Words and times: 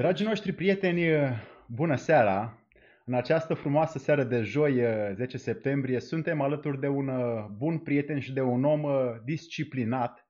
Dragii 0.00 0.26
noștri 0.26 0.52
prieteni, 0.52 1.02
bună 1.66 1.96
seara! 1.96 2.58
În 3.04 3.14
această 3.14 3.54
frumoasă 3.54 3.98
seară 3.98 4.24
de 4.24 4.42
joi, 4.42 4.80
10 5.14 5.38
septembrie, 5.38 6.00
suntem 6.00 6.40
alături 6.40 6.80
de 6.80 6.88
un 6.88 7.08
uh, 7.08 7.46
bun 7.56 7.78
prieten 7.78 8.20
și 8.20 8.32
de 8.32 8.40
un 8.40 8.64
om 8.64 8.82
uh, 8.82 8.92
disciplinat 9.24 10.28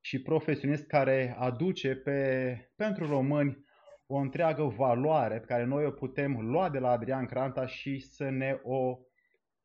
și 0.00 0.22
profesionist 0.22 0.86
care 0.86 1.36
aduce 1.38 1.94
pe, 1.94 2.56
pentru 2.76 3.06
români 3.06 3.64
o 4.06 4.16
întreagă 4.16 4.62
valoare 4.62 5.38
pe 5.38 5.46
care 5.46 5.64
noi 5.64 5.84
o 5.84 5.90
putem 5.90 6.40
lua 6.40 6.70
de 6.70 6.78
la 6.78 6.90
Adrian 6.90 7.26
Cranta 7.26 7.66
și 7.66 7.98
să 7.98 8.28
ne 8.28 8.58
o 8.62 8.98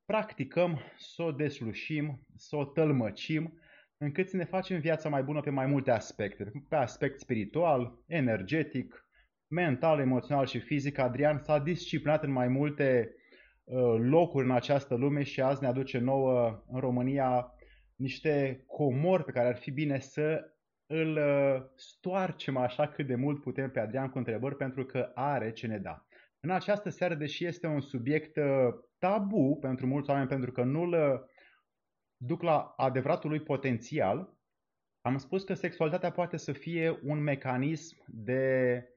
practicăm, 0.05 0.79
să 0.97 1.23
o 1.23 1.31
deslușim, 1.31 2.25
să 2.35 2.55
o 2.55 2.65
tălmăcim, 2.65 3.59
încât 3.97 4.29
să 4.29 4.37
ne 4.37 4.45
facem 4.45 4.79
viața 4.79 5.09
mai 5.09 5.23
bună 5.23 5.41
pe 5.41 5.49
mai 5.49 5.65
multe 5.65 5.91
aspecte. 5.91 6.51
Pe 6.69 6.75
aspect 6.75 7.19
spiritual, 7.19 8.03
energetic, 8.07 9.06
mental, 9.47 9.99
emoțional 9.99 10.45
și 10.45 10.59
fizic, 10.59 10.97
Adrian 10.97 11.37
s-a 11.37 11.59
disciplinat 11.59 12.23
în 12.23 12.31
mai 12.31 12.47
multe 12.47 13.15
uh, 13.63 13.95
locuri 13.99 14.45
în 14.45 14.51
această 14.51 14.95
lume 14.95 15.23
și 15.23 15.41
azi 15.41 15.61
ne 15.61 15.67
aduce 15.67 15.97
nouă 15.97 16.63
în 16.67 16.79
România 16.79 17.53
niște 17.95 18.63
comori 18.67 19.23
pe 19.23 19.31
care 19.31 19.47
ar 19.47 19.55
fi 19.55 19.71
bine 19.71 19.99
să 19.99 20.51
îl 20.85 21.17
uh, 21.17 21.63
stoarcem 21.75 22.57
așa 22.57 22.87
cât 22.87 23.07
de 23.07 23.15
mult 23.15 23.41
putem 23.41 23.71
pe 23.71 23.79
Adrian 23.79 24.09
cu 24.09 24.17
întrebări 24.17 24.55
pentru 24.55 24.85
că 24.85 25.11
are 25.13 25.51
ce 25.51 25.67
ne 25.67 25.77
da. 25.77 26.05
În 26.39 26.49
această 26.49 26.89
seară, 26.89 27.15
deși 27.15 27.45
este 27.45 27.67
un 27.67 27.81
subiect 27.81 28.37
uh, 28.37 28.43
tabu 28.97 29.57
pentru 29.61 29.87
mulți 29.87 30.09
oameni 30.09 30.27
pentru 30.27 30.51
că 30.51 30.63
nu-l 30.63 31.25
duc 32.17 32.41
la 32.41 32.73
adevăratul 32.77 33.29
lui 33.29 33.39
potențial, 33.39 34.35
am 35.01 35.17
spus 35.17 35.43
că 35.43 35.53
sexualitatea 35.53 36.11
poate 36.11 36.37
să 36.37 36.51
fie 36.51 36.99
un 37.03 37.19
mecanism 37.23 37.97
de 38.07 38.83
Uh, 38.83 38.96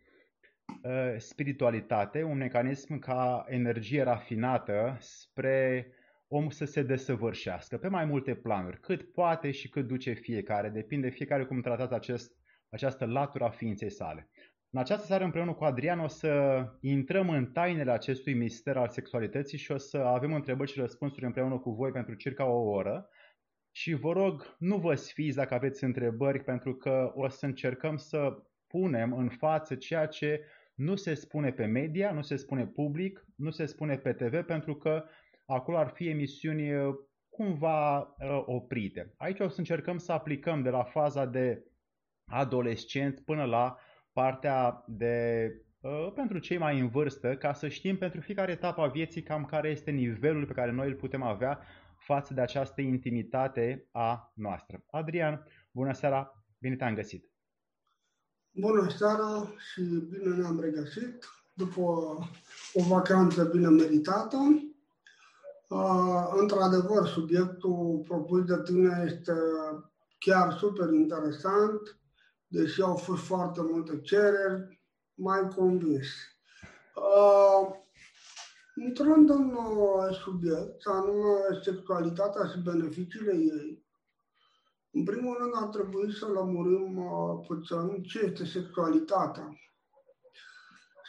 spiritualitate, 1.16 2.22
un 2.22 2.36
mecanism 2.36 2.98
ca 2.98 3.44
energie 3.48 4.02
rafinată 4.02 4.96
spre 5.00 5.86
om 6.28 6.48
să 6.48 6.64
se 6.64 6.82
desăvârșească 6.82 7.78
pe 7.78 7.88
mai 7.88 8.04
multe 8.04 8.34
planuri, 8.34 8.80
cât 8.80 9.12
poate 9.12 9.50
și 9.50 9.68
cât 9.68 9.86
duce 9.86 10.12
fiecare, 10.12 10.68
depinde 10.68 11.08
fiecare 11.08 11.44
cum 11.44 11.60
tratați 11.60 11.94
acest, 11.94 12.32
această 12.68 13.04
latură 13.04 13.44
a 13.44 13.50
ființei 13.50 13.90
sale. 13.90 14.28
În 14.72 14.80
această 14.80 15.06
seară 15.06 15.24
împreună 15.24 15.52
cu 15.52 15.64
Adrian 15.64 15.98
o 15.98 16.06
să 16.06 16.64
intrăm 16.80 17.30
în 17.30 17.46
tainele 17.46 17.90
acestui 17.90 18.34
mister 18.34 18.76
al 18.76 18.88
sexualității 18.88 19.58
și 19.58 19.72
o 19.72 19.76
să 19.76 19.98
avem 19.98 20.32
întrebări 20.32 20.70
și 20.70 20.80
răspunsuri 20.80 21.24
împreună 21.24 21.58
cu 21.58 21.70
voi 21.70 21.90
pentru 21.90 22.14
circa 22.14 22.44
o 22.44 22.70
oră. 22.70 23.08
Și 23.70 23.94
vă 23.94 24.12
rog, 24.12 24.56
nu 24.58 24.76
vă 24.76 24.94
sfiți 24.94 25.36
dacă 25.36 25.54
aveți 25.54 25.84
întrebări, 25.84 26.44
pentru 26.44 26.74
că 26.74 27.12
o 27.14 27.28
să 27.28 27.46
încercăm 27.46 27.96
să 27.96 28.42
punem 28.66 29.12
în 29.12 29.28
față 29.28 29.74
ceea 29.74 30.06
ce 30.06 30.44
nu 30.80 30.96
se 30.96 31.14
spune 31.14 31.52
pe 31.52 31.64
media, 31.64 32.12
nu 32.12 32.22
se 32.22 32.36
spune 32.36 32.66
public, 32.66 33.26
nu 33.36 33.50
se 33.50 33.66
spune 33.66 33.96
pe 33.96 34.12
TV 34.12 34.42
pentru 34.44 34.74
că 34.74 35.04
acolo 35.46 35.78
ar 35.78 35.88
fi 35.88 36.08
emisiuni 36.08 36.74
uh, 36.74 36.94
cumva 37.28 37.98
uh, 37.98 38.42
oprite. 38.46 39.14
Aici 39.16 39.40
o 39.40 39.48
să 39.48 39.58
încercăm 39.58 39.98
să 39.98 40.12
aplicăm 40.12 40.62
de 40.62 40.70
la 40.70 40.82
faza 40.82 41.26
de 41.26 41.64
adolescent 42.24 43.20
până 43.20 43.44
la 43.44 43.76
partea 44.12 44.84
de 44.86 45.46
uh, 45.80 46.12
pentru 46.14 46.38
cei 46.38 46.58
mai 46.58 46.78
în 46.78 46.88
vârstă, 46.88 47.36
ca 47.36 47.52
să 47.52 47.68
știm 47.68 47.96
pentru 47.96 48.20
fiecare 48.20 48.52
etapă 48.52 48.80
a 48.80 48.86
vieții 48.86 49.22
cam 49.22 49.44
care 49.44 49.68
este 49.68 49.90
nivelul 49.90 50.46
pe 50.46 50.52
care 50.52 50.70
noi 50.70 50.88
îl 50.88 50.94
putem 50.94 51.22
avea 51.22 51.60
față 51.96 52.34
de 52.34 52.40
această 52.40 52.80
intimitate 52.80 53.88
a 53.92 54.32
noastră. 54.34 54.84
Adrian, 54.90 55.46
bună 55.72 55.92
seara, 55.92 56.44
bine 56.58 56.76
te-am 56.76 56.94
găsit! 56.94 57.29
Bună 58.54 58.90
seara 58.98 59.52
și 59.72 59.80
bine 59.82 60.36
ne-am 60.36 60.60
regăsit 60.60 61.24
după 61.54 61.80
o 62.72 62.82
vacanță 62.88 63.44
bine 63.44 63.68
meritată. 63.68 64.36
Uh, 65.68 66.32
într-adevăr, 66.36 67.06
subiectul 67.06 68.04
propus 68.08 68.44
de 68.44 68.62
tine 68.62 69.04
este 69.06 69.32
chiar 70.18 70.56
super 70.58 70.92
interesant, 70.92 71.98
deși 72.46 72.82
au 72.82 72.96
fost 72.96 73.22
foarte 73.22 73.60
multe 73.62 74.00
cereri, 74.00 74.80
mai 75.14 75.48
convins. 75.56 76.06
Uh, 76.94 77.74
intrând 78.86 79.30
în 79.30 79.56
subiect, 80.24 80.86
anume 80.86 81.60
sexualitatea 81.64 82.46
și 82.46 82.58
beneficiile 82.58 83.32
ei, 83.32 83.84
în 84.92 85.04
primul 85.04 85.36
rând 85.38 85.52
ar 85.54 85.68
trebui 85.68 86.14
să 86.14 86.26
lămurim 86.26 86.96
uh, 86.96 87.46
puțin 87.46 88.02
ce 88.02 88.18
este 88.24 88.44
sexualitatea. 88.44 89.48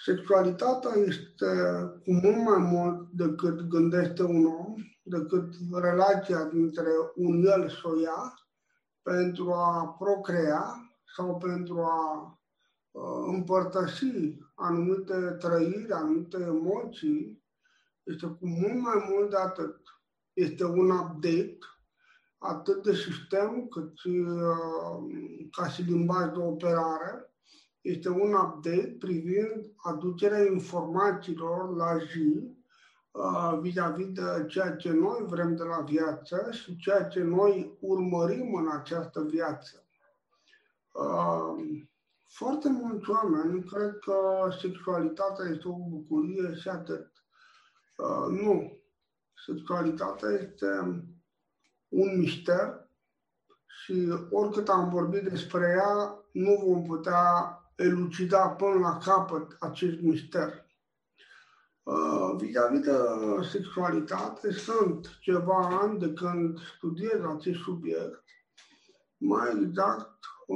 Sexualitatea 0.05 0.91
este 0.95 1.45
cu 2.03 2.11
mult 2.13 2.43
mai 2.43 2.57
mult 2.57 3.09
decât 3.11 3.61
gândește 3.61 4.23
un 4.23 4.45
om, 4.45 4.75
decât 5.03 5.53
relația 5.73 6.43
dintre 6.43 6.89
un 7.15 7.45
el 7.45 7.69
și 7.69 7.85
o 7.85 7.99
ea, 7.99 8.33
pentru 9.01 9.51
a 9.51 9.95
procrea 9.99 10.65
sau 11.15 11.37
pentru 11.37 11.79
a 11.79 12.39
uh, 12.91 13.23
împărtăși 13.27 14.37
anumite 14.55 15.35
trăiri, 15.39 15.91
anumite 15.91 16.37
emoții, 16.37 17.43
este 18.03 18.25
cu 18.25 18.47
mult 18.47 18.81
mai 18.81 19.05
mult 19.09 19.29
de 19.29 19.37
atât. 19.37 19.77
Este 20.33 20.65
un 20.65 20.89
update 20.89 21.57
atât 22.43 22.83
de 22.83 22.93
sistem 22.93 23.67
cât 23.67 23.97
și 23.97 24.07
uh, 24.07 25.47
ca 25.51 25.67
și 25.67 25.81
limbaj 25.81 26.31
de 26.31 26.39
operare. 26.39 27.33
Este 27.81 28.09
un 28.09 28.33
update 28.33 28.95
privind 28.99 29.71
aducerea 29.75 30.45
informațiilor 30.45 31.75
la 31.75 31.97
zi 31.97 32.57
uh, 33.11 33.59
vis-a-vis 33.59 34.11
de 34.11 34.45
ceea 34.47 34.75
ce 34.75 34.91
noi 34.91 35.25
vrem 35.27 35.55
de 35.55 35.63
la 35.63 35.81
viață 35.81 36.51
și 36.51 36.77
ceea 36.77 37.03
ce 37.03 37.23
noi 37.23 37.77
urmărim 37.79 38.53
în 38.53 38.69
această 38.71 39.23
viață. 39.23 39.85
Uh, 40.91 41.83
foarte 42.27 42.69
mulți 42.69 43.09
oameni 43.09 43.63
cred 43.63 43.97
că 43.99 44.49
sexualitatea 44.61 45.45
este 45.49 45.67
o 45.67 45.75
bucurie 45.89 46.53
și 46.55 46.69
atât. 46.69 47.11
Nu. 48.29 48.79
Sexualitatea 49.45 50.29
este 50.29 50.67
un 51.91 52.17
mister 52.17 52.89
și 53.67 54.13
oricât 54.29 54.69
am 54.69 54.89
vorbit 54.89 55.23
despre 55.23 55.75
ea, 55.77 56.25
nu 56.31 56.55
vom 56.65 56.83
putea 56.83 57.55
elucida 57.75 58.49
până 58.49 58.79
la 58.79 58.97
capăt 58.97 59.55
acest 59.59 60.01
mister. 60.01 60.69
Uh, 61.83 62.35
vis-a-vis 62.37 62.79
de 62.79 62.97
sexualitate, 63.51 64.51
sunt 64.51 65.17
ceva 65.19 65.79
ani 65.81 65.99
de 65.99 66.13
când 66.13 66.59
studiez 66.77 67.21
acest 67.37 67.59
subiect, 67.59 68.23
mai 69.17 69.61
exact 69.61 70.19
1983-84, 70.47 70.53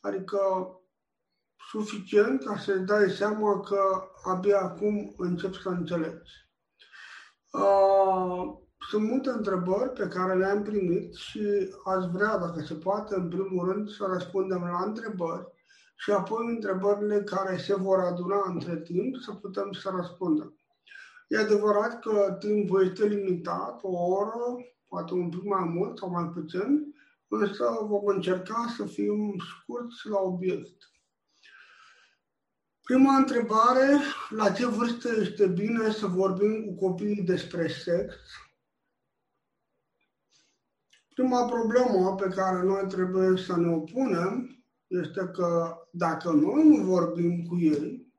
adică 0.00 0.38
suficient 1.70 2.44
ca 2.44 2.58
să-ți 2.58 2.84
dai 2.84 3.10
seama 3.10 3.60
că 3.60 4.02
abia 4.24 4.60
acum 4.60 5.14
încep 5.16 5.54
să 5.54 5.68
înțelegi. 5.68 6.47
Uh, 7.52 8.56
sunt 8.90 9.08
multe 9.08 9.28
întrebări 9.28 9.92
pe 9.92 10.08
care 10.08 10.34
le-am 10.34 10.62
primit 10.62 11.14
și 11.14 11.40
aș 11.84 12.04
vrea, 12.12 12.38
dacă 12.38 12.62
se 12.66 12.74
poate, 12.74 13.14
în 13.14 13.28
primul 13.28 13.72
rând 13.72 13.88
să 13.88 14.06
răspundem 14.12 14.60
la 14.60 14.84
întrebări 14.84 15.46
și 15.96 16.10
apoi 16.10 16.46
întrebările 16.46 17.22
care 17.22 17.56
se 17.56 17.74
vor 17.74 17.98
aduna 17.98 18.42
între 18.46 18.80
timp 18.80 19.16
să 19.16 19.32
putem 19.32 19.72
să 19.72 19.92
răspundem. 19.96 20.58
E 21.28 21.38
adevărat 21.38 22.00
că 22.00 22.36
timpul 22.38 22.86
este 22.86 23.06
limitat, 23.06 23.78
o 23.82 24.06
oră, 24.06 24.56
poate 24.88 25.14
un 25.14 25.28
pic 25.28 25.42
mai 25.42 25.64
mult 25.64 25.98
sau 25.98 26.10
mai 26.10 26.30
puțin, 26.34 26.94
însă 27.28 27.78
vom 27.88 28.06
încerca 28.06 28.66
să 28.76 28.84
fim 28.84 29.34
scurți 29.38 30.08
la 30.08 30.18
obiect. 30.18 30.76
Prima 32.88 33.16
întrebare, 33.16 33.98
la 34.28 34.50
ce 34.50 34.66
vârstă 34.66 35.08
este 35.20 35.46
bine 35.46 35.90
să 35.90 36.06
vorbim 36.06 36.64
cu 36.64 36.74
copiii 36.86 37.22
despre 37.22 37.68
sex? 37.68 38.14
Prima 41.14 41.44
problemă 41.46 42.14
pe 42.14 42.28
care 42.28 42.62
noi 42.62 42.86
trebuie 42.86 43.36
să 43.36 43.56
ne 43.56 43.68
opunem 43.68 44.64
este 44.86 45.30
că 45.34 45.76
dacă 45.92 46.30
noi 46.30 46.68
nu 46.68 46.84
vorbim 46.84 47.46
cu 47.46 47.58
ei, 47.58 48.12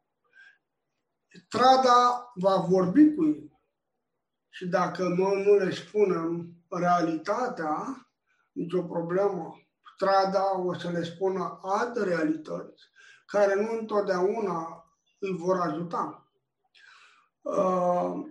strada 1.45 2.31
va 2.35 2.55
vorbi 2.55 3.13
cu 3.13 3.25
ei. 3.25 3.59
Și 4.49 4.67
dacă 4.67 5.03
noi 5.03 5.43
nu 5.45 5.55
le 5.55 5.71
spunem 5.71 6.53
realitatea, 6.69 8.07
nicio 8.51 8.83
problemă. 8.83 9.55
Strada 9.95 10.59
o 10.59 10.73
să 10.73 10.89
le 10.89 11.03
spună 11.03 11.59
alte 11.63 12.03
realități 12.03 12.88
care 13.31 13.61
nu 13.61 13.77
întotdeauna 13.79 14.85
îi 15.19 15.35
vor 15.37 15.59
ajuta. 15.59 16.27
Uh, 17.41 18.27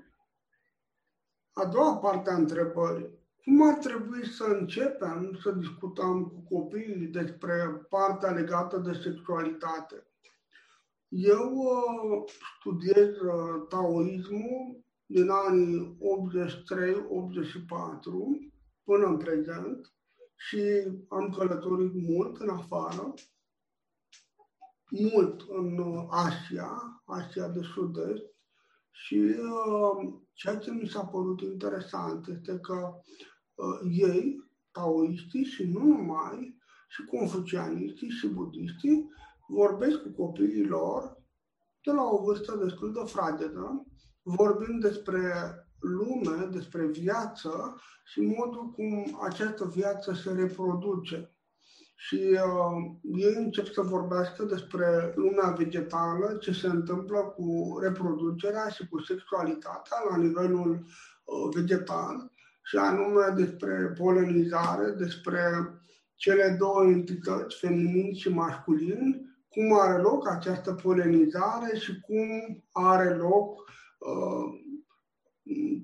a 1.53 1.65
doua 1.73 1.97
parte 1.97 2.31
a 2.31 2.35
întrebării. 2.35 3.17
cum 3.45 3.69
ar 3.69 3.75
trebui 3.75 4.27
să 4.27 4.45
începem 4.45 5.39
să 5.43 5.51
discutăm 5.51 6.25
cu 6.27 6.55
copiii 6.55 7.07
despre 7.07 7.87
partea 7.89 8.31
legată 8.31 8.77
de 8.79 8.93
sexualitate? 8.93 10.07
Eu 11.09 11.53
uh, 11.53 12.33
studiez 12.59 13.09
uh, 13.09 13.67
taoismul 13.69 14.85
din 15.07 15.31
anii 15.31 15.99
83-84 16.01 16.01
până 18.85 19.07
în 19.07 19.17
prezent 19.17 19.93
și 20.37 20.63
am 21.09 21.35
călătorit 21.39 21.93
mult 21.95 22.37
în 22.37 22.49
afară, 22.49 23.15
mult 24.89 25.41
în 25.49 25.79
uh, 25.79 26.05
Asia, 26.09 27.03
Asia 27.05 27.49
de 27.49 27.61
Sud-Est 27.75 28.25
și 28.91 29.15
uh, 29.15 30.13
ceea 30.33 30.57
ce 30.57 30.71
mi 30.71 30.89
s-a 30.89 31.05
părut 31.05 31.41
interesant 31.41 32.27
este 32.27 32.59
că 32.59 32.95
uh, 33.55 33.91
ei, 33.91 34.51
taoiștii 34.73 35.45
și 35.45 35.65
nu 35.65 35.85
numai, 35.85 36.57
și 36.89 37.05
confucianiștii 37.05 38.09
și 38.09 38.27
budiștii, 38.27 39.11
vorbesc 39.49 40.03
cu 40.03 40.09
copiii 40.23 40.67
lor 40.67 41.17
de 41.83 41.93
la 41.93 42.03
o 42.03 42.25
vârstă 42.25 42.57
destul 42.57 42.93
de 42.93 43.01
fragedă, 43.05 43.87
vorbind 44.23 44.83
despre 44.83 45.21
lume, 45.79 46.49
despre 46.51 46.87
viață 46.87 47.81
și 48.05 48.21
modul 48.21 48.71
cum 48.71 49.19
această 49.23 49.65
viață 49.65 50.13
se 50.13 50.33
reproduce. 50.33 51.38
Și 52.01 52.21
uh, 52.31 52.91
ei 53.03 53.35
încep 53.37 53.67
să 53.67 53.81
vorbească 53.81 54.45
despre 54.45 55.13
lumea 55.17 55.51
vegetală, 55.51 56.37
ce 56.41 56.53
se 56.53 56.67
întâmplă 56.67 57.19
cu 57.19 57.79
reproducerea 57.83 58.69
și 58.69 58.89
cu 58.89 59.01
sexualitatea 59.01 59.97
la 60.11 60.17
nivelul 60.17 60.71
uh, 61.25 61.55
vegetal, 61.55 62.33
și 62.63 62.77
anume 62.77 63.33
despre 63.37 63.95
polenizare, 63.99 64.91
despre 64.91 65.41
cele 66.15 66.57
două 66.59 66.85
entități, 66.85 67.59
feminin 67.59 68.15
și 68.15 68.29
masculin, 68.29 69.31
cum 69.49 69.79
are 69.81 70.01
loc 70.01 70.29
această 70.29 70.73
polenizare 70.73 71.77
și 71.77 72.01
cum 72.01 72.63
are 72.73 73.15
loc 73.15 73.59
uh, 73.99 74.61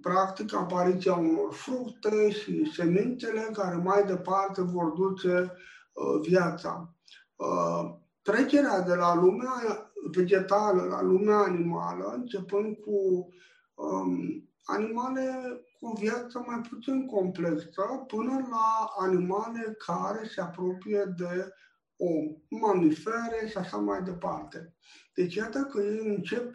practic 0.00 0.54
apariția 0.54 1.14
unor 1.14 1.52
fructe 1.52 2.30
și 2.30 2.72
semințele 2.74 3.48
care 3.52 3.76
mai 3.76 4.04
departe 4.04 4.62
vor 4.62 4.88
duce 4.88 5.38
uh, 5.38 5.72
viața. 6.20 6.94
Uh, 7.36 7.94
trecerea 8.22 8.80
de 8.80 8.94
la 8.94 9.14
lumea 9.14 9.92
vegetală 10.12 10.82
la 10.82 11.02
lumea 11.02 11.36
animală, 11.36 12.12
începând 12.16 12.76
cu 12.76 13.28
um, 13.74 14.48
animale 14.64 15.32
cu 15.80 15.86
o 15.86 15.92
viață 15.98 16.44
mai 16.46 16.60
puțin 16.68 17.06
complexă, 17.06 17.82
până 18.06 18.46
la 18.50 18.92
animale 18.98 19.76
care 19.86 20.26
se 20.26 20.40
apropie 20.40 21.14
de 21.16 21.52
om, 21.96 22.58
mamifere 22.60 23.46
și 23.48 23.56
așa 23.56 23.76
mai 23.76 24.02
departe. 24.02 24.74
Deci 25.14 25.34
iată 25.34 25.58
că 25.62 25.80
ei 25.82 26.06
încep 26.16 26.54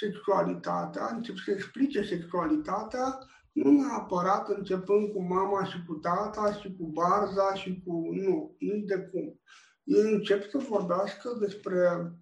sexualitatea, 0.00 1.08
încep 1.12 1.36
să 1.36 1.50
explice 1.50 2.02
sexualitatea, 2.02 3.18
nu 3.62 3.70
neapărat 3.70 4.48
începând 4.48 5.12
cu 5.12 5.22
mama 5.22 5.64
și 5.64 5.84
cu 5.86 5.94
tata 5.94 6.52
și 6.52 6.76
cu 6.76 6.86
barza 6.86 7.54
și 7.54 7.82
cu... 7.84 7.92
Nu, 8.12 8.56
nici 8.58 8.84
de 8.84 8.98
cum. 8.98 9.40
Ei 9.84 10.12
încep 10.12 10.50
să 10.50 10.58
vorbească 10.68 11.36
despre 11.40 12.12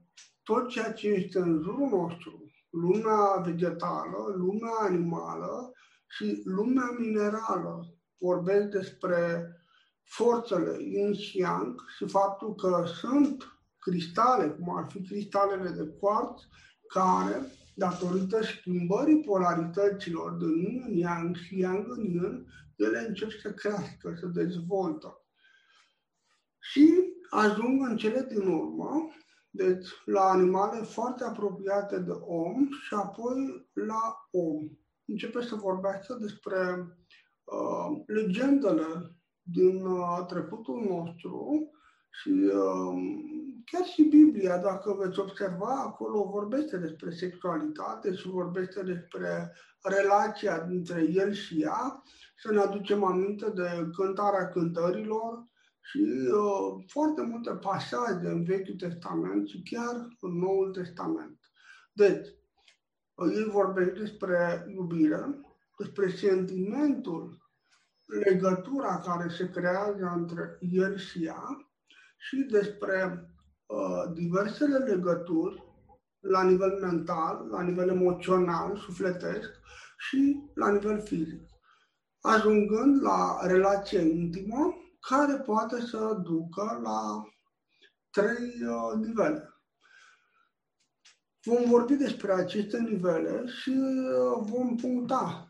tot 0.42 0.68
ceea 0.68 0.92
ce 0.92 1.08
este 1.08 1.38
în 1.38 1.60
jurul 1.62 1.88
nostru, 1.88 2.44
lumea 2.70 3.42
vegetală, 3.44 4.34
lumea 4.36 4.74
animală 4.80 5.72
și 6.06 6.42
lumea 6.44 6.96
minerală. 6.98 7.94
Vorbesc 8.18 8.66
despre 8.66 9.50
forțele 10.04 10.82
yin 10.82 11.14
și 11.14 11.38
yang 11.38 11.80
și 11.96 12.08
faptul 12.08 12.54
că 12.54 12.84
sunt 13.00 13.44
cristale, 13.78 14.48
cum 14.48 14.76
ar 14.76 14.86
fi 14.90 15.06
cristalele 15.06 15.70
de 15.70 15.96
quartz, 16.00 16.42
care, 16.88 17.52
datorită 17.76 18.42
schimbării 18.42 19.20
polarităților 19.20 20.36
de 20.36 20.44
yin 20.44 20.84
în 20.86 20.96
yang 20.96 21.36
și 21.36 21.58
yang 21.58 21.86
în 21.88 22.04
yin, 22.04 22.46
ele 22.76 23.04
încep 23.08 23.30
să 23.30 23.52
crească, 23.52 24.16
să 24.20 24.26
dezvoltă. 24.26 25.20
Și 26.58 26.90
ajung 27.30 27.88
în 27.88 27.96
cele 27.96 28.26
din 28.30 28.48
urmă, 28.48 29.10
deci 29.50 29.88
la 30.04 30.20
animale 30.20 30.82
foarte 30.82 31.24
apropiate 31.24 31.98
de 31.98 32.12
om 32.20 32.68
și 32.86 32.94
apoi 32.94 33.68
la 33.72 34.28
om. 34.30 34.68
Începe 35.04 35.42
să 35.42 35.54
vorbească 35.54 36.16
despre 36.20 36.58
uh, 37.44 38.02
legendele 38.06 39.16
din 39.42 39.86
uh, 39.86 40.24
trecutul 40.26 40.86
nostru 40.88 41.70
și 42.10 42.30
uh, 42.30 42.94
chiar 43.70 43.84
și 43.84 44.02
Biblia, 44.02 44.58
dacă 44.58 44.92
veți 44.98 45.18
observa, 45.18 45.82
acolo 45.86 46.22
vorbește 46.22 46.76
despre 46.76 47.10
sexualitate 47.10 48.14
și 48.14 48.28
vorbește 48.28 48.82
despre 48.82 49.52
relația 49.82 50.60
dintre 50.60 51.02
el 51.02 51.32
și 51.32 51.62
ea. 51.62 52.02
Să 52.36 52.52
ne 52.52 52.60
aducem 52.60 53.04
aminte 53.04 53.50
de 53.50 53.90
cântarea 53.96 54.48
cântărilor 54.48 55.44
și 55.80 55.98
uh, 55.98 56.84
foarte 56.86 57.22
multe 57.22 57.50
pasaje 57.50 58.26
în 58.26 58.44
Vechiul 58.44 58.74
Testament 58.74 59.48
și 59.48 59.62
chiar 59.62 60.08
în 60.20 60.38
Noul 60.38 60.70
Testament. 60.70 61.38
Deci, 61.92 62.26
el 63.34 63.50
vorbește 63.50 63.98
despre 63.98 64.64
iubire, 64.68 65.40
despre 65.78 66.10
sentimentul 66.10 67.44
legătura 68.24 68.98
care 68.98 69.28
se 69.28 69.50
creează 69.50 70.12
între 70.16 70.58
el 70.60 70.96
și 70.96 71.24
ea 71.24 71.70
și 72.16 72.36
despre 72.36 73.04
uh, 73.12 73.34
diversele 74.12 74.78
legături 74.78 75.64
la 76.20 76.42
nivel 76.42 76.78
mental, 76.80 77.46
la 77.50 77.62
nivel 77.62 77.88
emoțional, 77.88 78.76
sufletesc 78.76 79.50
și 79.98 80.42
la 80.54 80.70
nivel 80.70 81.02
fizic, 81.02 81.42
ajungând 82.20 83.02
la 83.02 83.38
relație 83.42 84.00
intimă 84.00 84.74
care 85.00 85.36
poate 85.36 85.80
să 85.80 86.20
ducă 86.22 86.80
la 86.82 87.22
trei 88.10 88.52
uh, 88.66 89.06
nivele. 89.06 89.50
Vom 91.42 91.70
vorbi 91.70 91.94
despre 91.94 92.32
aceste 92.32 92.78
nivele 92.78 93.46
și 93.46 93.70
uh, 93.70 94.46
vom 94.50 94.76
puncta 94.76 95.45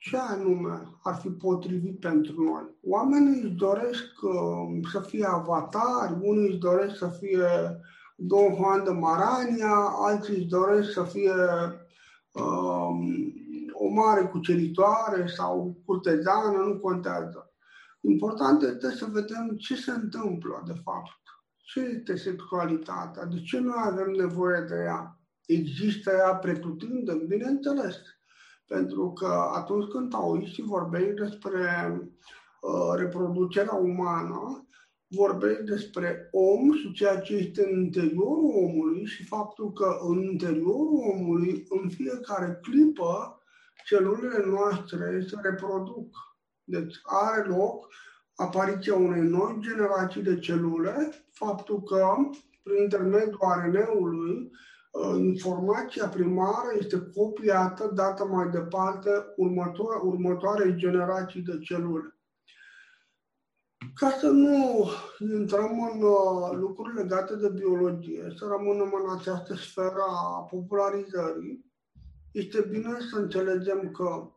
ce 0.00 0.16
anume 0.16 0.98
ar 1.02 1.14
fi 1.14 1.28
potrivit 1.28 2.00
pentru 2.00 2.42
noi? 2.42 2.78
Oamenii 2.82 3.42
își 3.42 3.52
doresc 3.52 4.22
uh, 4.22 4.88
să 4.92 5.00
fie 5.00 5.26
avatari, 5.26 6.18
unii 6.20 6.48
își 6.48 6.58
doresc 6.58 6.96
să 6.96 7.08
fie 7.08 7.46
Don 8.16 8.54
Juan 8.54 8.84
de 8.84 8.90
Marania, 8.90 9.74
alții 9.94 10.36
își 10.36 10.46
doresc 10.46 10.92
să 10.92 11.02
fie 11.02 11.32
uh, 12.32 12.90
o 13.72 13.88
mare 13.88 14.24
cuceritoare 14.30 15.26
sau 15.26 15.80
curtezană, 15.84 16.58
nu 16.58 16.78
contează. 16.78 17.52
Important 18.00 18.62
este 18.62 18.90
să 18.90 19.06
vedem 19.12 19.56
ce 19.58 19.76
se 19.76 19.90
întâmplă, 19.90 20.62
de 20.66 20.80
fapt. 20.84 21.20
Ce 21.56 21.80
este 21.80 22.16
sexualitatea? 22.16 23.24
De 23.24 23.40
ce 23.40 23.58
noi 23.58 23.82
avem 23.84 24.10
nevoie 24.10 24.60
de 24.68 24.74
ea? 24.74 25.18
Există 25.46 26.10
ea 26.10 26.34
pretutindem? 26.34 27.26
Bineînțeles. 27.26 27.96
Pentru 28.74 29.12
că 29.12 29.50
atunci 29.54 29.90
când 29.90 30.10
taoiștii 30.10 30.62
vorbești 30.62 31.14
despre 31.14 31.64
uh, 32.60 32.94
reproducerea 32.96 33.74
umană, 33.74 34.66
vorbești 35.06 35.62
despre 35.62 36.28
om 36.30 36.72
și 36.72 36.92
ceea 36.92 37.20
ce 37.20 37.34
este 37.34 37.68
în 37.70 37.80
interiorul 37.80 38.52
omului 38.54 39.04
și 39.04 39.24
faptul 39.24 39.72
că 39.72 39.96
în 40.08 40.22
interiorul 40.22 41.10
omului, 41.14 41.66
în 41.68 41.88
fiecare 41.88 42.58
clipă, 42.62 43.42
celulele 43.84 44.44
noastre 44.46 45.24
se 45.28 45.36
reproduc. 45.42 46.16
Deci 46.64 46.94
are 47.02 47.48
loc 47.48 47.88
apariția 48.34 48.94
unei 48.94 49.22
noi 49.22 49.58
generații 49.60 50.22
de 50.22 50.38
celule, 50.38 51.24
faptul 51.32 51.82
că 51.82 52.14
prin 52.62 52.82
intermediul 52.82 53.38
RNA-ului 53.40 54.50
Uh, 54.52 54.69
informația 55.18 56.08
primară 56.08 56.68
este 56.78 57.10
copiată, 57.14 57.90
dată 57.94 58.24
mai 58.24 58.50
departe 58.50 59.10
următoare, 59.36 60.00
următoarei 60.02 60.76
generații 60.76 61.42
de 61.42 61.58
celule. 61.58 62.14
Ca 63.94 64.10
să 64.10 64.28
nu 64.28 64.88
intrăm 65.18 65.90
în 65.92 66.02
uh, 66.02 66.50
lucruri 66.52 66.94
legate 66.94 67.36
de 67.36 67.48
biologie, 67.48 68.34
să 68.38 68.46
rămânem 68.46 68.92
în 69.04 69.18
această 69.18 69.54
sferă 69.54 70.02
a 70.08 70.46
popularizării, 70.50 71.72
este 72.32 72.60
bine 72.60 72.98
să 73.10 73.18
înțelegem 73.18 73.90
că 73.90 74.30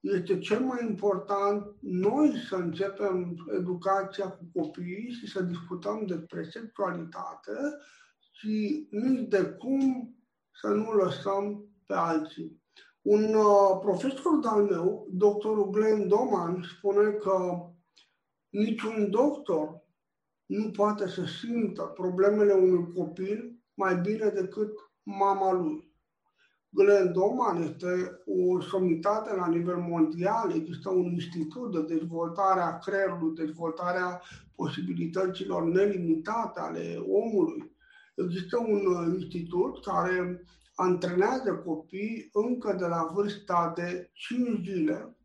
este 0.00 0.38
cel 0.38 0.60
mai 0.60 0.86
important 0.88 1.74
noi 1.80 2.32
să 2.48 2.54
începem 2.54 3.36
educația 3.58 4.28
cu 4.28 4.44
copiii 4.60 5.10
și 5.10 5.30
să 5.30 5.42
discutăm 5.42 6.06
despre 6.06 6.48
sexualitate, 6.50 7.52
și 8.38 8.86
nici 8.90 9.28
de 9.28 9.44
cum 9.44 10.14
să 10.60 10.68
nu 10.68 10.92
lăsăm 10.92 11.64
pe 11.86 11.94
alții. 11.94 12.62
Un 13.02 13.34
uh, 13.34 13.78
profesor 13.80 14.38
de-al 14.40 14.62
meu, 14.62 15.08
doctorul 15.10 15.70
Glenn 15.70 16.08
Doman, 16.08 16.64
spune 16.76 17.10
că 17.10 17.66
niciun 18.48 19.10
doctor 19.10 19.84
nu 20.46 20.70
poate 20.70 21.08
să 21.08 21.24
simtă 21.24 21.82
problemele 21.82 22.52
unui 22.52 22.92
copil 22.92 23.60
mai 23.74 23.96
bine 23.96 24.28
decât 24.28 24.70
mama 25.02 25.52
lui. 25.52 25.94
Glenn 26.68 27.12
Doman 27.12 27.62
este 27.62 28.22
o 28.26 28.60
somitate 28.60 29.34
la 29.34 29.48
nivel 29.48 29.76
mondial, 29.76 30.52
există 30.54 30.90
un 30.90 31.04
institut 31.04 31.72
de 31.72 31.94
dezvoltare 31.94 32.60
a 32.60 32.78
creierului, 32.78 33.34
dezvoltarea 33.34 34.22
posibilităților 34.54 35.64
nelimitate 35.64 36.60
ale 36.60 37.04
omului. 37.08 37.75
Există 38.24 38.58
un 38.58 38.86
uh, 38.86 39.20
institut 39.20 39.84
care 39.84 40.44
antrenează 40.74 41.62
copii 41.64 42.28
încă 42.32 42.76
de 42.78 42.86
la 42.86 43.10
vârsta 43.12 43.72
de 43.76 44.10
5 44.12 44.64
zile 44.64 45.16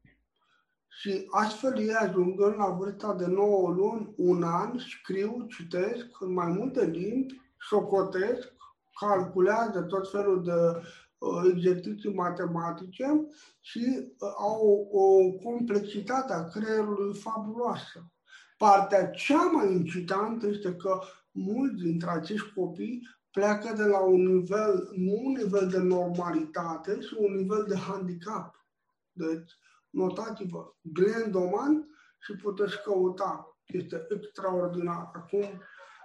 și 0.87 1.27
astfel 1.29 1.77
ei 1.77 1.93
ajungând 1.93 2.55
la 2.55 2.69
vârsta 2.69 3.13
de 3.13 3.25
9 3.25 3.69
luni, 3.69 4.13
un 4.17 4.43
an, 4.43 4.77
scriu, 4.77 5.45
citesc 5.49 6.05
în 6.19 6.33
mai 6.33 6.47
multe 6.47 6.85
limbi, 6.85 7.41
socotesc, 7.69 8.53
calculează 8.99 9.81
tot 9.81 10.11
felul 10.11 10.43
de 10.43 10.81
uh, 11.17 11.51
exerciții 11.53 12.13
matematice 12.13 13.27
și 13.59 13.83
uh, 13.97 14.29
au 14.37 14.89
o 14.91 15.31
complexitate 15.49 16.33
a 16.33 16.47
creierului 16.47 17.15
fabuloasă. 17.15 18.11
Partea 18.57 19.09
cea 19.09 19.43
mai 19.43 19.71
incitantă 19.71 20.47
este 20.47 20.75
că 20.75 20.99
mulți 21.31 21.83
dintre 21.83 22.09
acești 22.09 22.53
copii 22.53 23.01
pleacă 23.31 23.73
de 23.75 23.83
la 23.83 23.99
un 23.99 24.25
nivel, 24.25 24.89
nu 24.95 25.21
un 25.23 25.31
nivel 25.31 25.67
de 25.67 25.77
normalitate, 25.77 26.97
ci 26.97 27.11
un 27.11 27.35
nivel 27.35 27.65
de 27.67 27.75
handicap. 27.75 28.67
Deci, 29.11 29.51
notați-vă, 29.89 30.75
Glenn 30.81 31.31
Doman 31.31 31.87
și 32.19 32.35
puteți 32.35 32.81
căuta. 32.83 33.57
Este 33.65 34.07
extraordinar. 34.09 35.09
Acum 35.13 35.43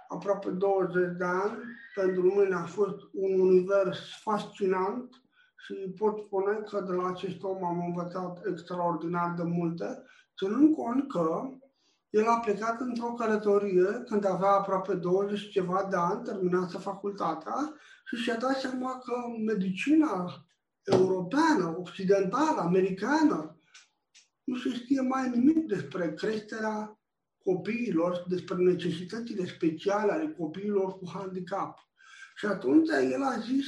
aproape 0.07 0.49
20 0.49 1.17
de 1.17 1.23
ani, 1.23 1.57
pentru 1.95 2.21
mine 2.21 2.55
a 2.55 2.65
fost 2.65 2.97
un 3.13 3.39
univers 3.39 3.99
fascinant 4.21 5.21
și 5.57 5.73
pot 5.97 6.17
spune 6.17 6.55
că 6.69 6.81
de 6.81 6.91
la 6.91 7.07
acest 7.07 7.43
om 7.43 7.65
am 7.65 7.85
învățat 7.85 8.45
extraordinar 8.45 9.33
de 9.33 9.43
multe, 9.43 10.03
ținând 10.37 10.75
cont 10.75 11.07
că 11.07 11.49
el 12.09 12.27
a 12.27 12.39
plecat 12.39 12.81
într-o 12.81 13.13
călătorie 13.13 14.03
când 14.05 14.25
avea 14.25 14.49
aproape 14.49 14.93
20 14.93 15.49
ceva 15.49 15.87
de 15.89 15.95
ani, 15.95 16.23
terminase 16.23 16.77
facultatea 16.77 17.73
și 18.05 18.15
și-a 18.15 18.35
dat 18.35 18.59
seama 18.59 18.97
că 18.97 19.13
medicina 19.45 20.45
europeană, 20.83 21.75
occidentală, 21.77 22.61
americană, 22.61 23.61
nu 24.43 24.57
se 24.57 24.69
știe 24.69 25.01
mai 25.01 25.29
nimic 25.29 25.65
despre 25.65 26.13
creșterea 26.13 26.99
copiilor, 27.43 28.25
despre 28.27 28.55
necesitățile 28.55 29.45
speciale 29.45 30.11
ale 30.11 30.35
copiilor 30.37 30.97
cu 30.97 31.09
handicap. 31.13 31.89
Și 32.35 32.45
atunci 32.45 32.89
el 32.89 33.23
a 33.23 33.39
zis, 33.39 33.65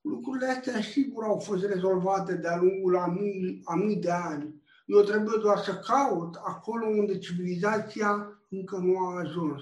lucrurile 0.00 0.46
astea 0.46 0.82
sigur 0.82 1.24
au 1.24 1.38
fost 1.38 1.64
rezolvate 1.64 2.34
de-a 2.34 2.56
lungul 2.56 2.96
a 2.96 3.06
mii, 3.06 3.60
a 3.64 3.74
mii 3.74 3.96
de 3.96 4.10
ani. 4.10 4.57
Eu 4.88 5.02
trebuie 5.02 5.38
doar 5.40 5.58
să 5.58 5.74
caut 5.74 6.34
acolo 6.34 6.86
unde 6.86 7.18
civilizația 7.18 8.40
încă 8.48 8.76
nu 8.76 8.98
a 8.98 9.18
ajuns. 9.18 9.60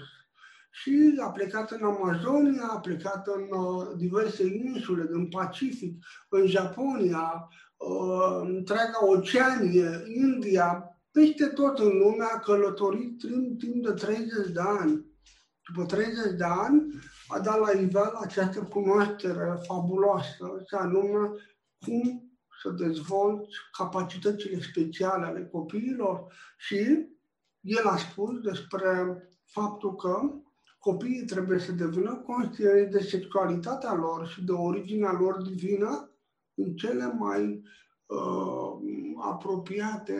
Și 0.71 1.21
a 1.23 1.31
plecat 1.31 1.71
în 1.71 1.85
Amazonia, 1.85 2.69
a 2.71 2.79
plecat 2.79 3.27
în 3.27 3.59
uh, 3.59 3.87
diverse 3.97 4.47
insule, 4.47 5.07
în 5.11 5.29
Pacific, 5.29 6.05
în 6.29 6.47
Japonia, 6.47 7.49
uh, 7.77 8.41
întreaga 8.43 9.07
Oceanie, 9.07 10.03
India, 10.07 10.99
peste 11.11 11.47
tot 11.47 11.79
în 11.79 11.99
lume 11.99 12.25
a 12.25 12.39
călătorit 12.39 13.19
timp, 13.19 13.59
timp 13.59 13.85
de 13.87 13.93
30 13.93 14.53
de 14.53 14.61
ani. 14.81 15.05
După 15.69 15.87
30 15.87 16.37
de 16.37 16.45
ani 16.45 16.83
a 17.29 17.39
dat 17.39 17.59
la 17.59 17.73
nivel 17.73 18.13
această 18.23 18.61
cunoaștere 18.63 19.59
fabuloasă, 19.67 20.63
și 20.69 20.75
anume 20.75 21.31
cum 21.85 22.26
să 22.63 22.71
dezvolți 22.71 23.57
capacitățile 23.73 24.61
speciale 24.61 25.27
ale 25.27 25.49
copiilor 25.53 26.33
și 26.57 27.07
el 27.61 27.87
a 27.87 27.97
spus 27.97 28.41
despre 28.41 29.23
faptul 29.45 29.95
că 29.95 30.21
copiii 30.79 31.25
trebuie 31.25 31.59
să 31.59 31.73
devină 31.73 32.23
conștienți 32.27 32.91
de 32.91 33.01
sexualitatea 33.01 33.95
lor 33.95 34.27
și 34.27 34.45
de 34.45 34.53
originea 34.53 35.13
lor 35.13 35.43
divină 35.43 36.11
în 36.55 36.75
cele 36.75 37.13
mai 37.19 37.63
uh, 38.07 38.73
apropiate 39.21 40.15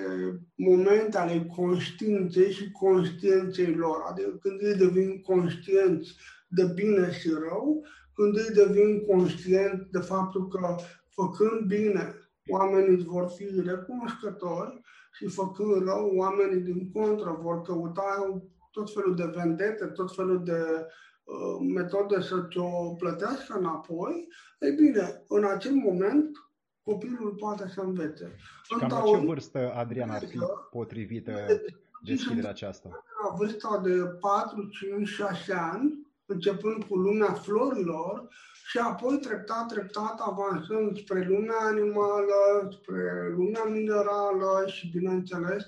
momente 0.55 1.19
ale 1.19 1.47
conștiinței 1.57 2.53
și 2.53 2.71
conștiinței 2.71 3.75
lor. 3.75 4.03
Adică 4.11 4.29
când 4.41 4.61
ei 4.61 4.75
devin 4.75 5.21
conștienți 5.21 6.17
de 6.49 6.65
bine 6.75 7.13
și 7.13 7.29
rău, 7.29 7.85
când 8.15 8.37
ei 8.37 8.55
devin 8.65 9.01
conștienți 9.07 9.91
de 9.91 9.99
faptul 9.99 10.49
că 10.49 10.77
făcând 11.09 11.67
bine 11.67 12.15
oamenii 12.49 13.05
vor 13.05 13.29
fi 13.29 13.61
recunoscători 13.65 14.81
și 15.13 15.27
făcând 15.27 15.85
rău, 15.85 16.13
oamenii 16.15 16.61
din 16.61 16.91
contră 16.93 17.39
vor 17.41 17.63
căuta 17.63 18.41
tot 18.71 18.93
felul 18.93 19.17
de 19.17 19.33
vendete, 19.35 19.87
tot 19.87 20.15
felul 20.15 20.45
de 20.45 20.87
uh, 21.25 21.67
metode 21.75 22.21
să 22.21 22.47
ți-o 22.51 22.95
plătească 22.95 23.59
înapoi, 23.59 24.29
ei 24.61 24.73
bine, 24.73 25.25
în 25.29 25.45
acel 25.45 25.73
moment 25.73 26.31
copilul 26.83 27.35
poate 27.39 27.69
să 27.69 27.81
învețe. 27.81 28.37
Și 28.63 28.79
cam 28.79 28.89
la 28.89 29.03
ce 29.03 29.27
vârstă, 29.27 29.73
Adrian, 29.75 30.11
ar 30.11 30.27
fi 30.27 30.39
potrivită 30.71 31.33
deschiderea 32.03 32.51
aceasta? 32.51 32.89
La 33.23 33.35
vârsta 33.37 33.81
de 33.85 34.05
4, 34.21 34.69
5, 34.69 35.09
6 35.09 35.53
ani, 35.53 36.07
începând 36.27 36.85
cu 36.85 36.97
lumea 36.97 37.33
florilor 37.33 38.29
și 38.77 38.83
apoi 38.83 39.19
treptat, 39.19 39.67
treptat 39.67 40.21
avansând 40.21 40.99
spre 40.99 41.25
lumea 41.25 41.57
animală, 41.61 42.69
spre 42.71 43.33
lumea 43.37 43.65
minerală 43.65 44.65
și, 44.67 44.91
bineînțeles, 44.91 45.65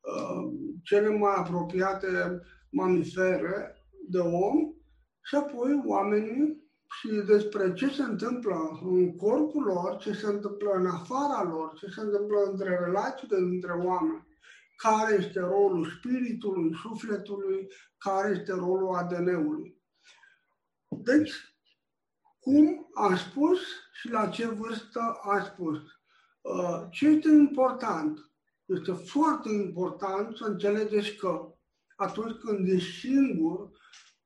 uh, 0.00 0.52
cele 0.82 1.08
mai 1.08 1.34
apropiate 1.36 2.40
mamifere 2.70 3.76
de 4.08 4.18
om 4.18 4.74
și 5.22 5.34
apoi 5.34 5.82
oamenii 5.86 6.70
și 6.90 7.08
despre 7.26 7.72
ce 7.72 7.88
se 7.88 8.02
întâmplă 8.02 8.80
în 8.82 9.16
corpul 9.16 9.62
lor, 9.62 9.96
ce 9.96 10.12
se 10.12 10.26
întâmplă 10.26 10.70
în 10.70 10.86
afara 10.86 11.42
lor, 11.42 11.72
ce 11.74 11.86
se 11.86 12.00
întâmplă 12.00 12.38
între 12.50 12.80
relațiile 12.84 13.38
dintre 13.38 13.72
oameni, 13.72 14.26
care 14.76 15.14
este 15.14 15.40
rolul 15.40 15.86
spiritului, 15.98 16.74
sufletului, 16.82 17.68
care 17.98 18.36
este 18.38 18.52
rolul 18.52 18.94
ADN-ului. 18.94 19.80
Deci, 20.88 21.51
cum 22.42 22.88
a 22.94 23.16
spus 23.16 23.58
și 23.92 24.10
la 24.10 24.28
ce 24.28 24.46
vârstă 24.46 25.00
a 25.22 25.42
spus. 25.44 25.78
Uh, 26.40 26.86
ce 26.90 27.06
este 27.08 27.28
important? 27.28 28.18
Este 28.64 28.92
foarte 28.92 29.48
important 29.48 30.36
să 30.36 30.44
înțelegeți 30.44 31.14
că 31.14 31.54
atunci 31.96 32.38
când 32.38 32.68
ești 32.68 32.98
singur, 32.98 33.70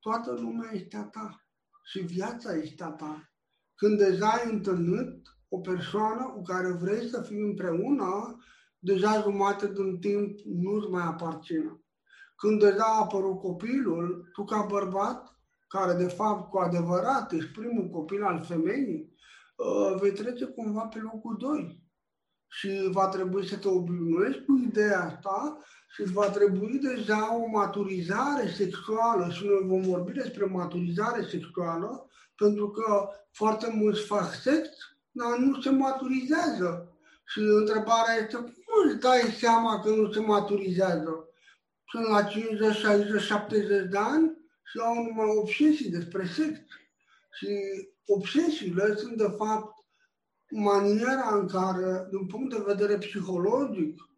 toată 0.01 0.33
lumea 0.33 0.71
este 0.73 0.97
a 0.97 1.03
ta 1.05 1.47
și 1.85 1.99
viața 1.99 2.55
este 2.55 2.85
a 2.85 2.91
ta. 2.91 3.31
Când 3.75 3.99
deja 3.99 4.29
ai 4.29 4.53
întâlnit 4.53 5.23
o 5.49 5.59
persoană 5.59 6.25
cu 6.25 6.43
care 6.43 6.73
vrei 6.73 7.09
să 7.09 7.23
fii 7.23 7.41
împreună, 7.41 8.39
deja 8.79 9.21
jumate 9.21 9.73
din 9.73 9.99
timp 9.99 10.39
nu-ți 10.45 10.91
mai 10.91 11.03
aparține. 11.07 11.81
Când 12.37 12.61
deja 12.61 12.85
a 12.85 13.01
apărut 13.01 13.39
copilul, 13.39 14.31
tu 14.33 14.45
ca 14.45 14.67
bărbat 14.69 15.36
care 15.69 15.93
de 15.93 16.09
fapt 16.09 16.51
cu 16.51 16.59
adevărat 16.59 17.33
ești 17.33 17.51
primul 17.51 17.89
copil 17.89 18.23
al 18.23 18.45
femeii, 18.45 19.15
uh, 19.57 20.01
vei 20.01 20.13
trece 20.13 20.45
cumva 20.45 20.83
pe 20.83 20.99
locul 20.99 21.37
2. 21.39 21.85
Și 22.49 22.89
va 22.91 23.09
trebui 23.09 23.47
să 23.47 23.57
te 23.57 23.69
obișnuiești 23.69 24.45
cu 24.45 24.63
ideea 24.67 25.01
asta 25.05 25.59
și 25.95 26.13
va 26.13 26.31
trebui 26.31 26.79
deja 26.79 27.37
o 27.37 27.47
maturizare 27.47 28.49
sexuală 28.49 29.31
și 29.31 29.45
noi 29.45 29.63
vom 29.65 29.81
vorbi 29.81 30.13
despre 30.13 30.45
maturizare 30.45 31.23
sexuală 31.23 32.09
pentru 32.37 32.71
că 32.71 33.09
foarte 33.33 33.71
mulți 33.75 34.07
fac 34.07 34.35
sex, 34.35 34.69
dar 35.11 35.39
nu 35.39 35.61
se 35.61 35.71
maturizează. 35.71 36.91
Și 37.27 37.39
întrebarea 37.39 38.15
este, 38.21 38.37
cum 38.37 38.89
îți 38.89 39.01
dai 39.01 39.21
seama 39.39 39.81
că 39.81 39.91
nu 39.91 40.13
se 40.13 40.21
maturizează? 40.21 41.29
Sunt 41.87 42.07
la 42.09 42.23
50, 42.23 42.75
60, 42.75 43.23
70 43.23 43.91
de 43.91 43.99
ani 43.99 44.46
și 44.71 44.79
au 44.79 45.03
numai 45.03 45.37
obsesii 45.37 45.91
despre 45.91 46.27
sex. 46.27 46.59
Și 47.39 47.49
obsesiile 48.07 48.95
sunt, 48.97 49.17
de 49.17 49.35
fapt, 49.37 49.75
maniera 50.51 51.37
în 51.37 51.47
care, 51.49 52.07
din 52.11 52.27
punct 52.27 52.57
de 52.57 52.63
vedere 52.67 52.99
psihologic, 52.99 54.09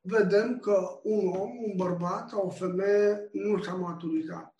vedem 0.00 0.58
că 0.58 1.00
un 1.02 1.26
om, 1.26 1.50
un 1.56 1.76
bărbat 1.76 2.28
sau 2.28 2.46
o 2.46 2.50
femeie 2.50 3.28
nu 3.32 3.62
s-a 3.62 3.74
maturizat. 3.74 4.54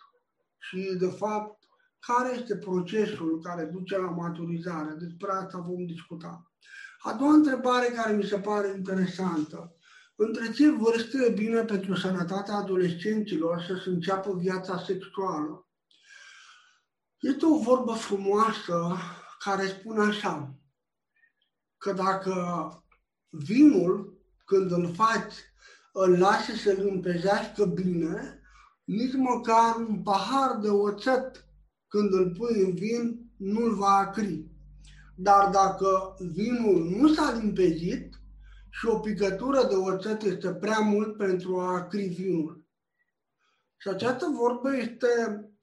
Și, 0.59 0.97
de 0.99 1.09
fapt, 1.09 1.63
care 1.99 2.35
este 2.35 2.57
procesul 2.57 3.41
care 3.43 3.65
duce 3.65 3.99
la 3.99 4.11
maturizare? 4.11 4.95
Despre 4.99 5.33
asta 5.33 5.59
vom 5.59 5.87
discuta. 5.87 6.51
A 6.99 7.13
doua 7.13 7.33
întrebare 7.33 7.87
care 7.87 8.13
mi 8.13 8.25
se 8.25 8.39
pare 8.39 8.69
interesantă. 8.77 9.77
Între 10.27 10.53
ce 10.53 10.71
vârste 10.71 11.25
e 11.27 11.31
bine 11.31 11.65
pentru 11.65 11.95
sănătatea 11.95 12.55
adolescenților 12.55 13.61
să 13.61 13.81
se 13.85 13.89
înceapă 13.89 14.35
viața 14.39 14.83
sexuală? 14.87 15.69
Este 17.21 17.47
o 17.47 17.59
vorbă 17.59 17.93
frumoasă 17.93 18.97
care 19.39 19.67
spune 19.67 20.05
așa, 20.05 20.55
că 21.79 21.93
dacă 21.93 22.35
vinul, 23.31 24.21
când 24.45 24.71
îl 24.71 24.95
faci, 24.95 25.35
îl 25.93 26.19
lași 26.19 26.51
să 26.51 26.57
se 26.57 26.83
limpezească 26.83 27.65
bine, 27.65 28.43
nici 28.85 29.15
măcar 29.15 29.77
un 29.77 30.03
pahar 30.03 30.57
de 30.57 30.69
oțet, 30.69 31.47
când 31.89 32.13
îl 32.13 32.35
pui 32.37 32.61
în 32.61 32.75
vin, 32.75 33.31
nu-l 33.37 33.75
va 33.75 33.97
acri. 33.97 34.47
Dar 35.17 35.51
dacă 35.51 36.17
vinul 36.33 36.85
nu 36.85 37.15
s-a 37.15 37.33
limpezit 37.33 38.12
și 38.73 38.87
o 38.87 38.99
picătură 38.99 39.67
de 39.69 39.75
oțet 39.75 40.23
este 40.23 40.55
prea 40.55 40.79
mult 40.79 41.17
pentru 41.17 41.61
a 41.61 41.75
acri 41.75 42.07
vinul. 42.07 42.65
Și 43.77 43.89
această 43.89 44.27
vorbă 44.35 44.77
este 44.77 45.09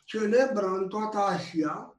celebră 0.03 0.65
în 0.65 0.87
toată 0.87 1.17
Asia 1.17 1.93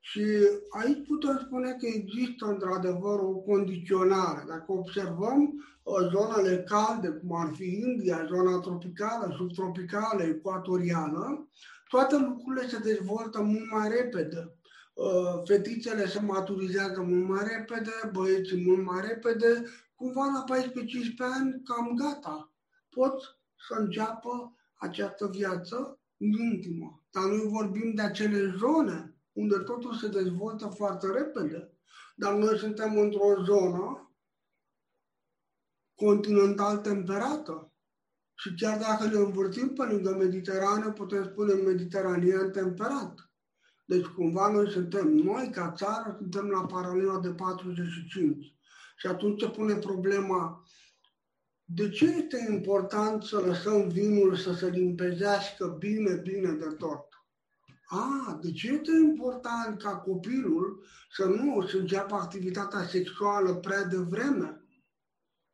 și 0.00 0.24
aici 0.68 1.06
putem 1.06 1.40
spune 1.44 1.70
că 1.70 1.86
există 1.86 2.46
într-adevăr 2.46 3.18
o 3.18 3.32
condiționare. 3.32 4.44
Dacă 4.48 4.72
observăm 4.72 5.40
uh, 5.82 6.08
zonele 6.12 6.64
calde, 6.68 7.08
cum 7.08 7.36
ar 7.36 7.50
fi 7.54 7.64
India, 7.64 8.26
zona 8.28 8.58
tropicală, 8.58 9.34
subtropicală, 9.36 10.22
ecuatorială, 10.22 11.48
toate 11.88 12.16
lucrurile 12.16 12.68
se 12.68 12.78
dezvoltă 12.78 13.40
mult 13.40 13.70
mai 13.70 13.88
repede. 13.88 14.54
Uh, 14.94 15.42
fetițele 15.44 16.06
se 16.06 16.20
maturizează 16.20 17.00
mult 17.00 17.28
mai 17.28 17.44
repede, 17.56 18.10
băieții 18.12 18.64
mult 18.66 18.84
mai 18.84 19.00
repede, 19.08 19.64
cumva 20.00 20.24
la 20.24 20.44
14-15 20.44 20.54
ani 21.18 21.62
cam 21.62 21.94
gata. 21.94 22.52
Pot 22.88 23.38
să 23.68 23.74
înceapă 23.78 24.56
această 24.74 25.26
viață 25.26 25.98
intimă. 26.16 27.02
Dar 27.10 27.24
noi 27.24 27.48
vorbim 27.48 27.94
de 27.94 28.02
acele 28.02 28.54
zone 28.56 29.14
unde 29.32 29.58
totul 29.58 29.94
se 29.94 30.08
dezvoltă 30.08 30.66
foarte 30.66 31.06
repede. 31.06 31.78
Dar 32.16 32.34
noi 32.34 32.58
suntem 32.58 32.98
într-o 32.98 33.42
zonă 33.44 34.14
continental 35.94 36.78
temperată. 36.78 37.72
Și 38.34 38.54
chiar 38.54 38.78
dacă 38.78 39.04
ne 39.04 39.18
învârtim 39.18 39.68
pe 39.68 39.82
lângă 39.82 40.10
Mediterană, 40.10 40.92
putem 40.92 41.24
spune 41.24 41.52
mediteranean 41.52 42.50
temperat. 42.52 43.30
Deci 43.84 44.06
cumva 44.06 44.50
noi 44.50 44.70
suntem, 44.70 45.08
noi 45.08 45.50
ca 45.50 45.72
țară, 45.72 46.14
suntem 46.18 46.46
la 46.46 46.66
paralela 46.66 47.18
de 47.18 47.30
45. 47.30 48.54
Și 49.00 49.06
atunci 49.06 49.40
se 49.40 49.48
pune 49.48 49.74
problema 49.74 50.64
de 51.64 51.88
ce 51.88 52.04
este 52.04 52.46
important 52.50 53.22
să 53.22 53.38
lăsăm 53.40 53.88
vinul 53.88 54.36
să 54.36 54.52
se 54.52 54.68
limpezească 54.68 55.76
bine, 55.78 56.14
bine 56.14 56.52
de 56.52 56.74
tot? 56.78 57.08
A, 57.84 58.38
de 58.42 58.52
ce 58.52 58.72
este 58.72 58.90
important 58.90 59.82
ca 59.82 59.96
copilul 59.96 60.84
să 61.12 61.24
nu 61.24 61.66
să 61.66 61.76
înceapă 61.76 62.14
activitatea 62.14 62.86
sexuală 62.86 63.54
prea 63.54 63.84
devreme? 63.84 64.64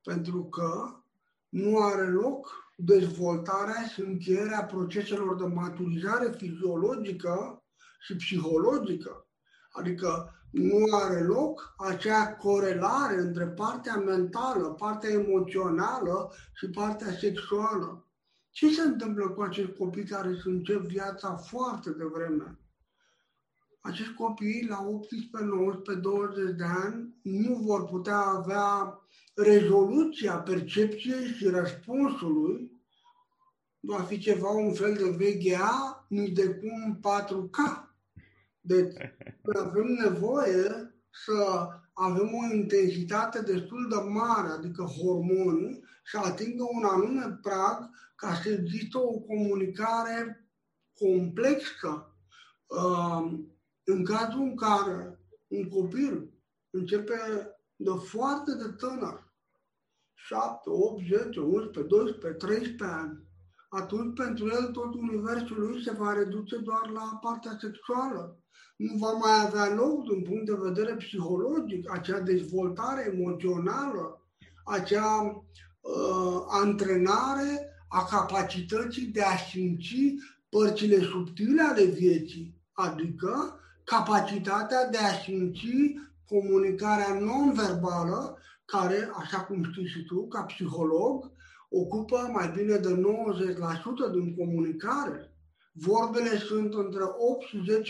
Pentru 0.03 0.45
că 0.45 1.01
nu 1.49 1.79
are 1.79 2.09
loc 2.11 2.73
dezvoltarea 2.77 3.87
și 3.93 4.01
încheierea 4.01 4.65
proceselor 4.65 5.37
de 5.37 5.47
maturizare 5.47 6.31
fiziologică 6.37 7.63
și 8.01 8.17
psihologică. 8.17 9.27
Adică 9.71 10.36
nu 10.57 10.85
are 10.91 11.23
loc 11.23 11.75
acea 11.77 12.33
corelare 12.33 13.21
între 13.21 13.47
partea 13.47 13.97
mentală, 13.97 14.69
partea 14.69 15.11
emoțională 15.11 16.33
și 16.55 16.71
partea 16.71 17.13
sexuală. 17.13 18.07
Ce 18.51 18.73
se 18.73 18.83
întâmplă 18.83 19.29
cu 19.29 19.43
acești 19.43 19.77
copii 19.77 20.05
care 20.05 20.29
își 20.29 20.49
încep 20.49 20.81
viața 20.81 21.37
foarte 21.37 21.91
devreme? 21.91 22.59
Acești 23.81 24.15
copii 24.15 24.67
la 24.69 24.83
18, 24.83 25.51
19, 25.57 25.95
20 25.95 26.57
de 26.57 26.65
ani 26.65 27.15
nu 27.23 27.55
vor 27.55 27.85
putea 27.85 28.19
avea 28.19 29.01
rezoluția 29.35 30.37
percepției 30.37 31.27
și 31.27 31.49
răspunsului 31.49 32.71
va 33.81 34.03
fi 34.03 34.19
ceva, 34.19 34.51
un 34.51 34.73
fel 34.73 34.95
de 34.95 35.09
VGA, 35.25 36.07
nici 36.09 36.33
de 36.33 36.49
cum 36.49 37.01
4K. 37.01 37.87
Deci 38.61 38.95
avem 39.55 39.87
nevoie 39.87 40.95
să 41.11 41.69
avem 41.93 42.31
o 42.35 42.55
intensitate 42.55 43.41
destul 43.43 43.89
de 43.89 44.11
mare, 44.11 44.49
adică 44.49 44.83
hormonii, 44.83 45.85
și 46.05 46.17
atingă 46.17 46.65
un 46.71 46.85
anume 46.85 47.39
prag 47.43 47.91
ca 48.17 48.35
să 48.35 48.49
există 48.49 48.99
o 48.99 49.19
comunicare 49.19 50.49
complexă. 50.99 52.11
În 53.85 54.05
cazul 54.05 54.41
în 54.41 54.57
care 54.57 55.19
un 55.47 55.69
copil 55.69 56.31
începe 56.71 57.17
de 57.77 57.91
foarte 58.05 58.55
de 58.55 58.69
tânăr, 58.69 59.35
7, 60.15 60.71
8, 60.71 61.03
10, 61.09 61.41
11, 61.41 61.83
12, 61.83 62.47
13 62.47 62.85
ani, 62.85 63.25
atunci 63.69 64.17
pentru 64.17 64.47
el 64.47 64.73
tot 64.73 64.95
universul 64.95 65.61
lui 65.61 65.83
se 65.83 65.93
va 65.93 66.13
reduce 66.13 66.57
doar 66.57 66.89
la 66.89 67.19
partea 67.23 67.57
sexuală. 67.61 68.41
Nu 68.77 68.97
va 68.97 69.13
mai 69.13 69.45
avea 69.47 69.75
loc 69.75 70.09
din 70.09 70.23
punct 70.23 70.47
de 70.47 70.57
vedere 70.61 70.95
psihologic, 70.95 71.93
acea 71.93 72.21
dezvoltare 72.21 73.13
emoțională, 73.15 74.27
acea 74.65 75.43
uh, 75.81 76.45
antrenare 76.47 77.71
a 77.89 78.05
capacității 78.05 79.07
de 79.07 79.23
a 79.23 79.37
simți 79.37 80.15
părțile 80.49 80.99
subtile 80.99 81.63
ale 81.63 81.85
vieții, 81.85 82.55
adică 82.73 83.61
capacitatea 83.85 84.89
de 84.91 84.99
a 84.99 85.13
simți 85.13 85.95
comunicarea 86.29 87.19
non-verbală, 87.21 88.39
care, 88.65 89.11
așa 89.17 89.41
cum 89.41 89.65
știi 89.73 89.87
și 89.87 90.05
tu, 90.05 90.29
ca 90.29 90.43
psiholog, 90.43 91.31
ocupă 91.69 92.31
mai 92.33 92.53
bine 92.57 92.77
de 92.77 93.03
90% 94.09 94.13
din 94.13 94.37
comunicare. 94.37 95.36
Vorbele 95.79 96.39
sunt 96.39 96.75
între 96.75 97.03
8 97.03 97.47
și 97.47 97.83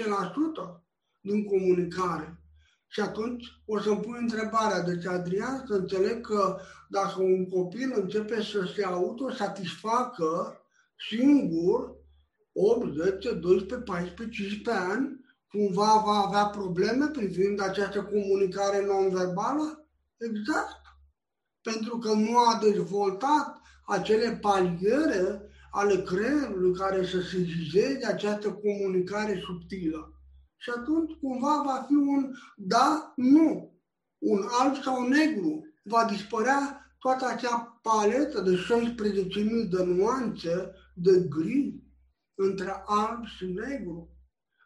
10% 0.68 0.82
din 1.20 1.44
comunicare. 1.44 2.40
Și 2.88 3.00
atunci 3.00 3.44
o 3.66 3.80
să-mi 3.80 4.00
pun 4.00 4.16
întrebarea, 4.20 4.82
deci 4.82 5.06
Adrian, 5.06 5.64
să 5.66 5.74
înțeleg 5.74 6.26
că 6.26 6.58
dacă 6.88 7.22
un 7.22 7.48
copil 7.48 7.92
începe 7.94 8.42
să 8.42 8.72
se 8.74 8.84
autosatisfacă 8.84 10.60
singur, 11.08 11.94
8, 12.52 12.94
10, 12.94 13.32
12, 13.32 13.74
14, 13.76 14.42
15 14.42 14.84
ani, 14.84 15.24
cumva 15.50 16.02
va 16.04 16.24
avea 16.26 16.44
probleme 16.44 17.06
privind 17.06 17.60
această 17.60 18.02
comunicare 18.02 18.86
non-verbală? 18.86 19.86
Exact. 20.16 20.80
Pentru 21.62 21.98
că 21.98 22.12
nu 22.12 22.38
a 22.38 22.58
dezvoltat 22.62 23.60
acele 23.86 24.38
paliere 24.40 25.50
ale 25.76 26.02
creierului 26.02 26.74
care 26.74 27.06
să 27.06 27.20
sezizeze 27.20 28.06
această 28.06 28.52
comunicare 28.52 29.40
subtilă. 29.44 30.20
Și 30.56 30.70
atunci 30.76 31.12
cumva 31.20 31.62
va 31.64 31.84
fi 31.86 31.92
un 31.92 32.32
da, 32.56 33.12
nu, 33.16 33.80
un 34.18 34.44
alb 34.60 34.82
sau 34.82 35.08
negru. 35.08 35.74
Va 35.84 36.04
dispărea 36.04 36.90
toată 36.98 37.26
acea 37.26 37.80
paletă 37.82 38.40
de 38.40 38.56
16.000 38.56 39.68
de 39.70 39.84
nuanțe 39.84 40.72
de 40.94 41.26
gri 41.28 41.82
între 42.34 42.82
alb 42.86 43.24
și 43.24 43.46
negru. 43.46 44.10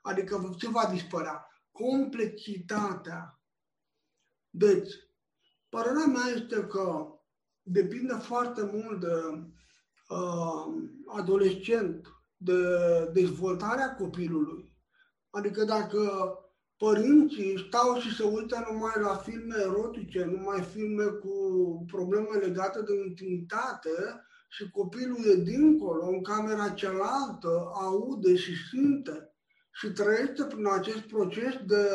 Adică 0.03 0.55
ce 0.59 0.68
va 0.68 0.88
dispărea? 0.92 1.46
Complexitatea. 1.70 3.40
Deci, 4.51 4.92
părerea 5.68 6.07
mea 6.07 6.27
este 6.35 6.66
că 6.66 7.07
depinde 7.62 8.14
foarte 8.14 8.70
mult 8.73 9.01
de 9.01 9.12
uh, 9.33 9.42
adolescent, 11.07 12.07
de 12.37 12.62
dezvoltarea 13.12 13.94
copilului. 13.94 14.73
Adică 15.31 15.64
dacă 15.64 16.01
părinții 16.77 17.64
stau 17.66 17.99
și 17.99 18.14
se 18.14 18.23
uită 18.23 18.66
numai 18.70 18.92
la 19.01 19.14
filme 19.14 19.55
erotice, 19.59 20.25
numai 20.25 20.61
filme 20.61 21.05
cu 21.05 21.35
probleme 21.87 22.38
legate 22.40 22.83
de 22.83 23.09
intimitate 23.09 24.25
și 24.49 24.70
copilul 24.70 25.25
e 25.27 25.35
dincolo, 25.35 26.07
în 26.07 26.23
camera 26.23 26.68
cealaltă, 26.68 27.70
aude 27.75 28.37
și 28.37 28.53
simte 28.70 29.35
și 29.73 29.92
trăiește 29.92 30.44
prin 30.44 30.66
acest 30.66 31.01
proces 31.01 31.55
de 31.66 31.88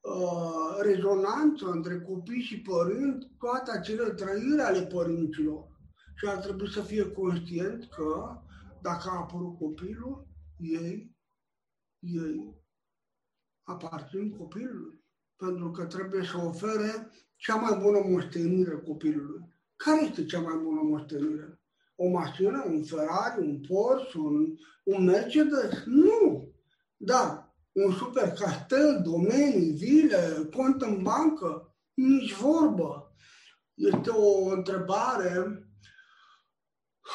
uh, 0.00 0.78
rezonanță 0.80 1.66
între 1.66 2.00
copii 2.00 2.40
și 2.40 2.60
părinți, 2.60 3.26
toate 3.38 3.70
acele 3.70 4.10
trăiri 4.10 4.60
ale 4.60 4.82
părinților. 4.82 5.73
Și 6.14 6.26
ar 6.26 6.36
trebui 6.36 6.70
să 6.70 6.82
fie 6.82 7.12
conștient 7.12 7.84
că 7.84 8.40
dacă 8.82 9.08
a 9.08 9.18
apărut 9.18 9.58
copilul, 9.58 10.26
ei, 10.58 11.16
ei 11.98 12.62
aparțin 13.62 14.36
copilului. 14.36 15.02
pentru 15.36 15.70
că 15.70 15.84
trebuie 15.84 16.24
să 16.24 16.36
ofere 16.36 17.10
cea 17.36 17.54
mai 17.54 17.78
bună 17.82 17.98
moștenire 18.08 18.76
copilului. 18.76 19.54
Care 19.76 20.04
este 20.04 20.24
cea 20.24 20.40
mai 20.40 20.56
bună 20.62 20.80
moștenire? 20.82 21.60
O 21.96 22.08
mașină, 22.08 22.64
un 22.66 22.82
Ferrari, 22.82 23.40
un 23.40 23.60
Porsche, 23.60 24.18
un, 24.18 24.56
un 24.82 25.04
Mercedes? 25.04 25.84
Nu! 25.84 26.48
Dar 26.96 27.54
un 27.72 27.92
super 27.92 28.28
castel, 28.28 29.02
domenii, 29.04 29.72
vile, 29.72 30.48
cont 30.56 30.82
în 30.82 31.02
bancă? 31.02 31.74
Nici 31.94 32.34
vorbă. 32.34 33.14
Este 33.74 34.10
o 34.10 34.48
întrebare 34.48 35.63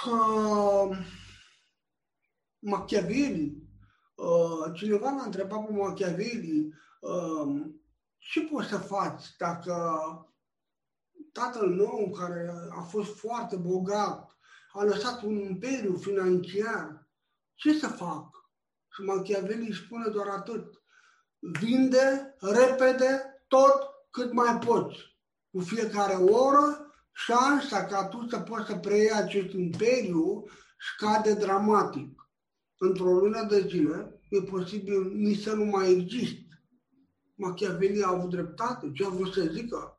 uh, 0.06 0.98
Machiavelli. 2.60 3.68
Uh, 4.16 4.74
cineva 4.74 5.10
l-a 5.10 5.24
întrebat 5.24 5.66
pe 5.66 5.74
Machiavelli 5.74 6.74
uh, 7.00 7.66
ce 8.18 8.42
poți 8.42 8.68
să 8.68 8.78
faci 8.78 9.24
dacă 9.38 9.74
tatăl 11.32 11.70
meu, 11.70 12.12
care 12.18 12.54
a 12.70 12.82
fost 12.82 13.18
foarte 13.18 13.56
bogat, 13.56 14.38
a 14.72 14.84
lăsat 14.84 15.22
un 15.22 15.36
imperiu 15.36 15.98
financiar, 15.98 17.08
ce 17.56 17.80
să 17.80 17.88
fac? 17.88 18.28
Și 18.94 19.02
Machiavelli 19.02 19.74
spune 19.74 20.10
doar 20.10 20.28
atât. 20.28 20.84
Vinde 21.60 22.36
repede 22.40 23.44
tot 23.48 23.90
cât 24.12 24.34
mai 24.34 24.60
poți. 24.66 24.98
Cu 25.52 25.60
fiecare 25.60 26.14
oră, 26.16 26.89
șansa 27.26 27.86
ca 27.86 28.06
tu 28.06 28.28
să 28.30 28.40
poți 28.40 28.68
să 28.68 28.76
preiei 28.76 29.12
acest 29.12 29.54
imperiu 29.54 30.44
scade 30.78 31.34
dramatic. 31.34 32.30
Într-o 32.78 33.12
lună 33.12 33.46
de 33.50 33.66
zile 33.68 34.22
e 34.30 34.42
posibil 34.42 35.12
nici 35.16 35.42
să 35.42 35.54
nu 35.54 35.66
mai 35.66 35.92
există. 35.92 36.44
Machiavelli 37.36 38.04
a 38.04 38.10
avut 38.10 38.30
dreptate. 38.30 38.92
Ce 38.94 39.06
a 39.06 39.10
vrut 39.10 39.34
să 39.34 39.42
zică? 39.42 39.98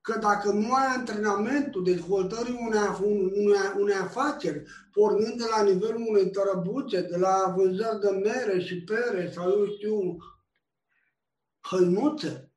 Că 0.00 0.18
dacă 0.18 0.52
nu 0.52 0.72
ai 0.72 0.86
antrenamentul 0.86 1.84
dezvoltării 1.84 2.58
unei, 2.60 2.80
unei, 3.32 3.58
unei 3.78 3.94
afaceri, 3.94 4.62
pornind 4.92 5.38
de 5.38 5.44
la 5.56 5.62
nivelul 5.62 6.06
unei 6.08 6.30
tărăbuțe, 6.30 7.00
de 7.00 7.16
la 7.16 7.54
vânzări 7.56 8.00
de 8.00 8.10
mere 8.10 8.60
și 8.60 8.82
pere 8.82 9.30
sau 9.30 9.50
eu 9.50 9.66
știu, 9.66 10.16
hăinuțe, 11.60 12.53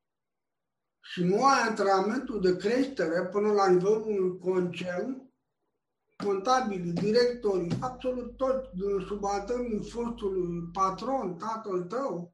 și 1.12 1.24
nu 1.24 1.46
ai 1.46 1.62
antrenamentul 1.68 2.42
de 2.42 2.56
creștere 2.56 3.26
până 3.26 3.52
la 3.52 3.70
nivelul 3.70 4.04
unui 4.08 4.38
concern, 4.38 5.32
contabilii, 6.24 6.92
directorii, 6.92 7.78
absolut 7.82 8.38
toți 8.38 8.70
din 8.76 9.06
subalternii 9.08 9.90
fostului 9.90 10.70
patron, 10.74 11.38
tatăl 11.38 11.84
tău, 11.84 12.34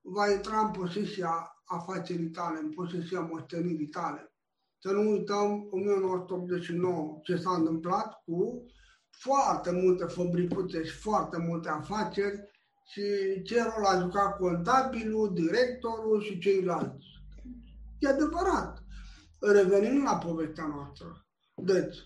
va 0.00 0.30
intra 0.30 0.58
în 0.58 0.70
posesia 0.70 1.62
afacerii 1.64 2.30
tale, 2.30 2.58
în 2.58 2.70
posesia 2.70 3.20
moștenirii 3.20 3.86
tale. 3.86 4.34
Să 4.78 4.92
nu 4.92 5.10
uităm 5.10 5.68
1989 5.70 7.18
ce 7.22 7.36
s-a 7.36 7.50
întâmplat 7.50 8.22
cu 8.24 8.66
foarte 9.10 9.70
multe 9.70 10.04
fabricuțe 10.04 10.84
și 10.84 10.96
foarte 10.96 11.38
multe 11.38 11.68
afaceri 11.68 12.50
și 12.86 13.02
ce 13.42 13.62
rol 13.62 13.84
a 13.84 14.00
jucat 14.00 14.36
contabilul, 14.36 15.34
directorul 15.34 16.22
și 16.22 16.38
ceilalți. 16.38 17.19
E 18.00 18.08
adevărat. 18.08 18.82
Revenim 19.40 20.02
la 20.02 20.18
povestea 20.18 20.66
noastră. 20.66 21.26
Deci, 21.54 21.96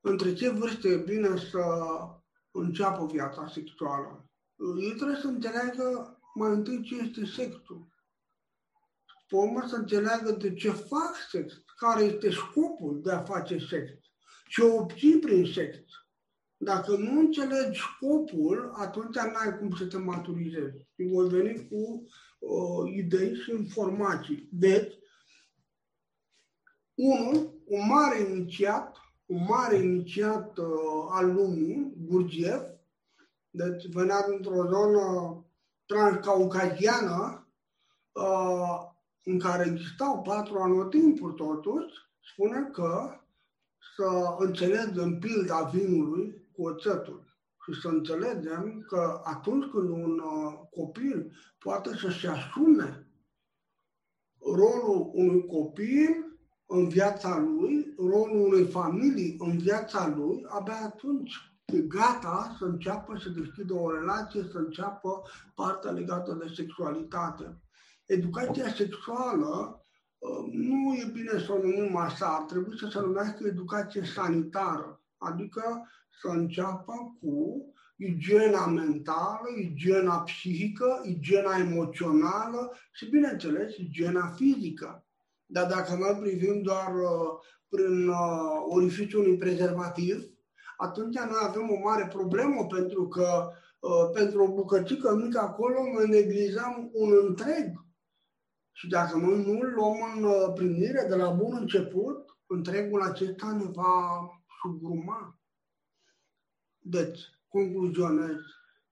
între 0.00 0.34
ce 0.34 0.50
vârste 0.50 0.88
e 0.88 0.96
bine 0.96 1.36
să 1.36 1.62
înceapă 2.50 3.06
viața 3.06 3.48
sexuală? 3.48 4.30
Ei 4.80 4.94
trebuie 4.94 5.16
să 5.16 5.26
înțeleagă 5.26 6.18
mai 6.34 6.50
întâi 6.50 6.82
ce 6.82 6.94
este 6.94 7.24
sexul. 7.24 7.86
Pe 9.28 9.36
urmă 9.36 9.66
să 9.68 9.76
înțeleagă 9.76 10.30
de 10.30 10.54
ce 10.54 10.70
fac 10.70 11.14
sex, 11.30 11.52
care 11.76 12.02
este 12.02 12.30
scopul 12.30 13.00
de 13.02 13.12
a 13.12 13.22
face 13.22 13.58
sex, 13.58 13.90
ce 14.48 14.62
obții 14.62 15.18
prin 15.18 15.46
sex. 15.46 15.76
Dacă 16.56 16.96
nu 16.96 17.18
înțelegi 17.18 17.80
scopul, 17.80 18.72
atunci 18.74 19.14
n-ai 19.14 19.58
cum 19.58 19.76
să 19.76 19.86
te 19.86 19.96
maturizezi. 19.96 20.76
Și 20.94 21.08
voi 21.12 21.28
veni 21.28 21.68
cu 21.68 22.06
uh, 22.42 22.92
idei 22.94 23.34
și 23.34 23.50
informații. 23.50 24.48
Deci, 24.52 24.94
unul, 26.94 27.62
un 27.64 27.86
mare 27.86 28.20
inițiat, 28.20 28.96
un 29.26 29.44
mare 29.48 29.76
inițiat 29.76 30.58
uh, 30.58 30.66
al 31.08 31.32
lumii, 31.32 31.92
Gurgiev, 31.96 32.62
deci 33.50 33.86
venea 33.92 34.28
dintr-o 34.28 34.66
zonă 34.68 35.36
transcaucaziană, 35.86 37.46
uh, 38.12 38.90
în 39.24 39.38
care 39.38 39.68
existau 39.70 40.22
patru 40.22 40.58
anotimpuri 40.58 41.34
totuși, 41.34 41.94
spune 42.32 42.68
că 42.72 43.20
să 43.96 44.36
înțelegem 44.38 45.18
pilda 45.18 45.62
vinului 45.62 46.48
cu 46.52 46.62
oțetul 46.62 47.31
și 47.64 47.80
să 47.80 47.88
înțelegem 47.88 48.84
că 48.88 49.20
atunci 49.24 49.70
când 49.70 49.88
un 49.88 50.18
uh, 50.18 50.52
copil 50.70 51.32
poate 51.58 51.96
să-și 51.96 52.26
asume 52.26 53.06
rolul 54.54 55.10
unui 55.12 55.46
copil 55.46 56.32
în 56.66 56.88
viața 56.88 57.38
lui, 57.38 57.94
rolul 57.98 58.46
unei 58.52 58.66
familii 58.66 59.36
în 59.38 59.58
viața 59.58 60.08
lui, 60.16 60.44
abia 60.48 60.80
atunci 60.84 61.32
e 61.64 61.78
gata 61.78 62.56
să 62.58 62.64
înceapă 62.64 63.18
să 63.18 63.28
deschidă 63.28 63.74
o 63.74 63.92
relație, 63.92 64.42
să 64.52 64.58
înceapă 64.58 65.22
partea 65.54 65.90
legată 65.90 66.38
de 66.42 66.52
sexualitate. 66.54 67.60
Educația 68.06 68.68
sexuală 68.68 69.84
uh, 70.18 70.52
nu 70.52 70.94
e 70.94 71.10
bine 71.12 71.38
să 71.38 71.52
o 71.52 71.62
numim 71.62 71.96
așa, 71.96 72.26
ar 72.26 72.42
trebui 72.42 72.78
să 72.78 72.88
se 72.92 73.00
numească 73.00 73.46
educație 73.46 74.04
sanitară, 74.04 75.00
adică 75.16 75.88
să 76.20 76.28
înceapă 76.28 77.16
cu 77.20 77.66
igiena 77.96 78.66
mentală, 78.66 79.48
igiena 79.58 80.18
psihică, 80.18 81.00
igiena 81.04 81.58
emoțională 81.58 82.72
și, 82.92 83.10
bineînțeles, 83.10 83.76
igiena 83.76 84.26
fizică. 84.26 85.04
Dar 85.46 85.66
dacă 85.66 85.94
noi 85.94 86.18
privim 86.20 86.62
doar 86.62 86.94
uh, 86.94 87.28
prin 87.68 88.08
uh, 88.08 88.16
orificiul 88.68 89.24
unui 89.24 89.36
prezervativ, 89.36 90.32
atunci 90.76 91.18
noi 91.18 91.42
avem 91.42 91.70
o 91.70 91.78
mare 91.88 92.06
problemă 92.06 92.66
pentru 92.66 93.08
că 93.08 93.50
uh, 93.80 94.10
pentru 94.12 94.42
o 94.42 94.54
bucățică 94.54 95.14
mică 95.14 95.40
acolo 95.40 95.78
noi 95.92 96.08
neglijăm 96.08 96.90
un 96.92 97.12
întreg. 97.26 97.84
Și 98.72 98.88
dacă 98.88 99.16
noi 99.16 99.44
nu 99.44 99.58
îl 99.60 99.72
luăm 99.74 99.96
în 100.16 100.24
uh, 100.24 100.52
primire 100.54 101.06
de 101.08 101.14
la 101.14 101.30
bun 101.30 101.56
început, 101.60 102.38
întregul 102.46 103.02
acesta 103.02 103.52
ne 103.52 103.64
va 103.64 104.28
sugruma. 104.60 105.41
Deci, 106.82 107.18
concluzionez, 107.48 108.36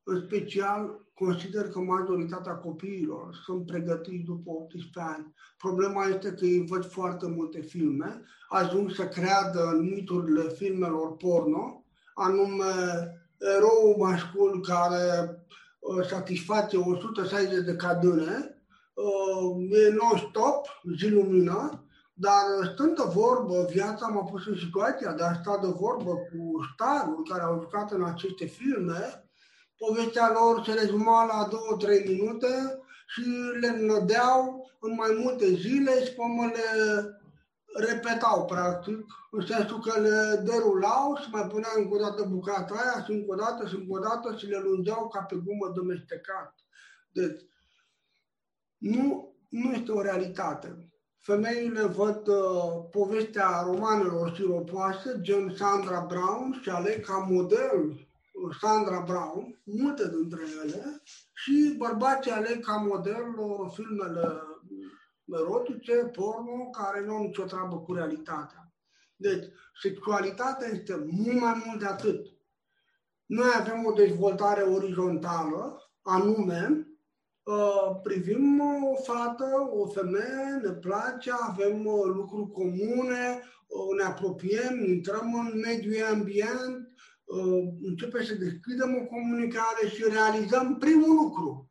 în 0.03 0.23
special 0.27 1.09
consider 1.15 1.69
că 1.69 1.79
majoritatea 1.79 2.55
copiilor 2.55 3.35
sunt 3.45 3.67
pregătiți 3.67 4.25
după 4.25 4.51
18 4.51 5.01
ani. 5.01 5.35
Problema 5.59 6.05
este 6.05 6.33
că 6.33 6.45
ei 6.45 6.67
văd 6.67 6.91
foarte 6.91 7.27
multe 7.27 7.61
filme, 7.61 8.23
ajung 8.49 8.91
să 8.91 9.09
creadă 9.09 9.71
în 9.73 9.81
miturile 9.81 10.49
filmelor 10.49 11.17
porno, 11.17 11.85
anume 12.15 12.65
erou 13.57 13.97
mascul 13.99 14.61
care 14.61 15.37
uh, 15.79 16.07
satisface 16.07 16.77
160 16.77 17.65
de 17.65 17.77
cadâne, 17.77 18.63
uh, 18.95 19.71
e 19.71 19.95
non-stop, 19.95 20.67
zi 20.99 21.09
lumină, 21.09 21.85
dar 22.21 22.73
stând 22.73 22.97
de 22.97 23.03
vorbă, 23.13 23.67
viața 23.71 24.07
m-a 24.07 24.25
pus 24.25 24.47
în 24.47 24.57
situația 24.57 25.13
de 25.13 25.23
a 25.23 25.35
sta 25.35 25.59
de 25.63 25.67
vorbă 25.67 26.11
cu 26.11 26.41
starul 26.75 27.27
care 27.29 27.43
au 27.43 27.61
jucat 27.61 27.93
în 27.93 28.05
aceste 28.05 28.45
filme, 28.45 29.31
povestea 29.77 30.31
lor 30.33 30.65
se 30.65 30.73
rezuma 30.73 31.25
la 31.25 31.49
2-3 31.49 32.07
minute 32.07 32.83
și 33.07 33.23
le 33.61 33.71
nădeau 33.81 34.71
în 34.81 34.95
mai 34.95 35.11
multe 35.23 35.47
zile 35.55 36.05
și 36.05 36.13
până 36.13 36.53
le 36.53 36.69
repetau, 37.75 38.45
practic, 38.45 39.05
în 39.31 39.47
sensul 39.47 39.81
că 39.81 40.01
le 40.01 40.43
derulau 40.45 41.17
și 41.23 41.31
mai 41.31 41.47
puneau 41.47 41.73
încă 41.77 41.95
o 41.95 41.99
dată 41.99 42.23
bucata 42.23 42.75
aia 42.75 43.05
și 43.05 43.11
încă 43.11 43.33
o 43.33 43.35
dată 43.35 43.69
și 43.69 43.75
încă 43.75 43.93
o 43.93 43.99
dată 43.99 44.37
și 44.37 44.47
le 44.47 44.59
lungeau 44.59 45.09
ca 45.09 45.21
pe 45.21 45.35
gumă 45.35 45.73
domestecat. 45.75 46.55
Deci, 47.13 47.41
nu, 48.79 49.35
nu 49.49 49.73
este 49.73 49.93
o 49.93 50.03
realitate. 50.03 50.90
Femeile 51.23 51.83
văd 51.83 52.27
uh, 52.27 52.85
povestea 52.91 53.63
romanelor 53.65 54.35
siropoase, 54.35 55.19
gen 55.21 55.55
Sandra 55.57 56.01
Brown 56.01 56.59
și 56.63 56.69
aleg 56.69 57.05
ca 57.05 57.17
model 57.17 57.81
uh, 57.89 58.57
Sandra 58.61 59.01
Brown, 59.01 59.61
multe 59.65 60.09
dintre 60.09 60.43
ele, 60.65 61.03
și 61.35 61.75
bărbații 61.79 62.31
aleg 62.31 62.65
ca 62.65 62.77
model 62.77 63.35
uh, 63.39 63.73
filmele 63.75 64.43
erotice, 65.33 65.93
porno, 65.93 66.71
care 66.71 67.05
nu 67.05 67.15
au 67.15 67.23
nicio 67.23 67.45
treabă 67.45 67.79
cu 67.79 67.95
realitatea. 67.95 68.73
Deci, 69.17 69.45
sexualitatea 69.83 70.69
este 70.69 70.97
mult 71.11 71.41
mai 71.41 71.63
mult 71.67 71.79
de 71.79 71.87
atât. 71.87 72.27
Noi 73.27 73.51
avem 73.57 73.85
o 73.85 73.93
dezvoltare 73.93 74.63
orizontală, 74.63 75.91
anume, 76.03 76.69
uh, 76.71 76.90
privim 78.03 78.61
o 78.61 78.95
fată, 79.03 79.69
o 79.71 79.87
femeie, 79.87 80.61
ne 80.63 80.71
place, 80.71 81.31
avem 81.41 81.87
uh, 81.87 82.05
lucruri 82.05 82.51
comune, 82.51 83.43
uh, 83.67 83.97
ne 83.97 84.05
apropiem, 84.05 84.85
intrăm 84.85 85.35
în 85.35 85.59
mediul 85.59 86.05
ambient, 86.05 86.89
începem 87.83 88.25
să 88.25 88.35
deschidem 88.35 88.97
o 88.97 89.07
comunicare 89.07 89.89
și 89.89 90.05
realizăm 90.09 90.79
primul 90.79 91.15
lucru. 91.15 91.71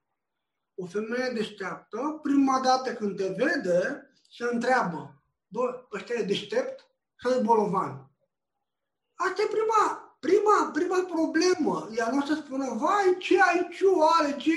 O 0.75 0.85
femeie 0.85 1.31
deșteaptă, 1.33 2.19
prima 2.21 2.59
dată 2.63 2.93
când 2.93 3.15
te 3.15 3.27
vede, 3.27 4.11
se 4.29 4.43
întreabă, 4.51 5.23
bă, 5.47 5.87
ăsta 5.93 6.13
e 6.13 6.23
deștept 6.23 6.87
sau 7.21 7.31
e 7.31 7.41
bolovan? 7.41 8.11
Asta 9.13 9.41
e 9.41 9.51
prima 9.51 10.08
prima, 10.19 10.69
prima 10.73 10.99
problemă. 11.01 11.89
Ea 11.95 12.09
nu 12.11 12.17
o 12.17 12.25
să 12.25 12.33
spună, 12.33 12.75
vai, 12.77 13.17
ce 13.19 13.35
IQ 13.35 13.79
are, 14.19 14.35
ce, 14.35 14.51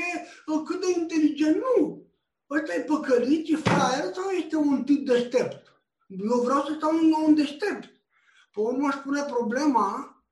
cât 0.64 0.80
de 0.80 1.00
inteligent. 1.00 1.56
Nu. 1.56 2.06
Ăsta 2.50 2.74
e 2.74 2.80
păcălit, 2.80 3.48
e 3.48 3.56
fraier 3.56 4.12
sau 4.14 4.30
este 4.30 4.56
un 4.56 4.84
tip 4.84 5.06
deștept? 5.06 5.82
Eu 6.06 6.40
vreau 6.40 6.62
să 6.62 6.72
stau 6.76 6.92
lângă 6.92 7.16
un 7.26 7.34
deștept. 7.34 7.88
Pe 8.52 8.60
urmă 8.60 8.90
spune 8.90 9.22
problema 9.22 10.22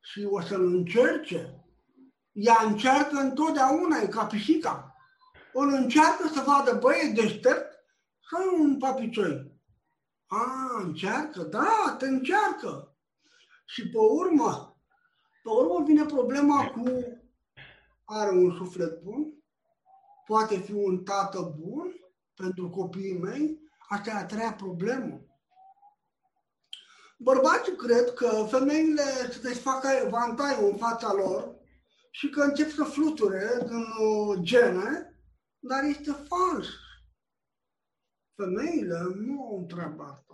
și 0.00 0.26
o 0.30 0.40
să-l 0.40 0.66
încerce. 0.66 1.64
Ea 2.32 2.62
încearcă 2.64 3.16
întotdeauna, 3.16 3.96
e 4.00 4.06
ca 4.06 4.24
pisica. 4.24 4.94
O 5.52 5.60
încearcă 5.60 6.28
să 6.28 6.42
vadă, 6.46 6.78
băi, 6.80 7.00
e 7.02 7.12
deștept 7.22 7.78
sau 8.30 8.42
e 8.42 8.60
un 8.60 8.78
papicioi? 8.78 9.60
A, 10.26 10.80
încearcă, 10.82 11.42
da, 11.42 11.96
te 11.98 12.06
încearcă. 12.06 12.89
Și 13.72 13.88
pe 13.88 13.98
urmă, 13.98 14.80
pe 15.42 15.48
urmă 15.48 15.84
vine 15.84 16.04
problema 16.04 16.66
cu 16.66 16.84
are 18.04 18.30
un 18.30 18.54
suflet 18.56 19.02
bun, 19.02 19.34
poate 20.26 20.56
fi 20.56 20.72
un 20.72 21.04
tată 21.04 21.54
bun 21.58 21.94
pentru 22.34 22.70
copiii 22.70 23.18
mei, 23.18 23.60
asta 23.88 24.10
e 24.10 24.12
a 24.12 24.26
treia 24.26 24.52
problemă. 24.52 25.24
Bărbații 27.18 27.76
cred 27.76 28.12
că 28.12 28.46
femeile 28.48 29.02
se 29.30 29.40
desfacă 29.40 29.88
evantaiul 30.04 30.70
în 30.70 30.76
fața 30.76 31.12
lor 31.12 31.56
și 32.10 32.28
că 32.28 32.40
încep 32.40 32.70
să 32.70 32.84
fluture 32.84 33.66
din 33.68 33.84
uh, 34.06 34.38
gene, 34.40 35.14
dar 35.58 35.84
este 35.84 36.12
fals. 36.12 36.66
Femeile 38.34 38.98
nu 39.14 39.42
au 39.42 39.64
treaba 39.68 40.04
asta 40.04 40.29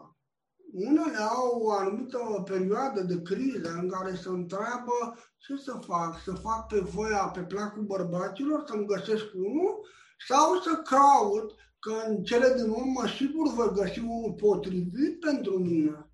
unele 0.77 1.17
au 1.17 1.61
o 1.63 1.71
anumită 1.71 2.43
perioadă 2.45 3.01
de 3.03 3.23
criză 3.23 3.79
în 3.83 3.89
care 3.89 4.15
se 4.15 4.29
întreabă 4.29 5.17
ce 5.37 5.57
să 5.57 5.79
fac, 5.87 6.23
să 6.25 6.33
fac 6.33 6.67
pe 6.67 6.79
voia, 6.81 7.31
pe 7.35 7.41
placul 7.41 7.83
bărbaților, 7.83 8.65
să-mi 8.67 8.87
găsesc 8.87 9.25
unul 9.35 9.87
sau 10.29 10.61
să 10.61 10.83
caut 10.85 11.55
că 11.79 11.93
în 12.07 12.23
cele 12.23 12.55
din 12.57 12.71
urmă 12.71 13.07
sigur 13.17 13.53
voi 13.55 13.73
găsi 13.75 13.99
unul 13.99 14.33
potrivit 14.33 15.21
pentru 15.21 15.59
mine. 15.59 16.11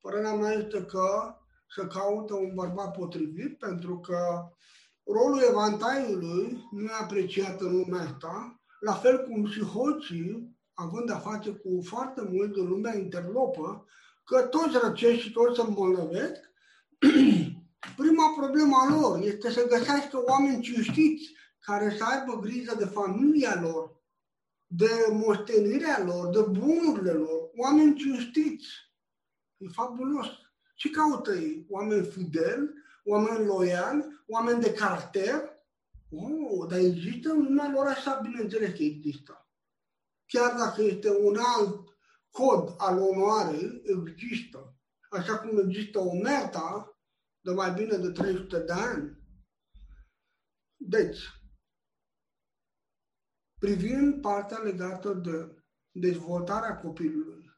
Părerea 0.00 0.34
mea 0.34 0.52
este 0.52 0.84
că 0.84 1.34
să 1.74 1.86
caută 1.86 2.34
un 2.34 2.54
bărbat 2.54 2.96
potrivit 2.96 3.58
pentru 3.58 3.98
că 3.98 4.18
rolul 5.04 5.42
evantaiului 5.50 6.68
nu 6.70 6.84
e 6.84 7.00
apreciat 7.00 7.60
în 7.60 7.72
lumea 7.72 8.00
asta, 8.00 8.60
la 8.80 8.92
fel 8.92 9.24
cum 9.24 9.46
și 9.46 9.60
hoții 9.60 10.57
având 10.80 11.06
de-a 11.06 11.18
face 11.18 11.50
cu 11.50 11.80
foarte 11.82 12.22
mult 12.32 12.56
în 12.56 12.68
lumea 12.68 12.96
interlopă, 12.96 13.86
că 14.24 14.40
toți 14.40 14.78
răcești 14.82 15.22
și 15.22 15.32
toți 15.32 15.60
se 15.60 15.66
îmbolnăvesc, 15.66 16.40
prima 18.02 18.34
problemă 18.36 18.76
a 18.76 19.00
lor 19.00 19.20
este 19.22 19.50
să 19.50 19.66
găsească 19.66 20.22
oameni 20.26 20.62
cinstiți 20.62 21.32
care 21.58 21.94
să 21.96 22.04
aibă 22.04 22.38
grijă 22.40 22.74
de 22.78 22.84
familia 22.84 23.60
lor, 23.60 23.96
de 24.66 24.90
moștenirea 25.10 26.04
lor, 26.04 26.28
de 26.28 26.40
bunurile 26.40 27.12
lor, 27.12 27.50
oameni 27.56 27.94
cinstiți. 27.94 28.66
E 29.56 29.68
fabulos. 29.68 30.26
Ce 30.74 30.90
caută 30.90 31.32
ei? 31.34 31.66
Oameni 31.68 32.06
fideli, 32.06 32.70
oameni 33.04 33.46
loiali, 33.46 34.22
oameni 34.26 34.60
de 34.60 34.72
caracter? 34.72 35.56
Oh, 36.10 36.68
dar 36.68 36.78
există 36.78 37.30
în 37.30 37.42
lumea 37.42 37.70
lor 37.74 37.86
așa, 37.86 38.20
bineînțeles 38.22 38.76
că 38.76 38.82
există 38.82 39.37
chiar 40.28 40.56
dacă 40.56 40.82
este 40.82 41.10
un 41.10 41.36
alt 41.56 41.88
cod 42.30 42.74
al 42.76 42.98
onoarei, 42.98 43.82
există. 43.84 44.74
Așa 45.10 45.38
cum 45.38 45.58
există 45.58 45.98
o 45.98 46.14
merta 46.14 46.98
de 47.40 47.52
mai 47.52 47.72
bine 47.72 47.96
de 47.96 48.10
300 48.10 48.58
de 48.58 48.72
ani. 48.72 49.18
Deci, 50.76 51.18
privind 53.60 54.20
partea 54.20 54.58
legată 54.58 55.12
de 55.12 55.62
dezvoltarea 55.90 56.76
copilului, 56.76 57.48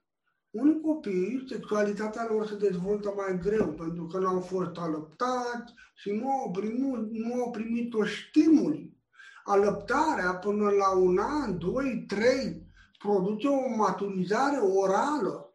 un 0.51 0.81
copii, 0.81 1.45
sexualitatea 1.49 2.27
lor 2.29 2.47
se 2.47 2.57
dezvoltă 2.57 3.13
mai 3.17 3.39
greu 3.39 3.75
pentru 3.75 4.07
că 4.07 4.19
nu 4.19 4.27
au 4.27 4.41
fost 4.41 4.77
alăptați 4.77 5.75
și 5.95 6.11
nu 6.11 6.31
au 6.31 6.51
primit, 6.51 7.11
nu 7.11 7.43
au 7.43 7.51
primit 7.51 7.95
o 7.95 8.05
stimuli 8.05 8.90
alăptarea 9.51 10.35
până 10.35 10.71
la 10.71 10.91
un 10.91 11.19
an, 11.19 11.59
doi, 11.59 12.05
trei, 12.09 12.67
produce 12.99 13.49
o 13.49 13.77
maturizare 13.77 14.57
orală 14.57 15.55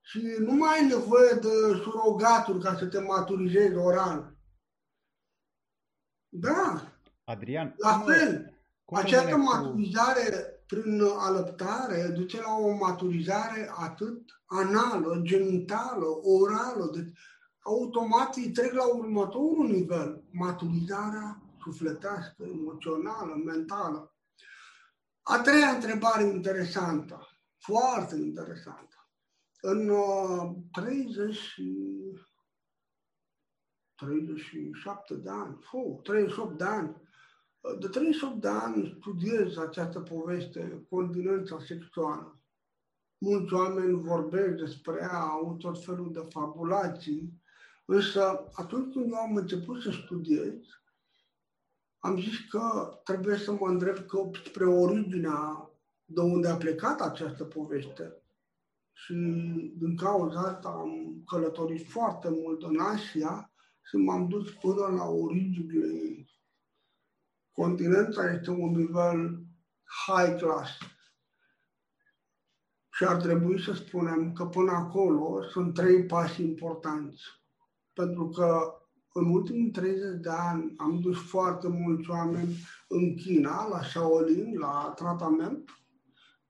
și 0.00 0.20
nu 0.38 0.52
mai 0.52 0.78
ai 0.78 0.86
nevoie 0.86 1.32
de 1.32 1.80
surogaturi 1.82 2.62
ca 2.62 2.76
să 2.76 2.86
te 2.86 2.98
maturizezi 2.98 3.76
oral. 3.76 4.36
Da. 6.28 6.92
Adrian, 7.24 7.74
la 7.76 7.98
cum 7.98 8.12
fel, 8.12 8.54
cum 8.84 8.98
această 8.98 9.36
maturizare 9.36 10.30
cu... 10.30 10.64
prin 10.66 11.02
alăptare 11.18 12.08
duce 12.08 12.40
la 12.40 12.56
o 12.56 12.76
maturizare 12.76 13.70
atât 13.76 14.42
anală, 14.46 15.20
genitală, 15.22 16.06
orală, 16.22 16.90
deci 16.94 17.18
automat 17.58 18.36
îi 18.36 18.50
trec 18.50 18.72
la 18.72 18.86
următorul 18.94 19.66
nivel, 19.66 20.22
maturizarea 20.30 21.42
sufletească, 21.72 22.44
emoțională, 22.44 23.34
mentală. 23.34 24.16
A 25.22 25.40
treia 25.40 25.68
întrebare 25.68 26.22
interesantă, 26.22 27.28
foarte 27.58 28.16
interesantă. 28.16 29.08
În 29.60 29.88
uh, 29.88 30.56
30 30.72 31.38
37 33.94 35.14
de 35.14 35.30
ani, 35.30 35.58
fu, 35.60 36.00
38 36.02 36.58
de 36.58 36.64
ani, 36.64 36.96
uh, 37.60 37.78
de 37.80 37.88
38 37.88 38.40
de 38.40 38.48
ani 38.48 38.96
studiez 39.00 39.56
această 39.56 40.00
poveste, 40.00 40.86
continența 40.88 41.58
sexuală. 41.66 42.40
Mulți 43.18 43.54
oameni 43.54 44.00
vorbesc 44.00 44.54
despre 44.54 44.98
ea, 45.00 45.20
au 45.20 45.56
tot 45.56 45.84
felul 45.84 46.12
de 46.12 46.26
fabulații, 46.28 47.42
însă 47.84 48.48
atunci 48.52 48.92
când 48.92 49.12
eu 49.12 49.18
am 49.18 49.36
început 49.36 49.82
să 49.82 49.90
studiez, 49.90 50.54
am 51.98 52.20
zis 52.20 52.38
că 52.50 52.92
trebuie 53.04 53.36
să 53.36 53.52
mă 53.52 53.68
îndrept 53.68 54.10
spre 54.46 54.64
originea 54.64 55.70
de 56.04 56.20
unde 56.20 56.48
a 56.48 56.56
plecat 56.56 57.00
această 57.00 57.44
poveste. 57.44 58.22
Și 58.92 59.14
din 59.78 59.96
cauza 59.96 60.40
asta 60.40 60.68
am 60.68 61.22
călătorit 61.26 61.88
foarte 61.88 62.28
mult 62.30 62.62
în 62.62 62.80
Asia 62.80 63.52
și 63.88 63.96
m-am 63.96 64.28
dus 64.28 64.52
până 64.52 64.86
la 64.86 65.04
originile 65.04 65.86
ei. 65.86 66.30
Continența 67.52 68.32
este 68.32 68.50
un 68.50 68.70
nivel 68.70 69.42
high 70.06 70.36
class. 70.40 70.70
Și 72.90 73.04
ar 73.04 73.16
trebui 73.16 73.62
să 73.62 73.72
spunem 73.72 74.32
că 74.32 74.46
până 74.46 74.70
acolo 74.70 75.42
sunt 75.42 75.74
trei 75.74 76.06
pași 76.06 76.42
importanți. 76.42 77.22
Pentru 77.92 78.28
că 78.28 78.72
în 79.18 79.30
ultimii 79.30 79.70
30 79.70 80.20
de 80.20 80.28
ani 80.50 80.74
am 80.76 81.00
dus 81.02 81.18
foarte 81.18 81.68
mulți 81.68 82.10
oameni 82.10 82.56
în 82.88 83.14
China, 83.14 83.68
la 83.68 83.82
Shaolin, 83.82 84.58
la 84.58 84.92
tratament 84.96 85.70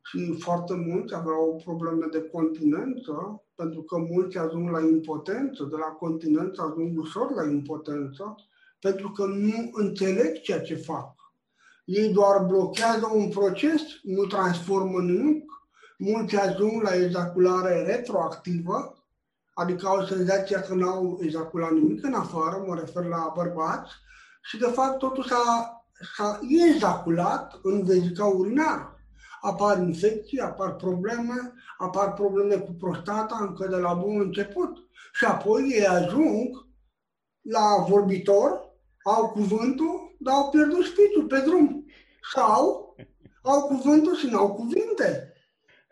și 0.02 0.36
foarte 0.38 0.74
mulți 0.74 1.14
aveau 1.14 1.60
probleme 1.64 2.06
de 2.10 2.28
continență, 2.32 3.42
pentru 3.54 3.82
că 3.82 3.98
mulți 3.98 4.38
ajung 4.38 4.70
la 4.70 4.80
impotență, 4.80 5.64
de 5.70 5.76
la 5.76 5.86
continență 5.86 6.62
ajung 6.62 6.98
ușor 6.98 7.34
la 7.34 7.50
impotență, 7.50 8.34
pentru 8.80 9.10
că 9.10 9.24
nu 9.26 9.70
înțeleg 9.72 10.40
ceea 10.40 10.60
ce 10.60 10.74
fac. 10.74 11.14
Ei 11.84 12.12
doar 12.12 12.44
blochează 12.44 13.10
un 13.14 13.28
proces, 13.28 13.82
nu 14.02 14.24
transformă 14.24 15.00
nimic. 15.00 15.44
Mulți 15.98 16.36
ajung 16.36 16.82
la 16.82 16.94
ejaculare 16.94 17.82
retroactivă, 17.82 18.97
adică 19.58 19.86
au 19.86 20.04
senzația 20.04 20.60
că 20.60 20.74
n-au 20.74 21.18
ejaculat 21.22 21.72
nimic 21.72 22.04
în 22.04 22.14
afară, 22.14 22.64
mă 22.66 22.74
refer 22.74 23.04
la 23.04 23.32
bărbați, 23.36 23.92
și 24.42 24.58
de 24.58 24.66
fapt 24.66 24.98
totul 24.98 25.24
s-a, 25.24 25.72
s-a 26.16 26.40
ejaculat 26.74 27.58
în 27.62 27.84
vezica 27.84 28.24
urinară. 28.24 28.96
Apar 29.40 29.78
infecții, 29.78 30.38
apar 30.40 30.74
probleme, 30.74 31.52
apar 31.78 32.12
probleme 32.12 32.54
cu 32.54 32.72
prostata 32.72 33.36
încă 33.40 33.66
de 33.68 33.76
la 33.76 33.94
bun 33.94 34.20
început. 34.20 34.76
Și 35.12 35.24
apoi 35.24 35.68
ei 35.70 35.86
ajung 35.86 36.66
la 37.40 37.84
vorbitor, 37.88 38.60
au 39.04 39.28
cuvântul, 39.28 40.16
dar 40.18 40.34
au 40.34 40.50
pierdut 40.50 40.84
spițul 40.84 41.26
pe 41.28 41.40
drum. 41.40 41.84
sau 42.34 42.94
au 43.42 43.62
cuvântul 43.62 44.16
și 44.16 44.26
n-au 44.26 44.54
cuvinte. 44.54 45.32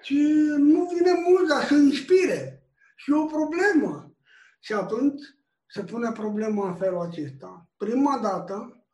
Și 0.03 0.15
nu 0.57 0.91
vine 0.95 1.13
muza 1.29 1.61
să 1.61 1.75
inspire. 1.75 2.56
Și 2.97 3.11
e 3.11 3.15
o 3.15 3.25
problemă. 3.25 4.15
Și 4.61 4.73
atunci 4.73 5.23
se 5.67 5.83
pune 5.85 6.13
problema 6.13 6.69
în 6.69 6.75
felul 6.75 7.01
acesta. 7.01 7.69
Prima 7.77 8.19
dată, 8.19 8.87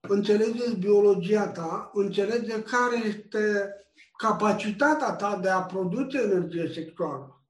înțelegeți 0.00 0.76
biologia 0.76 1.48
ta, 1.48 1.90
înțelege 1.92 2.62
care 2.62 2.96
este 2.96 3.72
capacitatea 4.16 5.12
ta 5.12 5.38
de 5.42 5.48
a 5.48 5.60
produce 5.62 6.18
energie 6.18 6.70
sexuală. 6.74 7.42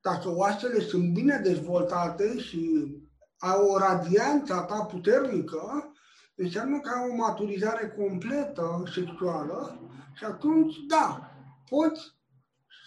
Dacă 0.00 0.28
oasele 0.28 0.80
sunt 0.80 1.12
bine 1.12 1.40
dezvoltate 1.42 2.38
și 2.38 2.94
au 3.38 3.66
o 3.66 3.78
radianță 3.78 4.54
a 4.54 4.62
ta 4.62 4.84
puternică, 4.84 5.92
înseamnă 6.34 6.80
că 6.80 6.90
ai 6.90 7.08
o 7.10 7.14
maturizare 7.14 7.88
completă 7.88 8.82
sexuală 8.94 9.80
și 10.14 10.24
atunci, 10.24 10.76
da, 10.88 11.30
poți 11.68 12.00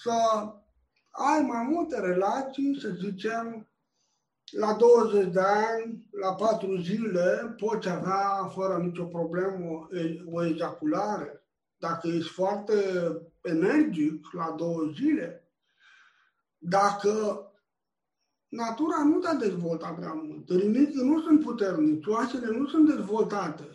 să 0.01 0.13
ai 1.15 1.41
mai 1.41 1.67
multe 1.69 1.99
relații, 1.99 2.79
să 2.79 2.89
zicem, 2.89 3.67
la 4.51 4.73
20 4.73 5.31
de 5.33 5.39
ani, 5.39 6.07
la 6.11 6.33
4 6.33 6.75
zile, 6.81 7.55
poți 7.57 7.89
avea 7.89 8.45
fără 8.53 8.77
nicio 8.77 9.05
problemă 9.05 9.87
o 10.31 10.45
ejaculare. 10.45 11.39
Dacă 11.77 12.07
ești 12.07 12.31
foarte 12.31 12.73
energic 13.41 14.31
la 14.31 14.55
două 14.57 14.83
zile, 14.93 15.49
dacă 16.57 17.39
natura 18.47 19.03
nu 19.03 19.19
te-a 19.19 19.33
dezvoltat 19.33 19.95
prea 19.95 20.13
mult, 20.13 20.49
rinichii 20.49 21.09
nu 21.09 21.21
sunt 21.21 21.41
puternici, 21.41 22.05
oasele 22.05 22.57
nu 22.57 22.67
sunt 22.67 22.95
dezvoltate, 22.95 23.67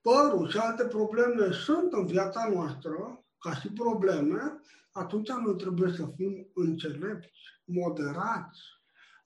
părul 0.00 0.50
și 0.50 0.58
alte 0.58 0.84
probleme 0.84 1.50
sunt 1.50 1.92
în 1.92 2.06
viața 2.06 2.48
noastră, 2.52 3.24
ca 3.38 3.54
și 3.54 3.72
probleme, 3.72 4.60
atunci 4.98 5.28
noi 5.28 5.56
trebuie 5.56 5.92
să 5.92 6.12
fim 6.16 6.50
înțelepți, 6.54 7.38
moderați, 7.64 8.60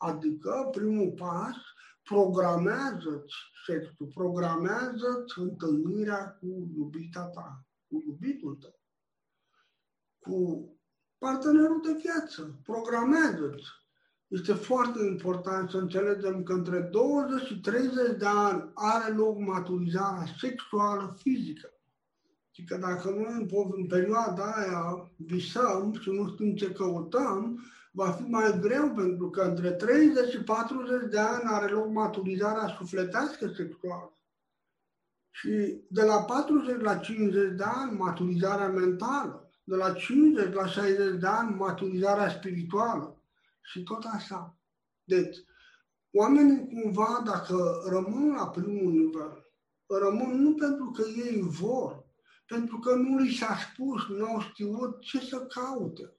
Adică, 0.03 0.69
primul 0.71 1.11
pas, 1.11 1.57
programează-ți 2.03 3.35
sexul, 3.67 4.07
programează-ți 4.15 5.39
întâlnirea 5.39 6.39
cu 6.41 6.71
iubita 6.77 7.25
ta, 7.25 7.67
cu 7.89 8.03
iubitul 8.07 8.55
tău, 8.55 8.81
cu 10.19 10.67
partenerul 11.19 11.81
de 11.83 11.99
viață. 12.03 12.61
Programează-ți. 12.63 13.65
Este 14.27 14.53
foarte 14.53 15.05
important 15.05 15.71
să 15.71 15.77
înțelegem 15.77 16.43
că 16.43 16.53
între 16.53 16.81
20 16.81 17.47
și 17.47 17.61
30 17.61 18.19
de 18.19 18.27
ani 18.27 18.71
are 18.75 19.13
loc 19.13 19.39
maturizarea 19.39 20.27
sexuală 20.39 21.17
fizică. 21.19 21.72
Și 22.55 22.65
că 22.65 22.77
dacă 22.77 23.11
noi 23.11 23.49
în 23.77 23.87
perioada 23.87 24.45
aia 24.45 25.11
visăm 25.17 25.99
și 26.01 26.11
nu 26.11 26.29
știm 26.29 26.55
ce 26.55 26.73
căutăm, 26.73 27.65
va 27.93 28.11
fi 28.11 28.23
mai 28.23 28.59
greu 28.61 28.93
pentru 28.95 29.31
că 29.31 29.43
între 29.43 29.71
30 29.71 30.31
și 30.31 30.43
40 30.43 31.11
de 31.11 31.19
ani 31.19 31.43
are 31.45 31.73
loc 31.73 31.89
maturizarea 31.89 32.75
sufletească 32.79 33.53
sexuală. 33.57 34.17
Și 35.31 35.81
de 35.89 36.03
la 36.03 36.23
40 36.23 36.81
la 36.81 36.97
50 36.97 37.57
de 37.57 37.65
ani, 37.65 37.99
maturizarea 37.99 38.69
mentală. 38.69 39.51
De 39.65 39.75
la 39.75 39.93
50 39.93 40.55
la 40.55 40.67
60 40.67 41.21
de 41.21 41.27
ani, 41.27 41.55
maturizarea 41.55 42.31
spirituală. 42.31 43.23
Și 43.61 43.83
tot 43.83 44.05
așa. 44.15 44.57
Deci, 45.05 45.37
oamenii 46.11 46.69
cumva, 46.69 47.23
dacă 47.25 47.83
rămân 47.89 48.33
la 48.33 48.49
primul 48.49 48.93
nivel, 48.93 49.47
rămân 49.87 50.43
nu 50.43 50.55
pentru 50.55 50.91
că 50.91 51.03
ei 51.17 51.41
vor, 51.41 52.02
pentru 52.53 52.79
că 52.79 52.95
nu 52.95 53.19
li 53.19 53.35
s-a 53.35 53.57
spus, 53.67 54.01
nu 54.09 54.25
au 54.25 54.41
știut 54.41 55.01
ce 55.01 55.19
să 55.21 55.39
caute. 55.41 56.17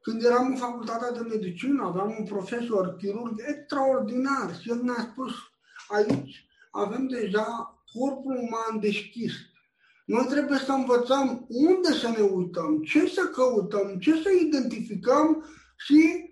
Când 0.00 0.24
eram 0.24 0.46
în 0.46 0.56
facultatea 0.56 1.10
de 1.10 1.20
medicină, 1.20 1.82
aveam 1.84 2.14
un 2.18 2.24
profesor 2.24 2.96
chirurg 2.96 3.40
extraordinar 3.46 4.56
și 4.60 4.70
el 4.70 4.82
ne-a 4.82 5.08
spus, 5.12 5.32
aici 5.88 6.46
avem 6.70 7.06
deja 7.06 7.46
corpul 7.92 8.36
uman 8.36 8.80
deschis. 8.80 9.32
Noi 10.04 10.26
trebuie 10.26 10.58
să 10.58 10.72
învățăm 10.72 11.46
unde 11.48 11.92
să 11.92 12.08
ne 12.08 12.22
uităm, 12.22 12.82
ce 12.82 13.06
să 13.06 13.22
căutăm, 13.24 13.98
ce 13.98 14.22
să 14.22 14.30
identificăm 14.30 15.44
și 15.76 16.30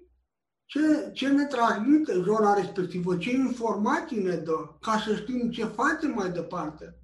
ce, 0.64 1.10
ce 1.12 1.28
ne 1.28 1.44
transmite 1.44 2.12
zona 2.12 2.54
respectivă, 2.54 3.16
ce 3.16 3.30
informații 3.30 4.22
ne 4.22 4.36
dă, 4.36 4.76
ca 4.80 5.02
să 5.06 5.14
știm 5.14 5.50
ce 5.50 5.64
facem 5.64 6.10
mai 6.10 6.30
departe. 6.30 7.01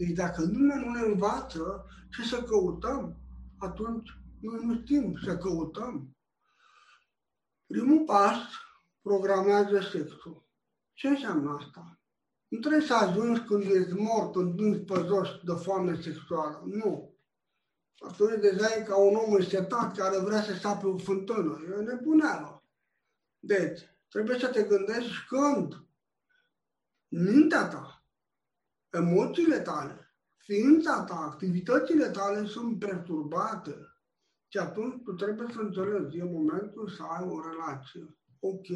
Deci 0.00 0.10
dacă 0.10 0.44
nimeni 0.44 0.84
nu 0.84 0.90
ne 0.90 1.00
învață 1.00 1.86
ce 2.10 2.22
să 2.22 2.42
căutăm, 2.42 3.16
atunci 3.58 4.10
noi 4.40 4.64
nu 4.64 4.80
știm 4.80 5.20
să 5.24 5.38
căutăm. 5.38 6.16
Primul 7.66 8.04
pas, 8.04 8.36
programează 9.02 9.80
sexul. 9.80 10.46
Ce 10.92 11.08
înseamnă 11.08 11.56
asta? 11.60 12.00
Nu 12.48 12.58
trebuie 12.58 12.80
să 12.80 12.94
ajungi 12.94 13.40
când 13.40 13.62
ești 13.62 13.92
mort, 13.92 14.34
întins 14.34 14.76
pe 14.86 15.04
jos 15.06 15.28
de 15.44 15.52
foame 15.52 16.00
sexuală. 16.00 16.62
Nu. 16.66 17.14
Atunci 17.98 18.40
deja 18.40 18.74
e 18.74 18.82
ca 18.82 18.96
un 18.96 19.14
om 19.14 19.32
însetat 19.32 19.96
care 19.96 20.18
vrea 20.18 20.42
să 20.42 20.54
sape 20.54 20.86
o 20.86 20.98
fântână. 20.98 21.62
E 21.68 21.72
o 21.72 21.82
nebuneală. 21.82 22.64
Deci, 23.38 23.80
trebuie 24.08 24.38
să 24.38 24.48
te 24.48 24.62
gândești 24.62 25.12
când 25.28 25.84
mintea 27.08 27.68
ta, 27.68 27.99
emoțiile 28.90 29.58
tale, 29.60 30.14
ființa 30.36 31.04
ta, 31.04 31.14
activitățile 31.14 32.10
tale 32.10 32.46
sunt 32.46 32.78
perturbate 32.78 33.76
și 34.48 34.58
atunci 34.58 35.02
tu 35.02 35.12
trebuie 35.12 35.46
să 35.52 35.60
înțelegi, 35.60 36.18
e 36.18 36.24
momentul 36.24 36.88
să 36.88 37.02
ai 37.02 37.28
o 37.28 37.48
relație. 37.48 38.18
Ok. 38.40 38.66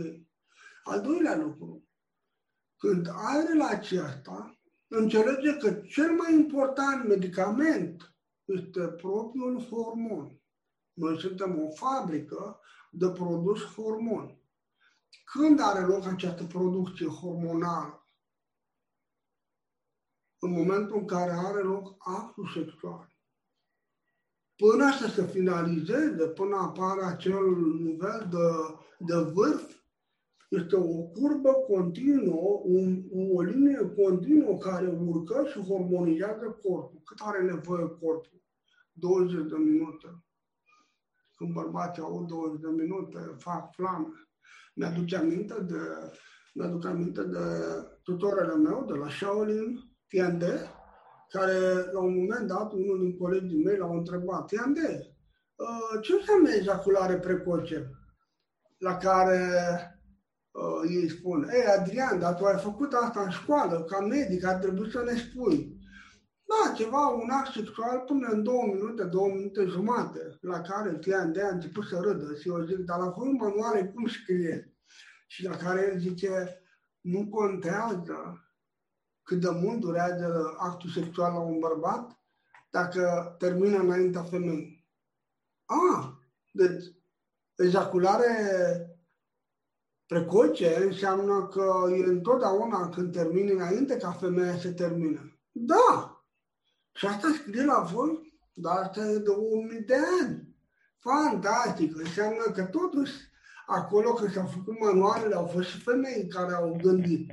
Al 0.85 1.01
doilea 1.01 1.37
lucru, 1.37 1.89
când 2.77 3.09
ai 3.09 3.47
relația 3.47 4.05
asta, 4.05 4.59
înțelege 4.89 5.57
că 5.57 5.73
cel 5.73 6.11
mai 6.11 6.35
important 6.35 7.09
medicament 7.09 8.15
este 8.45 8.89
propriul 8.89 9.61
hormon. 9.61 10.41
Noi 10.93 11.21
suntem 11.21 11.63
o 11.63 11.71
fabrică 11.71 12.61
de 12.91 13.11
produs 13.11 13.65
hormon. 13.65 14.39
Când 15.25 15.61
are 15.61 15.81
loc 15.81 16.07
această 16.07 16.45
producție 16.45 17.07
hormonală? 17.07 18.04
În 20.45 20.53
momentul 20.53 20.97
în 20.99 21.05
care 21.05 21.31
are 21.31 21.63
loc 21.63 21.95
actul 21.99 22.47
sexual 22.55 23.15
până 24.57 24.91
să 25.01 25.09
se 25.09 25.23
finalizeze, 25.23 26.27
până 26.27 26.57
apare 26.57 27.05
acel 27.05 27.57
nivel 27.83 28.29
de, 28.31 28.75
de 28.99 29.31
vârf, 29.33 29.73
este 30.49 30.77
o 30.77 31.03
curbă 31.03 31.53
continuă, 31.53 32.61
un, 32.65 33.05
o 33.33 33.43
linie 33.43 33.93
continuă 33.97 34.59
care 34.59 34.87
urcă 34.87 35.47
și 35.51 35.61
hormonizează 35.61 36.59
corpul. 36.63 37.01
Cât 37.05 37.19
are 37.21 37.43
nevoie 37.43 37.87
corpul? 37.87 38.43
20 38.93 39.49
de 39.49 39.57
minute. 39.57 40.25
Când 41.37 41.53
bărbații 41.53 42.03
au 42.03 42.25
20 42.29 42.61
de 42.61 42.69
minute, 42.69 43.19
fac 43.39 43.75
flame. 43.75 44.07
Mi-aduce 44.75 45.17
aminte 45.17 45.63
de, 45.63 45.79
mi-aduc 46.55 46.85
aminte 46.85 47.23
de 47.23 47.39
tutorele 48.03 48.55
meu 48.55 48.85
de 48.87 48.95
la 48.95 49.09
Shaolin, 49.09 49.94
Tiande, 50.15 50.71
care 51.29 51.59
la 51.93 52.01
un 52.01 52.15
moment 52.15 52.47
dat, 52.47 52.73
unul 52.73 52.99
din 53.01 53.17
colegii 53.17 53.65
mei 53.65 53.77
l-a 53.77 53.91
întrebat, 53.91 54.51
Iande, 54.51 55.17
uh, 55.55 56.03
ce 56.03 56.13
înseamnă 56.13 56.51
ejaculare 56.51 57.17
precoce? 57.19 57.91
La 58.79 58.97
care 58.97 59.41
uh, 60.51 60.91
ei 60.91 61.09
spun, 61.09 61.49
ei 61.53 61.67
Adrian, 61.79 62.19
dar 62.19 62.35
tu 62.35 62.45
ai 62.45 62.59
făcut 62.59 62.93
asta 62.93 63.23
în 63.23 63.31
școală, 63.31 63.85
ca 63.85 64.01
medic, 64.01 64.45
ar 64.45 64.55
trebui 64.55 64.91
să 64.91 65.03
ne 65.03 65.17
spui. 65.17 65.79
Da, 66.51 66.73
ceva, 66.73 67.07
un 67.07 67.31
act 67.31 67.53
sexual 67.53 67.99
până 68.07 68.29
în 68.31 68.43
două 68.43 68.65
minute, 68.73 69.05
două 69.05 69.29
minute 69.29 69.65
jumate, 69.65 70.39
la 70.41 70.61
care 70.61 70.99
Tian 70.99 71.33
de 71.33 71.43
a 71.43 71.55
început 71.55 71.85
să 71.85 71.99
râdă 72.01 72.35
și 72.35 72.49
eu 72.49 72.65
zic, 72.65 72.79
dar 72.79 72.99
la 72.99 73.09
voi 73.09 73.33
manuale 73.33 73.93
cum 73.95 74.07
scrie? 74.07 74.75
Și 75.27 75.45
la 75.45 75.57
care 75.57 75.91
el 75.93 75.99
zice, 75.99 76.63
nu 77.01 77.29
contează 77.29 78.44
cât 79.25 79.41
de 79.41 79.51
mult 79.51 79.81
durează 79.81 80.55
actul 80.59 80.91
sexual 80.91 81.33
la 81.33 81.39
un 81.39 81.59
bărbat 81.59 82.19
dacă 82.71 83.35
termină 83.39 83.79
înaintea 83.79 84.23
femeii. 84.23 84.87
A, 85.65 86.19
deci 86.53 86.85
ejaculare 87.55 88.27
precoce 90.07 90.77
înseamnă 90.77 91.47
că 91.47 91.73
e 91.91 92.05
întotdeauna 92.05 92.89
când 92.89 93.13
termini 93.13 93.53
înainte 93.53 93.97
ca 93.97 94.11
femeia 94.11 94.59
să 94.59 94.73
termină. 94.73 95.39
Da! 95.53 96.19
Și 96.93 97.07
asta 97.07 97.29
scrie 97.43 97.65
la 97.65 97.81
voi, 97.81 98.39
dar 98.55 98.77
asta 98.77 99.01
e 99.01 99.19
de 99.19 99.31
1000 99.31 99.79
de 99.79 99.97
ani. 100.23 100.57
Fantastic! 100.99 101.97
Înseamnă 101.97 102.43
că 102.43 102.65
totuși 102.65 103.13
acolo 103.67 104.13
când 104.13 104.33
s-au 104.33 104.47
făcut 104.47 104.81
manualele 104.81 105.35
au 105.35 105.47
fost 105.47 105.69
și 105.69 105.81
femei 105.81 106.27
care 106.29 106.55
au 106.55 106.79
gândit. 106.83 107.31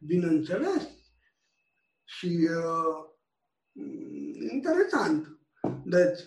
Bineînțeles, 0.00 0.88
și 2.06 2.48
uh, 2.50 3.14
Mm, 3.76 4.48
interesant. 4.52 5.38
Deci, 5.84 6.20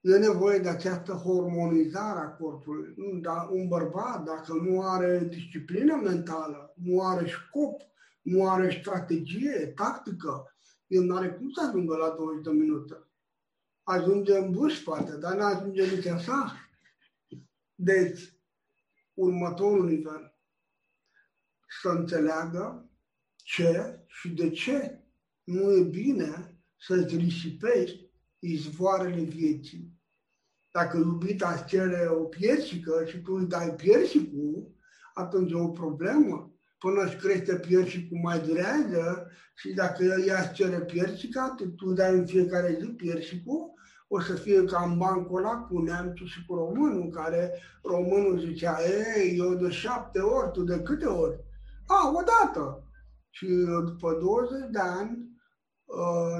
e 0.00 0.16
nevoie 0.16 0.58
de 0.58 0.68
această 0.68 1.12
hormonizare 1.12 2.18
a 2.18 2.30
corpului. 2.30 2.94
Da, 3.20 3.48
un 3.50 3.68
bărbat, 3.68 4.24
dacă 4.24 4.52
nu 4.52 4.82
are 4.82 5.24
disciplină 5.24 5.96
mentală, 5.96 6.74
nu 6.76 7.02
are 7.02 7.26
scop, 7.28 7.80
nu 8.22 8.48
are 8.48 8.78
strategie, 8.80 9.66
tactică, 9.66 10.54
el 10.86 11.02
nu 11.02 11.16
are 11.16 11.30
cum 11.30 11.50
să 11.50 11.66
ajungă 11.66 11.96
la 11.96 12.08
20 12.08 12.44
de 12.44 12.50
minute. 12.50 12.94
Ajunge 13.82 14.36
în 14.36 14.52
buș, 14.52 14.78
poate, 14.78 15.16
dar 15.16 15.34
nu 15.36 15.44
ajunge 15.44 15.94
nici 15.94 16.06
așa. 16.06 16.56
Deci, 17.74 18.36
următorul 19.14 19.88
nivel, 19.88 20.36
să 21.82 21.88
înțeleagă 21.88 22.90
ce 23.36 24.00
și 24.06 24.28
de 24.28 24.50
ce 24.50 25.01
nu 25.44 25.72
e 25.72 25.82
bine 25.82 26.60
să-ți 26.78 27.16
risipești 27.16 28.10
izvoarele 28.38 29.22
vieții. 29.22 30.00
Dacă 30.72 30.96
iubita 30.96 31.52
îți 31.52 31.64
cere 31.64 32.08
o 32.10 32.24
piersică 32.24 33.04
și 33.06 33.18
tu 33.18 33.32
îi 33.32 33.46
dai 33.46 33.74
piersicul, 33.74 34.74
atunci 35.14 35.50
e 35.50 35.54
o 35.54 35.68
problemă. 35.68 36.54
Până 36.78 37.02
își 37.02 37.16
crește 37.16 37.56
piersicul 37.56 38.18
mai 38.22 38.40
durează 38.40 39.30
și 39.54 39.72
dacă 39.72 40.04
ea 40.26 40.40
îți 40.40 40.52
cere 40.52 40.80
piersica, 40.80 41.54
tu, 41.56 41.68
tu 41.68 41.92
dai 41.92 42.14
în 42.14 42.26
fiecare 42.26 42.78
zi 42.80 42.86
piersicul, 42.86 43.72
o 44.08 44.20
să 44.20 44.34
fie 44.34 44.64
ca 44.64 44.84
în 44.84 44.98
bancul 44.98 45.38
ăla 45.38 45.56
cu 45.56 45.78
neamțul 45.78 46.26
și 46.26 46.44
cu 46.46 46.54
românul, 46.54 47.10
care 47.10 47.52
românul 47.82 48.38
zicea, 48.38 48.78
ei, 48.82 49.38
eu 49.38 49.54
de 49.54 49.70
șapte 49.70 50.20
ori, 50.20 50.50
tu 50.50 50.62
de 50.62 50.80
câte 50.80 51.06
ori? 51.06 51.44
A, 51.86 52.12
odată. 52.14 52.86
Și 53.30 53.46
după 53.84 54.18
20 54.20 54.70
de 54.70 54.78
ani, 54.78 55.10
uh, 55.10 55.31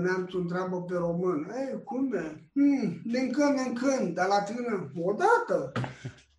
neamțul 0.00 0.40
întreabă 0.40 0.82
pe 0.82 0.94
român, 0.94 1.50
ei, 1.56 1.82
cum 1.84 2.12
e? 2.12 2.50
Hmm, 2.52 3.00
din 3.04 3.32
când 3.32 3.58
în 3.66 3.74
când, 3.74 4.14
dar 4.14 4.28
la 4.28 4.42
tine, 4.42 4.90
odată. 4.96 5.72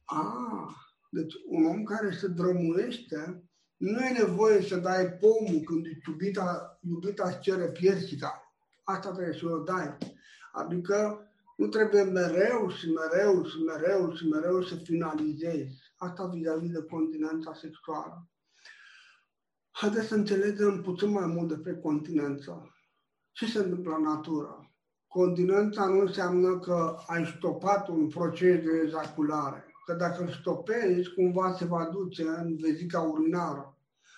Ah, 0.06 0.70
deci 1.10 1.34
un 1.48 1.66
om 1.66 1.84
care 1.84 2.12
se 2.12 2.28
drămuiește, 2.28 3.44
nu 3.78 4.00
e 4.00 4.20
nevoie 4.20 4.62
să 4.62 4.76
dai 4.76 5.06
pomul 5.08 5.62
când 5.66 5.86
iubita, 6.08 6.80
iubita 6.82 7.28
îți 7.28 7.40
cere 7.40 7.66
piersica. 7.66 8.54
Asta 8.84 9.12
trebuie 9.12 9.38
să 9.40 9.46
o 9.46 9.58
dai. 9.58 9.98
Adică 10.52 11.28
nu 11.58 11.68
trebuie 11.68 12.04
mereu 12.04 12.70
și 12.70 12.92
mereu 12.92 13.46
și 13.46 13.58
mereu 13.64 14.14
și 14.16 14.28
mereu 14.28 14.64
să 14.64 14.76
finalizezi. 14.76 15.82
Asta 15.98 16.26
vis-a-vis 16.26 16.72
de 16.72 16.84
continența 16.84 17.54
sexuală. 17.54 18.28
Haideți 19.72 20.08
să 20.08 20.16
înțelegem 20.16 20.82
puțin 20.82 21.10
mai 21.10 21.26
mult 21.26 21.48
despre 21.48 21.76
continență. 21.76 22.73
Ce 23.34 23.46
se 23.46 23.58
întâmplă 23.58 23.96
în 23.96 24.04
natură? 24.04 24.72
Continența 25.08 25.86
nu 25.86 26.00
înseamnă 26.00 26.60
că 26.60 26.98
ai 27.08 27.34
stopat 27.38 27.88
un 27.88 28.08
proces 28.08 28.64
de 28.64 28.82
ejaculare. 28.86 29.66
Că 29.86 29.94
dacă 29.94 30.22
îl 30.22 30.30
stopezi, 30.30 31.14
cumva 31.14 31.54
se 31.54 31.66
va 31.66 31.90
duce 31.92 32.24
în 32.24 32.56
vezica 32.62 33.00
urinară. 33.00 33.78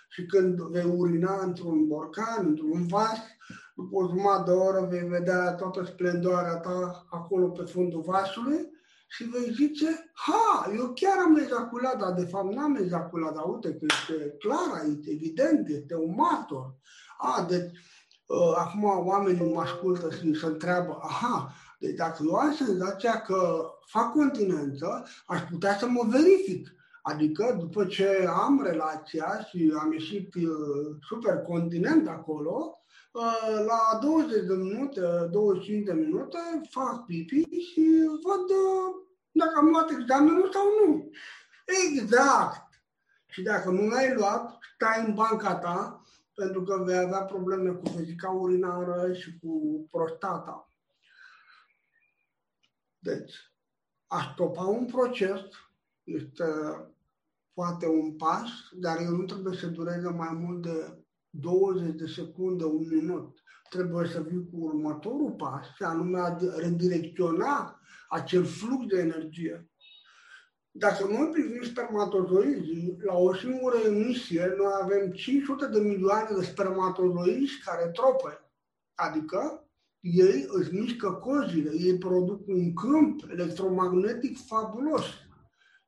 Și 0.10 0.26
când 0.26 0.62
vei 0.62 0.84
urina 0.84 1.44
într-un 1.44 1.88
borcan, 1.88 2.46
într-un 2.46 2.88
vas, 2.88 3.20
după 3.76 3.96
o 3.96 4.08
jumătate 4.08 4.52
de 4.52 4.58
oră 4.58 4.88
vei 4.90 5.08
vedea 5.08 5.54
toată 5.54 5.84
splendoarea 5.84 6.56
ta 6.56 7.06
acolo 7.10 7.50
pe 7.50 7.64
fundul 7.64 8.02
vasului 8.02 8.70
și 9.08 9.24
vei 9.24 9.54
zice, 9.54 10.12
ha, 10.14 10.72
eu 10.78 10.94
chiar 10.94 11.18
am 11.26 11.36
ejaculat, 11.36 11.98
dar 12.00 12.14
de 12.14 12.26
fapt 12.26 12.54
n-am 12.54 12.76
ejaculat, 12.76 13.34
dar 13.34 13.44
uite 13.44 13.74
că 13.74 13.86
este 13.86 14.36
clar 14.38 14.82
aici, 14.82 15.06
evident, 15.08 15.68
este 15.68 15.96
un 15.96 16.14
martor. 16.16 16.76
A, 17.18 17.46
deci, 17.50 17.72
uh, 18.26 18.54
acum 18.56 18.84
oamenii 18.84 19.54
mă 19.54 19.62
ascultă 19.62 20.10
și 20.12 20.40
se 20.40 20.46
întreabă, 20.46 21.00
aha, 21.02 21.54
deci 21.80 21.96
dacă 21.96 22.24
eu 22.26 22.36
am 22.36 22.54
senzația 22.54 23.22
că 23.22 23.70
fac 23.86 24.12
continență, 24.12 25.08
aș 25.26 25.42
putea 25.42 25.78
să 25.78 25.88
mă 25.88 26.04
verific. 26.10 26.70
Adică 27.02 27.56
după 27.60 27.86
ce 27.86 28.28
am 28.28 28.62
relația 28.64 29.46
și 29.50 29.74
am 29.80 29.92
ieșit 29.92 30.36
uh, 30.36 30.96
super 31.08 31.38
continent 31.38 32.08
acolo, 32.08 32.80
uh, 33.12 33.66
la 33.66 34.00
20 34.02 34.46
de 34.46 34.54
minute, 34.54 35.02
25 35.32 35.86
de 35.86 35.94
minute, 35.94 36.38
fac 36.70 37.06
pipi 37.06 37.42
și 37.42 38.10
văd 38.24 38.50
uh, 38.50 39.06
dacă 39.32 39.54
am 39.58 39.68
luat 39.68 39.90
examenul 39.90 40.50
sau 40.54 40.64
nu. 40.80 41.10
Exact. 41.66 42.70
Și 43.26 43.42
dacă 43.42 43.70
nu 43.70 43.88
l-ai 43.88 44.14
luat, 44.14 44.58
stai 44.76 45.04
în 45.08 45.14
banca 45.14 45.56
ta, 45.56 46.05
pentru 46.36 46.64
că 46.64 46.84
vei 46.84 46.98
avea 46.98 47.24
probleme 47.24 47.70
cu 47.70 47.90
vezica 47.90 48.30
urinară 48.30 49.14
și 49.14 49.40
cu 49.40 49.88
prostata. 49.92 50.70
Deci, 52.98 53.34
a 54.08 54.32
stopa 54.34 54.64
un 54.64 54.86
proces 54.86 55.42
este 56.04 56.46
poate 57.54 57.88
un 57.88 58.16
pas, 58.16 58.50
dar 58.74 59.00
el 59.00 59.16
nu 59.16 59.24
trebuie 59.24 59.58
să 59.58 59.68
dureze 59.68 60.10
mai 60.10 60.34
mult 60.34 60.62
de 60.62 61.04
20 61.30 61.96
de 61.96 62.08
secunde, 62.08 62.64
un 62.64 62.88
minut. 62.88 63.44
Trebuie 63.70 64.08
să 64.08 64.22
vii 64.22 64.50
cu 64.50 64.58
următorul 64.58 65.32
pas, 65.32 65.66
și 65.76 65.84
anume 65.84 66.20
a 66.20 66.38
redirecționa 66.58 67.80
acel 68.10 68.46
flux 68.46 68.86
de 68.86 69.00
energie. 69.00 69.70
Dacă 70.78 71.08
noi 71.08 71.30
privim 71.32 71.64
spermatozoizii, 71.64 72.98
la 73.06 73.18
o 73.18 73.36
singură 73.36 73.78
emisie, 73.86 74.54
noi 74.58 74.72
avem 74.82 75.12
500 75.12 75.66
de 75.68 75.80
milioane 75.80 76.30
de 76.38 76.44
spermatozoizi 76.44 77.62
care 77.66 77.90
tropă. 77.90 78.52
Adică 78.96 79.70
ei 80.00 80.46
își 80.48 80.74
mișcă 80.74 81.12
cozile, 81.12 81.72
ei 81.74 81.98
produc 81.98 82.48
un 82.48 82.74
câmp 82.74 83.22
electromagnetic 83.32 84.38
fabulos 84.46 85.06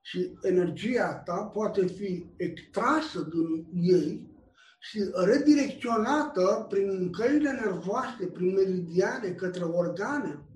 și 0.02 0.38
energia 0.42 1.14
ta 1.26 1.44
poate 1.44 1.86
fi 1.86 2.26
extrasă 2.38 3.30
din 3.32 3.68
ei 3.82 4.36
și 4.80 5.00
redirecționată 5.14 6.66
prin 6.70 7.12
căile 7.12 7.52
nervoase, 7.52 8.26
prin 8.34 8.54
meridiane 8.54 9.30
către 9.30 9.64
organe 9.64 10.48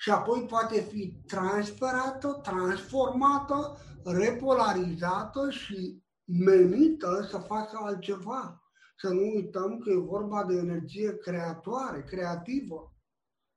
și 0.00 0.10
apoi 0.10 0.46
poate 0.48 0.80
fi 0.80 1.14
transferată, 1.26 2.40
transformată, 2.42 3.76
repolarizată 4.04 5.50
și 5.50 6.02
menită 6.24 7.26
să 7.30 7.38
facă 7.38 7.80
altceva. 7.82 8.62
Să 8.96 9.08
nu 9.08 9.20
uităm 9.34 9.78
că 9.78 9.90
e 9.90 9.96
vorba 9.96 10.44
de 10.44 10.54
energie 10.54 11.16
creatoare, 11.16 12.02
creativă. 12.02 12.94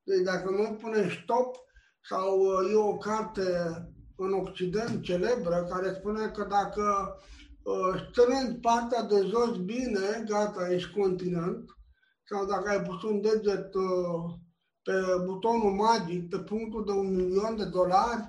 Deci 0.04 0.24
dacă 0.24 0.50
noi 0.50 0.78
punem 0.82 1.10
stop 1.10 1.56
sau 2.10 2.40
uh, 2.40 2.72
e 2.72 2.76
o 2.76 2.98
carte 2.98 3.42
în 4.16 4.34
Occident 4.34 5.02
celebră 5.02 5.68
care 5.70 5.94
spune 5.94 6.28
că 6.28 6.48
dacă 6.50 7.18
uh, 7.64 8.08
strângi 8.10 8.60
partea 8.60 9.04
de 9.04 9.26
jos 9.26 9.58
bine, 9.58 10.24
gata, 10.28 10.72
ești 10.72 11.00
continent, 11.00 11.70
sau 12.24 12.46
dacă 12.46 12.70
ai 12.70 12.82
pus 12.82 13.04
un 13.04 13.22
deget 13.22 13.74
uh, 13.74 14.42
pe 14.84 14.92
butonul 15.26 15.72
magic, 15.72 16.30
pe 16.30 16.38
punctul 16.38 16.86
de 16.86 16.92
un 16.92 17.16
milion 17.16 17.58
de 17.58 17.66
dolari, 17.66 18.22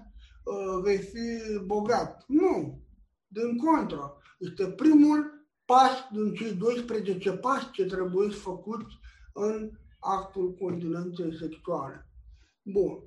uh, 0.44 0.82
vei 0.82 0.98
fi 0.98 1.58
bogat. 1.64 2.24
Nu. 2.26 2.82
Din 3.26 3.56
contră. 3.56 4.16
Este 4.38 4.70
primul 4.70 5.46
pas 5.64 6.08
din 6.12 6.34
cei 6.34 6.52
12 6.52 7.32
pași 7.32 7.70
ce 7.70 7.84
trebuie 7.84 8.28
făcut 8.28 8.86
în 9.32 9.70
actul 10.00 10.54
continenței 10.54 11.36
sexuale. 11.36 12.08
Bun. 12.62 12.98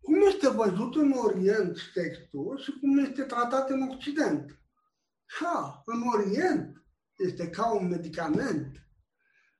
Cum 0.00 0.14
este 0.26 0.48
văzut 0.48 0.94
în 0.94 1.12
Orient 1.12 1.76
sexul 1.94 2.58
și 2.58 2.78
cum 2.80 2.98
este 2.98 3.22
tratat 3.22 3.70
în 3.70 3.82
Occident? 3.92 4.60
Ha, 5.26 5.82
în 5.84 6.02
Orient 6.14 6.84
este 7.16 7.50
ca 7.50 7.74
un 7.74 7.88
medicament. 7.88 8.86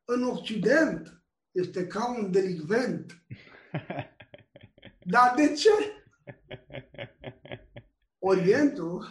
În 0.05 0.22
Occident 0.22 1.15
este 1.57 1.86
ca 1.86 2.16
un 2.18 2.30
delicvent. 2.30 3.24
Dar 5.12 5.34
de 5.36 5.52
ce? 5.52 5.70
Orientul, 8.18 9.04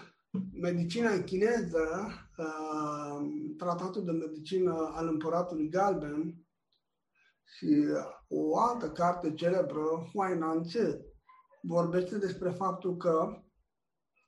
medicina 0.61 1.23
chineză, 1.23 2.09
uh, 2.37 3.27
tratatul 3.57 4.05
de 4.05 4.11
medicină 4.11 4.91
al 4.93 5.07
împăratului 5.07 5.69
Galben 5.69 6.45
și 7.57 7.85
o 8.27 8.59
altă 8.59 8.91
carte 8.91 9.33
celebră, 9.33 10.09
Huainan 10.13 10.61
Tzu, 10.61 11.05
vorbește 11.61 12.17
despre 12.17 12.49
faptul 12.49 12.97
că 12.97 13.43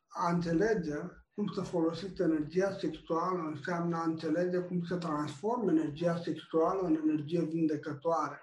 a 0.07 0.31
înțelege 0.31 0.95
cum 1.37 1.47
să 1.53 1.61
folosești 1.61 2.21
energia 2.21 2.77
sexuală 2.79 3.41
înseamnă 3.41 3.97
a 3.97 4.03
înțelege 4.03 4.57
cum 4.57 4.83
să 4.83 4.97
transforme 4.97 5.71
energia 5.71 6.21
sexuală 6.23 6.81
în 6.81 6.95
energie 6.95 7.41
vindecătoare. 7.41 8.41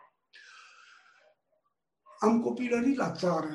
Am 2.19 2.43
copilărit 2.43 2.97
la 2.97 3.13
țară 3.13 3.55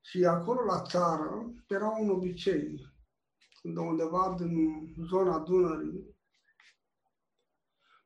și 0.00 0.24
acolo 0.24 0.64
la 0.64 0.82
țară 0.82 1.52
era 1.68 1.88
un 1.88 2.10
obicei, 2.10 2.80
de 3.62 3.78
undeva 3.78 4.34
din 4.38 4.94
zona 5.08 5.38
Dunării, 5.38 6.16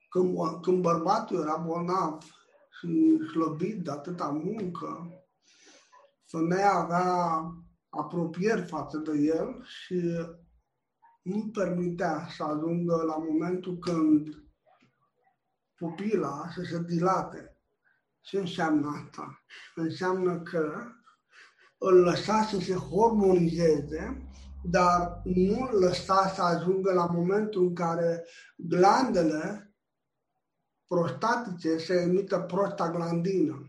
când, 0.09 0.38
când 0.62 0.82
bărbatul 0.82 1.40
era 1.40 1.57
bolnav 1.57 2.22
și 2.80 3.18
slăbit 3.30 3.84
de 3.84 3.90
atâta 3.90 4.28
muncă, 4.28 5.11
femeia 6.24 6.72
avea 6.72 7.40
apropieri 7.97 8.66
față 8.66 8.99
de 8.99 9.12
el 9.18 9.64
și 9.64 10.01
nu 11.22 11.51
permitea 11.53 12.28
să 12.36 12.42
ajungă 12.42 13.03
la 13.07 13.16
momentul 13.16 13.78
când 13.78 14.44
pupila 15.74 16.49
să 16.55 16.62
se 16.62 16.82
dilate. 16.82 17.61
Ce 18.20 18.38
înseamnă 18.38 19.03
asta? 19.05 19.44
Înseamnă 19.74 20.40
că 20.40 20.82
îl 21.78 22.03
lăsa 22.03 22.42
să 22.42 22.59
se 22.59 22.74
hormonizeze, 22.74 24.30
dar 24.62 25.20
nu 25.24 25.68
îl 25.70 25.78
lăsa 25.78 26.28
să 26.34 26.42
ajungă 26.42 26.92
la 26.92 27.07
momentul 27.07 27.62
în 27.62 27.74
care 27.74 28.24
glandele 28.57 29.74
prostatice 30.86 31.76
se 31.76 31.94
emită 31.94 32.40
prostaglandină. 32.40 33.66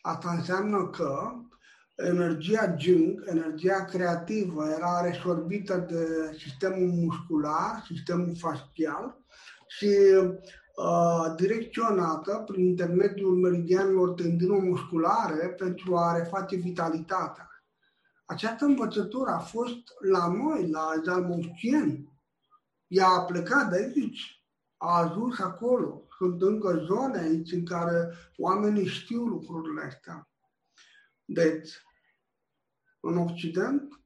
Asta 0.00 0.30
înseamnă 0.30 0.88
că 0.88 1.32
energia 1.98 2.74
Jung, 2.78 3.24
energia 3.26 3.84
creativă, 3.84 4.68
era 4.68 5.00
resorbită 5.00 5.76
de 5.76 6.34
sistemul 6.38 6.88
muscular, 6.88 7.84
sistemul 7.86 8.36
fascial 8.36 9.24
și 9.66 9.86
uh, 9.86 11.34
direcționată 11.36 12.44
prin 12.46 12.66
intermediul 12.66 13.36
meridianelor 13.36 14.10
tendinomusculare 14.10 15.48
pentru 15.48 15.96
a 15.96 16.16
reface 16.16 16.56
vitalitatea. 16.56 17.48
Această 18.24 18.64
învățătură 18.64 19.30
a 19.30 19.38
fost 19.38 19.82
la 20.10 20.32
noi, 20.32 20.68
la 20.70 20.92
Zalmovcien. 21.04 22.12
Ea 22.86 23.08
a 23.08 23.24
plecat 23.24 23.70
de 23.70 23.76
aici, 23.76 24.44
a 24.76 24.98
ajuns 24.98 25.38
acolo. 25.38 26.02
Sunt 26.18 26.42
încă 26.42 26.84
zone 26.86 27.18
aici 27.18 27.52
în 27.52 27.64
care 27.64 28.14
oamenii 28.36 28.86
știu 28.86 29.24
lucrurile 29.24 29.82
astea. 29.86 30.28
Deci, 31.24 31.70
în 33.00 33.16
Occident, 33.16 34.00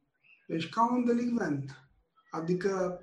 ești 0.46 0.70
ca 0.70 0.92
un 0.92 1.04
delinvent. 1.04 1.82
Adică 2.30 3.02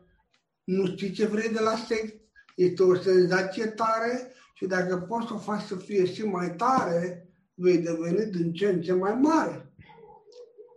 nu 0.64 0.86
știi 0.86 1.12
ce 1.12 1.26
vrei 1.26 1.50
de 1.50 1.60
la 1.60 1.76
sex, 1.76 2.14
este 2.56 2.84
o 2.84 2.96
senzație 2.96 3.66
tare 3.66 4.34
și 4.54 4.66
dacă 4.66 4.98
poți 4.98 5.28
să 5.28 5.34
o 5.34 5.38
faci 5.38 5.62
să 5.62 5.76
fie 5.76 6.06
și 6.06 6.26
mai 6.26 6.56
tare, 6.56 7.30
vei 7.54 7.78
deveni 7.78 8.32
din 8.32 8.54
ce 8.54 8.68
în 8.68 8.82
ce 8.82 8.94
mai 8.94 9.14
mare. 9.14 9.74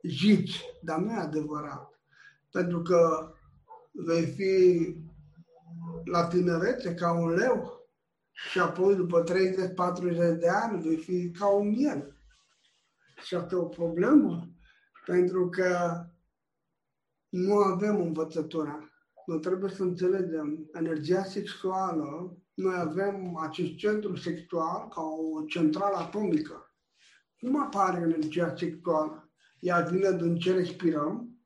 Zici, 0.02 0.60
dar 0.82 0.98
nu 0.98 1.12
e 1.12 1.16
adevărat. 1.16 2.00
Pentru 2.50 2.82
că 2.82 3.32
vei 3.92 4.24
fi 4.24 4.96
la 6.04 6.26
tinerețe 6.26 6.94
ca 6.94 7.12
un 7.12 7.30
leu 7.30 7.80
și 8.32 8.58
apoi 8.58 8.94
după 8.94 9.24
30-40 9.24 10.38
de 10.38 10.48
ani 10.48 10.82
vei 10.82 10.96
fi 10.96 11.30
ca 11.30 11.46
un 11.46 11.68
miel. 11.68 12.16
Și 13.24 13.34
asta 13.34 13.54
e 13.54 13.58
o 13.58 13.64
problemă 13.64 14.51
pentru 15.04 15.48
că 15.48 16.00
nu 17.28 17.56
avem 17.56 18.00
învățătura. 18.00 18.90
Noi 19.26 19.40
trebuie 19.40 19.70
să 19.70 19.82
înțelegem 19.82 20.70
energia 20.72 21.24
sexuală. 21.24 22.36
Noi 22.54 22.74
avem 22.78 23.36
acest 23.36 23.74
centru 23.76 24.16
sexual 24.16 24.88
ca 24.88 25.02
o 25.02 25.44
centrală 25.44 25.96
atomică. 25.96 26.74
Cum 27.40 27.60
apare 27.60 28.00
energia 28.00 28.54
sexuală? 28.56 29.30
Ea 29.58 29.80
vine 29.80 30.12
din 30.12 30.36
ce 30.36 30.52
respirăm, 30.52 31.38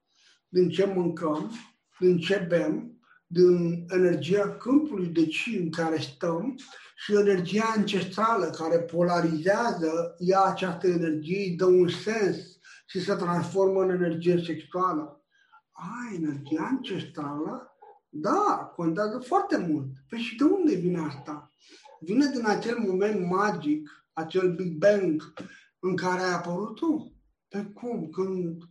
din 0.49 0.69
ce 0.69 0.85
mâncăm, 0.85 1.51
din 1.99 2.19
ce 2.19 2.47
bem, 2.49 3.01
din 3.27 3.87
energia 3.89 4.57
câmpului 4.57 5.07
de 5.07 5.27
ci 5.27 5.57
în 5.59 5.71
care 5.71 5.99
stăm 5.99 6.59
și 6.97 7.15
energia 7.15 7.73
ancestrală 7.77 8.51
care 8.51 8.79
polarizează, 8.79 10.17
ea 10.19 10.45
această 10.45 10.87
energie, 10.87 11.39
îi 11.39 11.57
dă 11.57 11.65
un 11.65 11.89
sens 11.89 12.56
și 12.97 13.05
se 13.05 13.15
transformă 13.15 13.83
în 13.83 13.91
energie 13.91 14.43
sexuală. 14.45 15.25
A, 15.73 16.15
energia 16.15 16.63
ancestrală? 16.63 17.77
Da, 18.09 18.73
contează 18.77 19.19
foarte 19.19 19.57
mult. 19.57 19.87
Păi 20.09 20.19
și 20.19 20.37
de 20.37 20.45
unde 20.45 20.75
vine 20.75 21.01
asta? 21.01 21.53
Vine 22.01 22.27
din 22.27 22.47
acel 22.47 22.79
moment 22.79 23.27
magic, 23.31 24.07
acel 24.13 24.55
Big 24.55 24.79
Bang 24.79 25.33
în 25.79 25.97
care 25.97 26.23
ai 26.23 26.33
apărut 26.33 26.75
tu. 26.75 27.13
Pe 27.49 27.65
cum? 27.65 28.09
Când 28.09 28.63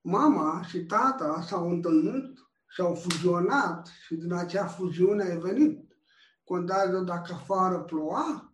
mama 0.00 0.62
și 0.68 0.84
tata 0.84 1.42
s-au 1.46 1.70
întâlnit 1.70 2.38
și 2.68 2.80
au 2.80 2.94
fuzionat 2.94 3.88
și 4.06 4.14
din 4.14 4.32
acea 4.32 4.66
fuziune 4.66 5.22
ai 5.22 5.38
venit. 5.38 5.96
Contează 6.44 6.98
dacă 6.98 7.32
afară 7.32 7.78
ploua 7.78 8.51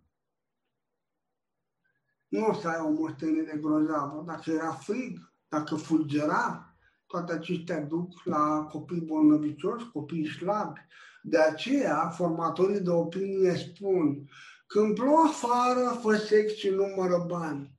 nu 2.29 2.47
o 2.47 2.53
să 2.53 2.69
ai 2.69 2.81
o 2.85 2.91
moștenire 2.91 3.59
grozavă. 3.61 4.23
Dacă 4.27 4.51
era 4.51 4.71
frig, 4.71 5.33
dacă 5.49 5.75
fulgera, 5.75 6.75
toate 7.07 7.33
acestea 7.33 7.81
duc 7.81 8.25
la 8.25 8.69
copii 8.71 9.01
bolnăvicioși, 9.01 9.91
copii 9.93 10.27
slabi. 10.27 10.81
De 11.23 11.39
aceea, 11.39 12.09
formatorii 12.09 12.81
de 12.81 12.91
opinie 12.91 13.55
spun, 13.55 14.29
când 14.67 14.95
plouă 14.95 15.25
afară, 15.27 15.99
fă 16.03 16.17
sex 16.17 16.55
și 16.55 16.69
numără 16.69 17.25
bani. 17.27 17.77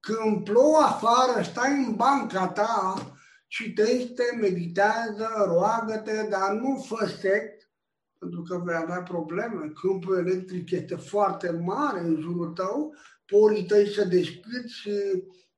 Când 0.00 0.44
plouă 0.44 0.76
afară, 0.76 1.42
stai 1.42 1.84
în 1.86 1.94
banca 1.94 2.48
ta, 2.48 2.94
citește, 3.46 4.22
meditează, 4.40 5.28
roagă-te, 5.46 6.26
dar 6.30 6.52
nu 6.52 6.84
fă 6.88 7.06
sex, 7.06 7.44
pentru 8.18 8.42
că 8.42 8.62
vei 8.64 8.74
avea 8.74 9.02
probleme. 9.02 9.72
Câmpul 9.80 10.18
electric 10.18 10.70
este 10.70 10.94
foarte 10.94 11.50
mare 11.50 12.00
în 12.00 12.20
jurul 12.20 12.52
tău 12.52 12.94
porii 13.30 13.66
tăi 13.66 13.88
se 13.88 14.04
deschid 14.04 14.66
și 14.66 14.92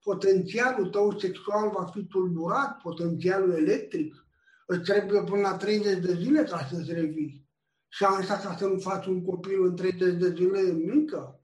potențialul 0.03 0.91
tău 0.91 1.19
sexual 1.19 1.71
va 1.71 1.85
fi 1.85 2.05
tulburat, 2.05 2.77
potențialul 2.77 3.53
electric. 3.53 4.27
Îți 4.67 4.91
trebuie 4.91 5.23
până 5.23 5.41
la 5.41 5.57
30 5.57 5.99
de 6.05 6.15
zile 6.15 6.45
ca 6.45 6.67
să-ți 6.71 6.93
revii. 6.93 7.51
Șansa 7.89 8.39
ca 8.39 8.57
să 8.57 8.67
nu 8.67 8.79
faci 8.79 9.07
un 9.07 9.25
copil 9.25 9.65
în 9.65 9.77
30 9.77 10.19
de 10.19 10.35
zile 10.35 10.59
e 10.59 10.73
mică. 10.73 11.41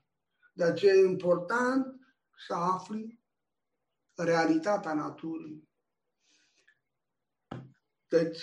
De 0.52 0.64
aceea 0.64 0.94
e 0.94 1.08
important 1.08 2.00
să 2.46 2.54
afli 2.54 3.20
realitatea 4.14 4.94
naturii. 4.94 5.68
Deci, 8.08 8.40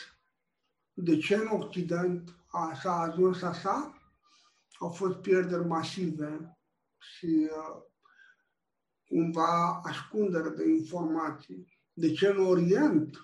de 0.94 1.18
ce 1.18 1.36
în 1.36 1.48
Occident 1.48 2.36
s-a 2.82 3.00
ajuns 3.00 3.42
așa? 3.42 4.02
Au 4.80 4.90
fost 4.90 5.16
pierderi 5.16 5.66
masive 5.66 6.55
și 7.14 7.49
uh, 7.49 7.82
cumva 9.08 9.82
ascundere 9.84 10.49
de 10.49 10.70
informații. 10.70 11.68
De 11.93 12.12
ce 12.12 12.28
în 12.28 12.45
Orient 12.45 13.16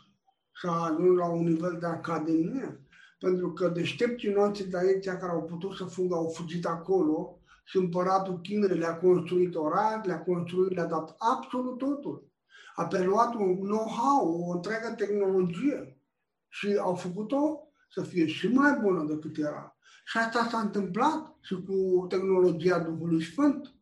s-a 0.62 0.84
ajuns 0.84 1.18
la 1.18 1.26
un 1.26 1.44
nivel 1.44 1.78
de 1.80 1.86
academie? 1.86 2.86
Pentru 3.20 3.54
că 3.54 3.68
deștepții 3.68 4.32
noștri 4.32 4.70
de 4.70 4.78
aici 4.78 5.06
care 5.06 5.32
au 5.32 5.44
putut 5.44 5.76
să 5.76 5.84
fugă 5.84 6.16
au 6.16 6.30
fugit 6.30 6.66
acolo 6.66 7.40
și 7.64 7.78
împăratul 7.78 8.42
Chinei 8.42 8.78
le-a 8.78 8.98
construit 8.98 9.56
oraș, 9.56 10.06
le-a 10.06 10.24
construit, 10.24 10.74
le-a 10.74 10.86
dat 10.86 11.16
absolut 11.18 11.78
totul. 11.78 12.30
A 12.76 12.86
preluat 12.86 13.34
un 13.34 13.56
know-how, 13.56 14.50
o 14.50 14.52
întreagă 14.52 14.94
tehnologie 14.98 15.98
și 16.48 16.78
au 16.80 16.96
făcut-o 16.96 17.68
să 17.90 18.02
fie 18.02 18.26
și 18.26 18.48
mai 18.48 18.80
bună 18.82 19.04
decât 19.04 19.38
era. 19.38 19.78
Și 20.06 20.18
asta 20.18 20.48
s-a 20.50 20.60
întâmplat 20.60 21.31
și 21.42 21.56
cu 21.56 22.06
tehnologia 22.10 22.80
Duhului 22.80 23.24
Sfânt, 23.24 23.74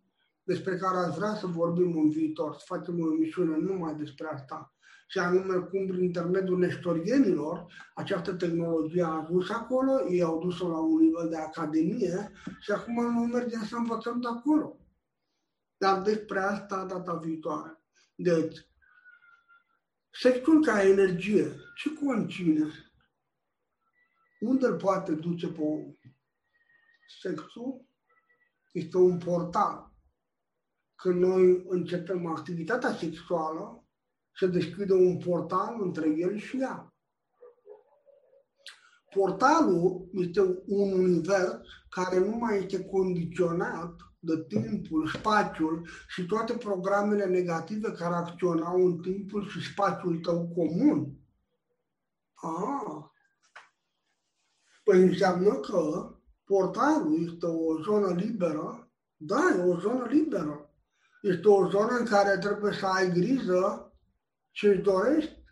despre 0.44 0.78
care 0.78 0.98
aș 0.98 1.16
vrea 1.16 1.36
să 1.36 1.48
vorbim 1.48 1.98
în 1.98 2.10
viitor, 2.10 2.54
să 2.54 2.64
facem 2.66 3.00
o 3.00 3.14
emisiune 3.14 3.58
numai 3.58 3.96
despre 3.96 4.28
asta. 4.28 4.74
Și 5.08 5.18
anume 5.20 5.56
cum 5.56 5.88
prin 5.88 6.04
intermediul 6.04 6.58
nestorienilor 6.58 7.66
această 7.96 8.34
tehnologie 8.34 9.04
a 9.04 9.08
ajuns 9.08 9.50
acolo, 9.50 10.10
ei 10.10 10.22
au 10.22 10.40
dus-o 10.40 10.68
la 10.68 10.80
un 10.80 11.00
nivel 11.00 11.30
de 11.30 11.38
academie 11.38 12.32
și 12.60 12.72
acum 12.72 13.14
nu 13.14 13.26
mergem 13.26 13.64
să 13.64 13.76
învățăm 13.76 14.20
de 14.20 14.28
acolo. 14.28 14.78
Dar 15.78 16.02
despre 16.02 16.40
asta 16.40 16.86
data 16.86 17.14
viitoare. 17.14 17.84
Deci, 18.16 18.68
sexul 20.12 20.64
ca 20.64 20.84
energie, 20.84 21.52
ce 21.76 21.94
conține? 21.94 22.68
Unde 24.40 24.66
îl 24.66 24.76
poate 24.76 25.12
duce 25.12 25.48
pe 25.48 25.62
om? 25.62 25.94
Sexul 27.18 27.86
este 28.72 28.98
un 28.98 29.18
portal. 29.18 29.94
Când 30.96 31.22
noi 31.22 31.64
începem 31.68 32.26
activitatea 32.26 32.96
sexuală, 32.96 33.84
se 34.36 34.48
deschide 34.48 34.94
un 34.94 35.18
portal 35.18 35.82
între 35.82 36.10
el 36.10 36.38
și 36.38 36.62
ea. 36.62 36.94
Portalul 39.10 40.10
este 40.14 40.42
un 40.66 40.92
univers 40.92 41.62
care 41.90 42.20
nu 42.20 42.36
mai 42.36 42.58
este 42.58 42.86
condiționat 42.86 43.96
de 44.20 44.46
timpul, 44.48 45.08
spațiul 45.08 45.88
și 46.08 46.26
toate 46.26 46.58
programele 46.58 47.26
negative 47.26 47.92
care 47.92 48.16
acționau 48.16 48.86
în 48.86 49.02
timpul 49.02 49.48
și 49.50 49.72
spațiul 49.72 50.20
tău 50.20 50.48
comun. 50.48 51.18
Ah, 52.34 53.10
Păi 54.84 55.02
înseamnă 55.02 55.60
că 55.60 56.14
portalul 56.50 57.24
este 57.32 57.46
o 57.46 57.82
zonă 57.82 58.14
liberă 58.14 58.92
Da, 59.22 59.42
e 59.58 59.62
o 59.62 59.80
zonă 59.80 60.06
liberă. 60.06 60.74
Este 61.22 61.48
o 61.48 61.70
zonă 61.70 61.98
în 62.00 62.06
care 62.06 62.38
trebuie 62.38 62.74
să 62.74 62.86
ai 62.86 63.12
grijă 63.12 63.94
ce 64.52 64.68
îți 64.70 64.82
dorești, 64.82 65.44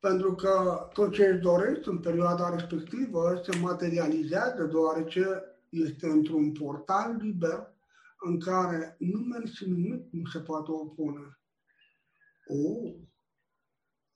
pentru 0.00 0.34
că 0.34 0.86
tot 0.92 1.12
ce 1.12 1.26
îți 1.26 1.40
dorești 1.40 1.88
în 1.88 1.98
perioada 1.98 2.54
respectivă 2.54 3.40
se 3.44 3.58
materializează, 3.58 4.64
deoarece 4.64 5.26
este 5.68 6.06
într-un 6.06 6.52
portal 6.52 7.16
liber 7.20 7.74
în 8.20 8.40
care 8.40 8.96
nimeni 8.98 9.46
și 9.46 9.70
nimic 9.70 10.12
nu 10.12 10.26
se 10.26 10.38
poate 10.38 10.70
opune. 10.70 11.38
Oh, 12.46 12.94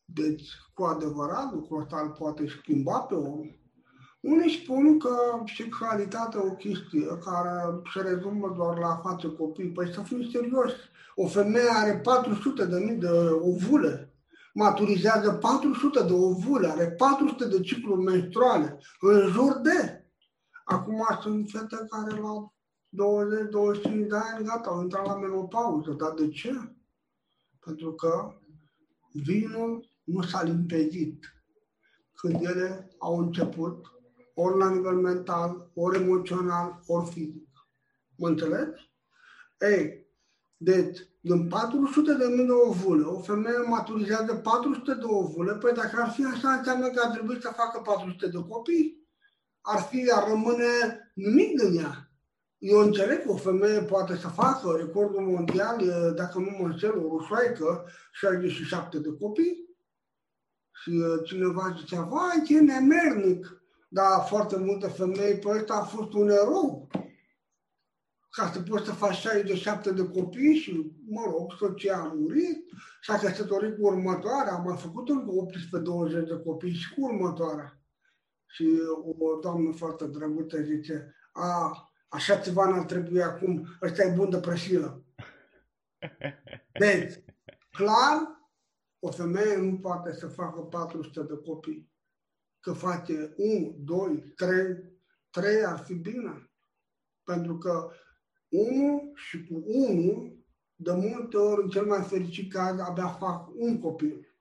deci, 0.05 0.49
cu 0.74 0.82
adevărat, 0.82 1.53
lucrul 1.53 1.80
ăsta 1.80 2.01
îl 2.01 2.11
poate 2.11 2.47
schimba 2.47 3.01
pe 3.01 3.14
om. 3.14 3.59
Unii 4.21 4.62
spun 4.62 4.99
că 4.99 5.43
sexualitatea 5.57 6.41
e 6.45 6.49
o 6.49 6.55
chestie 6.55 7.07
care 7.25 7.81
se 7.95 8.01
rezumă 8.01 8.55
doar 8.57 8.79
la 8.79 8.89
a 8.89 9.09
face 9.09 9.29
copii. 9.29 9.71
Păi 9.71 9.93
să 9.93 10.01
fim 10.01 10.31
serios, 10.31 10.73
o 11.14 11.27
femeie 11.27 11.71
are 11.75 11.97
400 11.97 12.66
de 12.66 12.79
mii 12.79 12.97
de 12.97 13.11
ovule, 13.41 14.14
maturizează 14.55 15.33
400 15.33 16.03
de 16.03 16.12
ovule, 16.12 16.68
are 16.68 16.91
400 16.91 17.49
de 17.49 17.61
cicluri 17.61 18.03
menstruale, 18.03 18.79
în 19.01 19.29
jur 19.29 19.59
de. 19.59 20.05
Acum 20.64 21.07
sunt 21.21 21.51
fete 21.51 21.77
care 21.91 22.21
la 22.21 22.53
20-25 22.91 24.09
de 24.09 24.16
ani, 24.16 24.45
gata, 24.45 24.71
au 24.71 24.83
intrat 24.83 25.07
la 25.07 25.16
menopauză. 25.16 25.91
Dar 25.91 26.12
de 26.12 26.29
ce? 26.29 26.53
Pentru 27.64 27.93
că 27.93 28.35
vinul 29.12 29.89
nu 30.05 30.23
s-a 30.23 30.43
limpezit 30.43 31.25
când 32.14 32.45
ele 32.45 32.91
au 32.99 33.18
început, 33.18 33.87
ori 34.35 34.59
la 34.59 34.70
nivel 34.70 34.97
mental, 34.97 35.70
ori 35.74 36.03
emoțional, 36.03 36.83
ori 36.87 37.11
fizic. 37.11 37.49
Mă 38.16 38.28
înțelegi? 38.28 38.93
Ei, 39.59 40.09
deci, 40.57 40.99
din 41.20 41.49
400 41.49 42.12
de 42.12 42.26
mii 42.26 42.47
de 42.47 42.53
ovule, 42.53 43.03
o 43.03 43.20
femeie 43.20 43.59
maturizează 43.66 44.35
400 44.35 44.95
de 44.95 45.05
ovule, 45.05 45.55
păi 45.55 45.72
dacă 45.72 46.01
ar 46.01 46.11
fi 46.11 46.24
așa, 46.24 46.53
înseamnă 46.53 46.89
că 46.89 47.03
ar 47.05 47.11
trebui 47.11 47.41
să 47.41 47.53
facă 47.57 47.81
400 47.81 48.26
de 48.26 48.45
copii. 48.49 49.09
Ar 49.61 49.81
fi, 49.81 50.11
ar 50.12 50.28
rămâne 50.28 50.64
nimic 51.14 51.61
din 51.61 51.78
ea. 51.78 52.11
Eu 52.59 52.78
înțeleg 52.78 53.22
că 53.22 53.31
o 53.31 53.37
femeie 53.37 53.83
poate 53.83 54.16
să 54.16 54.28
facă 54.28 54.76
recordul 54.76 55.20
mondial, 55.20 55.78
dacă 56.14 56.39
nu 56.39 56.57
mă 56.59 56.66
înșel, 56.66 56.99
o 56.99 57.16
rușoaică, 57.16 57.85
67 58.12 58.99
de 58.99 59.09
copii. 59.20 59.68
Și 60.83 61.03
cineva 61.24 61.76
zicea, 61.78 62.03
vai, 62.03 62.43
ce 62.47 62.61
nemernic. 62.61 63.59
Dar 63.93 64.24
foarte 64.28 64.57
multe 64.59 64.88
femei, 64.88 65.38
pe 65.38 65.49
ăsta 65.49 65.74
a 65.74 65.84
fost 65.84 66.12
un 66.12 66.28
erou. 66.28 66.88
Ca 68.30 68.51
să 68.53 68.61
poți 68.62 68.84
să 68.84 68.93
faci 68.93 69.14
67 69.14 69.93
de 69.93 70.09
copii 70.09 70.55
și, 70.55 70.93
mă 71.07 71.22
rog, 71.24 71.53
soția 71.59 71.97
a 71.97 72.12
murit, 72.16 72.64
s-a 73.03 73.18
căsătorit 73.18 73.76
cu 73.76 73.86
următoarea, 73.86 74.53
am 74.53 74.64
mai 74.64 74.76
făcut 74.76 75.09
încă 75.09 75.30
18-20 76.22 76.28
de 76.28 76.43
copii 76.45 76.72
și 76.72 76.95
cu 76.95 77.01
următoarea. 77.01 77.80
Și 78.47 78.80
o 79.22 79.38
doamnă 79.41 79.72
foarte 79.72 80.07
drăguță 80.07 80.62
zice, 80.62 81.14
a, 81.32 81.91
Așa 82.12 82.36
ceva 82.36 82.68
n-ar 82.68 82.84
trebui 82.84 83.22
acum, 83.22 83.66
ăsta 83.82 84.03
e 84.03 84.14
bun 84.14 84.30
de 84.30 84.41
prășilă. 84.41 85.05
Deci, 86.72 87.24
clar, 87.70 88.49
o 88.99 89.11
femeie 89.11 89.57
nu 89.57 89.78
poate 89.78 90.12
să 90.12 90.28
facă 90.28 90.61
400 90.61 91.22
de 91.22 91.41
copii. 91.45 91.89
Că 92.61 92.72
face 92.72 93.34
1, 93.36 93.76
2, 93.78 94.32
3, 94.36 94.50
3 95.30 95.64
ar 95.64 95.78
fi 95.78 95.94
bine. 95.94 96.50
Pentru 97.24 97.58
că 97.58 97.90
1 98.48 99.12
și 99.14 99.46
cu 99.46 99.62
1, 99.66 100.40
de 100.76 100.92
multe 100.92 101.36
ori, 101.36 101.62
în 101.62 101.68
cel 101.68 101.86
mai 101.86 102.02
fericit 102.02 102.52
caz, 102.52 102.78
abia 102.78 103.08
fac 103.08 103.48
un 103.54 103.80
copil. 103.80 104.34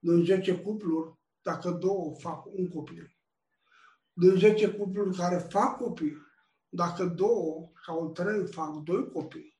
În 0.00 0.24
10 0.24 0.58
cupluri, 0.58 1.14
dacă 1.42 1.70
două 1.70 2.14
fac 2.14 2.46
un 2.46 2.68
copil. 2.68 3.16
Din 4.12 4.36
10 4.36 4.70
cupluri 4.70 5.16
care 5.16 5.36
fac 5.36 5.76
copii, 5.76 6.16
dacă 6.68 7.04
două 7.04 7.70
sau 7.86 8.12
trei 8.12 8.46
fac 8.46 8.74
doi 8.82 9.08
copii, 9.08 9.58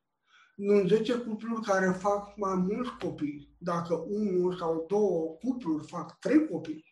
în 0.57 0.88
10 0.88 1.18
cupluri 1.18 1.62
care 1.62 1.92
fac 1.92 2.36
mai 2.36 2.55
mulți 2.55 2.90
copii, 2.99 3.57
dacă 3.59 3.94
unul 3.94 4.57
sau 4.57 4.84
două 4.88 5.34
cupluri 5.34 5.86
fac 5.86 6.18
trei 6.18 6.49
copii, 6.49 6.84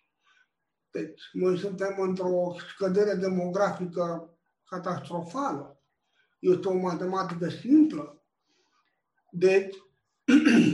deci 0.94 1.22
noi 1.32 1.58
suntem 1.58 1.96
într-o 1.98 2.54
scădere 2.68 3.14
demografică 3.14 4.30
catastrofală. 4.64 5.82
Este 6.38 6.68
o 6.68 6.76
matematică 6.76 7.48
simplă. 7.48 8.22
Deci, 9.30 9.76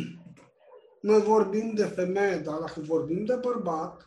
noi 1.11 1.21
vorbim 1.21 1.75
de 1.75 1.85
femeie, 1.85 2.37
dar 2.37 2.59
dacă 2.59 2.81
vorbim 2.81 3.25
de 3.25 3.35
bărbat, 3.35 4.05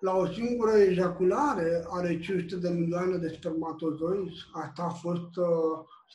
la 0.00 0.16
o 0.16 0.26
singură 0.26 0.76
ejaculare 0.76 1.84
are 1.88 2.18
500 2.18 2.56
de 2.56 2.68
milioane 2.68 3.16
de 3.16 3.28
spermatozoizi. 3.28 4.44
Asta 4.52 4.82
a 4.82 4.88
fost 4.88 5.36
uh, 5.36 5.46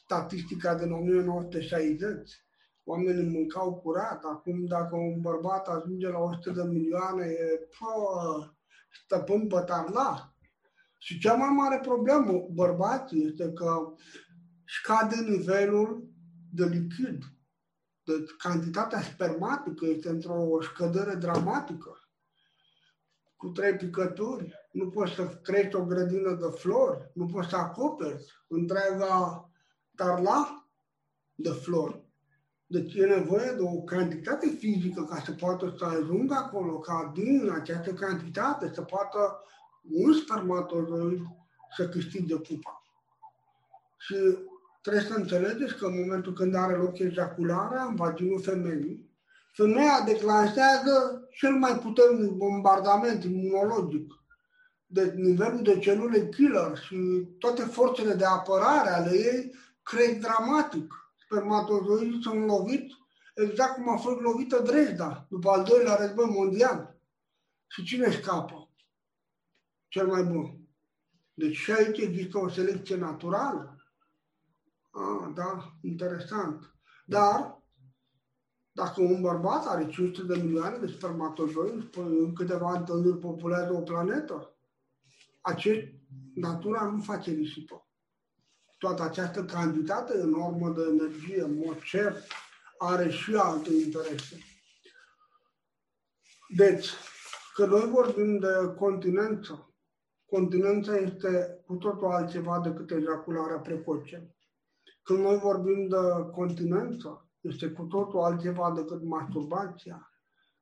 statistica 0.03 0.75
din 0.75 0.91
1960. 0.91 2.31
Oamenii 2.83 3.29
mâncau 3.29 3.75
curat. 3.75 4.23
Acum, 4.23 4.65
dacă 4.65 4.95
un 4.95 5.21
bărbat 5.21 5.67
ajunge 5.67 6.07
la 6.07 6.19
100 6.19 6.49
de 6.51 6.63
milioane, 6.63 7.25
e 7.25 7.67
pă, 7.79 8.58
stăpân 9.03 9.47
la. 9.93 10.33
Și 10.97 11.19
cea 11.19 11.33
mai 11.33 11.49
mare 11.49 11.79
problemă 11.79 12.47
bărbații 12.51 13.25
este 13.25 13.51
că 13.51 13.93
scade 14.65 15.15
nivelul 15.15 16.09
de 16.51 16.65
lichid. 16.65 17.23
Deci 18.03 18.29
cantitatea 18.37 19.01
spermatică 19.01 19.85
este 19.85 20.09
într-o 20.09 20.61
scădere 20.61 21.13
dramatică 21.15 21.99
cu 23.39 23.47
trei 23.47 23.75
picături, 23.75 24.53
nu 24.71 24.89
poți 24.89 25.13
să 25.13 25.27
crești 25.27 25.75
o 25.75 25.85
grădină 25.85 26.33
de 26.33 26.47
flori, 26.57 27.11
nu 27.13 27.25
poți 27.25 27.49
să 27.49 27.55
acoperi 27.55 28.25
întreaga 28.47 29.49
tarla 29.95 30.69
de 31.35 31.49
flori. 31.49 32.08
Deci 32.71 32.93
e 32.93 33.05
nevoie 33.05 33.51
de 33.51 33.61
o 33.61 33.81
cantitate 33.81 34.47
fizică 34.47 35.03
ca 35.03 35.21
să 35.25 35.31
poată 35.31 35.75
să 35.77 35.85
ajungă 35.85 36.33
acolo, 36.33 36.79
ca 36.79 37.11
din 37.15 37.51
această 37.53 37.93
cantitate 37.93 38.71
să 38.73 38.81
poată 38.81 39.43
un 39.91 40.13
spermatozoid 40.13 41.21
să 41.75 41.89
câștige 41.89 42.35
cupa. 42.35 42.83
Și 43.97 44.15
trebuie 44.81 45.03
să 45.03 45.13
înțelegeți 45.13 45.75
că 45.77 45.85
în 45.85 45.99
momentul 45.99 46.33
când 46.33 46.55
are 46.55 46.75
loc 46.75 46.99
ejacularea 46.99 47.83
în 47.83 47.95
vaginul 47.95 48.41
femeii, 48.41 49.09
Femeia 49.59 50.03
declanșează 50.05 51.27
cel 51.31 51.51
mai 51.51 51.79
puternic 51.79 52.31
bombardament 52.31 53.23
imunologic. 53.23 54.13
De 54.85 55.13
nivelul 55.15 55.63
de 55.63 55.79
celule 55.79 56.29
killer 56.29 56.77
și 56.77 57.27
toate 57.39 57.61
forțele 57.61 58.13
de 58.13 58.25
apărare 58.25 58.89
ale 58.89 59.11
ei 59.11 59.55
cresc 59.83 60.19
dramatic. 60.19 60.93
Spermatozoidii 61.29 62.21
sunt 62.21 62.45
loviți 62.45 62.97
exact 63.35 63.73
cum 63.75 63.89
a 63.89 63.97
fost 63.97 64.19
lovită 64.19 64.59
Dresda 64.59 65.25
după 65.29 65.49
al 65.49 65.63
doilea 65.63 65.95
război 65.95 66.25
mondial. 66.25 66.99
Și 67.67 67.83
cine 67.83 68.11
scapă? 68.11 68.71
Cel 69.87 70.07
mai 70.07 70.23
bun. 70.23 70.67
Deci 71.33 71.55
și 71.55 71.71
aici 71.71 71.97
există 71.97 72.37
o 72.37 72.49
selecție 72.49 72.95
naturală. 72.95 73.85
Ah, 74.89 75.31
da, 75.33 75.73
interesant. 75.81 76.75
Dar 77.05 77.63
dacă 78.71 79.01
un 79.01 79.21
bărbat 79.21 79.65
are 79.65 79.87
500 79.87 80.33
de 80.33 80.41
milioane 80.41 80.77
de 80.77 80.87
spermatozoizi, 80.87 81.85
păi 81.85 82.03
în 82.03 82.33
câteva 82.33 82.77
întâlniri 82.77 83.17
populează 83.17 83.73
o 83.73 83.81
planetă. 83.81 84.57
Acest, 85.41 85.87
natura 86.33 86.83
nu 86.83 87.01
face 87.01 87.31
risipă. 87.31 87.88
Toată 88.79 89.03
această 89.03 89.43
cantitate 89.43 90.17
enormă 90.17 90.69
de 90.69 90.81
energie, 90.89 91.41
în 91.41 91.57
mod 91.65 91.81
cert, 91.81 92.17
are 92.77 93.09
și 93.09 93.35
alte 93.35 93.69
interese. 93.73 94.37
Deci, 96.55 96.87
că 97.53 97.65
noi 97.65 97.89
vorbim 97.89 98.39
de 98.39 98.73
continență, 98.77 99.73
continența 100.25 100.95
este 100.95 101.61
cu 101.65 101.75
totul 101.75 102.11
altceva 102.11 102.59
decât 102.59 102.91
ejacularea 102.91 103.59
precoce. 103.59 104.35
Când 105.03 105.19
noi 105.19 105.37
vorbim 105.37 105.87
de 105.87 106.31
continență, 106.31 107.29
este 107.41 107.69
cu 107.69 107.83
totul 107.83 108.19
altceva 108.19 108.71
decât 108.71 109.03
masturbația. 109.03 110.09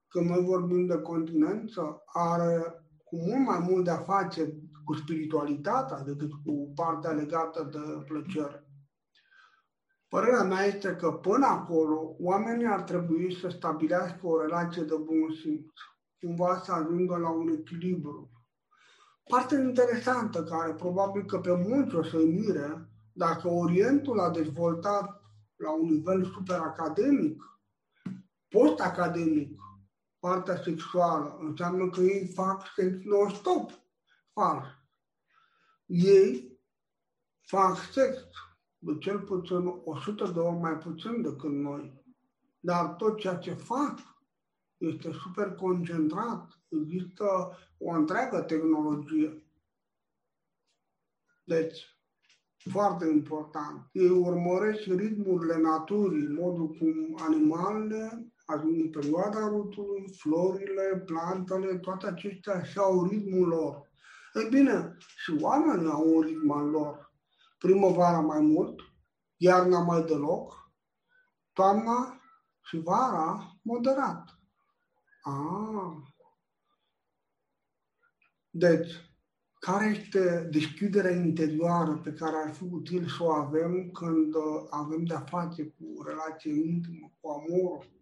Când 0.08 0.30
noi 0.30 0.44
vorbim 0.44 0.86
de 0.86 0.98
continență, 0.98 2.04
are 2.06 2.86
cu 3.04 3.16
mult 3.16 3.46
mai 3.46 3.60
mult 3.60 3.84
de 3.84 3.90
a 3.90 3.98
face 3.98 4.54
cu 4.88 4.94
spiritualitatea 4.94 6.00
decât 6.00 6.32
cu 6.32 6.72
partea 6.76 7.12
legată 7.12 7.70
de 7.72 8.04
plăcere. 8.08 8.68
Părerea 10.08 10.44
mea 10.44 10.64
este 10.64 10.96
că 10.96 11.12
până 11.12 11.46
acolo 11.46 12.16
oamenii 12.20 12.66
ar 12.66 12.82
trebui 12.82 13.36
să 13.36 13.50
stabilească 13.50 14.28
o 14.28 14.42
relație 14.42 14.84
de 14.84 14.96
bun 14.96 15.34
simț, 15.42 15.72
cumva 16.20 16.62
să 16.66 16.72
ajungă 16.72 17.18
la 17.18 17.30
un 17.30 17.48
echilibru. 17.48 18.32
Partea 19.30 19.60
interesantă 19.60 20.44
care 20.44 20.74
probabil 20.74 21.26
că 21.26 21.40
pe 21.40 21.54
mulți 21.68 21.96
o 21.96 22.04
să-i 22.04 22.32
mire 22.32 22.90
Dacă 23.14 23.48
Orientul 23.48 24.20
a 24.20 24.30
dezvoltat 24.30 25.22
la 25.56 25.72
un 25.72 25.88
nivel 25.90 26.26
superacademic, 26.26 27.44
post-academic, 28.50 29.62
partea 30.20 30.62
sexuală, 30.64 31.38
înseamnă 31.42 31.90
că 31.90 32.02
ei 32.02 32.32
fac 32.34 32.64
sex 32.76 33.04
non-stop. 33.04 33.72
Fals. 34.34 34.77
Ei 35.88 36.60
fac 37.42 37.78
sex 37.92 38.18
de 38.78 38.98
cel 38.98 39.20
puțin 39.20 39.82
100 39.84 40.32
de 40.32 40.40
ori 40.40 40.60
mai 40.60 40.78
puțin 40.78 41.22
decât 41.22 41.52
noi. 41.52 42.04
Dar 42.60 42.86
tot 42.86 43.20
ceea 43.20 43.36
ce 43.36 43.54
fac 43.54 44.00
este 44.78 45.12
super 45.12 45.56
concentrat. 45.56 46.60
Există 46.70 47.58
o 47.78 47.90
întreagă 47.90 48.42
tehnologie. 48.42 49.44
Deci, 51.44 51.98
foarte 52.58 53.06
important. 53.06 53.90
Ei 53.92 54.10
urmăresc 54.10 54.86
ritmurile 54.86 55.58
naturii, 55.58 56.28
modul 56.28 56.68
cum 56.68 57.18
animalele 57.20 58.32
ajung 58.46 58.80
în 58.80 58.90
perioada 58.90 59.48
rutului, 59.48 60.08
florile, 60.18 61.04
plantele, 61.06 61.78
toate 61.78 62.08
acestea 62.08 62.64
și 62.64 62.78
au 62.78 63.08
ritmul 63.08 63.48
lor. 63.48 63.87
Ei 64.38 64.50
bine, 64.50 64.98
și 65.18 65.38
oamenii 65.42 65.92
au 65.92 66.16
un 66.16 66.22
ritm 66.22 66.52
al 66.52 66.70
lor. 66.70 67.12
Primăvara 67.58 68.20
mai 68.20 68.40
mult, 68.40 68.80
iarna 69.38 69.80
mai 69.80 70.04
deloc, 70.04 70.72
toamna 71.54 72.22
și 72.64 72.78
vara 72.78 73.58
moderat. 73.62 74.40
Ah. 75.22 75.98
Deci, 78.50 78.92
care 79.60 79.86
este 79.86 80.48
deschiderea 80.52 81.12
interioară 81.12 81.98
pe 82.04 82.14
care 82.14 82.36
ar 82.36 82.54
fi 82.54 82.64
util 82.64 83.08
să 83.08 83.24
o 83.24 83.32
avem 83.32 83.92
când 83.92 84.36
uh, 84.36 84.68
avem 84.70 85.04
de-a 85.04 85.20
face 85.20 85.66
cu 85.66 86.04
relație 86.04 86.54
intimă, 86.54 87.12
cu 87.20 87.30
amorul? 87.30 87.97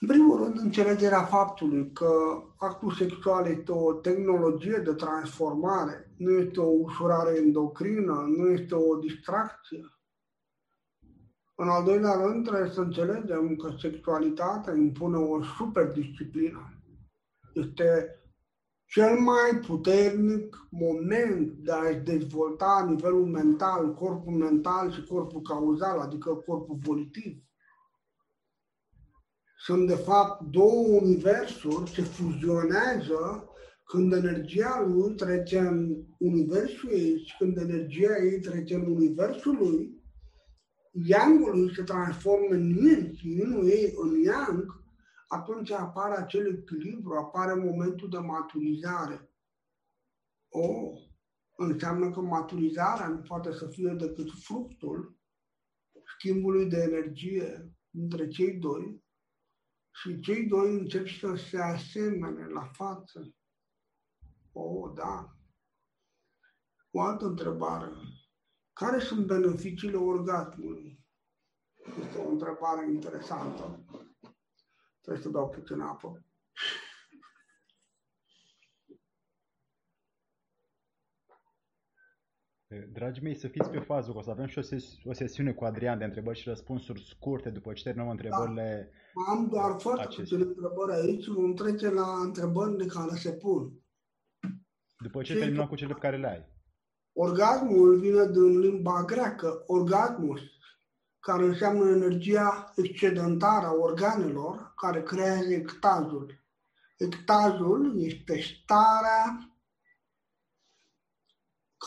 În 0.00 0.08
primul 0.08 0.42
rând, 0.42 0.58
înțelegerea 0.58 1.22
faptului 1.22 1.92
că 1.92 2.10
actul 2.56 2.92
sexual 2.92 3.46
este 3.46 3.72
o 3.72 3.92
tehnologie 3.92 4.82
de 4.84 4.92
transformare, 4.92 6.12
nu 6.16 6.30
este 6.30 6.60
o 6.60 6.70
ușurare 6.70 7.36
endocrină, 7.36 8.24
nu 8.36 8.48
este 8.48 8.74
o 8.74 8.96
distracție. 8.96 9.84
În 11.54 11.68
al 11.68 11.84
doilea 11.84 12.12
rând, 12.12 12.46
trebuie 12.46 12.70
să 12.70 12.80
înțelegem 12.80 13.56
că 13.56 13.74
sexualitatea 13.80 14.74
impune 14.74 15.16
o 15.16 15.42
superdisciplină. 15.42 16.82
Este 17.54 18.18
cel 18.84 19.18
mai 19.18 19.60
puternic 19.66 20.66
moment 20.70 21.52
de 21.52 21.72
a-și 21.72 21.98
dezvolta 21.98 22.86
nivelul 22.88 23.26
mental, 23.26 23.94
corpul 23.94 24.32
mental 24.32 24.92
și 24.92 25.04
corpul 25.04 25.40
cauzal, 25.40 25.98
adică 25.98 26.34
corpul 26.34 26.78
volitiv. 26.82 27.47
Sunt, 29.60 29.86
de 29.86 29.94
fapt, 29.94 30.42
două 30.42 30.98
universuri 31.00 31.90
ce 31.90 32.02
fuzionează 32.02 33.48
când 33.84 34.12
energia 34.12 34.84
lui 34.86 35.14
trece 35.14 35.58
în 35.58 36.04
universul 36.18 36.90
ei 36.90 37.24
și 37.24 37.36
când 37.38 37.56
energia 37.56 38.16
ei 38.30 38.40
trece 38.40 38.74
în 38.74 38.90
universul 38.90 39.56
lui, 39.56 40.02
yang 40.92 41.46
lui 41.46 41.74
se 41.74 41.82
transformă 41.82 42.54
în 42.54 42.68
yin 42.68 43.12
și 43.14 43.28
yin 43.28 43.60
ei 43.64 43.94
în 43.96 44.22
yang, 44.22 44.82
atunci 45.28 45.70
apare 45.70 46.16
acel 46.16 46.46
echilibru, 46.46 47.14
apare 47.14 47.54
momentul 47.54 48.08
de 48.08 48.18
maturizare. 48.18 49.30
O, 50.48 50.92
înseamnă 51.56 52.10
că 52.10 52.20
maturizarea 52.20 53.08
nu 53.08 53.18
poate 53.18 53.52
să 53.52 53.66
fie 53.66 53.96
decât 53.98 54.30
fructul 54.42 55.16
schimbului 56.16 56.68
de 56.68 56.76
energie 56.76 57.74
între 57.92 58.28
cei 58.28 58.52
doi 58.52 59.06
și 60.00 60.20
cei 60.20 60.46
doi 60.46 60.74
încep 60.74 61.08
să 61.08 61.34
se 61.34 61.60
asemene 61.60 62.46
la 62.46 62.64
față. 62.64 63.34
O, 64.52 64.88
da. 64.88 65.36
O 66.90 67.00
altă 67.00 67.24
întrebare. 67.24 67.90
Care 68.72 68.98
sunt 68.98 69.26
beneficiile 69.26 69.96
orgasmului? 69.96 71.04
Este 72.00 72.18
o 72.18 72.28
întrebare 72.28 72.92
interesantă. 72.92 73.84
Trebuie 75.00 75.22
să 75.22 75.28
beau 75.28 75.48
puțin 75.48 75.80
apă. 75.80 76.24
Dragii 82.92 83.22
mei, 83.22 83.34
să 83.34 83.48
fiți 83.48 83.70
pe 83.70 83.78
fază, 83.78 84.10
că 84.10 84.18
o 84.18 84.22
să 84.22 84.30
avem 84.30 84.46
și 84.46 84.58
o, 84.58 84.62
ses- 84.62 84.98
o 85.04 85.12
sesiune 85.12 85.52
cu 85.52 85.64
Adrian 85.64 85.98
de 85.98 86.04
întrebări 86.04 86.38
și 86.38 86.48
răspunsuri 86.48 87.04
scurte 87.08 87.50
după 87.50 87.72
ce 87.72 87.82
terminăm 87.82 88.08
întrebările. 88.08 88.90
Da. 89.14 89.32
Am 89.32 89.48
doar 89.48 89.80
foarte 89.80 90.06
puține 90.16 90.42
întrebări 90.42 90.92
aici, 90.92 91.26
vom 91.26 91.54
trece 91.54 91.90
la 91.90 92.20
întrebările 92.22 92.86
care 92.86 93.14
se 93.14 93.32
pun. 93.32 93.72
După 94.98 95.22
ce 95.22 95.38
terminăm 95.38 95.66
cu 95.66 95.74
cele 95.74 95.92
pe 95.94 96.00
care 96.00 96.16
le 96.16 96.28
ai. 96.28 96.56
Orgasmul 97.12 97.98
vine 97.98 98.30
din 98.30 98.58
limba 98.58 99.04
greacă, 99.04 99.62
orgasmus, 99.66 100.40
care 101.20 101.44
înseamnă 101.44 101.90
energia 101.90 102.72
excedentară 102.76 103.66
a 103.66 103.72
organelor 103.72 104.72
care 104.76 105.02
creează 105.02 105.52
ectazul. 105.52 106.44
Ectazul 106.96 107.94
este 108.02 108.40
starea 108.40 109.52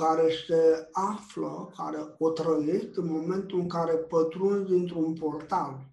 care 0.01 0.29
se 0.47 0.89
află, 0.91 1.71
care 1.75 2.15
o 2.17 2.31
trăiești 2.31 2.97
în 2.97 3.05
momentul 3.05 3.59
în 3.59 3.67
care 3.67 3.97
pătrunzi 3.97 4.71
într-un 4.71 5.13
portal. 5.13 5.89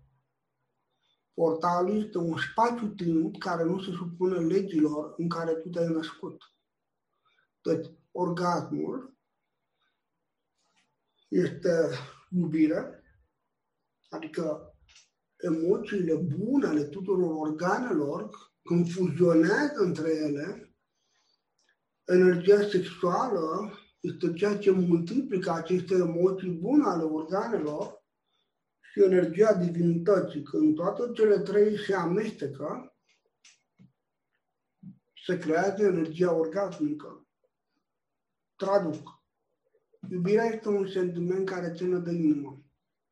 Portalul 1.34 2.04
este 2.04 2.18
un 2.18 2.36
spațiu-timp 2.36 3.38
care 3.38 3.64
nu 3.64 3.82
se 3.82 3.90
supune 3.90 4.38
legilor 4.38 5.14
în 5.16 5.28
care 5.28 5.52
tu 5.54 5.68
te-ai 5.68 5.88
născut. 5.88 6.42
Deci, 7.62 7.86
orgasmul 8.11 9.16
este 11.28 11.70
iubire, 12.30 13.02
adică 14.09 14.74
emoțiile 15.36 16.14
bune 16.14 16.66
ale 16.66 16.84
tuturor 16.84 17.48
organelor, 17.48 18.30
când 18.62 18.90
fuzionează 18.90 19.74
între 19.76 20.11
ele, 20.11 20.76
energia 22.04 22.68
sexuală 22.68 23.72
este 24.01 24.32
ceea 24.32 24.59
ce 24.59 24.70
multiplică 24.70 25.53
aceste 25.53 25.94
emoții 25.94 26.51
bune 26.51 26.82
ale 26.84 27.03
organelor 27.03 28.05
și 28.92 29.03
energia 29.03 29.55
divinității. 29.55 30.42
Când 30.42 30.74
toate 30.74 31.12
cele 31.12 31.38
trei 31.38 31.78
se 31.78 31.94
amestecă, 31.94 32.96
se 35.26 35.38
creează 35.38 35.82
energia 35.82 36.32
orgasmică. 36.32 37.26
Traduc. 38.57 39.16
Iubirea 40.11 40.44
este 40.44 40.68
un 40.68 40.88
sentiment 40.88 41.49
care 41.49 41.72
ține 41.74 41.99
de 41.99 42.12
inimă. 42.12 42.62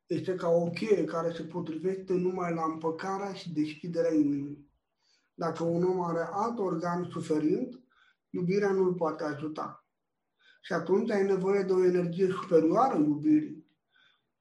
Este 0.05 0.35
ca 0.35 0.47
o 0.47 0.69
cheie 0.69 1.03
care 1.03 1.33
se 1.33 1.43
potrivește 1.43 2.13
numai 2.13 2.53
la 2.53 2.63
împăcarea 2.63 3.33
și 3.33 3.53
deschiderea 3.53 4.13
inimii. 4.13 4.71
Dacă 5.33 5.63
un 5.63 5.83
om 5.83 6.01
are 6.01 6.27
alt 6.31 6.59
organ 6.59 7.09
suferind, 7.09 7.83
iubirea 8.29 8.71
nu 8.71 8.83
îl 8.83 8.93
poate 8.93 9.23
ajuta. 9.23 9.86
Și 10.61 10.73
atunci 10.73 11.11
ai 11.11 11.23
nevoie 11.23 11.63
de 11.63 11.73
o 11.73 11.85
energie 11.85 12.27
superioară 12.41 12.97
iubirii. 12.97 13.65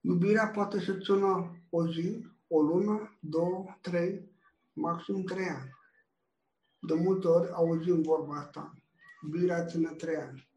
Iubirea 0.00 0.46
poate 0.46 0.80
să 0.80 0.92
țină 0.92 1.56
o 1.70 1.86
zi, 1.86 2.26
o 2.48 2.60
lună, 2.60 3.18
două, 3.20 3.64
trei, 3.80 4.30
maxim 4.72 5.24
trei 5.24 5.48
ani. 5.48 5.74
De 6.78 6.94
multe 6.94 7.26
ori 7.26 7.50
auzim 7.52 8.02
vorba 8.02 8.36
asta. 8.36 8.74
Iubirea 9.22 9.64
ține 9.64 9.88
trei 9.88 10.16
ani. 10.16 10.48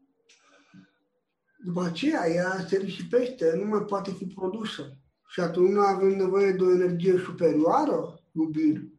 După 1.64 1.82
aceea, 1.82 2.28
ea 2.28 2.64
se 2.68 2.76
risipește, 2.76 3.56
nu 3.56 3.64
mai 3.64 3.84
poate 3.84 4.10
fi 4.10 4.24
produsă. 4.26 4.96
Și 5.28 5.40
atunci 5.40 5.72
noi 5.72 5.86
avem 5.88 6.16
nevoie 6.16 6.52
de 6.52 6.62
o 6.62 6.72
energie 6.72 7.18
superioară, 7.18 8.20
iubire, 8.32 8.92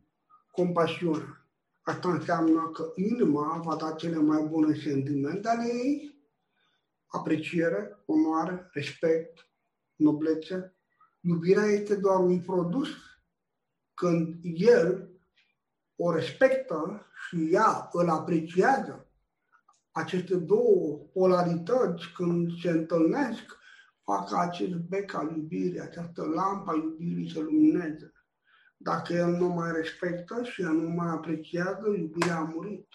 compasiune. 0.51 1.45
Asta 1.81 2.11
înseamnă 2.11 2.69
că 2.73 2.91
inima 2.95 3.61
va 3.63 3.75
da 3.75 3.91
cele 3.91 4.17
mai 4.17 4.43
bune 4.43 4.75
sentimente 4.75 5.47
ale 5.47 5.65
ei, 5.65 6.10
apreciere, 7.11 8.03
onoare, 8.05 8.69
respect, 8.73 9.49
noblețe. 9.95 10.75
Iubirea 11.19 11.65
este 11.65 11.95
doar 11.95 12.19
un 12.19 12.41
produs 12.41 12.89
când 13.93 14.39
el 14.43 15.09
o 15.95 16.11
respectă 16.11 17.05
și 17.27 17.53
ea 17.53 17.89
îl 17.91 18.09
apreciază 18.09 19.05
aceste 19.91 20.35
două 20.35 20.97
polarități, 21.13 22.11
când 22.15 22.59
se 22.61 22.69
întâlnesc, 22.69 23.57
fac 24.03 24.33
acest 24.33 24.75
bec 24.75 25.13
al 25.13 25.35
iubirii, 25.35 25.79
această 25.79 26.23
lampă 26.23 26.71
a 26.71 26.75
iubirii 26.75 27.31
să 27.31 27.39
lumineze. 27.39 28.13
Dacă 28.77 29.13
el 29.13 29.29
nu 29.29 29.47
mai 29.47 29.71
respectă 29.71 30.43
și 30.43 30.61
el 30.61 30.71
nu 30.71 30.89
mai 30.89 31.09
apreciază, 31.09 31.87
iubirea 31.97 32.37
a 32.37 32.43
murit. 32.43 32.87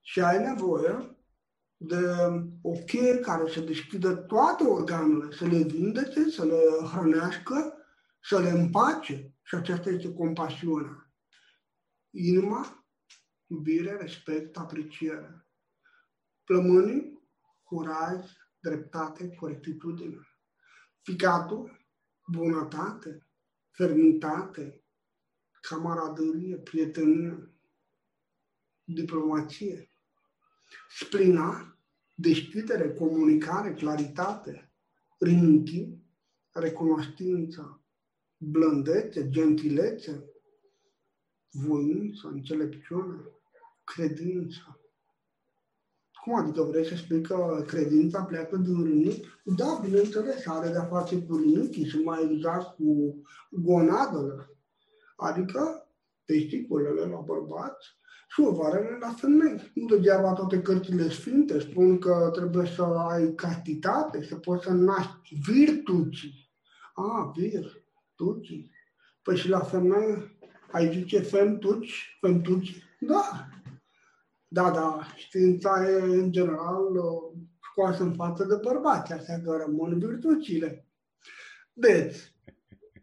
Și 0.00 0.20
ai 0.20 0.44
nevoie 0.44 1.19
de 1.82 2.14
o 2.62 2.72
cheie 2.72 3.18
care 3.18 3.50
să 3.50 3.60
deschidă 3.60 4.14
toate 4.14 4.64
organele, 4.64 5.36
să 5.36 5.46
le 5.46 5.62
vindece, 5.62 6.30
să 6.30 6.44
le 6.44 6.60
hrănească, 6.92 7.74
să 8.22 8.38
le 8.40 8.48
împace. 8.48 9.34
Și 9.42 9.54
aceasta 9.54 9.90
este 9.90 10.12
compasiunea. 10.12 11.12
Inima, 12.10 12.86
iubire, 13.46 13.96
respect, 13.96 14.56
apreciere. 14.56 15.46
Plămânii, 16.44 17.28
curaj, 17.62 18.24
dreptate, 18.58 19.34
corectitudine. 19.34 20.28
Ficatul, 21.02 21.86
bunătate, 22.26 23.26
fermitate, 23.70 24.84
camaraderie, 25.60 26.56
prietenie, 26.56 27.54
diplomație. 28.84 29.90
Splina, 30.88 31.69
deschidere, 32.20 32.94
comunicare, 32.94 33.74
claritate, 33.74 34.72
rinichi, 35.18 35.88
recunoștință, 36.52 37.84
blândețe, 38.36 39.28
gentilețe, 39.28 40.24
voință, 41.50 42.28
înțelepciune, 42.28 43.20
credință. 43.84 44.80
Cum 46.22 46.34
adică 46.34 46.62
vrei 46.62 46.86
să 46.86 46.96
spui 46.96 47.22
că 47.22 47.64
credința 47.66 48.22
pleacă 48.22 48.56
din 48.56 48.82
rânic? 48.82 49.42
Da, 49.44 49.80
bineînțeles, 49.84 50.46
are 50.46 50.68
de-a 50.68 50.84
face 50.84 51.22
cu 51.22 51.36
rânichii 51.36 51.88
și 51.88 51.96
mai 51.96 52.32
exact 52.32 52.76
cu 52.76 53.22
gonadele. 53.50 54.50
Adică 55.16 55.88
testiculele 56.24 57.00
la 57.00 57.20
bărbați 57.20 57.99
și 58.32 58.40
ovarele 58.40 58.96
la 59.00 59.08
femei. 59.08 59.72
Nu 59.74 59.86
degeaba 59.86 60.32
toate 60.32 60.62
cărțile 60.62 61.08
sfinte 61.08 61.60
spun 61.60 61.98
că 61.98 62.30
trebuie 62.32 62.66
să 62.66 62.82
ai 62.82 63.34
castitate, 63.34 64.22
să 64.22 64.36
poți 64.36 64.64
să 64.64 64.72
naști 64.72 65.34
virtuții. 65.50 66.50
A, 66.94 67.32
virtuții. 67.36 68.70
Păi 69.22 69.36
și 69.36 69.48
la 69.48 69.58
femei 69.58 70.38
ai 70.70 70.92
zice 70.92 71.20
femtuci, 71.20 72.18
femtuci? 72.20 72.82
Da, 73.00 73.48
da, 74.48 74.70
da, 74.70 75.00
știința 75.16 75.90
e 75.90 76.02
în 76.02 76.32
general 76.32 76.84
scoasă 77.70 78.02
în 78.02 78.14
față 78.14 78.44
de 78.44 78.54
bărbați, 78.62 79.12
astea 79.12 79.40
că 79.40 79.64
rămân 79.66 79.98
virtuțile. 79.98 80.86
Deci, 81.72 82.34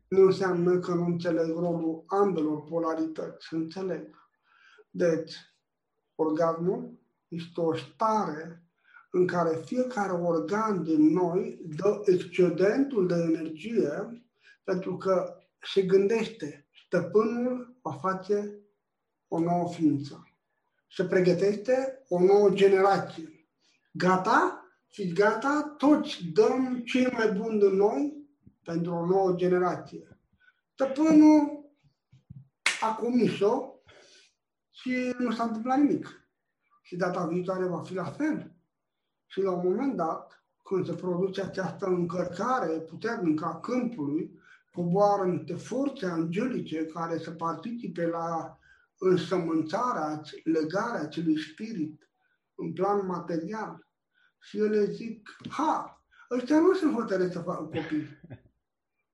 nu 0.08 0.22
înseamnă 0.22 0.80
că 0.80 0.94
nu 0.94 1.06
înțeleg 1.06 1.56
rolul 1.56 2.04
ambelor 2.08 2.64
polarități, 2.64 3.54
înțeleg. 3.54 4.27
Deci, 4.98 5.34
orgasmul 6.16 7.00
este 7.28 7.62
o 7.62 7.76
stare 7.76 8.64
în 9.12 9.28
care 9.28 9.62
fiecare 9.66 10.12
organ 10.12 10.84
din 10.84 11.14
noi 11.14 11.62
dă 11.76 12.02
excedentul 12.06 13.08
de 13.08 13.16
energie 13.16 14.24
pentru 14.64 14.98
că 14.98 15.38
se 15.74 15.82
gândește, 15.82 16.68
stăpânul 16.86 17.78
va 17.82 17.92
face 17.92 18.60
o 19.28 19.40
nouă 19.40 19.70
ființă 19.70 20.28
se 20.98 21.06
pregătește 21.06 22.04
o 22.10 22.20
nouă 22.20 22.50
generație. 22.50 23.48
Gata? 23.92 24.66
Fiți 24.88 25.14
gata? 25.14 25.76
Toți 25.78 26.24
dăm 26.34 26.82
cei 26.86 27.08
mai 27.12 27.32
buni 27.32 27.60
din 27.60 27.76
noi 27.76 28.28
pentru 28.64 28.94
o 28.94 29.06
nouă 29.06 29.36
generație. 29.36 30.20
Stăpânul 30.74 31.66
a 32.82 32.96
comis-o 32.96 33.77
și 34.82 35.16
nu 35.18 35.32
s-a 35.32 35.44
întâmplat 35.44 35.78
nimic. 35.78 36.28
Și 36.82 36.96
data 36.96 37.26
viitoare 37.26 37.66
va 37.66 37.82
fi 37.82 37.94
la 37.94 38.04
fel. 38.04 38.52
Și 39.26 39.42
la 39.42 39.52
un 39.52 39.68
moment 39.68 39.96
dat, 39.96 40.44
când 40.64 40.86
se 40.86 40.94
produce 40.94 41.42
această 41.42 41.86
încărcare 41.86 42.68
puternică 42.68 43.46
a 43.46 43.60
câmpului, 43.60 44.40
coboară 44.74 45.26
niște 45.26 45.54
forțe 45.56 46.06
angelice 46.06 46.86
care 46.86 47.18
să 47.18 47.32
participe 47.32 48.06
la 48.06 48.58
însămânțarea, 48.98 50.22
legarea 50.44 51.02
acelui 51.02 51.40
spirit 51.40 52.10
în 52.56 52.74
plan 52.74 53.06
material. 53.06 53.88
Și 54.40 54.58
eu 54.58 54.66
le 54.66 54.86
zic, 54.86 55.38
ha, 55.50 56.04
ăștia 56.32 56.60
nu 56.60 56.74
sunt 56.74 56.94
hotărâți 56.94 57.34
să 57.34 57.40
facă 57.40 57.64
copii. 57.64 58.08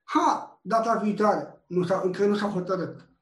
Ha, 0.03 0.59
data 0.61 0.99
viitoare, 0.99 1.63
nu 1.67 1.83
s-a, 1.83 2.01
încă 2.03 2.25
nu 2.25 2.35
s-a 2.35 2.47
hotărât. 2.47 3.12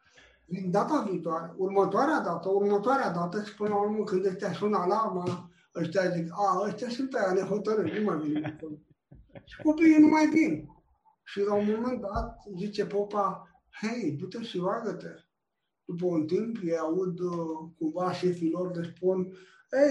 Din 0.52 0.72
data 0.72 1.08
viitoare, 1.10 1.54
următoarea 1.58 2.20
dată, 2.20 2.50
următoarea 2.50 3.12
dată 3.12 3.44
și 3.44 3.56
până 3.56 3.70
la 3.70 3.82
urmă 3.82 4.04
când 4.04 4.26
ăștia 4.26 4.54
sună 4.54 4.78
alarma, 4.78 5.50
ăștia 5.76 6.10
zic, 6.10 6.28
a, 6.32 6.64
ăștia 6.68 6.90
sunt 6.90 7.14
aia 7.14 7.34
nehotărâți, 7.34 8.00
nu 8.00 8.04
mai 8.04 8.18
vin. 8.18 8.60
și 9.46 9.62
copiii 9.64 10.00
nu 10.00 10.08
mai 10.08 10.26
vin. 10.26 10.70
Și 11.24 11.40
la 11.42 11.54
un 11.54 11.68
moment 11.76 12.02
dat 12.02 12.38
zice 12.58 12.86
popa, 12.86 13.48
hei, 13.82 14.12
du-te 14.12 14.42
și 14.42 14.58
roagă-te 14.58 15.10
după 15.92 16.06
un 16.06 16.26
timp 16.26 16.58
ei 16.64 16.78
aud 16.78 17.20
uh, 17.20 17.70
cumva 17.78 18.12
șefii 18.12 18.50
lor 18.50 18.72
de 18.72 18.94
spun, 18.96 19.34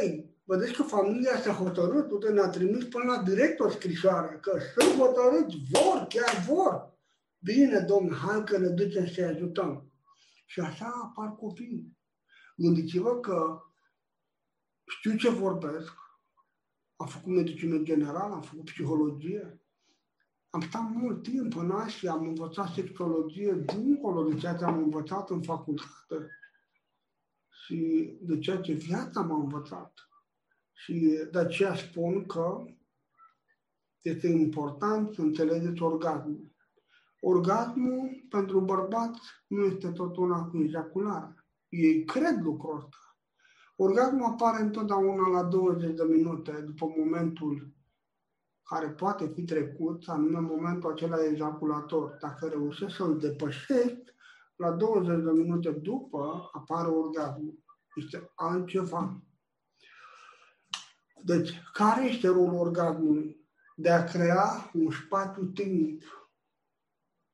ei, 0.01 0.35
vedeți 0.45 0.73
că 0.73 0.83
familia 0.83 1.37
s-a 1.37 1.53
hotărât, 1.53 2.11
uite, 2.11 2.31
ne-a 2.33 2.49
trimis 2.49 2.85
până 2.85 3.05
la 3.13 3.23
director 3.23 3.71
scrisoare, 3.71 4.39
că 4.41 4.59
sunt 4.75 4.99
hotărâți, 4.99 5.57
vor, 5.71 6.07
chiar 6.09 6.45
vor. 6.49 6.99
Bine, 7.39 7.79
domn, 7.79 8.13
hai 8.13 8.45
că 8.45 8.59
ne 8.59 8.69
ducem 8.69 9.07
să 9.07 9.25
ajutăm. 9.25 9.90
Și 10.51 10.61
așa 10.61 11.01
apar 11.03 11.35
copiii. 11.35 11.99
Gândiți-vă 12.57 13.21
că 13.21 13.61
știu 14.87 15.17
ce 15.17 15.31
vorbesc, 15.31 15.93
am 16.97 17.07
făcut 17.07 17.33
medicină 17.33 17.79
generală, 17.79 18.35
am 18.35 18.43
făcut 18.43 18.65
psihologie, 18.65 19.61
am 20.51 20.61
stat 20.61 20.91
mult 20.91 21.23
timp 21.23 21.57
în 21.57 21.71
Asia, 21.71 22.13
am 22.13 22.29
învățat 22.29 22.73
sexologie 22.73 23.65
dincolo 23.67 24.29
de 24.29 24.39
ceea 24.39 24.55
ce 24.55 24.65
am 24.65 24.79
învățat 24.79 25.31
în 25.31 25.43
facultate 25.43 26.29
și 27.65 28.11
de 28.21 28.39
ceea 28.39 28.61
ce 28.61 28.73
viața 28.73 29.21
m-a 29.21 29.37
învățat. 29.37 30.09
Și 30.73 31.19
de 31.31 31.39
aceea 31.39 31.75
spun 31.75 32.27
că 32.27 32.65
este 34.01 34.29
important 34.29 35.15
să 35.15 35.21
înțelegeți 35.21 35.83
orgasmul. 35.83 36.50
Orgasmul 37.21 38.27
pentru 38.29 38.61
bărbați 38.61 39.21
nu 39.47 39.65
este 39.65 39.91
tot 39.91 40.17
una 40.17 40.45
cu 40.45 40.59
ejacularea. 40.59 41.35
Ei 41.69 42.05
cred 42.05 42.41
lucrul 42.43 42.77
ăsta. 42.77 42.97
Orgasmul 43.77 44.25
apare 44.25 44.63
întotdeauna 44.63 45.29
la 45.29 45.43
20 45.43 45.95
de 45.95 46.05
minute 46.05 46.53
după 46.53 46.95
momentul 46.97 47.75
care 48.63 48.91
poate 48.91 49.27
fi 49.27 49.43
trecut, 49.45 50.09
anume 50.09 50.41
momentul 50.41 50.91
acela 50.91 51.25
ejaculator. 51.25 52.17
Dacă 52.21 52.47
reușești 52.47 52.97
să-l 52.97 53.19
depășești, 53.19 54.15
la 54.57 54.71
20 54.71 55.25
de 55.25 55.31
minute 55.31 55.71
după 55.71 56.51
apare 56.53 56.89
orgasmul. 56.89 57.59
Este 57.95 58.31
altceva. 58.35 59.23
Deci, 61.23 61.63
care 61.73 62.05
este 62.05 62.27
rolul 62.27 62.55
orgasmului? 62.55 63.49
De 63.77 63.91
a 63.91 64.05
crea 64.05 64.71
un 64.73 64.91
spațiu-timp, 64.91 66.03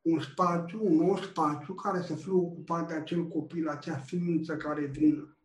un 0.07 0.21
spațiu, 0.21 0.79
un 0.87 0.97
nou 0.97 1.17
spațiu 1.17 1.75
care 1.75 2.03
să 2.03 2.15
fie 2.15 2.33
ocupat 2.33 2.89
de 2.89 2.95
acel 2.95 3.29
copil, 3.29 3.69
acea 3.69 3.97
ființă 3.97 4.57
care 4.57 4.85
vine. 4.85 5.37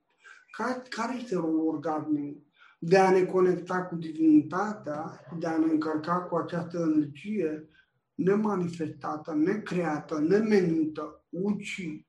Care, 0.51 0.81
care 0.89 1.17
este 1.17 1.35
rolul 1.35 1.67
orgasmului? 1.67 2.51
de 2.83 2.97
a 2.97 3.11
ne 3.11 3.25
conecta 3.25 3.85
cu 3.85 3.95
divinitatea, 3.95 5.25
de 5.39 5.47
a 5.47 5.57
ne 5.57 5.71
încărca 5.71 6.21
cu 6.21 6.35
această 6.35 6.77
energie 6.77 7.69
nemanifestată, 8.15 9.33
necreată, 9.33 10.19
nemenită, 10.19 11.25
uci. 11.29 12.05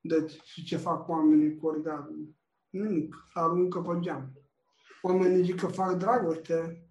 Deci, 0.00 0.40
și 0.42 0.64
ce 0.64 0.76
fac 0.76 1.08
oamenii 1.08 1.56
cu 1.56 1.66
orgasmul? 1.66 2.34
Nimic, 2.70 3.16
aruncă 3.32 3.80
pe 3.80 3.98
geam. 4.00 4.32
Oamenii 5.02 5.44
zic 5.44 5.60
că 5.60 5.66
fac 5.66 5.98
dragoste 5.98 6.86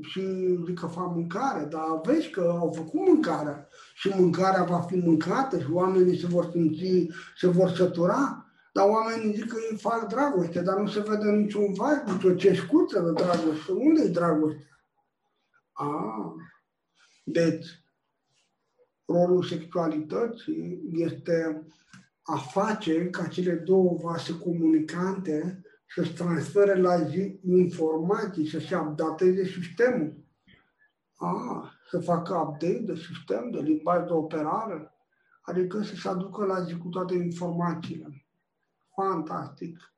și 0.00 0.20
zic 0.66 0.78
că 0.78 0.86
fac 0.86 1.14
mâncare, 1.14 1.64
dar 1.64 2.00
vezi 2.02 2.30
că 2.30 2.54
au 2.58 2.72
făcut 2.72 3.00
mâncarea 3.06 3.68
și 3.94 4.08
mâncarea 4.08 4.64
va 4.64 4.80
fi 4.80 4.96
mâncată 4.96 5.58
și 5.58 5.70
oamenii 5.70 6.18
se 6.18 6.26
vor 6.26 6.50
simți, 6.50 7.08
se 7.36 7.46
vor 7.46 7.70
sătura 7.70 8.44
dar 8.74 8.88
oamenii 8.88 9.34
zic 9.34 9.46
că 9.48 9.56
ei 9.70 9.76
fac 9.76 10.08
dragoste, 10.08 10.62
dar 10.62 10.78
nu 10.78 10.86
se 10.86 11.00
vede 11.00 11.30
niciun 11.30 11.72
vai, 11.72 12.02
nicio 12.06 12.34
cescuță 12.34 13.00
de 13.00 13.12
dragoste. 13.12 13.72
unde 13.72 14.02
e 14.02 14.08
dragoste? 14.08 14.68
Ah, 15.72 16.32
deci, 17.24 17.66
rolul 19.04 19.42
sexualității 19.42 20.80
este 20.92 21.66
a 22.22 22.36
face 22.36 23.10
ca 23.10 23.26
cele 23.26 23.52
două 23.52 23.98
vase 24.02 24.38
comunicante 24.38 25.63
să-și 25.94 26.14
transfere 26.14 26.80
la 26.80 27.02
zi 27.02 27.40
informații, 27.44 28.48
să-și 28.48 28.74
updateze 28.74 29.44
sistemul. 29.44 30.24
Ah, 31.16 31.70
să 31.90 32.00
facă 32.00 32.34
update 32.34 32.82
de 32.84 32.94
sistem, 32.94 33.50
de 33.50 33.58
limbaj 33.58 34.06
de 34.06 34.12
operare, 34.12 34.92
adică 35.42 35.82
să 35.82 35.94
se 35.94 36.08
aducă 36.08 36.44
la 36.44 36.62
zi 36.62 36.76
cu 36.76 36.88
toate 36.88 37.14
informațiile 37.14 38.24
fantastic. 38.94 39.94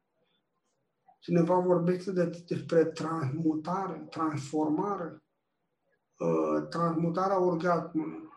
Cineva 1.18 1.58
vorbește 1.58 2.12
de, 2.12 2.44
despre 2.46 2.84
transmutare, 2.84 4.06
transformare, 4.10 5.22
uh, 6.18 6.68
transmutarea 6.68 7.40
orgasmului. 7.40 8.28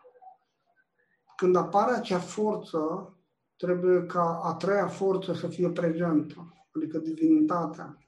Când 1.36 1.56
apare 1.56 1.96
acea 1.96 2.18
forță, 2.18 3.14
trebuie 3.56 4.06
ca 4.06 4.40
a 4.42 4.54
treia 4.54 4.88
forță 4.88 5.32
să 5.32 5.48
fie 5.48 5.70
prezentă, 5.70 6.59
adică 6.74 6.98
divinitatea. 6.98 7.98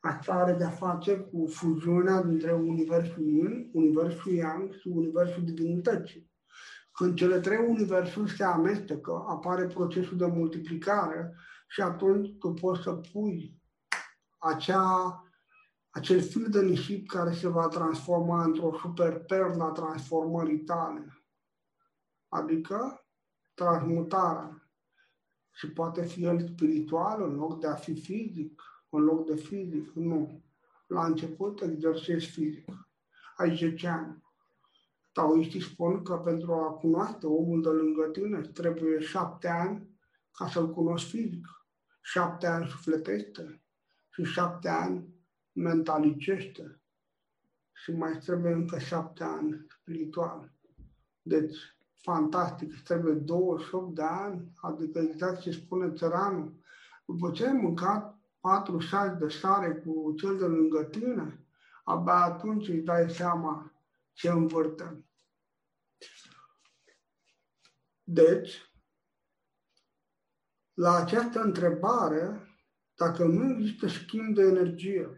Asta 0.00 0.32
are 0.32 0.52
de-a 0.52 0.70
face 0.70 1.18
cu 1.18 1.46
fuziunea 1.46 2.22
dintre 2.22 2.52
Universul 2.52 3.22
Yin, 3.22 3.70
Universul 3.72 4.32
Yang 4.32 4.72
și 4.74 4.88
Universul 4.88 5.44
Divinității. 5.44 6.30
Când 6.92 7.14
cele 7.14 7.40
trei 7.40 7.66
universuri 7.68 8.30
se 8.30 8.44
amestecă, 8.44 9.24
apare 9.28 9.66
procesul 9.66 10.16
de 10.16 10.26
multiplicare 10.26 11.34
și 11.68 11.80
atunci 11.80 12.38
tu 12.38 12.52
poți 12.52 12.82
să 12.82 12.92
pui 12.92 13.62
acea, 14.38 15.22
acel 15.90 16.20
fil 16.22 16.46
de 16.50 16.62
nisip 16.62 17.08
care 17.08 17.32
se 17.32 17.48
va 17.48 17.68
transforma 17.68 18.44
într-o 18.44 18.78
super 18.78 19.18
perlă 19.18 19.64
a 19.64 19.70
transformării 19.70 20.58
tale. 20.58 21.22
Adică 22.28 23.06
transmutarea. 23.54 24.67
Și 25.58 25.70
poate 25.70 26.04
fi 26.04 26.24
el 26.24 26.48
spiritual 26.48 27.22
în 27.22 27.34
loc 27.34 27.60
de 27.60 27.66
a 27.66 27.74
fi 27.74 28.00
fizic, 28.00 28.62
în 28.88 29.02
loc 29.04 29.26
de 29.26 29.36
fizic. 29.36 29.90
Nu. 29.92 30.42
La 30.86 31.06
început 31.06 31.60
exersezi 31.62 32.26
fizic. 32.26 32.68
Ai 33.36 33.56
10 33.56 33.88
ani. 33.88 34.22
Taoiștii 35.12 35.62
spun 35.62 36.02
că 36.02 36.16
pentru 36.16 36.52
a 36.52 36.70
cunoaște 36.70 37.26
omul 37.26 37.62
de 37.62 37.68
lângă 37.68 38.08
tine 38.12 38.40
trebuie 38.40 39.00
șapte 39.00 39.48
ani 39.48 39.98
ca 40.30 40.48
să-l 40.48 40.70
cunoști 40.70 41.10
fizic, 41.10 41.46
șapte 42.02 42.46
ani 42.46 42.68
sufletește 42.68 43.62
și 44.10 44.24
șapte 44.24 44.68
ani 44.68 45.08
mentalicește 45.52 46.82
și 47.72 47.92
mai 47.92 48.18
trebuie 48.18 48.52
încă 48.52 48.78
șapte 48.78 49.24
ani 49.24 49.66
spiritual. 49.68 50.52
Deci, 51.22 51.77
fantastic, 52.02 52.72
îți 52.72 52.82
trebuie 52.82 53.14
28 53.14 53.94
de 53.94 54.02
ani, 54.02 54.52
adică 54.60 54.98
exact 54.98 55.40
ce 55.40 55.50
spune 55.50 55.92
țăranul. 55.92 56.56
După 57.06 57.30
ce 57.30 57.46
ai 57.46 57.52
mâncat 57.52 58.18
patru 58.40 58.78
șași 58.78 59.18
de 59.18 59.28
sare 59.28 59.74
cu 59.74 60.14
cel 60.16 60.38
de 60.38 60.44
lângă 60.44 60.84
tine, 60.84 61.46
abia 61.84 62.14
atunci 62.14 62.68
îți 62.68 62.84
dai 62.84 63.10
seama 63.10 63.72
ce 64.12 64.28
învârte. 64.28 65.04
Deci, 68.02 68.72
la 70.74 70.94
această 70.94 71.40
întrebare, 71.40 72.48
dacă 72.94 73.24
nu 73.24 73.50
există 73.50 73.86
schimb 73.86 74.34
de 74.34 74.42
energie, 74.42 75.08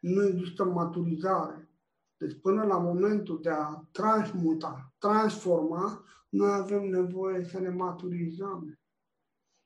nu 0.00 0.26
există 0.26 0.64
maturizare, 0.64 1.70
deci 2.16 2.40
până 2.40 2.64
la 2.64 2.78
momentul 2.78 3.40
de 3.42 3.50
a 3.50 3.88
transmuta, 3.92 4.91
transforma, 5.02 6.04
noi 6.28 6.52
avem 6.52 6.88
nevoie 6.88 7.44
să 7.44 7.58
ne 7.58 7.68
maturizăm. 7.68 8.78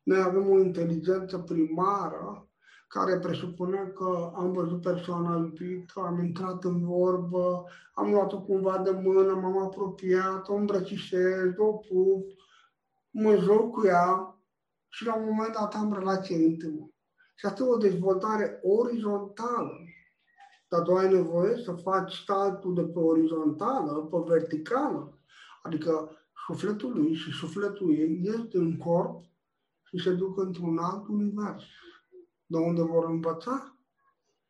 Noi 0.03 0.20
avem 0.20 0.51
o 0.51 0.59
inteligență 0.59 1.39
primară 1.39 2.49
care 2.89 3.18
presupune 3.18 3.93
că 3.95 4.32
am 4.34 4.53
văzut 4.53 4.80
persoana 4.80 5.37
iubită, 5.37 6.01
am 6.01 6.24
intrat 6.24 6.64
în 6.64 6.84
vorbă, 6.84 7.64
am 7.95 8.11
luat-o 8.11 8.41
cumva 8.41 8.78
de 8.78 8.91
mână, 8.91 9.34
m-am 9.34 9.59
apropiat, 9.59 10.49
o 10.49 10.55
îmbrățișez, 10.55 11.53
o 11.57 11.72
pup, 11.72 12.28
mă 13.11 13.37
joc 13.37 13.72
cu 13.72 13.87
ea 13.87 14.41
și 14.89 15.07
la 15.07 15.14
un 15.16 15.24
moment 15.24 15.53
dat 15.53 15.74
am 15.74 15.93
relație 15.93 16.37
intimă. 16.37 16.91
Și 17.34 17.47
asta 17.47 17.62
e 17.62 17.66
o 17.66 17.76
dezvoltare 17.76 18.61
orizontală. 18.62 19.78
Dar 20.68 20.80
tu 20.80 20.95
ai 20.95 21.12
nevoie 21.12 21.57
să 21.57 21.72
faci 21.72 22.24
saltul 22.26 22.74
de 22.74 22.82
pe 22.82 22.99
orizontală, 22.99 23.93
pe 23.93 24.16
verticală. 24.26 25.15
Adică 25.66 26.10
sufletul 26.46 26.92
lui 26.92 27.14
și 27.14 27.30
sufletul 27.30 27.94
ei 27.94 28.20
ies 28.22 28.42
din 28.44 28.76
corp 28.76 29.24
și 29.82 29.98
se 29.98 30.12
duc 30.12 30.38
într-un 30.38 30.78
alt 30.78 31.08
univers. 31.08 31.62
De 32.46 32.56
unde 32.56 32.82
vor 32.82 33.04
învăța? 33.04 33.76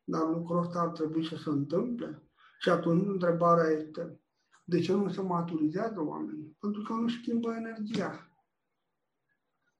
Dar 0.03 0.29
lucrul 0.29 0.59
ăsta 0.59 0.79
ar 0.79 0.87
trebui 0.87 1.25
să 1.25 1.35
se 1.35 1.49
întâmple. 1.49 2.23
Și 2.59 2.69
atunci 2.69 3.07
întrebarea 3.07 3.69
este, 3.69 4.19
de 4.63 4.79
ce 4.79 4.93
nu 4.93 5.09
se 5.09 5.21
maturizează 5.21 6.01
oamenii? 6.01 6.57
Pentru 6.59 6.81
că 6.81 6.93
nu 6.93 7.07
schimbă 7.09 7.53
energia. 7.53 8.31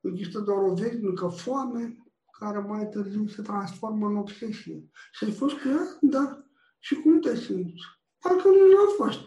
Există 0.01 0.39
doar 0.39 0.57
o 0.57 0.73
veșnică 0.73 1.27
foame 1.27 1.97
care 2.39 2.59
mai 2.59 2.88
târziu 2.88 3.27
se 3.27 3.41
transformă 3.41 4.07
în 4.07 4.15
obsesie. 4.15 4.89
Și 5.11 5.23
ai 5.23 5.31
fost 5.31 5.55
cu 5.55 5.67
ea? 5.67 5.97
Da. 6.01 6.43
Și 6.79 6.95
cum 6.95 7.19
te 7.19 7.35
simți? 7.35 7.81
Parcă 8.19 8.47
nu 8.47 8.53
l-a 8.53 9.05
fost. 9.05 9.25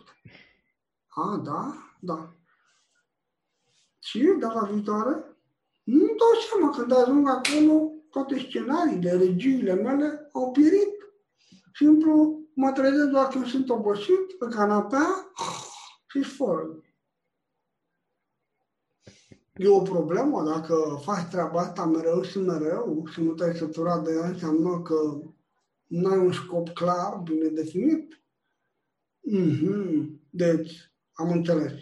A, 1.06 1.36
da? 1.44 1.89
Da. 2.00 2.34
Și 3.98 4.34
data 4.38 4.68
viitoare? 4.72 5.24
Nu-mi 5.82 6.16
dau 6.18 6.40
seama, 6.48 6.76
când 6.76 6.92
ajung 6.92 7.28
acolo, 7.28 7.92
toate 8.10 8.38
scenariile, 8.38 9.12
regiile 9.12 9.74
mele 9.74 10.28
au 10.32 10.50
pierit. 10.50 10.94
Simplu 11.74 12.40
mă 12.54 12.72
trezesc 12.72 13.08
doar 13.08 13.28
când 13.28 13.46
sunt 13.46 13.70
obosit 13.70 14.38
pe 14.38 14.46
canapea 14.50 15.32
și 16.08 16.22
sforă. 16.22 16.82
E 19.54 19.68
o 19.68 19.82
problemă 19.82 20.42
dacă 20.42 21.00
faci 21.02 21.28
treaba 21.30 21.60
asta 21.60 21.84
mereu 21.84 22.22
și 22.22 22.38
mereu 22.38 23.06
și 23.06 23.22
nu 23.22 23.34
te-ai 23.34 23.54
săturat 23.54 24.04
de 24.04 24.12
ea, 24.12 24.26
înseamnă 24.26 24.80
că 24.82 25.20
nu 25.86 26.08
ai 26.08 26.18
un 26.18 26.32
scop 26.32 26.68
clar, 26.68 27.20
bine 27.24 27.48
definit. 27.48 28.22
Mm-hmm. 29.32 30.06
Deci, 30.30 30.89
am 31.20 31.30
înțeles. 31.30 31.72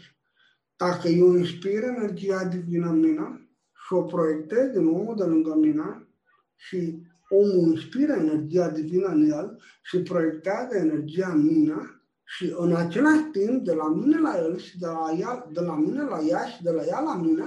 Dacă 0.77 1.09
eu 1.09 1.37
inspir 1.37 1.83
energia 1.83 2.45
divină 2.45 2.89
în 2.89 2.99
mine 2.99 3.51
și 3.87 3.93
o 3.93 4.03
proiectez 4.03 4.71
din 4.71 4.87
omul 4.87 5.17
de 5.17 5.25
lângă 5.25 5.55
mine 5.55 6.09
și 6.57 7.03
omul 7.29 7.71
inspiră 7.71 8.13
energia 8.13 8.69
divină 8.71 9.07
în 9.07 9.31
el 9.31 9.63
și 9.83 10.03
proiectează 10.03 10.77
energia 10.77 11.33
în 11.33 11.43
mine 11.45 11.77
și 12.25 12.55
în 12.57 12.75
același 12.75 13.23
timp, 13.23 13.65
de 13.65 13.75
la 13.75 13.89
mine 13.89 14.19
la 14.19 14.39
el 14.39 14.59
și 14.59 14.79
de 14.79 14.87
la, 14.87 15.11
ea, 15.19 15.49
de 15.53 15.61
la 15.61 15.77
mine 15.77 16.03
la 16.03 16.21
ea 16.21 16.45
și 16.47 16.63
de 16.63 16.71
la 16.71 16.85
ea 16.85 17.01
la 17.01 17.17
mine, 17.17 17.45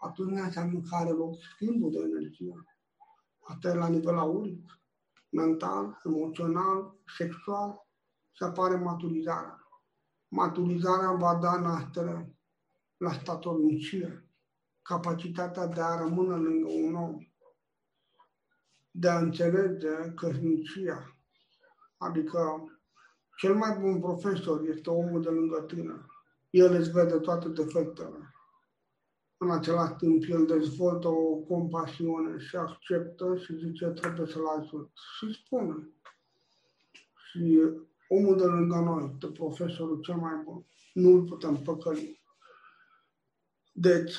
atunci 0.00 0.38
înseamnă 0.38 0.80
că 0.80 0.94
are 0.94 1.10
loc 1.10 1.34
schimbul 1.54 1.90
de 1.90 1.98
energie. 1.98 2.64
Asta 3.40 3.68
e 3.68 3.74
la 3.74 3.88
nivel 3.88 4.18
auric, 4.18 4.80
mental, 5.30 6.00
emoțional, 6.04 6.94
sexual 7.16 7.86
și 8.32 8.42
apare 8.42 8.76
maturizarea. 8.76 9.63
Maturizarea 10.28 11.12
va 11.12 11.34
da 11.34 11.60
naștere 11.60 12.36
la 12.96 13.12
statornicie, 13.12 14.28
capacitatea 14.82 15.66
de 15.66 15.80
a 15.80 15.96
rămâne 15.96 16.36
lângă 16.36 16.68
un 16.68 16.94
om, 16.94 17.18
de 18.90 19.08
a 19.08 19.18
înțelege 19.18 20.12
căsnicia. 20.14 21.16
Adică 21.96 22.68
cel 23.36 23.54
mai 23.54 23.78
bun 23.80 24.00
profesor 24.00 24.68
este 24.68 24.90
omul 24.90 25.22
de 25.22 25.28
lângă 25.28 25.60
tine. 25.62 26.06
El 26.50 26.72
îți 26.74 26.90
vede 26.90 27.18
toate 27.18 27.48
defectele 27.48 28.34
în 29.44 29.50
același 29.50 29.94
timp 29.94 30.24
el 30.28 30.46
dezvoltă 30.46 31.08
o 31.08 31.34
compasiune 31.34 32.38
și 32.38 32.56
acceptă 32.56 33.36
și 33.36 33.56
zice 33.56 33.86
trebuie 33.86 34.26
să-l 34.26 34.46
ajut. 34.46 34.90
Și 35.16 35.32
spune. 35.32 35.88
Și 37.30 37.60
omul 38.16 38.36
de 38.36 38.44
lângă 38.44 38.76
noi, 38.76 39.16
de 39.18 39.26
profesorul 39.26 40.00
cel 40.00 40.14
mai 40.14 40.42
bun, 40.44 40.66
nu 40.92 41.10
îl 41.10 41.24
putem 41.24 41.56
păcăli. 41.56 42.22
Deci, 43.72 44.14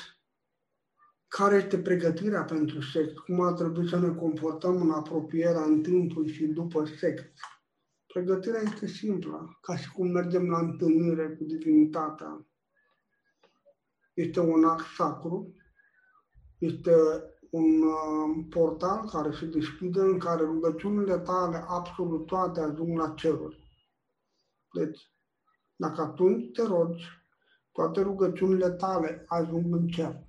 care 1.28 1.56
este 1.56 1.78
pregătirea 1.78 2.44
pentru 2.44 2.80
sex? 2.80 3.12
Cum 3.12 3.40
ar 3.40 3.52
trebui 3.52 3.88
să 3.88 3.98
ne 3.98 4.14
comportăm 4.14 4.80
în 4.80 4.90
apropierea 4.90 5.62
în 5.62 5.82
timpul 5.82 6.26
și 6.26 6.46
după 6.46 6.84
sex? 6.84 7.22
Pregătirea 8.06 8.60
este 8.60 8.86
simplă, 8.86 9.58
ca 9.60 9.76
și 9.76 9.92
cum 9.92 10.06
mergem 10.06 10.48
la 10.48 10.58
întâlnire 10.58 11.28
cu 11.28 11.44
divinitatea 11.44 12.46
este 14.16 14.40
un 14.40 14.64
act 14.64 14.84
sacru, 14.96 15.54
este 16.58 16.92
un 17.50 17.82
uh, 17.82 18.46
portal 18.50 19.08
care 19.10 19.32
se 19.32 19.46
deschide 19.46 20.00
în 20.00 20.18
care 20.18 20.42
rugăciunile 20.42 21.18
tale 21.18 21.64
absolut 21.66 22.26
toate 22.26 22.60
ajung 22.60 22.98
la 22.98 23.14
ceruri. 23.16 23.65
Deci, 24.76 25.00
dacă 25.76 26.00
atunci 26.00 26.50
te 26.52 26.62
rogi, 26.62 27.04
toate 27.72 28.00
rugăciunile 28.00 28.70
tale 28.70 29.24
ajung 29.26 29.74
în 29.74 29.86
cer. 29.88 30.24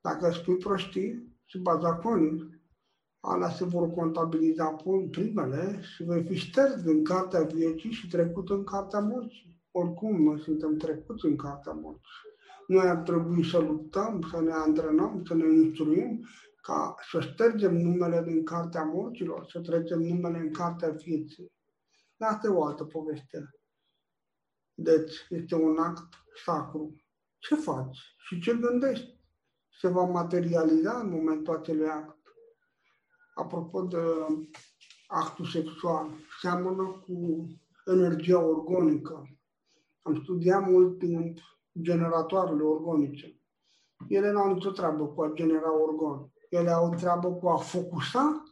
Dacă 0.00 0.30
spui 0.30 0.56
prostii 0.56 1.38
și 1.44 1.58
bazaconii, 1.58 2.62
alea 3.20 3.50
se 3.50 3.64
vor 3.64 3.90
contabiliza 3.90 4.76
primele 5.10 5.80
și 5.82 6.02
vei 6.02 6.24
fi 6.24 6.34
șters 6.34 6.82
din 6.82 7.04
cartea 7.04 7.42
vieții 7.42 7.90
și 7.90 8.08
trecut 8.08 8.50
în 8.50 8.64
cartea 8.64 9.00
morții. 9.00 9.62
Oricum, 9.70 10.22
noi 10.22 10.40
suntem 10.40 10.76
trecuți 10.76 11.24
în 11.24 11.36
cartea 11.36 11.72
morții. 11.72 12.28
Noi 12.66 12.88
ar 12.88 12.96
trebui 12.96 13.44
să 13.44 13.58
luptăm, 13.58 14.26
să 14.30 14.40
ne 14.40 14.52
antrenăm, 14.52 15.22
să 15.26 15.34
ne 15.34 15.52
instruim 15.52 16.26
ca 16.62 16.94
să 17.10 17.20
ștergem 17.20 17.76
numele 17.76 18.22
din 18.26 18.44
cartea 18.44 18.84
morților, 18.84 19.46
să 19.50 19.60
trecem 19.60 20.00
numele 20.00 20.38
în 20.38 20.52
cartea 20.52 20.90
vieții. 20.90 21.52
Dar 22.20 22.32
asta 22.32 22.46
e 22.46 22.50
o 22.50 22.64
altă 22.64 22.84
poveste. 22.84 23.50
Deci, 24.74 25.26
este 25.28 25.54
un 25.54 25.78
act 25.78 26.14
sacru. 26.44 26.96
Ce 27.38 27.54
faci 27.54 27.98
și 28.18 28.40
ce 28.40 28.54
gândești? 28.54 29.20
Se 29.80 29.88
va 29.88 30.04
materializa 30.04 30.98
în 30.98 31.10
momentul 31.10 31.56
acelui 31.56 31.88
act. 31.88 32.18
Apropo 33.34 33.82
de 33.82 33.98
actul 35.06 35.44
sexual, 35.44 36.10
seamănă 36.40 37.04
cu 37.06 37.46
energia 37.86 38.38
organică. 38.38 39.28
Am 40.02 40.20
studiat 40.22 40.68
mult 40.68 40.98
timp 40.98 41.38
generatoarele 41.80 42.62
organice. 42.62 43.40
Ele 44.08 44.30
nu 44.30 44.38
au 44.38 44.52
nicio 44.54 44.70
treabă 44.70 45.06
cu 45.06 45.22
a 45.22 45.32
genera 45.34 45.80
organe. 45.80 46.32
Ele 46.48 46.70
au 46.70 46.94
treabă 46.94 47.32
cu 47.32 47.48
a 47.48 47.56
focusa 47.56 48.42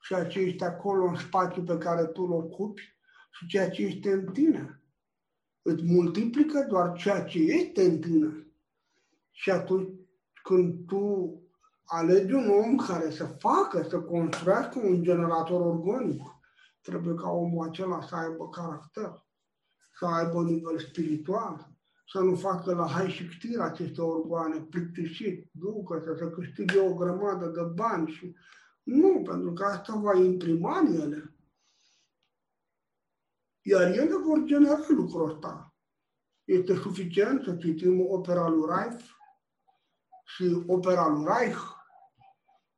ceea 0.00 0.26
ce 0.26 0.38
este 0.38 0.64
acolo 0.64 1.04
în 1.04 1.16
spațiu 1.16 1.62
pe 1.62 1.78
care 1.78 2.04
tu 2.04 2.22
îl 2.22 2.32
ocupi 2.32 3.00
și 3.32 3.46
ceea 3.46 3.70
ce 3.70 3.82
este 3.82 4.12
în 4.12 4.26
tine. 4.32 4.82
Îți 5.62 5.84
multiplică 5.84 6.66
doar 6.68 6.96
ceea 6.96 7.24
ce 7.24 7.38
este 7.38 7.84
în 7.84 8.00
tine. 8.00 8.46
Și 9.30 9.50
atunci 9.50 9.88
când 10.42 10.86
tu 10.86 11.36
alegi 11.84 12.32
un 12.32 12.48
om 12.48 12.76
care 12.76 13.10
să 13.10 13.24
facă, 13.24 13.86
să 13.88 14.00
construiască 14.00 14.78
un 14.78 15.02
generator 15.02 15.60
organic, 15.60 16.22
trebuie 16.80 17.14
ca 17.14 17.30
omul 17.30 17.68
acela 17.68 18.02
să 18.02 18.14
aibă 18.14 18.48
caracter, 18.48 19.26
să 19.98 20.06
aibă 20.06 20.38
un 20.38 20.44
nivel 20.44 20.78
spiritual, 20.78 21.70
să 22.06 22.18
nu 22.18 22.36
facă 22.36 22.74
la 22.74 22.86
hai 22.86 23.08
și 23.08 23.28
ctir 23.28 23.60
aceste 23.60 24.00
organe, 24.00 24.60
plictisit, 24.60 25.50
ducă 25.52 26.02
să 26.04 26.14
se 26.18 26.30
câștige 26.30 26.80
o 26.80 26.94
grămadă 26.94 27.46
de 27.46 27.62
bani 27.74 28.10
și 28.10 28.36
nu, 28.82 29.22
pentru 29.22 29.52
că 29.52 29.64
asta 29.64 29.96
va 29.96 30.18
imprima 30.18 30.78
în 30.78 31.00
ele. 31.00 31.31
Iar 33.62 33.82
ele 33.82 34.16
vor 34.16 34.42
genera 34.44 34.78
lucrul 34.88 35.30
ăsta. 35.30 35.74
Este 36.44 36.74
suficient 36.74 37.42
să 37.42 37.56
citim 37.56 38.06
opera 38.10 38.48
lui 38.48 38.66
Reif 38.68 39.10
și 40.24 40.62
opera 40.66 41.08
lui 41.08 41.24
Reich 41.24 41.60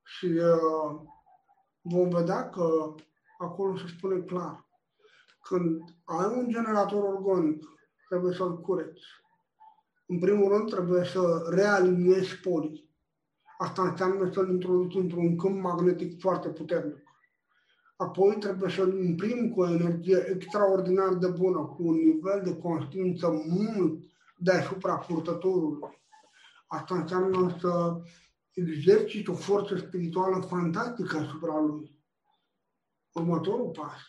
și 0.04 0.26
uh, 0.26 1.00
vom 1.80 2.08
vedea 2.08 2.48
că 2.50 2.94
acolo 3.38 3.76
se 3.76 3.86
spune 3.96 4.20
clar. 4.20 4.68
Când 5.40 5.80
ai 6.04 6.26
un 6.38 6.48
generator 6.48 7.02
organic, 7.02 7.64
trebuie 8.08 8.34
să-l 8.34 8.60
cureți. 8.60 9.02
În 10.06 10.18
primul 10.18 10.52
rând, 10.52 10.70
trebuie 10.70 11.04
să 11.04 11.46
realiniezi 11.50 12.36
polii. 12.40 12.92
Asta 13.58 13.82
înseamnă 13.82 14.32
să-l 14.32 14.50
introduci 14.50 14.94
într-un 14.94 15.36
câmp 15.36 15.60
magnetic 15.60 16.20
foarte 16.20 16.48
puternic. 16.48 17.03
Apoi 17.96 18.36
trebuie 18.38 18.70
să-l 18.70 19.04
imprimi 19.04 19.50
cu 19.50 19.60
o 19.60 19.70
energie 19.70 20.26
extraordinar 20.34 21.14
de 21.14 21.28
bună, 21.28 21.58
cu 21.58 21.82
un 21.86 21.94
nivel 21.94 22.42
de 22.44 22.56
conștiință 22.56 23.28
mult 23.46 24.02
deasupra 24.36 24.96
purtătorului. 24.96 26.02
Asta 26.66 26.94
înseamnă 26.94 27.56
să 27.60 28.00
exerciți 28.52 29.30
o 29.30 29.34
forță 29.34 29.76
spirituală 29.76 30.40
fantastică 30.40 31.16
asupra 31.16 31.60
lui. 31.60 32.02
Următorul 33.12 33.70
pas. 33.70 34.02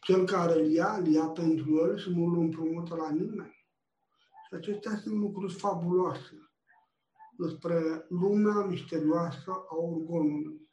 Cel 0.00 0.24
care 0.24 0.60
îl 0.60 0.70
ia, 0.70 0.96
îl 0.96 1.06
ia 1.06 1.26
pentru 1.26 1.76
el 1.76 1.98
și 1.98 2.10
nu 2.10 2.24
îl 2.24 2.38
împrumută 2.38 2.94
la 2.94 3.10
nimeni. 3.10 3.66
Și 4.48 4.54
acestea 4.54 4.96
sunt 4.96 5.14
lucruri 5.14 5.52
fabuloase 5.52 6.50
despre 7.36 8.06
lumea 8.08 8.64
misterioasă 8.64 9.50
a 9.70 9.74
organului. 9.76 10.68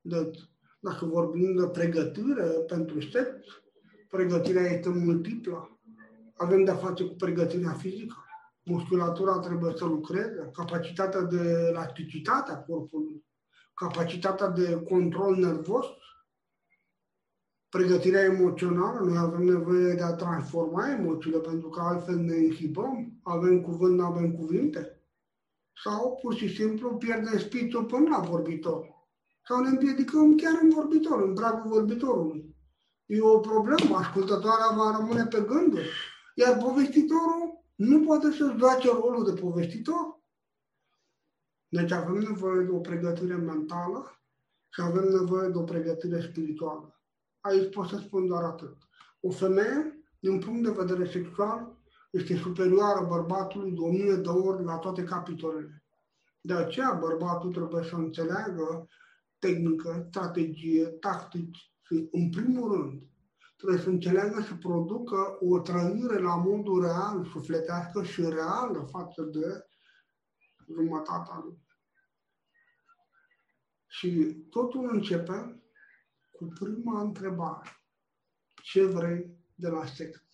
Deci, 0.00 0.38
dacă 0.82 1.04
vorbim 1.04 1.56
de 1.56 1.66
pregătire 1.66 2.44
pentru 2.44 3.00
sex, 3.00 3.28
pregătirea 4.08 4.62
este 4.62 4.88
multiplă. 4.88 5.80
Avem 6.36 6.64
de-a 6.64 6.74
face 6.74 7.04
cu 7.04 7.14
pregătirea 7.14 7.72
fizică. 7.72 8.16
Musculatura 8.62 9.38
trebuie 9.38 9.72
să 9.76 9.84
lucreze, 9.84 10.50
capacitatea 10.52 11.20
de 11.20 11.66
elasticitate 11.68 12.52
a 12.52 12.56
corpului, 12.56 13.24
capacitatea 13.74 14.48
de 14.48 14.82
control 14.88 15.36
nervos, 15.36 15.86
pregătirea 17.68 18.24
emoțională, 18.24 19.00
noi 19.00 19.18
avem 19.18 19.42
nevoie 19.42 19.94
de 19.94 20.02
a 20.02 20.14
transforma 20.14 20.90
emoțiile, 20.90 21.38
pentru 21.38 21.68
că 21.68 21.80
altfel 21.80 22.16
ne 22.16 22.36
inhibăm, 22.36 23.20
avem 23.22 23.60
cuvânt, 23.60 23.96
nu 23.96 24.04
avem 24.04 24.32
cuvinte. 24.32 25.00
Sau 25.84 26.18
pur 26.22 26.34
și 26.34 26.54
simplu 26.54 26.96
pierdem 26.96 27.38
spiritul 27.38 27.84
până 27.84 28.08
la 28.08 28.20
vorbitor. 28.20 28.91
Sau 29.46 29.60
ne 29.60 29.68
împiedicăm 29.68 30.36
chiar 30.36 30.58
în 30.62 30.70
vorbitor, 30.70 31.22
în 31.22 31.34
dragul 31.34 31.70
vorbitorului. 31.70 32.56
E 33.06 33.20
o 33.20 33.38
problemă, 33.38 33.96
ascultătoarea 33.96 34.76
va 34.76 34.96
rămâne 34.96 35.24
pe 35.24 35.40
gânduri. 35.40 35.88
Iar 36.34 36.56
povestitorul 36.56 37.64
nu 37.74 38.00
poate 38.00 38.30
să 38.30 38.54
joace 38.58 38.90
rolul 38.90 39.24
de 39.24 39.40
povestitor. 39.40 40.20
Deci 41.68 41.90
avem 41.90 42.14
nevoie 42.14 42.64
de 42.64 42.70
o 42.70 42.78
pregătire 42.78 43.34
mentală 43.34 44.20
și 44.68 44.80
avem 44.80 45.04
nevoie 45.04 45.48
de 45.48 45.58
o 45.58 45.62
pregătire 45.62 46.20
spirituală. 46.20 47.00
Aici 47.40 47.74
pot 47.74 47.88
să 47.88 47.96
spun 47.96 48.26
doar 48.26 48.44
atât. 48.44 48.76
O 49.20 49.30
femeie, 49.30 50.04
din 50.18 50.38
punct 50.38 50.62
de 50.62 50.70
vedere 50.70 51.10
sexual, 51.10 51.76
este 52.10 52.36
superioară 52.36 53.06
bărbatului 53.08 53.72
de 53.72 53.80
o 53.80 53.88
mie 53.88 54.14
de 54.14 54.28
ori 54.28 54.64
la 54.64 54.76
toate 54.76 55.04
capitolele. 55.04 55.84
De 56.40 56.54
aceea 56.54 56.92
bărbatul 56.92 57.52
trebuie 57.52 57.84
să 57.84 57.94
înțeleagă 57.94 58.88
tehnică, 59.42 60.06
strategie, 60.08 60.86
tactici 60.86 61.72
și, 61.82 62.08
în 62.12 62.30
primul 62.30 62.72
rând, 62.72 63.02
trebuie 63.56 63.78
să 63.78 63.88
înțeleagă 63.88 64.40
să 64.40 64.54
producă 64.54 65.36
o 65.40 65.60
trăire 65.60 66.18
la 66.18 66.36
modul 66.36 66.82
real, 66.82 67.24
sufletească 67.24 68.02
și 68.02 68.20
reală 68.20 68.88
față 68.90 69.22
de 69.22 69.66
jumătatea 70.74 71.42
lui. 71.44 71.58
Și 73.86 74.36
totul 74.50 74.90
începe 74.92 75.62
cu 76.30 76.44
prima 76.44 77.00
întrebare. 77.00 77.68
Ce 78.62 78.86
vrei 78.86 79.36
de 79.54 79.68
la 79.68 79.84
sex? 79.84 80.24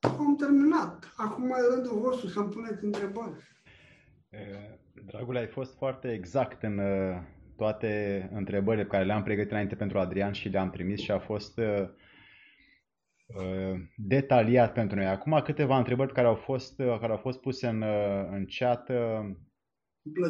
Am 0.00 0.36
terminat. 0.36 1.12
Acum 1.16 1.50
e 1.50 1.74
rândul 1.74 1.98
vostru 1.98 2.28
să-mi 2.28 2.50
puneți 2.50 2.84
întrebări. 2.84 3.50
Dragule, 5.06 5.38
ai 5.38 5.48
fost 5.48 5.76
foarte 5.76 6.12
exact 6.12 6.62
în 6.62 6.80
toate 7.62 8.28
întrebările 8.32 8.82
pe 8.82 8.88
care 8.88 9.04
le-am 9.04 9.22
pregătit 9.22 9.50
înainte 9.50 9.74
pentru 9.74 9.98
Adrian 9.98 10.32
și 10.32 10.48
le-am 10.48 10.70
trimis 10.70 11.00
și 11.00 11.10
a 11.10 11.18
fost 11.18 11.60
detaliat 13.96 14.72
pentru 14.72 14.96
noi. 14.96 15.06
Acum 15.06 15.40
câteva 15.44 15.78
întrebări 15.78 16.12
care 16.12 16.26
au 16.26 16.34
fost, 16.34 16.76
care 16.76 17.10
au 17.10 17.16
fost 17.16 17.40
puse 17.40 17.68
în, 17.68 17.82
în 18.32 18.46
chat 18.58 18.90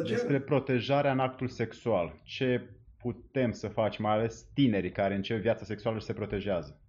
despre 0.03 0.41
protejarea 0.41 1.11
în 1.11 1.19
actul 1.19 1.47
sexual. 1.47 2.21
Ce 2.23 2.77
putem 2.97 3.51
să 3.51 3.67
facem, 3.67 4.03
mai 4.03 4.13
ales 4.13 4.43
tinerii 4.53 4.91
care 4.91 5.15
încep 5.15 5.41
viața 5.41 5.63
sexuală 5.63 5.99
și 5.99 6.05
se 6.05 6.13
protejează? 6.13 6.81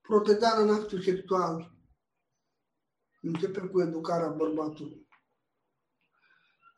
Protejarea 0.00 0.62
în 0.62 0.70
actul 0.70 1.00
sexual 1.00 1.72
începe 3.20 3.60
cu 3.60 3.80
educarea 3.80 4.28
bărbatului. 4.28 5.06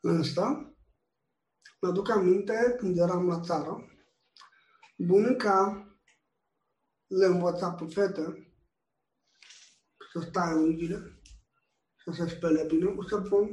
Însă, 0.01 0.70
mă 1.81 1.87
aduc 1.87 2.09
aminte 2.09 2.75
când 2.77 2.97
eram 2.97 3.27
la 3.27 3.39
țară, 3.39 3.85
bunica 4.97 5.85
le 7.07 7.25
învăța 7.25 7.71
pe 7.71 7.85
fete 7.85 8.53
să 10.13 10.19
stai 10.19 10.53
unghiile, 10.53 11.21
să 12.03 12.11
se 12.11 12.27
spele 12.35 12.65
bine 12.67 12.85
cu 12.85 13.03
săpun, 13.03 13.49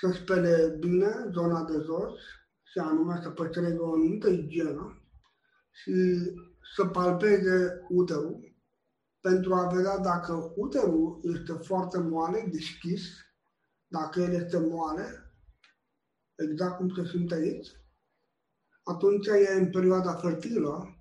să 0.00 0.10
spele 0.10 0.76
bine 0.78 1.30
zona 1.32 1.64
de 1.64 1.82
jos, 1.84 2.18
și 2.62 2.78
anume 2.78 3.20
să 3.22 3.30
păstreze 3.30 3.78
o 3.78 3.92
anumită 3.92 4.28
igienă 4.28 5.02
și 5.70 5.92
să 6.76 6.86
palpeze 6.86 7.86
uterul 7.88 8.56
pentru 9.20 9.54
a 9.54 9.66
vedea 9.66 9.98
dacă 9.98 10.52
uterul 10.56 11.20
este 11.22 11.52
foarte 11.52 11.98
moale, 11.98 12.48
deschis, 12.52 13.02
dacă 13.86 14.20
el 14.20 14.32
este 14.32 14.58
moale, 14.58 15.25
exact 16.36 16.76
cum 16.76 16.88
se 16.94 17.08
simte 17.10 17.34
aici, 17.34 17.68
atunci 18.82 19.26
e 19.26 19.52
în 19.58 19.70
perioada 19.70 20.12
fertilă 20.12 20.96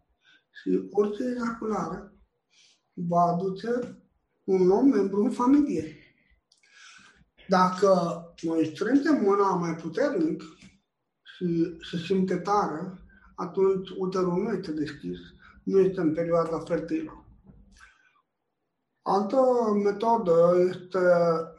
și 0.51 0.87
orice 0.91 1.23
ejaculare 1.23 2.11
va 2.93 3.21
aduce 3.21 3.69
un 4.43 4.71
om 4.71 4.87
membru 4.87 5.23
în 5.23 5.31
familie. 5.31 5.95
Dacă 7.47 8.21
noi 8.41 8.65
strângem 8.65 9.21
mâna 9.21 9.55
mai 9.55 9.75
puternic 9.75 10.43
și 11.35 11.77
se 11.91 11.97
simte 11.97 12.37
tare, 12.37 12.99
atunci 13.35 13.89
uterul 13.97 14.43
nu 14.43 14.51
este 14.51 14.71
deschis, 14.71 15.17
nu 15.63 15.79
este 15.79 15.99
în 15.99 16.13
perioada 16.13 16.59
fertilă. 16.59 17.25
Altă 19.01 19.37
metodă 19.83 20.55
este 20.69 20.99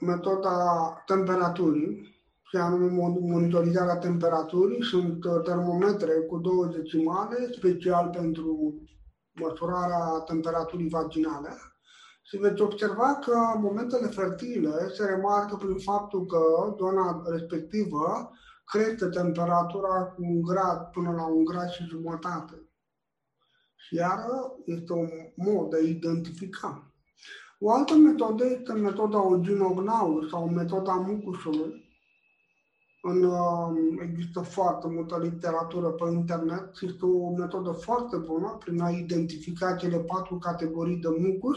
metoda 0.01 0.89
temperaturii, 1.07 2.15
și 2.57 2.62
anume 2.62 3.11
monitorizarea 3.20 3.97
temperaturii. 3.97 4.85
Sunt 4.85 5.24
uh, 5.24 5.43
termometre 5.45 6.12
cu 6.12 6.39
două 6.39 6.66
decimale, 6.66 7.37
special 7.57 8.09
pentru 8.09 8.74
măsurarea 9.33 10.24
temperaturii 10.27 10.89
vaginale. 10.89 11.51
Și 12.23 12.37
veți 12.37 12.62
observa 12.62 13.19
că 13.24 13.37
momentele 13.59 14.07
fertile 14.07 14.89
se 14.95 15.05
remarcă 15.05 15.57
prin 15.57 15.78
faptul 15.78 16.27
că 16.27 16.39
zona 16.78 17.23
respectivă 17.31 18.31
crește 18.65 19.07
temperatura 19.07 20.05
cu 20.05 20.23
un 20.23 20.43
grad 20.43 20.78
până 20.93 21.12
la 21.12 21.27
un 21.27 21.45
grad 21.45 21.69
și 21.69 21.85
jumătate. 21.85 22.69
Și 23.77 23.95
iară 23.95 24.53
este 24.65 24.93
un 24.93 25.09
mod 25.35 25.70
de 25.70 25.77
a 25.77 25.89
identifica. 25.89 26.91
O 27.59 27.73
altă 27.73 27.95
metodă 27.95 28.45
este 28.47 28.73
metoda 28.73 29.27
Oginognaur 29.27 30.28
sau 30.28 30.49
metoda 30.49 30.93
mucusului. 30.93 31.85
În, 33.09 33.23
um, 33.23 33.99
există 34.01 34.41
foarte 34.41 34.87
multă 34.89 35.19
literatură 35.19 35.89
pe 35.89 36.11
internet 36.11 36.77
și 36.77 36.87
este 36.87 37.05
o 37.05 37.31
metodă 37.31 37.70
foarte 37.70 38.16
bună 38.16 38.57
prin 38.59 38.81
a 38.81 38.91
identifica 38.91 39.74
cele 39.74 39.99
patru 39.99 40.39
categorii 40.39 40.97
de 40.97 41.09
mucus 41.19 41.57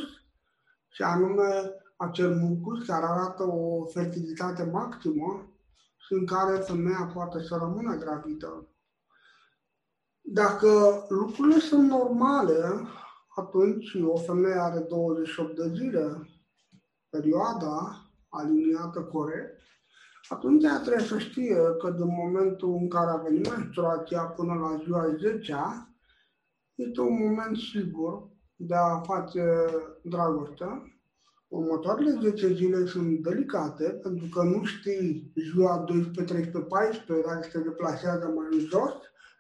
și 0.88 1.02
anume 1.02 1.72
acel 1.96 2.36
mucus 2.36 2.86
care 2.86 3.06
arată 3.06 3.44
o 3.44 3.86
fertilitate 3.86 4.64
maximă 4.64 5.54
și 5.98 6.14
în 6.14 6.26
care 6.26 6.58
femeia 6.58 7.12
poate 7.14 7.44
să 7.44 7.56
rămână 7.56 7.96
gravidă. 7.96 8.68
Dacă 10.22 11.06
lucrurile 11.08 11.60
sunt 11.60 11.90
normale, 11.90 12.88
atunci 13.36 13.94
o 14.04 14.18
femeie 14.18 14.60
are 14.60 14.80
28 14.80 15.56
de 15.56 15.74
zile, 15.76 16.30
perioada 17.10 18.06
aliniată 18.30 19.02
corect, 19.02 19.58
atunci 20.30 20.64
ea 20.64 20.80
trebuie 20.80 21.06
să 21.06 21.18
știe 21.18 21.58
că 21.82 21.90
din 21.90 22.08
momentul 22.08 22.78
în 22.82 22.88
care 22.90 23.12
a 23.12 23.16
venit 23.16 23.50
menstruația 23.56 24.22
până 24.22 24.54
la 24.54 24.82
ziua 24.84 25.16
10 25.20 25.56
este 26.76 27.02
un 27.02 27.28
moment 27.28 27.58
sigur 27.58 28.30
de 28.56 28.76
a 28.76 29.00
face 29.00 29.44
dragoste. 30.04 31.00
Următoarele 31.48 32.20
10 32.22 32.54
zile 32.54 32.86
sunt 32.86 33.20
delicate 33.20 33.90
pentru 33.90 34.28
că 34.34 34.44
nu 34.44 34.64
știi 34.64 35.32
ziua 35.52 35.78
12, 35.78 36.34
13, 36.34 36.70
14 36.70 37.28
dacă 37.28 37.48
se 37.52 37.62
deplasează 37.62 38.26
mai 38.26 38.48
în 38.52 38.60
jos 38.60 38.94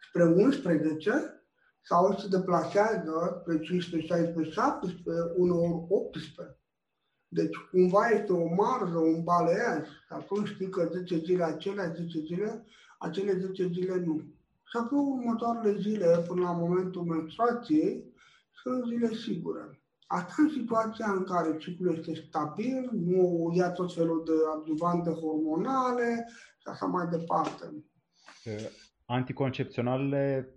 spre 0.09 0.23
11 0.23 1.43
sau 1.81 2.17
se 2.17 2.27
deplasează 2.27 3.39
spre 3.41 3.59
15, 3.59 4.13
16, 4.13 4.53
17, 4.53 5.33
uneori 5.37 5.85
18. 5.89 6.58
Deci 7.31 7.55
cumva 7.71 8.07
este 8.07 8.31
o 8.31 8.53
marză, 8.55 8.97
un 8.97 9.23
baleaj. 9.23 9.87
Atunci 10.09 10.47
știi 10.47 10.69
că 10.69 10.89
10 10.91 11.17
zile 11.17 11.43
acelea, 11.43 11.93
10 11.93 12.19
zile, 12.19 12.65
acele 12.99 13.33
10 13.33 13.67
zile 13.67 13.95
nu. 13.95 14.21
Și 14.63 14.77
apoi 14.77 14.99
următoarele 14.99 15.79
zile, 15.79 16.23
până 16.27 16.41
la 16.41 16.51
momentul 16.51 17.03
menstruației, 17.03 18.03
sunt 18.61 18.85
zile 18.85 19.13
sigure. 19.13 19.79
Asta 20.07 20.33
în 20.37 20.49
situația 20.49 21.11
în 21.11 21.23
care 21.23 21.57
ciclul 21.57 21.97
este 21.97 22.25
stabil, 22.27 22.89
nu 22.91 23.51
ia 23.55 23.71
tot 23.71 23.93
felul 23.93 24.23
de 24.25 24.31
adjuvante 24.57 25.09
hormonale 25.09 26.27
și 26.57 26.67
așa 26.67 26.85
mai 26.85 27.07
departe. 27.07 27.83
Anticoncepționalele 29.05 30.53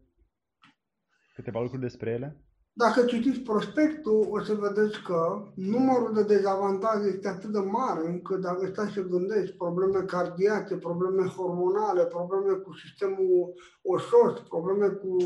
câteva 1.34 1.60
lucruri 1.60 1.82
despre 1.82 2.10
ele? 2.10 2.41
Dacă 2.74 3.04
citiți 3.04 3.40
prospectul, 3.40 4.26
o 4.30 4.40
să 4.40 4.54
vedeți 4.54 5.02
că 5.02 5.42
numărul 5.54 6.14
de 6.14 6.22
dezavantaje 6.22 7.08
este 7.08 7.28
atât 7.28 7.50
de 7.50 7.58
mare 7.58 8.06
încât 8.06 8.40
dacă 8.40 8.66
stați 8.66 8.92
să 8.92 9.00
gândești 9.00 9.56
probleme 9.56 10.00
cardiace, 10.00 10.76
probleme 10.76 11.26
hormonale, 11.26 12.04
probleme 12.04 12.52
cu 12.52 12.72
sistemul 12.72 13.54
osos, 13.82 14.40
probleme 14.48 14.88
cu 14.88 15.16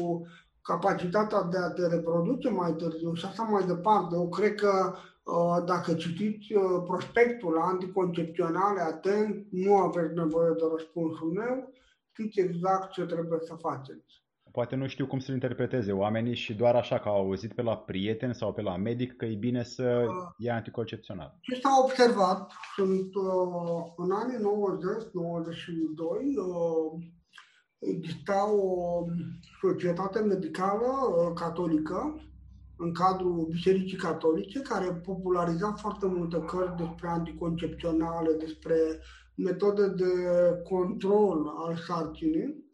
capacitatea 0.63 1.43
de 1.43 1.59
a 1.59 1.71
te 1.71 1.87
reproduce 1.87 2.49
mai 2.49 2.75
târziu 2.75 3.15
și 3.15 3.27
așa 3.27 3.43
mai 3.43 3.67
departe. 3.67 4.15
Eu 4.15 4.29
cred 4.29 4.55
că 4.55 4.95
uh, 5.25 5.65
dacă 5.65 5.95
citiți 5.95 6.55
uh, 6.55 6.83
prospectul 6.87 7.53
la 7.53 7.65
anticoncepționale 7.65 8.81
atent, 8.81 9.47
nu 9.51 9.77
aveți 9.77 10.15
nevoie 10.15 10.51
de 10.51 10.65
răspunsul 10.73 11.33
meu, 11.33 11.73
știți 12.13 12.41
exact 12.41 12.91
ce 12.91 13.05
trebuie 13.05 13.39
să 13.43 13.55
faceți 13.55 14.26
poate 14.57 14.77
nu 14.77 14.87
știu 14.87 15.07
cum 15.07 15.19
să-l 15.19 15.35
interpreteze 15.35 15.93
oamenii 15.93 16.35
și 16.35 16.55
doar 16.55 16.75
așa 16.75 16.99
că 16.99 17.09
au 17.09 17.17
auzit 17.17 17.53
pe 17.55 17.63
la 17.63 17.77
prieten 17.77 18.33
sau 18.33 18.53
pe 18.53 18.63
la 18.63 18.77
medic 18.77 19.17
că 19.17 19.25
e 19.25 19.35
bine 19.35 19.63
să 19.63 20.05
uh, 20.07 20.15
ia 20.37 20.55
anticoncepțional. 20.55 21.39
Ce 21.41 21.55
s-a 21.55 21.71
observat. 21.83 22.53
Sunt 22.77 23.15
uh, 23.15 23.83
în 23.97 24.11
anii 24.11 24.37
90-92 24.37 24.41
uh, 26.37 27.03
exista 27.79 28.53
o 28.53 29.05
societate 29.61 30.21
medicală 30.21 30.87
uh, 30.87 31.33
catolică 31.35 32.21
în 32.77 32.93
cadrul 32.93 33.47
Bisericii 33.51 33.99
Catolice, 33.99 34.61
care 34.61 34.93
populariza 34.93 35.73
foarte 35.73 36.07
multe 36.07 36.39
cărți 36.47 36.77
despre 36.77 37.09
anticoncepționale, 37.09 38.33
despre 38.39 38.77
metode 39.35 39.89
de 39.89 40.13
control 40.69 41.47
al 41.67 41.77
sarcinii 41.77 42.66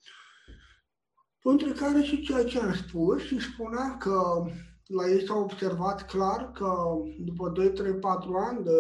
între 1.43 1.73
care 1.73 2.03
și 2.03 2.23
ceea 2.23 2.45
ce 2.45 2.59
am 2.59 2.73
spus 2.73 3.23
și 3.23 3.41
spunea 3.41 3.97
că 3.97 4.45
la 4.87 5.09
ei 5.09 5.27
s-a 5.27 5.35
observat 5.35 6.07
clar 6.07 6.51
că 6.51 6.75
după 7.19 7.49
2, 7.49 7.71
3, 7.71 7.93
4 7.93 8.35
ani 8.35 8.65
de 8.65 8.77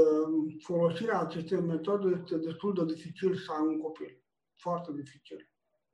folosirea 0.62 1.20
acestei 1.20 1.60
metode 1.60 2.18
este 2.20 2.36
destul 2.36 2.74
de 2.74 2.84
dificil 2.94 3.34
să 3.36 3.52
ai 3.52 3.66
un 3.66 3.80
copil. 3.80 4.22
Foarte 4.54 4.92
dificil. 4.92 5.50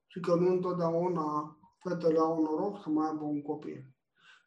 Și 0.07 0.21
că 0.21 0.35
nu 0.35 0.51
întotdeauna 0.51 1.59
fetele 1.79 2.19
au 2.19 2.43
noroc 2.43 2.83
să 2.83 2.89
mai 2.89 3.09
aibă 3.09 3.25
un 3.25 3.43
copil. 3.43 3.93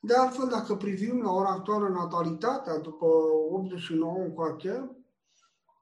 De 0.01 0.13
altfel, 0.13 0.47
dacă 0.47 0.75
privim 0.75 1.21
la 1.21 1.31
ora 1.31 1.49
actuală 1.49 1.87
natalitatea 1.87 2.77
după 2.77 3.05
89 3.51 4.17
încoace, 4.17 5.03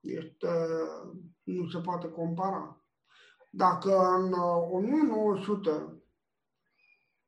este, 0.01 0.49
nu 1.43 1.67
se 1.67 1.79
poate 1.79 2.07
compara. 2.07 2.83
Dacă 3.51 3.91
în 4.17 4.33
1900 4.71 5.98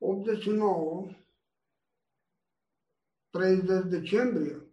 89, 0.03 1.07
30 3.29 3.85
decembrie, 3.89 4.65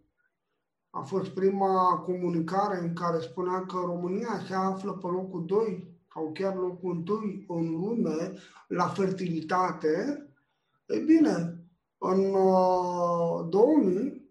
a 0.89 1.01
fost 1.01 1.29
prima 1.29 1.97
comunicare 1.97 2.79
în 2.79 2.93
care 2.93 3.19
spunea 3.19 3.65
că 3.65 3.77
România 3.77 4.39
se 4.47 4.53
află 4.53 4.93
pe 4.93 5.07
locul 5.07 5.45
2 5.45 5.97
sau 6.13 6.31
chiar 6.31 6.55
locul 6.55 7.03
1 7.47 7.59
în 7.59 7.71
lume 7.71 8.33
la 8.67 8.87
fertilitate. 8.87 10.23
E 10.85 10.99
bine, 10.99 11.63
în 11.97 12.31
2000, 13.49 13.97
uh, 13.97 14.21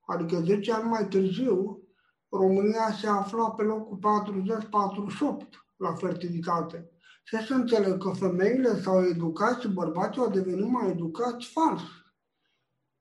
adică 0.00 0.40
10 0.40 0.72
ani 0.72 0.88
mai 0.88 1.08
târziu, 1.08 1.82
România 2.28 2.92
se 3.00 3.06
afla 3.06 3.50
pe 3.50 3.62
locul 3.62 3.98
40-48 5.46 5.48
la 5.76 5.94
fertilitate. 5.94 6.91
Și 7.22 7.46
să 7.46 7.54
înțeleg 7.54 8.02
că 8.02 8.10
femeile 8.10 8.80
s-au 8.80 9.04
educat 9.04 9.60
și 9.60 9.68
bărbații 9.68 10.20
au 10.20 10.30
devenit 10.30 10.68
mai 10.68 10.90
educați 10.90 11.46
fals. 11.46 11.82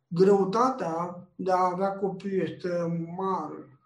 Greutatea 0.07 1.27
de 1.35 1.51
a 1.51 1.69
avea 1.71 1.91
copii 1.91 2.41
este 2.41 2.69
mare. 3.17 3.79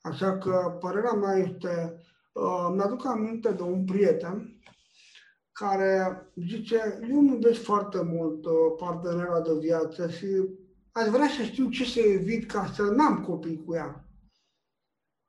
Așa 0.00 0.38
că 0.38 0.76
părerea 0.80 1.12
mea 1.12 1.36
este, 1.36 2.02
uh, 2.32 2.72
mi-aduc 2.74 3.06
aminte 3.06 3.52
de 3.52 3.62
un 3.62 3.84
prieten 3.84 4.62
care 5.52 6.22
zice, 6.34 6.98
eu 7.10 7.20
nu 7.20 7.32
iubesc 7.32 7.62
foarte 7.62 8.02
mult 8.02 8.44
uh, 8.44 8.52
partenera 8.76 9.40
de 9.40 9.52
viață 9.60 10.08
și 10.08 10.26
aș 10.92 11.08
vrea 11.08 11.28
să 11.28 11.42
știu 11.42 11.68
ce 11.68 11.84
să 11.84 12.00
evit 12.00 12.50
ca 12.50 12.66
să 12.66 12.82
n-am 12.82 13.24
copii 13.24 13.62
cu 13.64 13.74
ea. 13.74 14.06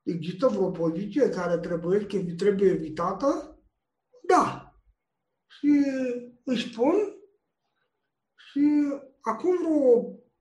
Există 0.03 0.47
vreo 0.47 0.69
poziție 0.71 1.29
care 1.29 1.57
trebuie, 1.57 2.05
trebuie 2.37 2.69
evitată? 2.69 3.52
Da. 4.33 4.73
Și 5.47 5.83
își 6.43 6.71
spun 6.71 6.93
și 8.35 8.93
acum 9.21 9.57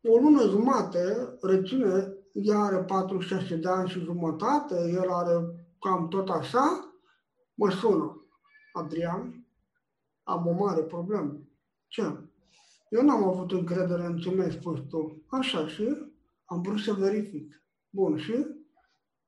vreo 0.00 0.14
o 0.14 0.18
lună 0.18 0.48
jumate, 0.48 1.36
reține, 1.40 2.14
ea 2.32 2.58
are 2.58 2.76
46 2.76 3.56
de 3.56 3.68
ani 3.68 3.88
și 3.88 3.98
jumătate, 3.98 4.74
el 4.74 5.10
are 5.10 5.66
cam 5.80 6.08
tot 6.08 6.28
așa, 6.28 6.94
mă 7.54 7.70
sună. 7.70 8.26
Adrian, 8.72 9.46
am 10.22 10.46
o 10.46 10.52
mare 10.52 10.82
problemă. 10.82 11.38
Ce? 11.86 12.02
Eu 12.88 13.02
n-am 13.02 13.24
avut 13.24 13.52
încredere 13.52 14.04
în 14.04 14.16
ce 14.16 14.30
mi-ai 14.30 14.50
spus 14.50 14.80
tu. 14.88 15.22
Așa 15.26 15.66
și 15.68 15.96
am 16.44 16.62
vrut 16.62 16.78
să 16.78 16.92
verific. 16.92 17.62
Bun, 17.90 18.18
și? 18.18 18.46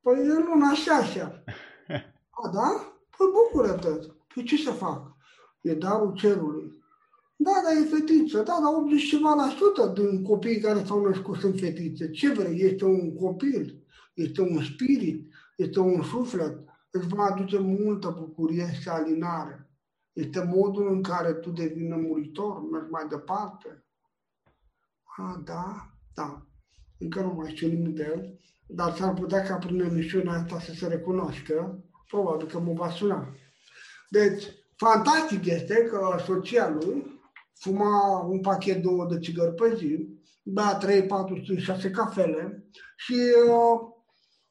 Păi 0.00 0.18
e 0.18 0.38
luna 0.38 0.68
așa, 0.68 0.94
așa. 0.94 1.44
A, 2.44 2.48
da? 2.52 2.96
Păi 3.16 3.26
bucură-te. 3.32 4.13
Păi 4.34 4.42
ce 4.42 4.56
să 4.56 4.70
fac? 4.70 5.16
E 5.60 5.74
darul 5.74 6.14
cerului. 6.14 6.82
Da, 7.36 7.50
dar 7.64 7.82
e 7.82 7.96
fetiță. 7.96 8.36
Da, 8.36 8.58
dar 8.62 8.74
80 8.74 9.08
ceva 9.08 9.34
la 9.34 9.48
sută 9.48 10.00
din 10.00 10.22
copiii 10.22 10.60
care 10.60 10.84
s-au 10.84 11.06
născut 11.06 11.38
sunt 11.38 11.58
fetițe. 11.58 12.10
Ce 12.10 12.32
vrei? 12.32 12.60
Este 12.60 12.84
un 12.84 13.14
copil, 13.14 13.84
este 14.14 14.40
un 14.40 14.62
spirit, 14.62 15.32
este 15.56 15.80
un 15.80 16.02
suflet. 16.02 16.58
îți 16.90 17.08
va 17.08 17.24
aduce 17.24 17.58
multă 17.58 18.16
bucurie 18.18 18.72
și 18.80 18.88
alinare. 18.88 19.70
Este 20.12 20.44
modul 20.44 20.92
în 20.92 21.02
care 21.02 21.32
tu 21.32 21.50
devii 21.50 21.88
muritor, 21.88 22.70
mergi 22.70 22.90
mai 22.90 23.06
departe. 23.08 23.84
A, 25.16 25.42
da, 25.44 25.90
da. 26.14 26.46
Încă 26.98 27.20
nu 27.20 27.32
mai 27.32 27.50
știu 27.50 27.68
nimic 27.68 27.94
de 27.94 28.12
el, 28.14 28.38
dar 28.66 28.94
s-ar 28.94 29.14
putea 29.14 29.42
ca 29.42 29.56
prin 29.56 29.80
emisiunea 29.80 30.32
asta 30.32 30.60
să 30.60 30.72
se 30.72 30.86
recunoască. 30.86 31.84
Probabil 32.08 32.46
că 32.46 32.60
mă 32.60 32.72
va 32.72 32.90
suna. 32.90 33.34
Deci, 34.14 34.44
fantastic 34.76 35.44
este 35.44 35.74
că 35.74 36.16
soția 36.24 36.68
lui 36.68 37.20
fuma 37.54 38.20
un 38.20 38.40
pachet 38.40 38.82
două 38.82 39.06
de 39.06 39.18
țigări 39.18 39.54
pe 39.54 39.74
zi, 39.76 40.08
bea 40.42 40.74
3, 40.74 41.06
4, 41.06 41.38
5, 41.38 41.60
6 41.60 41.90
cafele 41.90 42.68
și 42.96 43.14
uh, 43.48 43.80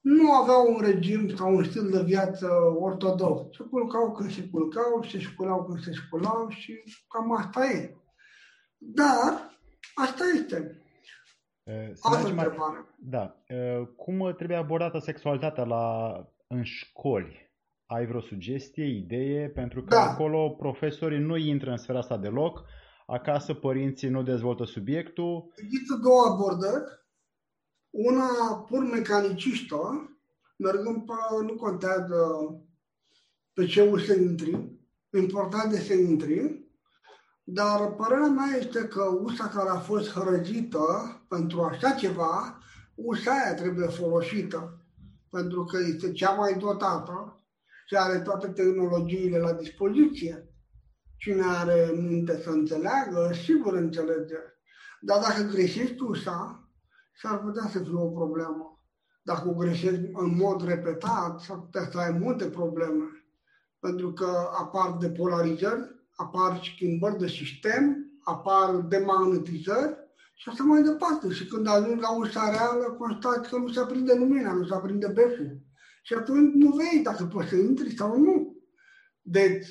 nu 0.02 0.32
aveau 0.32 0.74
un 0.74 0.82
regim 0.82 1.36
sau 1.36 1.56
un 1.56 1.64
stil 1.64 1.90
de 1.90 2.02
viață 2.02 2.48
ortodox. 2.80 3.56
Se 3.58 3.64
culcau 3.64 4.12
când 4.12 4.32
se 4.32 4.50
culcau, 4.52 5.04
se 5.04 5.20
sculau 5.20 5.66
când 5.66 5.80
se 5.80 5.92
sculau 5.92 6.50
și 6.50 6.84
cam 7.08 7.32
asta 7.38 7.66
e. 7.66 7.96
Dar 8.78 9.60
asta 9.96 10.24
este. 10.36 10.82
Să 11.94 12.34
mai... 12.34 12.52
Da. 12.98 13.44
Cum 13.96 14.34
trebuie 14.38 14.58
abordată 14.58 15.00
sexualitatea 15.00 15.64
la, 15.64 16.16
în 16.48 16.64
școli? 16.64 17.53
Ai 17.86 18.06
vreo 18.06 18.22
sugestie, 18.22 18.86
idee? 18.86 19.50
Pentru 19.50 19.84
că 19.84 19.96
da. 19.96 20.02
acolo 20.02 20.50
profesorii 20.50 21.20
nu 21.20 21.38
intră 21.38 21.72
în 21.72 21.78
sfera 21.78 21.98
asta 21.98 22.18
deloc, 22.18 22.64
acasă 23.08 23.54
părinții 23.54 24.10
nu 24.10 24.24
dezvoltă 24.24 24.66
subiectul. 24.66 25.54
Există 25.56 26.00
două 26.02 26.26
abordări 26.26 27.02
una 27.94 28.56
pur 28.68 28.84
mecanicistă, 28.84 29.78
mergând 30.58 31.06
pe, 31.06 31.14
nu 31.42 31.56
contează 31.56 32.18
pe 33.54 33.66
ce 33.66 33.82
ușă 33.82 34.14
intri, 34.14 34.72
important 35.12 35.74
este 35.74 35.86
să 35.86 35.94
intri, 35.94 36.68
dar 37.44 37.92
părerea 37.92 38.28
mea 38.28 38.58
este 38.58 38.88
că 38.88 39.04
ușa 39.04 39.48
care 39.48 39.70
a 39.70 39.80
fost 39.80 40.12
hărăgită 40.12 40.78
pentru 41.28 41.62
așa 41.62 41.92
ceva, 41.92 42.58
ușa 42.96 43.32
aia 43.32 43.54
trebuie 43.56 43.88
folosită, 43.88 44.78
pentru 45.30 45.64
că 45.64 45.78
este 45.78 46.12
cea 46.12 46.32
mai 46.32 46.58
dotată 46.60 47.43
și 47.94 48.00
are 48.00 48.20
toate 48.20 48.48
tehnologiile 48.48 49.38
la 49.38 49.54
dispoziție. 49.54 50.48
Cine 51.18 51.42
are 51.46 51.92
minte 51.96 52.42
să 52.42 52.50
înțeleagă, 52.50 53.32
sigur 53.44 53.74
înțelege. 53.74 54.38
Dar 55.02 55.20
dacă 55.20 55.42
greșești 55.52 56.02
ușa, 56.02 56.70
s-ar 57.22 57.40
putea 57.40 57.68
să 57.70 57.80
fie 57.80 57.94
o 57.96 58.10
problemă. 58.10 58.84
Dacă 59.24 59.48
o 59.50 59.54
greșești 59.54 60.10
în 60.14 60.36
mod 60.36 60.66
repetat, 60.66 61.40
s-ar 61.40 61.58
putea 61.58 61.90
să 61.92 61.98
ai 61.98 62.12
multe 62.12 62.46
probleme. 62.46 63.04
Pentru 63.80 64.14
că 64.14 64.50
apar 64.60 64.98
depolarizări, 65.00 65.82
apar 66.16 66.62
schimbări 66.74 67.20
de 67.20 67.28
sistem, 67.28 68.12
apar 68.24 68.76
demagnetizări 68.76 69.96
și 70.34 70.50
așa 70.50 70.64
mai 70.64 70.82
departe. 70.82 71.30
Și 71.30 71.48
când 71.48 71.68
ajungi 71.68 72.02
la 72.02 72.18
ușa 72.18 72.50
reală, 72.50 72.84
constați 72.84 73.50
că 73.50 73.58
nu 73.58 73.68
se 73.68 73.80
aprinde 73.80 74.14
lumina, 74.14 74.54
nu 74.54 74.66
se 74.66 74.74
aprinde 74.74 75.08
becul. 75.08 75.62
Și 76.06 76.14
atunci 76.14 76.54
nu 76.54 76.70
vei 76.70 77.04
dacă 77.04 77.24
poți 77.24 77.50
să 77.50 77.56
intri 77.56 77.96
sau 77.96 78.20
nu. 78.20 78.56
Deci, 79.22 79.68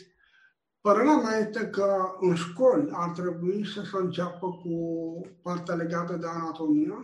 Părerea 0.82 1.16
mea 1.16 1.38
este 1.38 1.66
că 1.66 1.96
în 2.20 2.34
școli 2.34 2.88
ar 2.92 3.10
trebui 3.10 3.66
să 3.66 3.82
se 3.82 3.96
înceapă 3.96 4.46
cu 4.46 4.76
partea 5.42 5.74
legată 5.74 6.16
de 6.16 6.26
anatomie, 6.26 6.94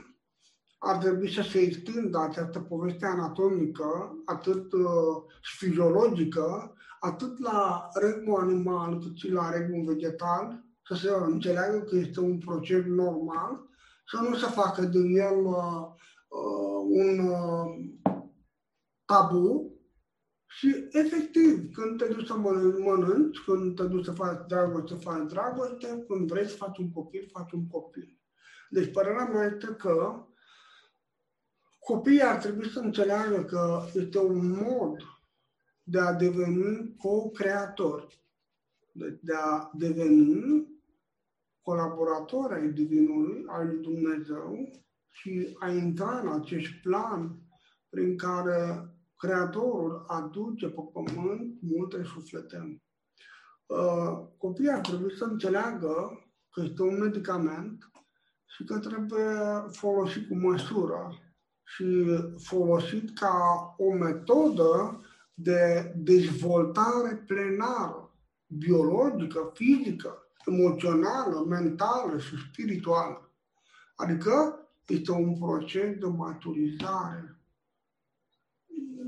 ar 0.79 0.97
trebui 0.97 1.33
să 1.33 1.43
se 1.43 1.59
extindă 1.59 2.19
această 2.19 2.59
poveste 2.61 3.07
anatomică, 3.07 4.17
atât 4.25 4.73
uh, 4.73 5.23
fiziologică, 5.59 6.75
atât 7.01 7.39
la 7.39 7.89
regmul 7.93 8.41
animal, 8.41 8.99
cât 8.99 9.17
și 9.17 9.31
la 9.31 9.51
regmul 9.51 9.85
vegetal, 9.85 10.65
să 10.85 10.95
se 10.95 11.11
înțeleagă 11.27 11.79
că 11.79 11.97
este 11.97 12.21
un 12.21 12.39
proces 12.39 12.85
normal, 12.85 13.69
să 14.07 14.29
nu 14.29 14.35
se 14.35 14.47
facă 14.47 14.83
din 14.83 15.17
el 15.17 15.45
uh, 15.45 15.85
uh, 16.29 16.81
un 16.89 17.19
uh, 17.19 17.98
tabu 19.09 19.73
și 20.47 20.89
efectiv, 20.91 21.73
când 21.73 21.99
te 21.99 22.07
duci 22.09 22.27
să 22.27 22.35
mănânci, 22.85 23.39
când 23.39 23.77
te 23.77 23.85
duci 23.85 24.05
să 24.05 24.13
faci 24.13 24.47
dragoste, 24.47 24.95
faci 24.95 25.29
dragoste, 25.29 26.05
când 26.09 26.29
vrei 26.29 26.47
să 26.47 26.57
faci 26.57 26.79
un 26.79 26.93
copil, 26.93 27.29
faci 27.33 27.53
un 27.53 27.67
copil. 27.67 28.21
Deci 28.71 28.93
părerea 28.93 29.25
mea 29.25 29.45
este 29.45 29.67
că 29.67 30.27
copiii 31.79 32.23
ar 32.23 32.37
trebui 32.37 32.69
să 32.69 32.79
înțeleagă 32.79 33.45
că 33.45 33.81
este 33.95 34.19
un 34.19 34.49
mod 34.49 35.03
de 35.83 35.99
a 35.99 36.13
deveni 36.13 36.97
co-creatori, 36.97 38.23
de, 38.93 39.19
de 39.23 39.35
a 39.35 39.71
deveni 39.73 40.67
colaboratori 41.63 42.55
ai 42.55 42.69
Divinului, 42.69 43.45
al 43.47 43.67
lui 43.67 43.83
Dumnezeu 43.83 44.71
și 45.11 45.57
a 45.59 45.71
intra 45.71 46.21
în 46.21 46.29
acest 46.29 46.73
plan 46.83 47.39
prin 47.89 48.17
care 48.17 48.93
Creatorul 49.19 50.05
aduce 50.07 50.69
pe 50.69 50.81
pământ 50.93 51.55
multe 51.61 52.03
suflete. 52.03 52.83
Uh, 53.67 54.27
copiii 54.37 54.71
ar 54.71 54.81
trebui 54.81 55.17
să 55.17 55.25
înțeleagă 55.25 56.23
că 56.51 56.61
este 56.63 56.83
un 56.83 56.99
medicament 56.99 57.91
și 58.47 58.65
că 58.65 58.79
trebuie 58.79 59.37
folosit 59.71 60.29
cu 60.29 60.35
măsură 60.35 61.19
și 61.65 62.07
folosit 62.39 63.19
ca 63.19 63.75
o 63.79 63.93
metodă 63.93 65.01
de 65.35 65.93
dezvoltare 65.97 67.25
plenară, 67.27 68.17
biologică, 68.47 69.51
fizică, 69.55 70.29
emoțională, 70.47 71.45
mentală 71.49 72.19
și 72.19 72.35
spirituală. 72.51 73.33
Adică 73.97 74.59
este 74.87 75.11
un 75.11 75.39
proces 75.39 75.99
de 75.99 76.07
maturizare. 76.07 77.38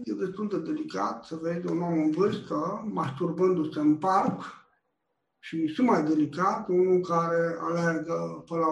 E 0.04 0.12
destul 0.12 0.48
de 0.48 0.58
delicat 0.58 1.24
să 1.24 1.38
vezi 1.42 1.66
un 1.66 1.80
om 1.80 2.02
în 2.02 2.10
vârstă 2.10 2.88
masturbându-se 2.92 3.80
în 3.80 3.96
parc 3.96 4.42
și 5.38 5.66
și 5.66 5.80
mai 5.80 6.04
delicat, 6.04 6.68
unul 6.68 7.00
care 7.00 7.56
alergă 7.60 8.44
pe 8.48 8.54
la 8.54 8.66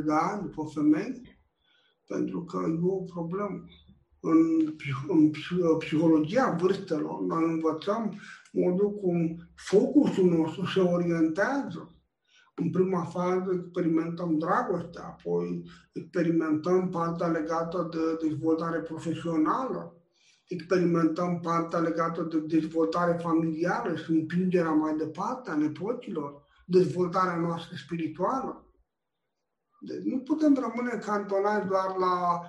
80-90 0.00 0.04
de 0.04 0.12
ani 0.12 0.42
după 0.42 0.62
femei, 0.74 1.38
pentru 2.06 2.44
că 2.44 2.58
e 2.68 2.78
o 2.82 2.96
problemă. 2.96 3.64
În, 4.20 4.38
în 5.08 5.30
psihologia 5.78 6.56
vârstelor, 6.60 7.20
noi 7.20 7.44
învățăm 7.44 8.14
modul 8.52 8.90
cum 8.94 9.36
focusul 9.54 10.28
nostru 10.28 10.64
se 10.64 10.80
orientează. 10.80 11.94
În 12.54 12.70
prima 12.70 13.02
fază 13.04 13.50
experimentăm 13.52 14.38
dragostea, 14.38 15.02
apoi 15.02 15.62
experimentăm 15.92 16.88
partea 16.88 17.26
legată 17.26 17.88
de 17.90 18.28
dezvoltare 18.28 18.78
profesională, 18.78 19.99
experimentăm 20.50 21.40
partea 21.40 21.78
legată 21.78 22.22
de 22.22 22.38
dezvoltare 22.38 23.12
familială 23.12 23.96
și 23.96 24.10
împingerea 24.10 24.70
mai 24.70 24.96
departe 24.96 25.50
a 25.50 25.54
nepoților, 25.54 26.42
dezvoltarea 26.66 27.36
noastră 27.36 27.76
spirituală. 27.76 28.64
Deci 29.80 30.02
nu 30.02 30.18
putem 30.18 30.54
rămâne 30.54 30.98
cantonați 30.98 31.66
doar 31.66 31.96
la 31.96 32.40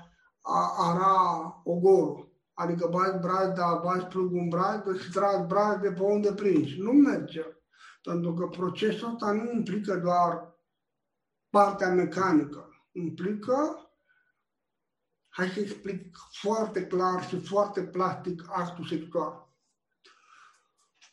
a 0.41 0.73
ara 0.77 1.61
ogorul. 1.63 2.31
Adică 2.53 2.87
bagi 2.87 3.19
brazda, 3.19 3.81
bagi 3.83 4.05
plugul 4.05 4.37
în 4.37 4.49
brazdă 4.49 4.97
și 4.97 5.11
tragi 5.11 5.47
brazde 5.47 5.91
pe 5.91 6.01
unde 6.01 6.33
prinzi. 6.33 6.79
Nu 6.79 6.91
merge. 6.91 7.43
Pentru 8.03 8.33
că 8.33 8.47
procesul 8.47 9.09
ăsta 9.09 9.31
nu 9.31 9.51
implică 9.51 9.95
doar 9.95 10.59
partea 11.49 11.93
mecanică. 11.93 12.69
Implică, 12.91 13.75
hai 15.31 15.49
să 15.49 15.59
explic 15.59 16.17
foarte 16.31 16.87
clar 16.87 17.27
și 17.27 17.39
foarte 17.39 17.83
plastic 17.83 18.43
actul 18.47 18.85
sexual. 18.85 19.49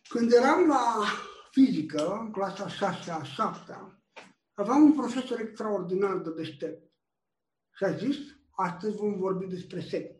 Când 0.09 0.33
eram 0.33 0.67
la 0.67 1.05
fizică, 1.51 2.19
în 2.21 2.33
clasa 2.33 2.69
6 2.69 3.11
a 3.11 3.23
7 3.23 3.99
Aveam 4.55 4.83
un 4.83 4.93
profesor 4.93 5.41
extraordinar 5.41 6.19
de 6.19 6.31
deștept 6.31 6.93
și 7.77 7.85
a 7.85 7.97
zis, 7.97 8.17
astăzi 8.51 8.97
vom 8.97 9.19
vorbi 9.19 9.47
despre 9.47 9.81
sex. 9.81 10.15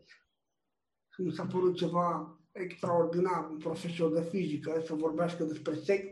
Și 1.13 1.21
mi 1.21 1.31
s-a 1.31 1.45
părut 1.45 1.75
ceva 1.75 2.37
extraordinar, 2.51 3.49
un 3.49 3.57
profesor 3.57 4.13
de 4.13 4.27
fizică 4.29 4.83
să 4.85 4.93
vorbească 4.93 5.43
despre 5.43 5.75
sex 5.75 6.03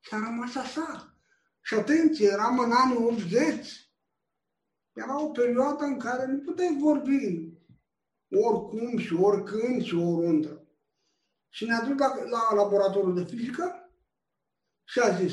și 0.00 0.14
a 0.14 0.18
rămas 0.18 0.54
așa. 0.54 1.18
Și 1.62 1.74
atenție, 1.74 2.26
eram 2.26 2.58
în 2.58 2.72
anii 2.72 3.04
80. 3.04 3.83
Era 4.94 5.22
o 5.22 5.28
perioadă 5.28 5.84
în 5.84 5.98
care 5.98 6.26
nu 6.26 6.38
puteai 6.38 6.76
vorbi 6.80 7.52
oricum 8.30 8.98
și 8.98 9.14
oricând 9.14 9.82
și 9.82 9.94
oriunde. 9.94 10.68
Și 11.48 11.64
ne-a 11.64 11.80
dus 11.80 11.98
la, 11.98 12.24
la 12.24 12.54
laboratorul 12.54 13.14
de 13.14 13.24
fizică 13.24 13.90
și 14.84 14.98
a 14.98 15.16
zis, 15.16 15.32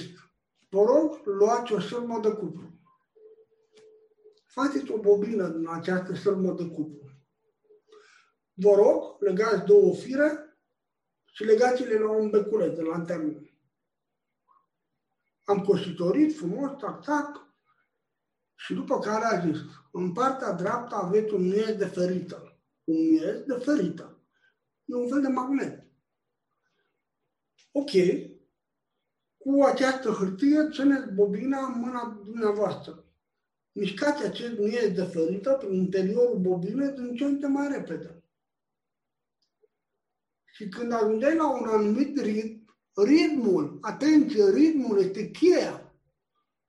Vă 0.70 0.84
rog, 0.84 1.26
luați 1.26 1.74
o 1.74 1.80
sârmă 1.80 2.20
de 2.20 2.30
cupru. 2.30 2.80
Faceți 4.46 4.92
o 4.92 4.98
bobină 4.98 5.48
din 5.48 5.68
această 5.68 6.14
sârmă 6.14 6.52
de 6.52 6.68
cupru. 6.68 7.12
Vă 8.54 8.76
rog, 8.76 9.22
legați 9.22 9.66
două 9.66 9.94
fire 9.94 10.58
și 11.26 11.44
legați-le 11.44 12.00
la 12.00 12.10
un 12.10 12.30
beculeț 12.30 12.76
de 12.76 12.82
lanternă. 12.82 13.42
Am 15.44 15.64
cositorit 15.64 16.36
frumos, 16.36 16.72
tac, 16.80 17.04
tac, 17.04 17.41
și 18.66 18.74
după 18.74 19.00
care 19.00 19.26
a 19.26 19.48
zis, 19.48 19.60
în 19.92 20.14
partea 20.14 20.52
dreaptă 20.52 20.96
aveți 20.96 21.34
un 21.34 21.48
miez 21.48 21.76
de 21.76 21.86
ferită. 21.86 22.58
Un 22.84 23.10
miez 23.10 23.44
de 23.46 23.54
ferită. 23.54 24.20
E 24.86 24.96
un 24.96 25.08
fel 25.08 25.22
de 25.22 25.28
magnet. 25.28 25.86
Ok. 27.72 27.92
Cu 29.38 29.64
această 29.64 30.10
hârtie 30.10 30.70
țineți 30.72 31.12
bobina 31.14 31.66
în 31.66 31.80
mâna 31.80 32.22
dumneavoastră. 32.26 33.06
Mișcați 33.72 34.26
acest 34.26 34.58
miez 34.58 34.92
de 34.92 35.04
ferită 35.04 35.52
prin 35.52 35.74
interiorul 35.74 36.38
bobinei 36.40 36.92
din 36.92 37.16
ce 37.16 37.24
în 37.24 37.40
ce 37.40 37.48
mai 37.48 37.68
repede. 37.68 38.24
Și 40.46 40.70
când 40.70 40.92
ajungeai 40.92 41.36
la 41.36 41.62
un 41.62 41.68
anumit 41.68 42.20
ritm, 42.20 42.76
ritmul, 42.96 43.78
atenție, 43.82 44.50
ritmul 44.50 45.00
este 45.00 45.32
cheia. 45.32 45.81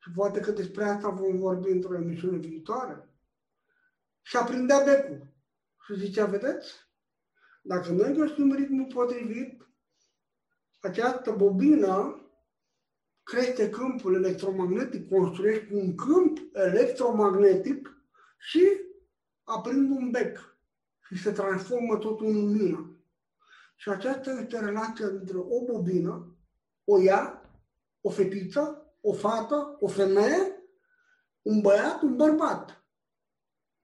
Și 0.03 0.11
poate 0.15 0.41
că 0.41 0.51
despre 0.51 0.85
asta 0.85 1.09
vom 1.09 1.37
vorbi 1.37 1.71
într-o 1.71 1.95
emisiune 1.95 2.37
viitoare. 2.37 3.09
Și 4.23 4.37
aprindea 4.37 4.83
becul. 4.85 5.27
Și 5.85 5.99
zicea, 5.99 6.27
vedeți? 6.27 6.73
Dacă 7.63 7.93
noi 7.93 8.15
găsim 8.15 8.55
ritmul 8.55 8.87
potrivit, 8.87 9.69
această 10.81 11.33
bobină 11.33 12.21
crește 13.23 13.71
câmpul 13.71 14.15
electromagnetic, 14.15 15.09
construiește 15.09 15.75
un 15.75 15.95
câmp 15.95 16.39
electromagnetic 16.53 18.05
și 18.39 18.81
aprind 19.43 19.91
un 19.91 20.11
bec 20.11 20.57
și 21.07 21.23
se 21.23 21.33
transformă 21.33 21.97
totul 21.97 22.27
în 22.27 22.35
lumină. 22.35 22.97
Și 23.77 23.89
aceasta 23.89 24.31
este 24.31 24.61
relația 24.61 25.07
între 25.07 25.37
o 25.39 25.65
bobină, 25.65 26.37
o 26.85 27.03
ea, 27.03 27.51
o 28.01 28.11
fetiță, 28.11 28.82
o 29.03 29.13
fată, 29.13 29.77
o 29.81 29.89
femeie, 29.89 30.63
un 31.43 31.61
băiat, 31.61 32.03
un 32.03 32.17
bărbat. 32.17 32.87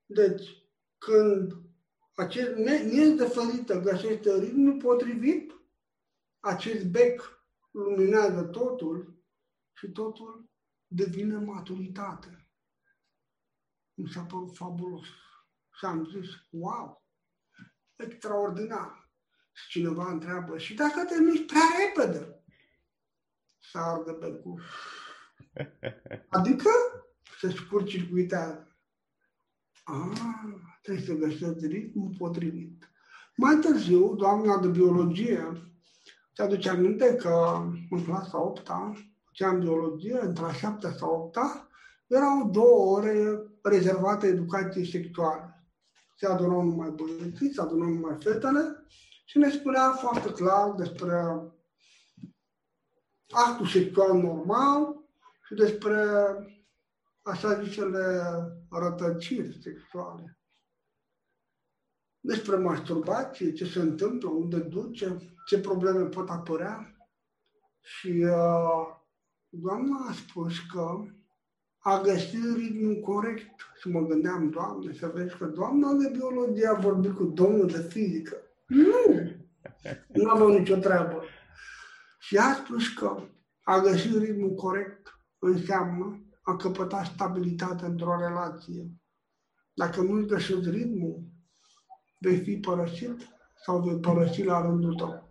Deci, 0.06 0.66
când 0.98 1.52
acest 2.14 2.56
miez 2.84 3.14
de 3.14 3.24
fălită 3.24 3.80
găsește 3.80 4.38
ritmul 4.38 4.76
potrivit, 4.76 5.52
acest 6.40 6.86
bec 6.86 7.42
luminează 7.70 8.42
totul 8.42 9.22
și 9.72 9.90
totul 9.90 10.50
devine 10.86 11.36
maturitate. 11.36 12.48
Mi 13.94 14.08
s-a 14.08 14.22
părut 14.22 14.56
fabulos. 14.56 15.06
Și 15.72 15.84
am 15.84 16.04
zis, 16.04 16.28
wow, 16.50 17.06
extraordinar. 17.96 19.10
Și 19.52 19.68
cineva 19.68 20.10
întreabă, 20.10 20.58
și 20.58 20.74
dacă 20.74 21.04
te 21.04 21.20
miști 21.20 21.44
prea 21.44 21.62
repede? 21.78 22.38
să 23.70 23.78
ardă 23.78 24.12
becul. 24.12 24.62
Adică 26.28 26.70
se 27.38 27.50
scurt-circuitează. 27.50 28.76
Ah, 29.84 30.18
trebuie 30.82 31.04
să 31.04 31.14
găsești 31.14 31.66
ritmul 31.66 32.14
potrivit. 32.18 32.90
Mai 33.36 33.56
târziu, 33.56 34.14
doamna 34.14 34.58
de 34.58 34.68
biologie 34.68 35.68
ți 36.38 36.44
aduce 36.44 36.68
aminte 36.68 37.14
că 37.14 37.62
în 37.90 38.04
clasa 38.04 38.42
8 38.42 38.70
făceam 39.24 39.58
biologie, 39.58 40.18
între 40.20 40.44
a 40.44 40.52
7 40.52 40.94
sau 40.98 41.32
8 41.34 41.38
erau 42.06 42.50
două 42.50 42.96
ore 42.96 43.42
rezervate 43.62 44.26
educației 44.26 44.90
sexuale. 44.90 45.66
Se 46.16 46.26
adunau 46.26 46.62
numai 46.62 46.90
băieții, 46.90 47.52
se 47.52 47.60
adunau 47.60 47.88
numai 47.88 48.16
fetele 48.20 48.84
și 49.24 49.38
ne 49.38 49.50
spunea 49.50 49.92
foarte 49.92 50.30
clar 50.32 50.72
despre 50.72 51.14
actul 53.30 53.66
sexual 53.66 54.20
normal 54.20 54.97
și 55.48 55.54
despre 55.54 55.96
așa 57.22 57.62
zisele 57.62 58.22
rătăciri 58.70 59.58
sexuale. 59.62 60.38
Despre 62.20 62.56
masturbație, 62.56 63.52
ce 63.52 63.66
se 63.66 63.78
întâmplă, 63.78 64.28
unde 64.28 64.58
duce, 64.58 65.36
ce 65.46 65.60
probleme 65.60 66.04
pot 66.04 66.28
apărea. 66.28 66.96
Și 67.80 68.08
uh, 68.08 68.96
doamna 69.48 70.06
a 70.08 70.12
spus 70.12 70.58
că 70.72 71.04
a 71.78 72.00
găsit 72.00 72.56
ritmul 72.56 73.00
corect. 73.00 73.60
Și 73.80 73.88
mă 73.88 74.00
gândeam, 74.00 74.50
Doamne, 74.50 74.92
să 74.92 75.06
vezi 75.06 75.36
că 75.36 75.46
doamna 75.46 75.92
de 75.92 76.08
biologie 76.08 76.66
a 76.66 76.80
vorbit 76.80 77.14
cu 77.14 77.24
domnul 77.24 77.66
de 77.66 77.88
fizică. 77.88 78.36
Nu! 78.66 79.36
Nu 80.12 80.30
avem 80.30 80.46
nicio 80.46 80.76
treabă. 80.76 81.22
Și 82.18 82.36
a 82.36 82.54
spus 82.54 82.88
că 82.88 83.22
a 83.62 83.80
găsit 83.80 84.16
ritmul 84.16 84.54
corect 84.54 85.17
înseamnă 85.38 86.22
a 86.42 86.56
căpăta 86.56 87.04
stabilitate 87.04 87.84
într-o 87.84 88.16
relație. 88.18 88.90
Dacă 89.74 90.00
nu-ți 90.00 90.26
găsești 90.26 90.70
ritmul, 90.70 91.22
vei 92.18 92.40
fi 92.40 92.56
părăsit 92.56 93.28
sau 93.64 93.82
vei 93.82 93.98
părăsi 93.98 94.42
la 94.42 94.60
rândul 94.60 94.94
tău. 94.94 95.28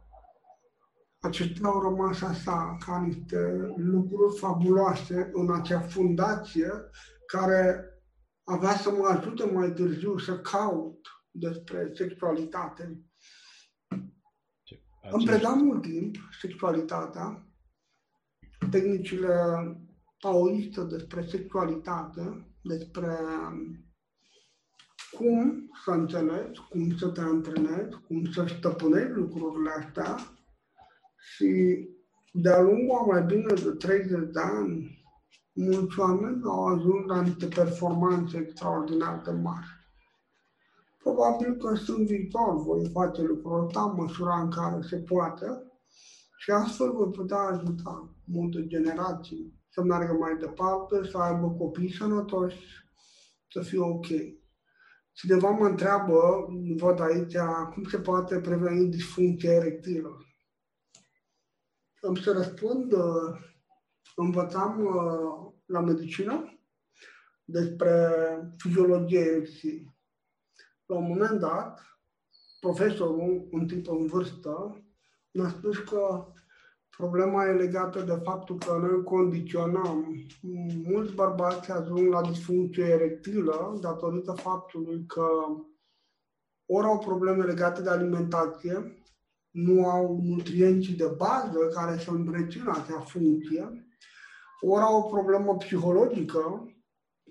Acestea 1.20 1.70
au 1.70 1.82
rămas 1.82 2.22
așa 2.22 2.78
ca 2.86 3.00
niște 3.00 3.74
lucruri 3.76 4.38
fabuloase 4.38 5.30
în 5.34 5.54
acea 5.54 5.80
fundație 5.80 6.72
care 7.28 7.86
avea 8.44 8.76
să 8.76 8.92
mă 8.92 9.08
ajute 9.08 9.46
mai 9.46 9.72
târziu 9.72 10.18
să 10.18 10.40
caut 10.40 11.08
despre 11.32 11.92
sexualitate. 11.94 13.02
Îmi 15.12 15.26
predam 15.26 15.60
mult 15.60 15.82
timp 15.82 16.16
sexualitatea, 16.42 17.48
tehnicile 18.72 19.36
taoiste 20.20 20.84
despre 20.84 21.26
sexualitate, 21.26 22.48
despre 22.62 23.18
cum 25.12 25.70
să 25.84 25.92
înțelegi, 25.92 26.62
cum 26.70 26.98
să 26.98 27.08
te 27.08 27.22
antrenezi, 27.22 27.98
cum 28.08 28.26
să 28.32 28.46
stăpânești 28.58 29.12
lucrurile 29.12 29.70
astea 29.70 30.16
și 31.18 31.80
de-a 32.34 32.62
lungul 32.62 32.98
a 32.98 33.06
mai 33.06 33.24
bine 33.24 33.54
de 33.54 33.70
30 33.70 34.10
de 34.10 34.40
ani, 34.40 35.06
mulți 35.54 36.00
oameni 36.00 36.42
au 36.44 36.66
ajuns 36.66 37.06
la 37.06 37.22
niște 37.22 37.48
performanțe 37.48 38.38
extraordinar 38.38 39.22
de 39.22 39.32
mari. 39.32 39.68
Probabil 40.98 41.56
că 41.56 41.76
sunt 41.76 42.08
viitor 42.08 42.64
voi 42.64 42.90
face 42.90 43.22
lucrul 43.22 43.66
ăsta 43.66 43.82
în 43.82 43.94
măsura 43.96 44.40
în 44.42 44.52
care 44.52 44.82
se 44.82 44.98
poate 44.98 45.46
și 46.38 46.52
astfel 46.52 46.92
voi 46.92 47.12
putea 47.12 47.38
ajuta 47.38 48.16
multe 48.26 48.68
generații 48.68 49.57
să 49.78 49.84
meargă 49.84 50.14
mai 50.14 50.38
departe, 50.38 51.08
să 51.10 51.18
aibă 51.18 51.50
copii 51.50 51.94
sănătoși, 51.94 52.58
să 53.50 53.62
fie 53.62 53.80
ok. 53.80 54.06
Cineva 55.12 55.50
mă 55.50 55.66
întreabă, 55.66 56.48
văd 56.78 57.00
aici, 57.00 57.36
cum 57.74 57.84
se 57.84 58.00
poate 58.00 58.40
preveni 58.40 58.90
disfuncția 58.90 59.54
erectilă. 59.54 60.10
Am 62.02 62.16
să 62.16 62.32
răspund, 62.32 62.94
învățam 64.16 64.86
uh, 64.86 65.54
la 65.66 65.80
medicină 65.80 66.60
despre 67.46 68.14
fiziologia 68.58 69.20
erecției. 69.20 69.96
La 70.86 70.96
un 70.96 71.08
moment 71.08 71.40
dat, 71.40 71.82
profesorul, 72.60 73.48
un 73.52 73.68
tip 73.68 73.88
în 73.88 74.06
vârstă, 74.06 74.84
mi-a 75.32 75.50
spus 75.50 75.78
că 75.78 76.32
problema 76.98 77.46
e 77.46 77.52
legată 77.52 78.02
de 78.02 78.22
faptul 78.24 78.58
că 78.58 78.78
noi 78.82 79.04
condiționăm. 79.04 80.16
Mulți 80.84 81.14
bărbați 81.14 81.72
ajung 81.72 82.08
la 82.12 82.22
disfuncție 82.22 82.84
erectilă 82.84 83.78
datorită 83.82 84.32
faptului 84.32 85.06
că 85.06 85.28
ori 86.66 86.86
au 86.86 87.00
probleme 87.00 87.44
legate 87.44 87.82
de 87.82 87.90
alimentație, 87.90 89.04
nu 89.52 89.90
au 89.90 90.20
nutrienții 90.24 90.96
de 90.96 91.14
bază 91.18 91.60
care 91.74 91.98
să 91.98 92.12
întrețină 92.12 92.72
acea 92.72 93.00
funcție, 93.00 93.88
ori 94.62 94.84
au 94.84 94.98
o 95.00 95.08
problemă 95.08 95.56
psihologică, 95.56 96.72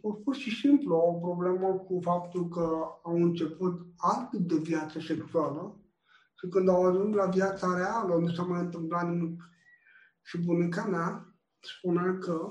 ori 0.00 0.22
pur 0.22 0.34
și 0.34 0.50
simplu 0.60 0.94
au 0.94 1.14
o 1.14 1.26
problemă 1.26 1.66
cu 1.66 2.00
faptul 2.02 2.48
că 2.48 2.68
au 3.02 3.14
început 3.14 3.80
alt 3.96 4.30
tip 4.30 4.48
de 4.48 4.56
viață 4.56 4.98
sexuală 4.98 5.80
și 6.38 6.48
când 6.48 6.68
au 6.68 6.84
ajuns 6.84 7.14
la 7.14 7.26
viața 7.26 7.76
reală 7.76 8.14
nu 8.14 8.28
s-a 8.28 8.42
mai 8.42 8.60
întâmplat 8.60 9.08
nimic. 9.08 9.42
Și 10.26 10.38
bunica 10.38 10.84
mea 10.84 11.34
spunea 11.60 12.18
că 12.18 12.50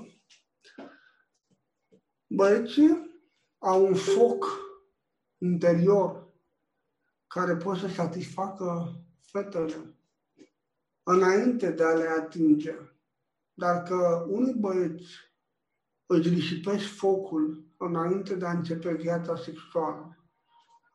băieții 2.27 3.21
au 3.57 3.85
un 3.85 3.95
foc 3.95 4.45
interior 5.37 6.33
care 7.27 7.55
poate 7.55 7.79
să 7.79 7.87
satisfacă 7.87 8.95
fetele 9.21 9.95
înainte 11.03 11.71
de 11.71 11.83
a 11.83 11.93
le 11.93 12.07
atinge. 12.07 12.75
Dar 13.53 13.83
că 13.83 14.25
unii 14.27 14.55
băieți 14.55 15.13
își 16.05 16.29
risipesc 16.29 16.85
focul 16.85 17.65
înainte 17.77 18.35
de 18.35 18.45
a 18.45 18.51
începe 18.51 18.93
viața 18.93 19.35
sexuală. 19.35 20.17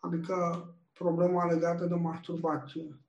Adică 0.01 0.66
problema 0.93 1.52
legată 1.52 1.86
de 1.86 1.94
masturbație. 1.94 3.01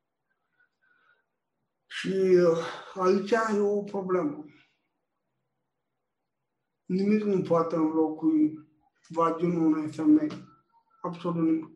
Și 1.94 2.14
uh, 2.48 2.58
aici 2.94 3.32
e 3.32 3.60
o 3.60 3.84
problemă. 3.84 4.46
Nimic 6.86 7.24
nu 7.24 7.42
poate 7.42 7.76
înlocui 7.76 8.70
vaginul 9.08 9.74
unei 9.74 9.92
femei. 9.92 10.32
Absolut 11.02 11.44
nimic. 11.44 11.70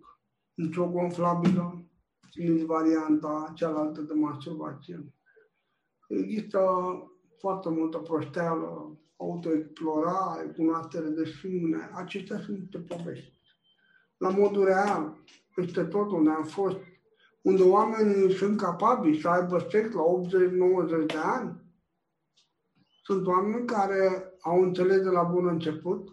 Nici 0.54 0.78
o 0.78 0.90
gonflabilă, 0.90 1.86
nici 2.34 2.62
varianta 2.62 3.52
cealaltă 3.56 4.02
de 4.02 4.14
masturbație. 4.14 5.14
Există 6.08 6.60
foarte 7.40 7.70
multă 7.70 7.98
prosteală, 7.98 9.00
autoexplorare, 9.16 10.48
cunoaștere 10.48 11.08
de 11.08 11.26
sine. 11.26 11.90
Acestea 11.94 12.40
sunt 12.40 12.60
niște 12.60 12.80
povești. 12.80 13.40
La 14.18 14.30
modul 14.30 14.66
real, 14.66 15.24
peste 15.56 15.84
tot 15.84 16.12
unde 16.12 16.30
am 16.30 16.44
fost, 16.44 16.78
unde 17.46 17.64
oamenii 17.64 18.34
sunt 18.34 18.58
capabili 18.58 19.22
să 19.22 19.30
aibă 19.30 19.68
sex 19.70 19.94
la 19.94 20.04
80-90 21.04 21.06
de 21.06 21.18
ani, 21.24 21.64
sunt 23.04 23.28
oameni 23.28 23.66
care 23.66 24.34
au 24.42 24.62
înțeles 24.62 25.02
de 25.02 25.10
la 25.10 25.24
bun 25.24 25.48
început 25.48 26.10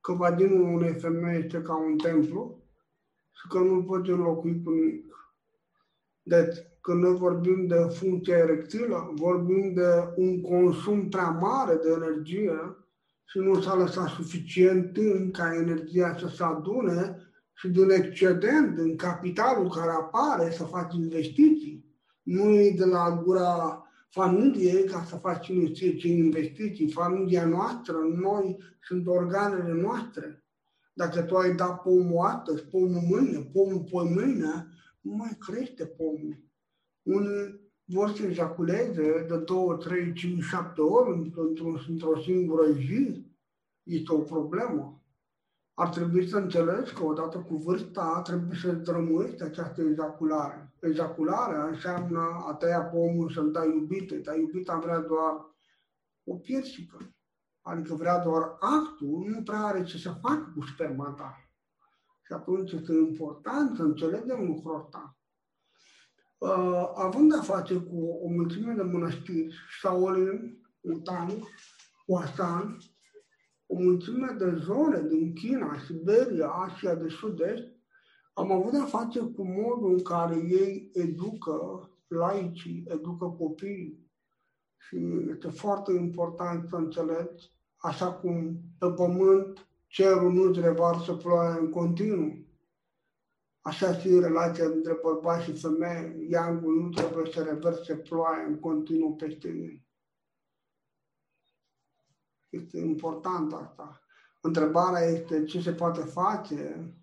că 0.00 0.12
vaginul 0.12 0.74
unei 0.74 0.92
femei 0.92 1.38
este 1.38 1.62
ca 1.62 1.76
un 1.76 1.96
templu 1.96 2.62
și 3.32 3.48
că 3.48 3.58
nu 3.58 3.84
poți 3.84 4.10
înlocui 4.10 4.62
cu 4.62 4.70
nimic. 4.70 5.34
Deci, 6.22 6.56
când 6.80 7.02
noi 7.02 7.16
vorbim 7.16 7.66
de 7.66 7.88
funcție 7.98 8.34
erectilă, 8.34 9.12
vorbim 9.14 9.74
de 9.74 10.12
un 10.16 10.40
consum 10.40 11.08
prea 11.08 11.30
mare 11.30 11.74
de 11.74 11.90
energie 11.90 12.76
și 13.24 13.38
nu 13.38 13.60
s-a 13.60 13.74
lăsat 13.74 14.08
suficient 14.08 14.92
timp 14.92 15.34
ca 15.34 15.54
energia 15.54 16.16
să 16.18 16.28
se 16.28 16.42
adune 16.44 17.25
și 17.56 17.68
din 17.68 17.90
excedent, 17.90 18.74
din 18.76 18.96
capitalul 18.96 19.70
care 19.70 19.90
apare, 19.90 20.50
să 20.50 20.64
faci 20.64 20.94
investiții. 20.94 21.84
Nu 22.22 22.50
e 22.50 22.70
de 22.70 22.84
la 22.84 23.22
gura 23.24 23.82
familiei 24.08 24.84
ca 24.84 25.04
să 25.04 25.16
faci 25.16 25.48
investiții, 25.48 26.18
investiții. 26.18 26.90
Familia 26.90 27.46
noastră, 27.46 27.96
noi, 28.14 28.56
sunt 28.82 29.06
organele 29.06 29.72
noastre. 29.72 30.44
Dacă 30.92 31.22
tu 31.22 31.36
ai 31.36 31.54
dat 31.54 31.82
pomul 31.82 32.26
astăzi, 32.26 32.64
pomul 32.64 33.02
mâine, 33.08 33.38
pomul 33.52 33.80
pe 33.80 34.14
mâine, 34.14 34.68
nu 35.00 35.12
mai 35.12 35.36
crește 35.38 35.86
pomul. 35.86 36.44
Unii 37.02 37.60
vor 37.84 38.10
să 38.10 38.22
ejaculeze 38.22 39.26
de 39.28 39.36
2, 39.36 39.76
3, 39.78 40.12
5, 40.12 40.42
7 40.42 40.80
ori 40.80 41.18
într-o, 41.18 41.42
într-o 41.88 42.20
singură 42.20 42.72
zi. 42.72 43.26
Este 43.82 44.12
o 44.12 44.18
problemă. 44.18 44.95
Ar 45.78 45.88
trebui 45.88 46.28
să 46.28 46.36
înțelegi 46.36 46.92
că 46.92 47.04
odată 47.04 47.38
cu 47.38 47.56
vârsta 47.56 48.20
trebuie 48.24 48.58
să 48.58 48.72
drămuiești 48.72 49.42
această 49.42 49.82
ejaculare. 49.82 50.72
Ejacularea 50.80 51.66
înseamnă 51.66 52.44
a 52.46 52.54
tăia 52.54 52.82
pomul 52.82 53.30
să-mi 53.30 53.52
dai 53.52 53.68
iubite. 53.68 54.18
Dar 54.18 54.36
iubita 54.36 54.78
vrea 54.78 54.98
doar 54.98 55.34
o 56.24 56.34
piersică. 56.34 57.14
Adică 57.60 57.94
vrea 57.94 58.18
doar 58.18 58.42
actul, 58.60 59.24
nu 59.28 59.42
prea 59.42 59.64
are 59.64 59.84
ce 59.84 59.98
să 59.98 60.10
facă 60.20 60.52
cu 60.54 60.66
sperma 60.66 61.10
ta. 61.10 61.50
Și 62.22 62.32
atunci 62.32 62.72
este 62.72 62.92
important 62.92 63.76
să 63.76 63.82
înțelegem 63.82 64.46
lucrul 64.46 64.76
ăsta. 64.76 65.16
Uh, 66.38 66.90
având 66.94 67.34
a 67.34 67.42
face 67.42 67.74
cu 67.74 67.96
o 68.22 68.28
mulțime 68.28 68.72
de 68.72 68.82
mănăstiri, 68.82 69.54
Shaolin, 69.78 70.60
Utan, 70.80 71.30
Wasan, 72.06 72.78
o 73.66 73.74
mulțime 73.78 74.36
de 74.38 74.56
zone 74.64 75.08
din 75.08 75.32
China, 75.34 75.78
Siberia, 75.86 76.48
Asia 76.48 76.94
de 76.94 77.08
Sud-Est, 77.08 77.64
am 78.32 78.52
avut 78.52 78.72
de-a 78.72 78.84
face 78.84 79.20
cu 79.20 79.44
modul 79.44 79.92
în 79.92 80.02
care 80.02 80.36
ei 80.36 80.90
educă 80.92 81.90
laicii, 82.06 82.84
educă 82.88 83.26
copiii. 83.38 84.10
Și 84.78 84.96
este 85.30 85.48
foarte 85.48 85.92
important 85.92 86.68
să 86.68 86.76
înțelegi, 86.76 87.50
așa 87.76 88.12
cum 88.12 88.60
pe 88.78 88.86
pământ 88.86 89.68
cerul 89.86 90.32
nu-ți 90.32 90.60
revarsă 90.60 91.12
ploaia 91.12 91.56
în 91.56 91.70
continuu. 91.70 92.44
Așa 93.60 93.92
și 93.92 94.08
relația 94.08 94.64
între 94.64 94.98
bărbați 95.02 95.44
și 95.44 95.60
femei, 95.60 96.26
iangul 96.30 96.82
nu 96.82 96.88
trebuie 96.88 97.32
să 97.32 97.42
reverse 97.42 97.96
ploaia 97.96 98.46
în 98.46 98.58
continuu 98.58 99.14
peste 99.14 99.48
ei. 99.48 99.85
Este 102.48 102.78
important 102.78 103.52
asta. 103.52 104.00
Întrebarea 104.40 105.04
este 105.04 105.44
ce 105.44 105.60
se 105.60 105.72
poate 105.72 106.00
face 106.00 106.94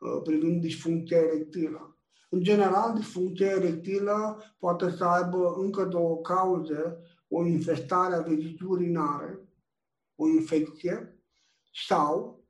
uh, 0.00 0.22
privind 0.24 0.60
disfuncția 0.60 1.16
erectilă. 1.16 1.98
În 2.30 2.42
general, 2.42 2.94
disfuncția 2.94 3.46
erectilă 3.46 4.42
poate 4.58 4.90
să 4.90 5.04
aibă 5.04 5.54
încă 5.56 5.84
două 5.84 6.20
cauze, 6.20 6.98
o 7.28 7.44
infestare 7.44 8.14
a 8.14 8.20
vegii 8.20 8.58
urinare, 8.66 9.48
o 10.16 10.28
infecție, 10.28 11.22
sau 11.86 12.44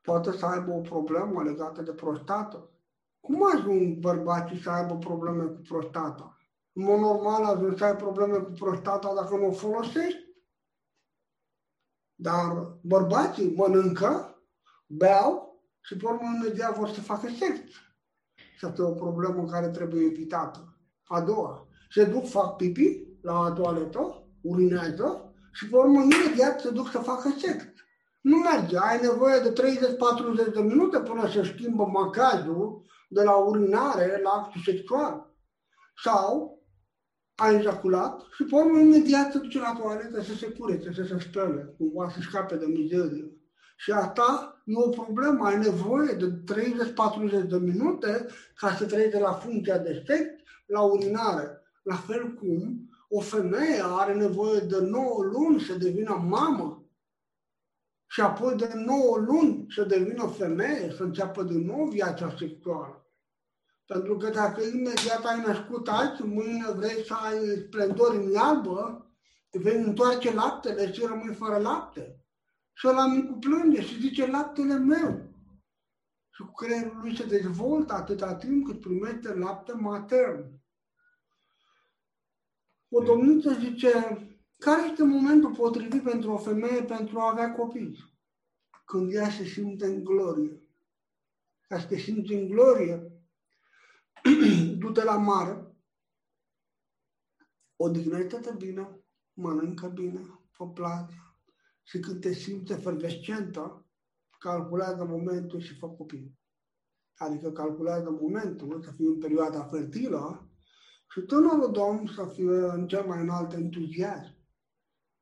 poate 0.00 0.32
să 0.32 0.46
aibă 0.46 0.72
o 0.72 0.80
problemă 0.80 1.42
legată 1.42 1.82
de 1.82 1.92
prostată. 1.92 2.68
Cum 3.20 3.42
ajung 3.56 3.98
bărbații 3.98 4.62
să 4.62 4.70
aibă 4.70 4.96
probleme 4.96 5.44
cu 5.44 5.60
prostata? 5.68 6.38
În 6.72 6.84
mod 6.84 6.98
normal 6.98 7.44
ajung 7.44 7.78
să 7.78 7.84
ai 7.84 7.96
probleme 7.96 8.36
cu 8.36 8.50
prostata 8.50 9.14
dacă 9.14 9.36
nu 9.36 9.46
o 9.46 9.52
folosești. 9.52 10.23
Dar 12.14 12.78
bărbații 12.80 13.54
mănâncă, 13.54 14.38
beau 14.86 15.62
și 15.80 15.96
pe 15.96 16.06
urmă 16.06 16.30
imediat 16.34 16.78
vor 16.78 16.88
să 16.88 17.00
facă 17.00 17.28
sex. 17.38 17.58
Și 18.58 18.64
asta 18.64 18.82
e 18.82 18.84
o 18.84 18.92
problemă 18.92 19.44
care 19.44 19.68
trebuie 19.68 20.04
evitată. 20.04 20.78
A 21.06 21.20
doua, 21.20 21.66
se 21.90 22.04
duc, 22.04 22.28
fac 22.28 22.56
pipi 22.56 23.06
la 23.22 23.52
toaletă, 23.52 24.28
urinează 24.40 25.34
și 25.52 25.68
pe 25.68 25.76
urmă 25.76 26.00
imediat 26.00 26.60
se 26.60 26.70
duc 26.70 26.90
să 26.90 26.98
facă 26.98 27.34
sex. 27.38 27.64
Nu 28.20 28.36
merge, 28.36 28.78
ai 28.78 29.00
nevoie 29.00 29.40
de 29.40 29.52
30-40 30.50 30.52
de 30.54 30.60
minute 30.60 31.00
până 31.00 31.28
să 31.28 31.42
schimbă 31.42 31.86
macazul 31.86 32.82
de 33.08 33.22
la 33.22 33.34
urinare 33.34 34.20
la 34.22 34.30
actul 34.30 34.60
sexual. 34.64 35.34
Sau 36.04 36.53
a 37.34 37.50
ejaculat 37.50 38.26
și 38.34 38.44
pe 38.44 38.54
urmă 38.54 38.78
imediat 38.78 39.32
se 39.32 39.38
duce 39.38 39.58
la 39.58 39.78
toaletă 39.80 40.22
să 40.22 40.34
se 40.34 40.46
curețe, 40.46 40.92
să 40.92 41.02
se 41.02 41.18
spele, 41.18 41.74
cumva 41.78 42.10
să 42.10 42.18
scape 42.20 42.56
de 42.56 42.66
mizerie. 42.66 43.32
Și 43.76 43.90
asta 43.90 44.62
e 44.64 44.72
o 44.76 44.88
problemă, 44.88 45.46
ai 45.46 45.58
nevoie 45.58 46.12
de 46.12 46.42
30-40 47.44 47.48
de 47.48 47.56
minute 47.56 48.26
ca 48.54 48.74
să 48.74 48.86
treci 48.86 49.12
de 49.12 49.18
la 49.18 49.32
funcția 49.32 49.78
de 49.78 50.02
sex 50.06 50.24
la 50.66 50.80
urinare. 50.80 51.62
La 51.82 51.94
fel 51.94 52.34
cum 52.34 52.88
o 53.08 53.20
femeie 53.20 53.82
are 53.82 54.14
nevoie 54.14 54.60
de 54.60 54.78
9 54.80 55.22
luni 55.22 55.60
să 55.60 55.74
devină 55.74 56.24
mamă 56.28 56.84
și 58.06 58.20
apoi 58.20 58.56
de 58.56 58.72
9 58.74 59.18
luni 59.18 59.66
să 59.74 59.84
devină 59.84 60.26
femeie, 60.26 60.92
să 60.96 61.02
înceapă 61.02 61.42
din 61.42 61.66
nou 61.66 61.84
viața 61.84 62.34
sexuală. 62.38 63.03
Pentru 63.86 64.16
că 64.16 64.30
dacă 64.30 64.62
imediat 64.62 65.24
ai 65.24 65.40
născut 65.46 65.88
azi, 65.88 66.22
mâine 66.22 66.72
vrei 66.72 67.04
să 67.04 67.14
ai 67.14 67.38
splendori 67.66 68.16
în 68.16 68.30
iarbă, 68.30 69.08
vei 69.50 69.76
întoarce 69.76 70.34
laptele 70.34 70.92
și 70.92 71.06
rămâi 71.06 71.34
fără 71.34 71.58
lapte. 71.58 72.18
Și 72.72 72.88
ăla 72.88 73.06
micu 73.06 73.32
plânge 73.32 73.82
și 73.82 74.00
zice 74.00 74.26
laptele 74.26 74.74
meu. 74.74 75.32
Și 76.30 76.42
cu 76.42 76.52
creierul 76.52 76.98
lui 77.00 77.16
se 77.16 77.26
dezvoltă 77.26 77.92
atâta 77.92 78.34
timp 78.34 78.66
cât 78.66 78.80
primește 78.80 79.34
lapte 79.34 79.72
matern. 79.72 80.62
O 82.88 83.02
domniță 83.02 83.52
zice, 83.52 84.18
care 84.58 84.88
este 84.90 85.04
momentul 85.04 85.54
potrivit 85.54 86.02
pentru 86.02 86.32
o 86.32 86.38
femeie 86.38 86.82
pentru 86.82 87.18
a 87.18 87.30
avea 87.30 87.52
copii? 87.52 88.12
Când 88.84 89.12
ea 89.12 89.30
se 89.30 89.44
simte 89.44 89.86
în 89.86 90.04
glorie. 90.04 90.62
Ca 91.68 91.78
să 91.78 91.86
te 91.86 91.96
simți 91.96 92.32
în 92.32 92.48
glorie, 92.48 93.13
du-te 94.84 95.04
la 95.04 95.16
mare, 95.16 95.76
odihnește-te 97.76 98.52
bine, 98.56 99.04
mănâncă 99.32 99.88
bine, 99.88 100.20
pe 100.58 100.64
plajă 100.74 101.38
și 101.82 101.98
când 101.98 102.20
te 102.20 102.32
simți 102.32 102.72
efervescentă, 102.72 103.86
calculează 104.38 105.04
momentul 105.04 105.60
și 105.60 105.78
fă 105.78 105.88
copii. 105.88 106.38
Adică 107.16 107.52
calculează 107.52 108.10
momentul 108.10 108.82
să 108.82 108.90
fie 108.90 109.06
în 109.06 109.18
perioada 109.18 109.64
fertilă 109.64 110.48
și 111.10 111.20
tânărul 111.20 111.72
domn 111.72 112.06
să 112.06 112.26
fie 112.26 112.70
în 112.76 112.86
cel 112.86 113.06
mai 113.06 113.20
înalt 113.20 113.52
entuziasm. 113.52 114.32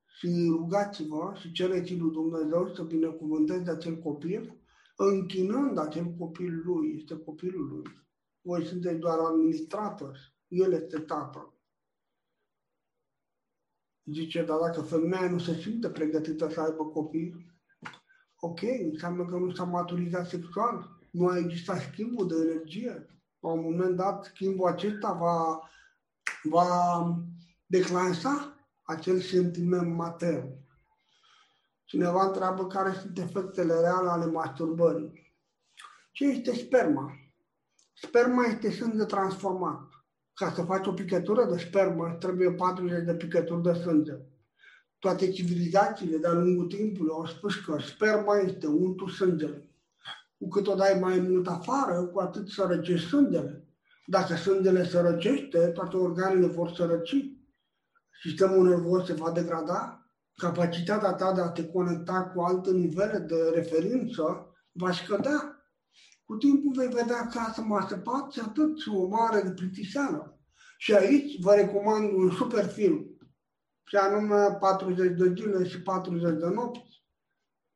Și 0.06 0.46
rugați-vă 0.48 1.34
și 1.40 1.52
cereți 1.52 1.96
lui 1.96 2.10
Dumnezeu 2.10 2.74
să 2.74 2.82
binecuvânteze 2.82 3.70
acel 3.70 3.98
copil, 3.98 4.60
închinând 4.96 5.78
acel 5.78 6.14
copil 6.18 6.62
lui, 6.64 6.94
este 6.96 7.16
copilul 7.16 7.68
lui 7.68 8.01
voi 8.42 8.66
sunteți 8.66 8.98
doar 8.98 9.18
administratori, 9.18 10.34
el 10.48 10.72
este 10.72 10.98
tatăl. 10.98 11.52
Zice, 14.04 14.44
dar 14.44 14.58
dacă 14.58 14.80
femeia 14.80 15.30
nu 15.30 15.38
se 15.38 15.54
simte 15.54 15.90
pregătită 15.90 16.48
să 16.48 16.60
aibă 16.60 16.84
copii, 16.84 17.52
ok, 18.36 18.60
înseamnă 18.62 19.24
că 19.24 19.36
nu 19.36 19.54
s-a 19.54 19.64
maturizat 19.64 20.28
sexual, 20.28 20.98
nu 21.10 21.26
a 21.28 21.38
existat 21.38 21.80
schimbul 21.80 22.28
de 22.28 22.34
energie. 22.34 23.06
La 23.38 23.48
un 23.48 23.60
moment 23.60 23.96
dat, 23.96 24.24
schimbul 24.24 24.68
acesta 24.68 25.12
va 25.12 25.60
va 26.42 27.16
declanșa 27.66 28.56
acel 28.82 29.20
sentiment 29.20 29.94
matern. 29.94 30.60
Cineva 31.84 32.26
întreabă 32.26 32.66
care 32.66 32.92
sunt 32.92 33.18
efectele 33.18 33.80
reale 33.80 34.08
ale 34.08 34.26
masturbării. 34.26 35.34
Ce 36.12 36.24
este 36.24 36.54
sperma? 36.54 37.21
Sperma 38.06 38.44
este 38.44 38.70
sânge 38.70 39.04
transformat. 39.04 39.88
Ca 40.34 40.50
să 40.50 40.62
faci 40.62 40.86
o 40.86 40.92
picătură 40.92 41.44
de 41.44 41.58
spermă, 41.58 42.16
trebuie 42.20 42.52
40 42.52 43.04
de 43.04 43.14
picături 43.14 43.62
de 43.62 43.72
sânge. 43.72 44.12
Toate 44.98 45.30
civilizațiile 45.30 46.16
de-a 46.16 46.32
lungul 46.32 46.66
timpului 46.66 47.12
au 47.12 47.26
spus 47.26 47.64
că 47.64 47.76
sperma 47.80 48.36
este 48.36 48.66
untul 48.66 49.08
sângele. 49.08 49.70
Cu 50.38 50.48
cât 50.48 50.66
o 50.66 50.74
dai 50.74 50.98
mai 51.00 51.18
mult 51.18 51.46
afară, 51.46 52.04
cu 52.04 52.20
atât 52.20 52.48
sărăcești 52.48 53.08
sângele. 53.08 53.66
Dacă 54.06 54.34
sângele 54.34 54.84
sărăcește, 54.84 55.58
toate 55.58 55.96
organele 55.96 56.46
vor 56.46 56.72
sărăci. 56.72 57.16
Sistemul 58.22 58.68
nervos 58.68 59.06
se 59.06 59.12
va 59.12 59.30
degrada, 59.30 60.06
capacitatea 60.36 61.12
ta 61.12 61.32
de 61.32 61.40
a 61.40 61.48
te 61.48 61.64
conecta 61.66 62.22
cu 62.22 62.40
alte 62.40 62.70
nivele 62.70 63.18
de 63.18 63.50
referință 63.54 64.46
va 64.72 64.92
scădea. 64.92 65.51
Cu 66.24 66.36
timpul 66.36 66.72
vei 66.74 66.88
vedea 66.88 67.26
casă 67.26 67.60
masă 67.60 68.02
și 68.30 68.40
atât 68.40 68.78
și 68.78 68.88
o 68.88 69.06
mare 69.06 69.40
de 69.40 69.50
plictiseală. 69.50 70.40
Și 70.78 70.94
aici 70.94 71.40
vă 71.40 71.54
recomand 71.54 72.12
un 72.12 72.30
super 72.30 72.64
film, 72.68 73.12
și 73.92 73.98
anume 73.98 74.56
40 74.60 75.16
de 75.16 75.32
zile 75.36 75.68
și 75.68 75.82
40 75.82 76.38
de 76.38 76.46
nopți, 76.46 77.04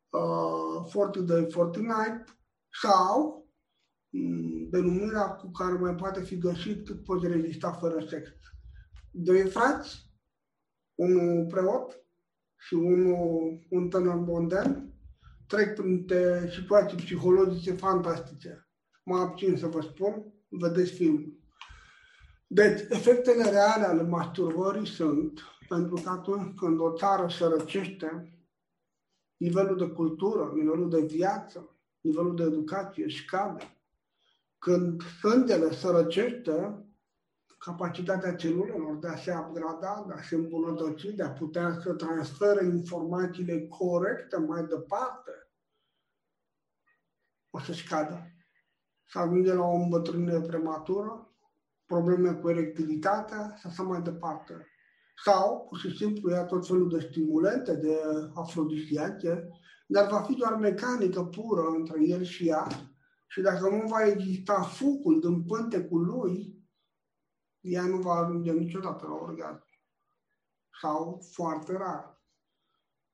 uh, 0.08 0.92
40 0.92 1.28
Day, 1.28 1.46
40 1.46 1.82
Night, 1.82 2.38
sau 2.82 3.48
um, 4.10 4.68
denumirea 4.70 5.28
cu 5.28 5.50
care 5.50 5.72
mai 5.72 5.94
poate 5.94 6.20
fi 6.20 6.38
găsit 6.38 6.86
cât 6.86 7.04
poți 7.04 7.26
rezista 7.26 7.72
fără 7.72 8.06
sex. 8.08 8.30
Doi 9.10 9.50
frați, 9.50 10.10
unul 10.94 11.46
preot 11.46 12.06
și 12.56 12.74
unul 12.74 13.58
un 13.70 13.88
tânăr 13.88 14.14
modern, 14.14 14.94
trec 15.46 15.74
prin 15.74 16.06
situații 16.50 16.96
psihologice 16.96 17.72
fantastice. 17.72 18.68
Mă 19.04 19.16
abțin 19.18 19.56
să 19.56 19.66
vă 19.66 19.80
spun, 19.80 20.32
vedeți 20.48 20.92
filmul. 20.92 21.38
Deci, 22.46 22.80
efectele 22.88 23.50
reale 23.50 23.84
ale 23.84 24.02
masturbării 24.02 24.86
sunt 24.86 25.40
pentru 25.68 26.00
că 26.04 26.10
atunci 26.10 26.54
când 26.58 26.80
o 26.80 26.92
țară 26.92 27.28
sărăcește, 27.28 28.30
nivelul 29.36 29.76
de 29.76 29.86
cultură, 29.86 30.52
nivelul 30.54 30.90
de 30.90 31.00
viață, 31.00 31.76
nivelul 32.00 32.36
de 32.36 32.42
educație 32.42 33.06
scade. 33.08 33.78
Când 34.58 35.02
sângele 35.02 35.72
sărăcește, 35.72 36.85
capacitatea 37.58 38.34
celulelor 38.34 38.98
de 38.98 39.08
a 39.08 39.16
se 39.16 39.34
upgrada, 39.34 40.04
de 40.06 40.12
a 40.12 40.22
se 40.22 40.34
îmbunătăți, 40.34 41.06
de 41.06 41.22
a 41.22 41.30
putea 41.30 41.78
să 41.82 41.92
transfere 41.92 42.64
informațiile 42.64 43.66
corecte 43.66 44.36
mai 44.36 44.64
departe, 44.64 45.30
o 47.50 47.58
să 47.58 47.72
scadă. 47.72 48.30
Să 49.08 49.18
ajunge 49.18 49.52
la 49.52 49.64
o 49.64 49.74
îmbătrânire 49.74 50.40
prematură, 50.40 51.30
probleme 51.86 52.32
cu 52.32 52.50
erectilitatea 52.50 53.54
și 53.58 53.66
așa 53.66 53.82
mai 53.82 54.02
departe. 54.02 54.66
Sau, 55.24 55.66
pur 55.68 55.78
și 55.78 55.96
simplu, 55.96 56.30
ia 56.30 56.44
tot 56.44 56.66
felul 56.66 56.88
de 56.88 57.08
stimulente, 57.10 57.74
de 57.74 57.98
afrodisiace, 58.34 59.48
dar 59.86 60.08
va 60.08 60.22
fi 60.22 60.34
doar 60.34 60.54
mecanică 60.54 61.24
pură 61.24 61.62
între 61.76 62.06
el 62.06 62.22
și 62.22 62.48
ea 62.48 62.66
și 63.26 63.40
dacă 63.40 63.68
nu 63.68 63.86
va 63.88 64.06
exista 64.06 64.62
fucul 64.62 65.20
din 65.20 65.42
pântecul 65.42 66.04
lui, 66.04 66.55
ea 67.66 67.86
nu 67.86 67.96
va 67.96 68.12
ajunge 68.12 68.52
niciodată 68.52 69.06
la 69.06 69.14
orgasm. 69.14 69.64
Sau 70.80 71.20
foarte 71.32 71.72
rar. 71.72 72.22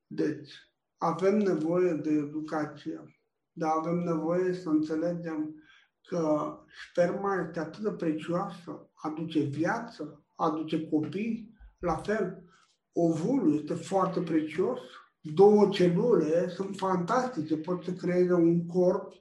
Deci, 0.06 0.52
avem 0.96 1.38
nevoie 1.38 1.92
de 1.92 2.10
educație, 2.10 3.20
dar 3.52 3.70
avem 3.76 3.98
nevoie 3.98 4.54
să 4.54 4.68
înțelegem 4.68 5.54
că 6.02 6.56
sperma 6.90 7.44
este 7.46 7.58
atât 7.58 7.82
de 7.82 7.90
precioasă, 7.92 8.90
aduce 8.94 9.40
viață, 9.40 10.24
aduce 10.34 10.88
copii, 10.88 11.54
la 11.78 11.96
fel, 11.96 12.44
ovulul 12.92 13.54
este 13.54 13.74
foarte 13.74 14.20
prețios, 14.20 14.80
două 15.20 15.68
celule 15.68 16.48
sunt 16.48 16.76
fantastice, 16.76 17.56
pot 17.56 17.84
să 17.84 17.92
creeze 17.92 18.32
un 18.32 18.66
corp 18.66 19.12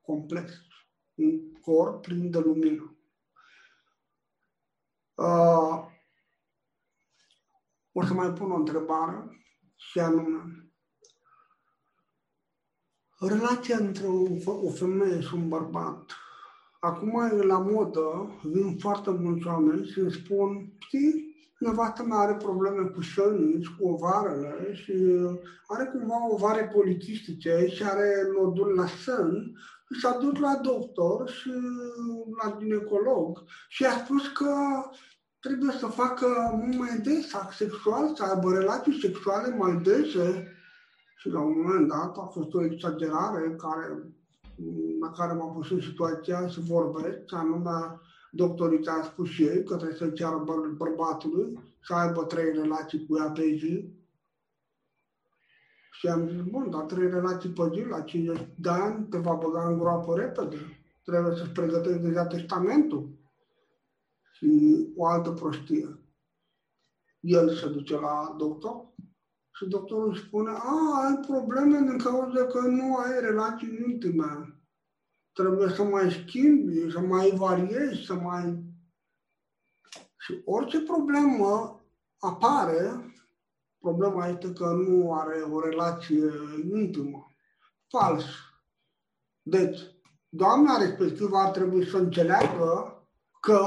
complex, 0.00 0.52
un 1.14 1.52
corp 1.60 2.02
plin 2.02 2.30
de 2.30 2.38
lumină. 2.38 2.93
Uh, 5.14 5.92
o 7.92 8.04
să 8.04 8.14
mai 8.14 8.32
pun 8.32 8.50
o 8.50 8.56
întrebare 8.56 9.46
și 9.76 9.98
anume, 9.98 10.72
relația 13.18 13.76
între 13.76 14.06
o, 14.06 14.22
o 14.46 14.70
femeie 14.70 15.20
și 15.20 15.34
un 15.34 15.48
bărbat. 15.48 16.12
Acum 16.80 17.20
e 17.20 17.42
la 17.42 17.58
modă, 17.58 18.38
vin 18.42 18.78
foarte 18.78 19.10
mulți 19.10 19.46
oameni 19.46 19.86
și 19.86 19.98
îmi 19.98 20.12
spun, 20.12 20.72
știi, 20.78 21.34
nevastă 21.58 22.02
mea 22.02 22.18
are 22.18 22.34
probleme 22.34 22.88
cu 22.88 23.02
sănii 23.02 23.62
și 23.62 23.76
cu 23.76 23.88
ovarele 23.88 24.74
și 24.74 24.92
are 25.66 25.84
cumva 25.84 26.32
ovare 26.32 26.70
politistice 26.74 27.66
și 27.66 27.82
are 27.82 28.28
nodul 28.36 28.74
la 28.74 28.86
sân 28.86 29.54
și 29.54 29.73
s-a 30.00 30.18
dus 30.20 30.38
la 30.38 30.60
doctor 30.62 31.28
și 31.28 31.50
la 32.42 32.56
ginecolog 32.58 33.42
și 33.68 33.84
a 33.84 34.04
spus 34.04 34.28
că 34.28 34.54
trebuie 35.40 35.72
să 35.78 35.86
facă 35.86 36.26
mult 36.62 36.78
mai 36.78 36.98
des 37.02 37.34
act 37.34 37.54
sexual, 37.56 38.14
să 38.14 38.22
aibă 38.22 38.52
relații 38.52 39.00
sexuale 39.00 39.56
mai 39.56 39.80
dese. 39.82 40.48
Și 41.16 41.28
la 41.28 41.40
un 41.40 41.52
moment 41.60 41.88
dat 41.88 42.16
a 42.16 42.30
fost 42.32 42.54
o 42.54 42.64
exagerare 42.64 43.56
care, 43.58 43.86
la 45.00 45.10
care 45.10 45.32
m-a 45.32 45.46
pus 45.46 45.70
în 45.70 45.80
situația 45.80 46.48
să 46.48 46.60
vorbesc, 46.60 47.34
anume 47.34 48.00
doctorii 48.30 48.86
a 48.86 49.02
spus 49.02 49.28
și 49.28 49.42
ei 49.42 49.64
că 49.64 49.76
trebuie 49.76 49.96
să 49.96 50.08
ceară 50.08 50.44
băr- 50.44 50.76
bărbatului 50.76 51.58
să 51.82 51.94
aibă 51.94 52.24
trei 52.24 52.52
relații 52.52 53.06
cu 53.06 53.16
ea 53.16 53.30
pe 53.30 53.56
zi. 53.58 54.03
Și 55.98 56.08
am 56.08 56.28
zis, 56.28 56.40
bun, 56.40 56.70
dar 56.70 56.82
trei 56.82 57.10
relații 57.10 57.50
pe 57.50 57.70
zi, 57.72 57.88
la 57.88 58.00
50 58.00 58.48
de 58.56 58.68
ani, 58.68 59.06
te 59.08 59.18
va 59.18 59.34
băga 59.34 59.68
în 59.68 59.78
groapă 59.78 60.14
repede. 60.16 60.56
Trebuie 61.04 61.36
să-ți 61.36 61.50
pregătești 61.50 62.02
deja 62.02 62.26
testamentul. 62.26 63.18
Și 64.32 64.48
o 64.96 65.06
altă 65.06 65.30
prostie. 65.30 65.98
El 67.20 67.54
se 67.54 67.68
duce 67.68 67.98
la 67.98 68.34
doctor 68.38 68.92
și 69.56 69.66
doctorul 69.68 70.14
spune, 70.14 70.50
a, 70.50 71.04
ai 71.04 71.20
probleme 71.26 71.78
din 71.78 71.98
cauza 71.98 72.46
că 72.46 72.60
nu 72.60 72.96
ai 72.96 73.20
relații 73.20 73.78
intime 73.86 74.54
trebuie 75.34 75.68
să 75.68 75.82
mai 75.82 76.10
schimbi, 76.10 76.90
să 76.90 77.00
mai 77.00 77.30
variezi, 77.30 78.04
să 78.04 78.14
mai... 78.14 78.64
Și 80.18 80.42
orice 80.44 80.80
problemă 80.80 81.80
apare, 82.18 83.13
problema 83.84 84.26
este 84.26 84.52
că 84.52 84.64
nu 84.64 85.14
are 85.14 85.36
o 85.52 85.60
relație 85.60 86.30
intimă. 86.72 87.34
Fals. 87.88 88.24
Deci, 89.42 89.80
doamna 90.28 90.76
respectivă 90.78 91.36
ar 91.36 91.50
trebui 91.50 91.86
să 91.86 91.96
înțeleagă 91.96 93.02
că 93.40 93.60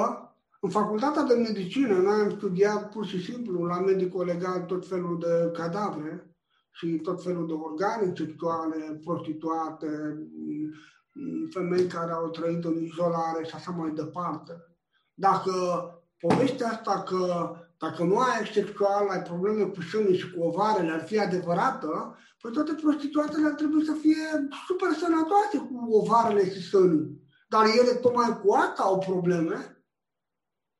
în 0.60 0.69
facultatea 0.69 1.23
de 1.23 1.34
medicină 1.34 1.98
noi 1.98 2.22
am 2.22 2.30
studiat 2.30 2.91
pur 2.91 3.06
și 3.06 3.23
simplu 3.23 3.64
la 3.64 3.80
medicul 3.80 4.26
legal 4.26 4.61
tot 4.61 4.88
felul 4.88 5.19
de 5.19 5.52
cadavre 5.53 6.35
și 6.72 6.88
tot 6.88 7.23
felul 7.23 7.48
de 7.48 7.53
organe 7.53 8.14
sexuale, 8.15 9.02
prostituate, 9.03 9.89
femei 11.49 11.88
care 11.88 12.11
au 12.11 12.30
trăit 12.30 12.64
în 12.64 12.84
izolare 12.84 13.44
și 13.45 13.56
așa 13.56 13.72
mai 13.72 13.91
departe. 13.91 14.53
Dacă 15.14 15.52
povestea 16.19 16.68
asta 16.68 17.03
că 17.03 17.52
dacă 17.78 18.04
nu 18.04 18.18
ai 18.20 18.45
sexual, 18.54 19.10
ai 19.10 19.22
probleme 19.22 19.64
cu 19.64 19.82
sânii 19.82 20.18
și 20.18 20.32
cu 20.32 20.44
ovarele, 20.44 20.91
ar 20.91 21.06
fi 21.06 21.20
adevărată, 21.20 22.18
păi 22.41 22.52
toate 22.52 22.74
prostituatele 22.74 23.48
ar 23.48 23.54
trebui 23.54 23.86
să 23.86 23.94
fie 23.94 24.48
super 24.68 24.91
sănătoase 24.94 25.58
cu 25.58 25.94
ovarele 25.95 26.49
și 26.49 26.62
sânii. 26.62 27.22
Dar 27.49 27.66
ele 27.66 27.94
tocmai 27.94 28.40
cu 28.41 28.54
asta 28.54 28.84
au 28.84 28.99
probleme. 28.99 29.84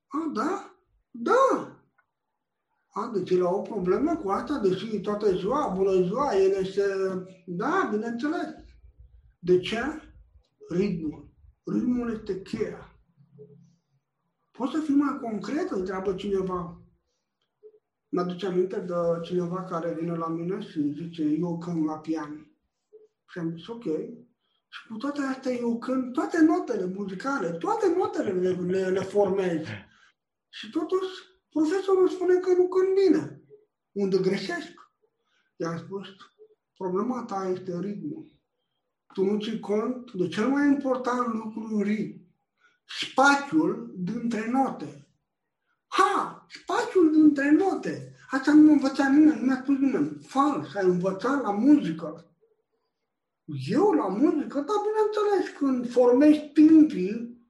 A, 0.08 0.32
da? 0.34 0.76
Da! 1.12 1.72
A, 2.90 3.12
deci 3.14 3.30
ele 3.30 3.44
au 3.44 3.62
probleme 3.62 4.16
cu 4.16 4.30
asta, 4.30 4.58
deși 4.58 5.00
toată 5.00 5.36
ziua, 5.36 5.68
bună 5.68 5.92
ziua, 5.92 6.36
ele 6.36 6.64
se... 6.64 6.84
Da, 7.46 7.90
bineînțeles. 7.92 8.48
De 9.40 9.60
ce? 9.60 9.82
ritmul. 10.70 11.30
Ritmul 11.64 12.12
este 12.12 12.42
cheia. 12.42 13.00
Poți 14.52 14.72
să 14.72 14.80
fii 14.80 14.96
mai 14.96 15.20
concret, 15.22 15.70
întreabă 15.70 16.14
cineva. 16.14 16.82
Mă 18.10 18.22
aduce 18.22 18.46
aminte 18.46 18.80
de 18.80 18.94
cineva 19.24 19.64
care 19.64 19.94
vine 19.94 20.16
la 20.16 20.28
mine 20.28 20.62
și 20.62 20.94
zice, 20.94 21.24
eu 21.24 21.58
cânt 21.58 21.86
la 21.86 21.98
pian. 21.98 22.52
Și 23.30 23.40
am 23.40 23.58
zis, 23.58 23.68
ok. 23.68 23.84
Și 24.70 24.88
cu 24.88 24.98
toate 24.98 25.22
astea 25.22 25.52
eu 25.52 25.78
cânt 25.78 26.14
toate 26.14 26.42
notele 26.42 26.86
muzicale, 26.86 27.52
toate 27.52 27.94
notele 27.98 28.32
le, 28.32 28.50
le, 28.50 28.90
le 28.90 29.02
formez. 29.02 29.66
Și 30.50 30.70
totuși, 30.70 31.10
profesorul 31.50 32.10
spune 32.10 32.40
că 32.40 32.54
nu 32.54 32.68
cânt 32.68 32.94
bine. 32.96 33.42
Unde 33.92 34.18
greșesc? 34.18 34.74
I-am 35.56 35.78
spus, 35.78 36.08
problema 36.78 37.24
ta 37.24 37.50
este 37.50 37.80
ritmul. 37.80 38.26
Tu 39.14 39.24
nu 39.24 39.40
ți 39.40 39.60
cont 39.60 40.12
de 40.12 40.28
cel 40.28 40.48
mai 40.48 40.68
important 40.68 41.34
lucru 41.34 41.82
ritm. 41.82 42.26
Spațiul 42.86 43.94
dintre 43.96 44.50
note. 44.50 45.08
Ha! 45.88 46.37
Spațiul 46.50 47.12
dintre 47.12 47.52
note. 47.52 48.16
Asta 48.30 48.54
nu 48.54 48.62
m-a 48.62 48.72
învățat 48.72 49.12
nimeni, 49.12 49.40
nu 49.40 49.46
mi-a 49.46 49.62
spus 49.62 49.78
nimeni. 49.78 50.24
Fals, 50.24 50.76
ai 50.76 50.86
învățat 50.86 51.42
la 51.42 51.52
muzică. 51.52 52.32
Eu 53.70 53.92
la 53.92 54.08
muzică, 54.08 54.60
da, 54.60 54.74
bineînțeles, 54.88 55.58
când 55.58 55.92
formezi 55.92 56.50
timpii, 56.54 57.42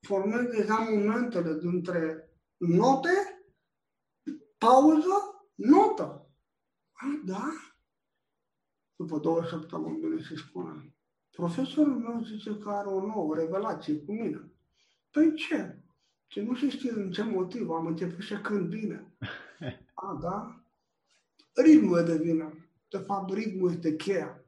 formezi 0.00 0.56
deja 0.56 0.74
momentele 0.74 1.58
dintre 1.58 2.30
note, 2.56 3.44
pauză, 4.58 5.46
notă. 5.54 6.30
A, 6.92 7.20
da? 7.24 7.52
După 8.96 9.18
două 9.18 9.44
săptămâni 9.44 10.00
vine 10.00 10.22
și 10.22 10.36
spune, 10.36 10.96
profesorul 11.30 11.98
meu 11.98 12.22
zice 12.24 12.58
că 12.58 12.68
are 12.70 12.88
o 12.88 13.06
nouă 13.06 13.34
revelație 13.34 14.04
cu 14.04 14.12
mine. 14.12 14.52
Păi 15.10 15.34
ce? 15.34 15.81
Ce 16.32 16.42
nu 16.42 16.56
se 16.56 16.68
știe 16.68 16.90
în 16.90 17.10
ce 17.10 17.22
motiv, 17.22 17.70
am 17.70 17.86
început 17.86 18.24
să 18.24 18.40
cânt 18.40 18.68
bine. 18.68 19.16
A, 19.94 20.18
da? 20.20 20.64
Ritmul 21.54 21.98
e 21.98 22.02
de 22.02 22.16
vină. 22.16 22.68
De 22.88 22.98
fapt, 22.98 23.32
ritmul 23.32 23.70
este 23.70 23.96
cheia. 23.96 24.44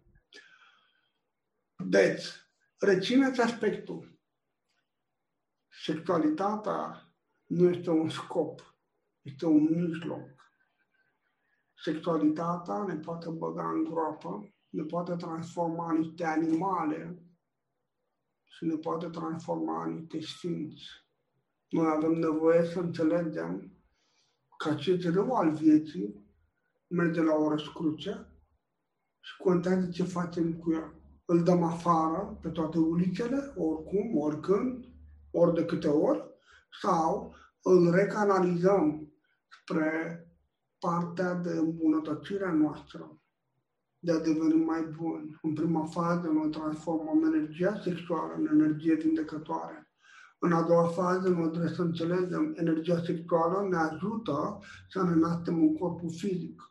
Deci, 1.77 2.25
rețineți 2.79 3.41
aspectul. 3.41 4.19
Sexualitatea 5.85 7.09
nu 7.45 7.69
este 7.69 7.91
un 7.91 8.09
scop, 8.09 8.77
este 9.23 9.47
un 9.47 9.69
mijloc. 9.71 10.53
Sexualitatea 11.75 12.85
ne 12.85 12.97
poate 12.97 13.31
băga 13.31 13.69
în 13.69 13.85
groapă, 13.85 14.55
ne 14.69 14.83
poate 14.83 15.17
transforma 15.17 15.91
în 15.93 15.99
niște 15.99 16.25
animale 16.25 17.23
și 18.45 18.65
ne 18.65 18.77
poate 18.77 19.09
transforma 19.09 19.85
în 19.85 19.95
niște 19.95 20.21
sfinți. 20.21 21.04
Noi 21.75 21.87
avem 21.97 22.13
nevoie 22.13 22.65
să 22.65 22.81
înțelegem 22.81 23.73
că 24.59 24.69
acest 24.69 25.09
rău 25.09 25.33
al 25.33 25.53
vieții 25.53 26.27
merge 26.87 27.23
la 27.23 27.35
o 27.35 27.49
răscruce 27.49 28.27
și 29.21 29.37
contează 29.37 29.91
ce 29.91 30.03
facem 30.03 30.53
cu 30.53 30.73
ea. 30.73 30.95
Îl 31.25 31.43
dăm 31.43 31.63
afară 31.63 32.39
pe 32.43 32.49
toate 32.49 32.79
ulicele, 32.79 33.53
oricum, 33.57 34.17
oricând, 34.17 34.85
ori 35.31 35.55
de 35.55 35.65
câte 35.65 35.89
ori, 35.89 36.25
sau 36.83 37.35
îl 37.63 37.91
recanalizăm 37.91 39.13
spre 39.49 40.21
partea 40.79 41.35
de 41.35 41.51
îmbunătățire 41.51 42.47
a 42.47 42.53
noastră, 42.53 43.21
de 43.99 44.13
a 44.13 44.19
deveni 44.19 44.65
mai 44.65 44.83
bun. 44.83 45.39
În 45.43 45.55
prima 45.55 45.85
fază 45.85 46.29
noi 46.29 46.51
transformăm 46.51 47.35
energia 47.35 47.81
sexuală 47.85 48.35
în 48.35 48.47
energie 48.47 48.95
vindecătoare. 48.95 49.84
În 50.45 50.53
a 50.53 50.63
doua 50.63 50.87
fază 50.87 51.29
noi 51.29 51.49
trebuie 51.49 51.73
să 51.73 51.83
înțelegem 51.83 52.55
energia 52.57 53.03
sexuală 53.05 53.69
ne 53.71 53.77
ajută 53.77 54.59
să 54.91 55.03
ne 55.03 55.15
naștem 55.15 55.63
un 55.63 55.77
corpul 55.77 56.11
fizic. 56.11 56.71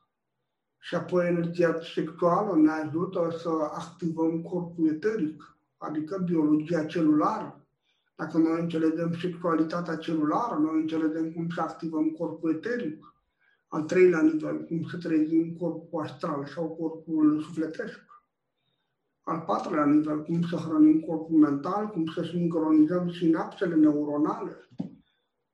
Și 0.79 0.95
apoi 0.95 1.27
energia 1.27 1.79
sexuală 1.93 2.55
ne 2.55 2.71
ajută 2.71 3.35
să 3.41 3.49
activăm 3.73 4.41
corpul 4.41 4.87
eteric, 4.87 5.57
adică 5.77 6.23
biologia 6.25 6.85
celulară. 6.85 7.65
Dacă 8.15 8.37
noi 8.37 8.61
înțelegem 8.61 9.13
sexualitatea 9.13 9.95
celulară, 9.95 10.55
noi 10.55 10.81
înțelegem 10.81 11.31
cum 11.31 11.49
să 11.49 11.61
activăm 11.61 12.09
corpul 12.09 12.49
eteric 12.49 13.13
al 13.67 13.83
treilea 13.83 14.21
nivel, 14.21 14.63
cum 14.63 14.83
să 14.83 14.97
trezim 14.97 15.55
corpul 15.59 16.01
astral 16.01 16.45
sau 16.45 16.67
corpul 16.67 17.41
sufletesc. 17.41 18.12
Al 19.23 19.39
patrulea 19.39 19.85
nivel, 19.85 20.23
cum 20.23 20.41
să 20.41 20.55
hrănim 20.55 20.99
corpul 20.99 21.37
mental, 21.37 21.89
cum 21.89 22.05
să 22.05 22.23
sincronizăm 22.23 23.11
sinapsele 23.11 23.75
neuronale. 23.75 24.69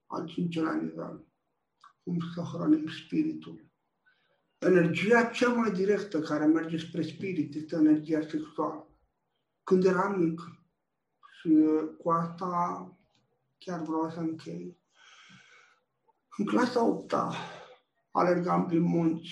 Al 0.06 0.26
cincilea 0.26 0.74
nivel, 0.74 1.26
cum 2.04 2.18
să 2.34 2.42
hrănim 2.42 2.88
spiritul. 2.88 3.68
Energia 4.58 5.24
cea 5.24 5.54
mai 5.54 5.72
directă 5.72 6.20
care 6.20 6.46
merge 6.46 6.78
spre 6.78 7.02
spirit 7.02 7.56
este 7.56 7.76
energia 7.76 8.22
sexuală. 8.22 8.88
Când 9.64 9.84
eram 9.84 10.20
mic, 10.20 10.42
și 11.42 11.50
cu 11.98 12.10
asta 12.10 12.94
chiar 13.58 13.82
vreau 13.82 14.10
să 14.10 14.20
închei, 14.20 14.78
în 16.38 16.46
clasa 16.46 16.86
8 16.86 17.16
alergam 18.12 18.66
prin 18.66 18.82
munți, 18.82 19.32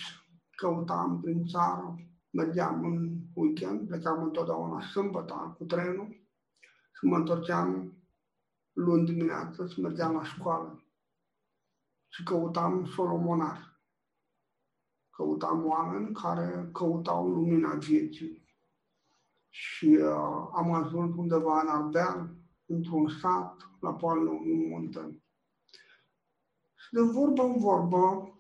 căutam 0.56 1.22
prin 1.22 1.46
țară, 1.46 1.96
mergeam 2.30 2.84
în 2.86 3.27
weekend, 3.40 3.88
plecam 3.88 4.24
întotdeauna 4.24 4.82
sâmbătă 4.82 5.56
cu 5.58 5.66
trenul 5.66 6.08
și 6.94 7.06
mă 7.06 7.16
întorceam 7.16 7.94
luni 8.74 9.06
dimineață 9.06 9.68
și 9.68 9.82
mergeam 9.82 10.14
la 10.14 10.24
școală. 10.24 10.84
Și 12.08 12.24
căutam 12.24 12.86
solomonar. 12.86 13.82
Căutam 15.10 15.66
oameni 15.66 16.14
care 16.14 16.70
căutau 16.74 17.30
lumina 17.30 17.74
vieții. 17.74 18.46
Și 19.50 19.86
uh, 19.86 20.50
am 20.54 20.74
ajuns 20.74 21.16
undeva 21.16 21.62
în 21.62 21.68
Ardeal, 21.68 22.30
într-un 22.66 23.10
sat, 23.10 23.70
la 23.80 23.94
poalele 23.94 24.30
unui 24.30 24.68
munte. 24.68 25.22
Și 26.76 26.92
de 26.92 27.02
vorbă 27.02 27.44
în 27.44 27.58
vorbă, 27.58 28.32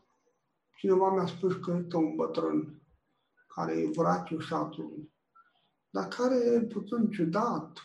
Cineva 0.78 1.14
mi-a 1.14 1.26
spus 1.26 1.56
că 1.56 1.72
este 1.72 1.95
un 1.95 2.15
bătrân 2.15 2.77
care 3.58 3.80
e 3.80 3.90
vraciul 3.90 4.42
satului, 4.42 5.14
dar 5.90 6.08
care 6.08 6.36
e 6.36 6.62
puțin 6.62 7.10
ciudat. 7.10 7.78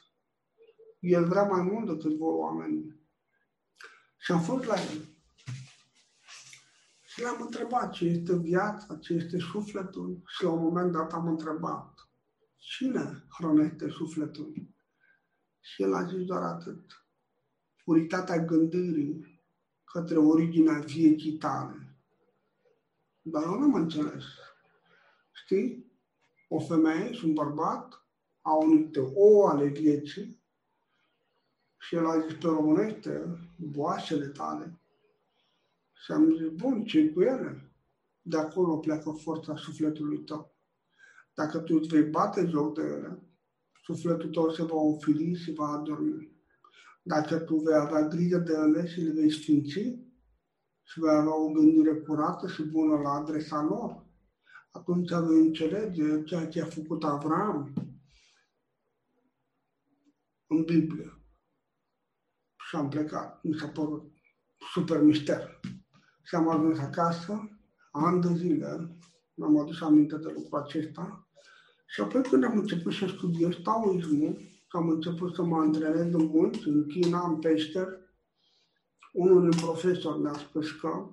El 0.98 1.24
vrea 1.28 1.42
mai 1.42 1.62
mult 1.62 1.86
decât 1.86 2.16
vor 2.16 2.34
oamenii. 2.34 3.00
Și 4.18 4.32
am 4.32 4.40
fost 4.40 4.64
la 4.64 4.74
el. 4.74 5.04
Și 7.04 7.22
l-am 7.22 7.40
întrebat 7.40 7.92
ce 7.92 8.04
este 8.04 8.36
viața, 8.36 8.96
ce 8.96 9.12
este 9.12 9.38
sufletul. 9.38 10.22
Și 10.26 10.44
la 10.44 10.50
un 10.50 10.62
moment 10.62 10.92
dat 10.92 11.12
am 11.12 11.26
întrebat, 11.26 12.08
cine 12.56 13.26
hrănește 13.38 13.88
sufletul? 13.88 14.52
Și 15.60 15.82
el 15.82 15.94
a 15.94 16.04
zis 16.04 16.24
doar 16.24 16.42
atât. 16.42 17.06
Puritatea 17.84 18.44
gândirii 18.44 19.42
către 19.84 20.16
originea 20.16 20.78
vieții 20.78 21.36
tale. 21.36 21.96
Dar 23.20 23.42
eu 23.42 23.58
nu 23.58 23.64
am 23.64 23.74
înțeles. 23.74 24.24
Știi? 25.52 25.92
O 26.48 26.60
femeie 26.60 27.12
și 27.12 27.24
un 27.24 27.32
bărbat 27.32 28.06
au 28.42 28.68
niște 28.68 29.00
ouă 29.14 29.48
ale 29.48 29.66
vieții 29.66 30.40
și 31.78 31.94
el 31.94 32.06
a 32.06 32.20
zis 32.20 32.32
pe 32.32 32.46
românește, 32.46 33.38
boașele 33.56 34.26
tale. 34.26 34.80
Și 36.04 36.12
am 36.12 36.36
zis, 36.36 36.48
bun, 36.48 36.84
ce 36.84 37.08
cu 37.08 37.20
ele? 37.20 37.70
De 38.22 38.36
acolo 38.36 38.76
pleacă 38.76 39.10
forța 39.10 39.56
sufletului 39.56 40.18
tău. 40.18 40.54
Dacă 41.34 41.58
tu 41.58 41.74
îți 41.80 41.88
vei 41.88 42.02
bate 42.02 42.46
joc 42.46 42.74
de 42.74 42.82
ele, 42.82 43.22
sufletul 43.84 44.30
tău 44.30 44.50
se 44.50 44.62
va 44.62 44.76
ofili 44.76 45.34
și 45.34 45.52
va 45.52 45.66
adormi. 45.66 46.30
Dacă 47.02 47.38
tu 47.38 47.56
vei 47.56 47.74
avea 47.74 48.08
grijă 48.08 48.38
de 48.38 48.52
ele 48.52 48.86
și 48.86 49.00
le 49.00 49.12
vei 49.12 49.30
sfinți, 49.30 49.98
și 50.82 51.00
vei 51.00 51.16
avea 51.16 51.36
o 51.36 51.50
gândire 51.50 51.94
curată 51.94 52.46
și 52.48 52.62
bună 52.62 53.00
la 53.00 53.10
adresa 53.10 53.62
lor, 53.62 54.10
atunci 54.72 55.10
vei 55.10 55.38
înțelege 55.38 56.22
ceea 56.22 56.48
ce 56.48 56.62
a 56.62 56.66
făcut 56.66 57.04
Avram 57.04 57.72
în 60.46 60.62
Biblie. 60.64 61.16
Și 62.68 62.76
am 62.76 62.88
plecat. 62.88 63.42
Mi 63.42 63.54
s-a 63.54 63.68
părut 63.68 64.12
super 64.72 65.00
mister. 65.00 65.60
Și 66.22 66.34
am 66.34 66.48
ajuns 66.48 66.78
acasă, 66.78 67.50
ani 67.92 68.20
de 68.22 68.34
zile, 68.34 68.96
mi-am 69.34 69.58
adus 69.58 69.80
aminte 69.80 70.16
de 70.16 70.32
lucrul 70.34 70.60
acesta. 70.60 71.26
Și 71.86 72.00
apoi 72.00 72.22
când 72.22 72.44
am 72.44 72.58
început 72.58 72.92
să 72.92 73.06
studiez 73.06 73.54
taoismul, 73.62 74.40
am 74.68 74.88
început 74.88 75.34
să 75.34 75.42
mă 75.42 75.56
antrenez 75.56 76.14
în 76.14 76.24
munți, 76.24 76.68
în 76.68 76.86
China, 76.86 77.28
în 77.28 77.38
peșteri, 77.38 77.98
unul 79.12 79.50
din 79.50 79.60
profesori 79.60 80.20
mi-a 80.20 80.32
spus 80.32 80.70
că 80.70 81.08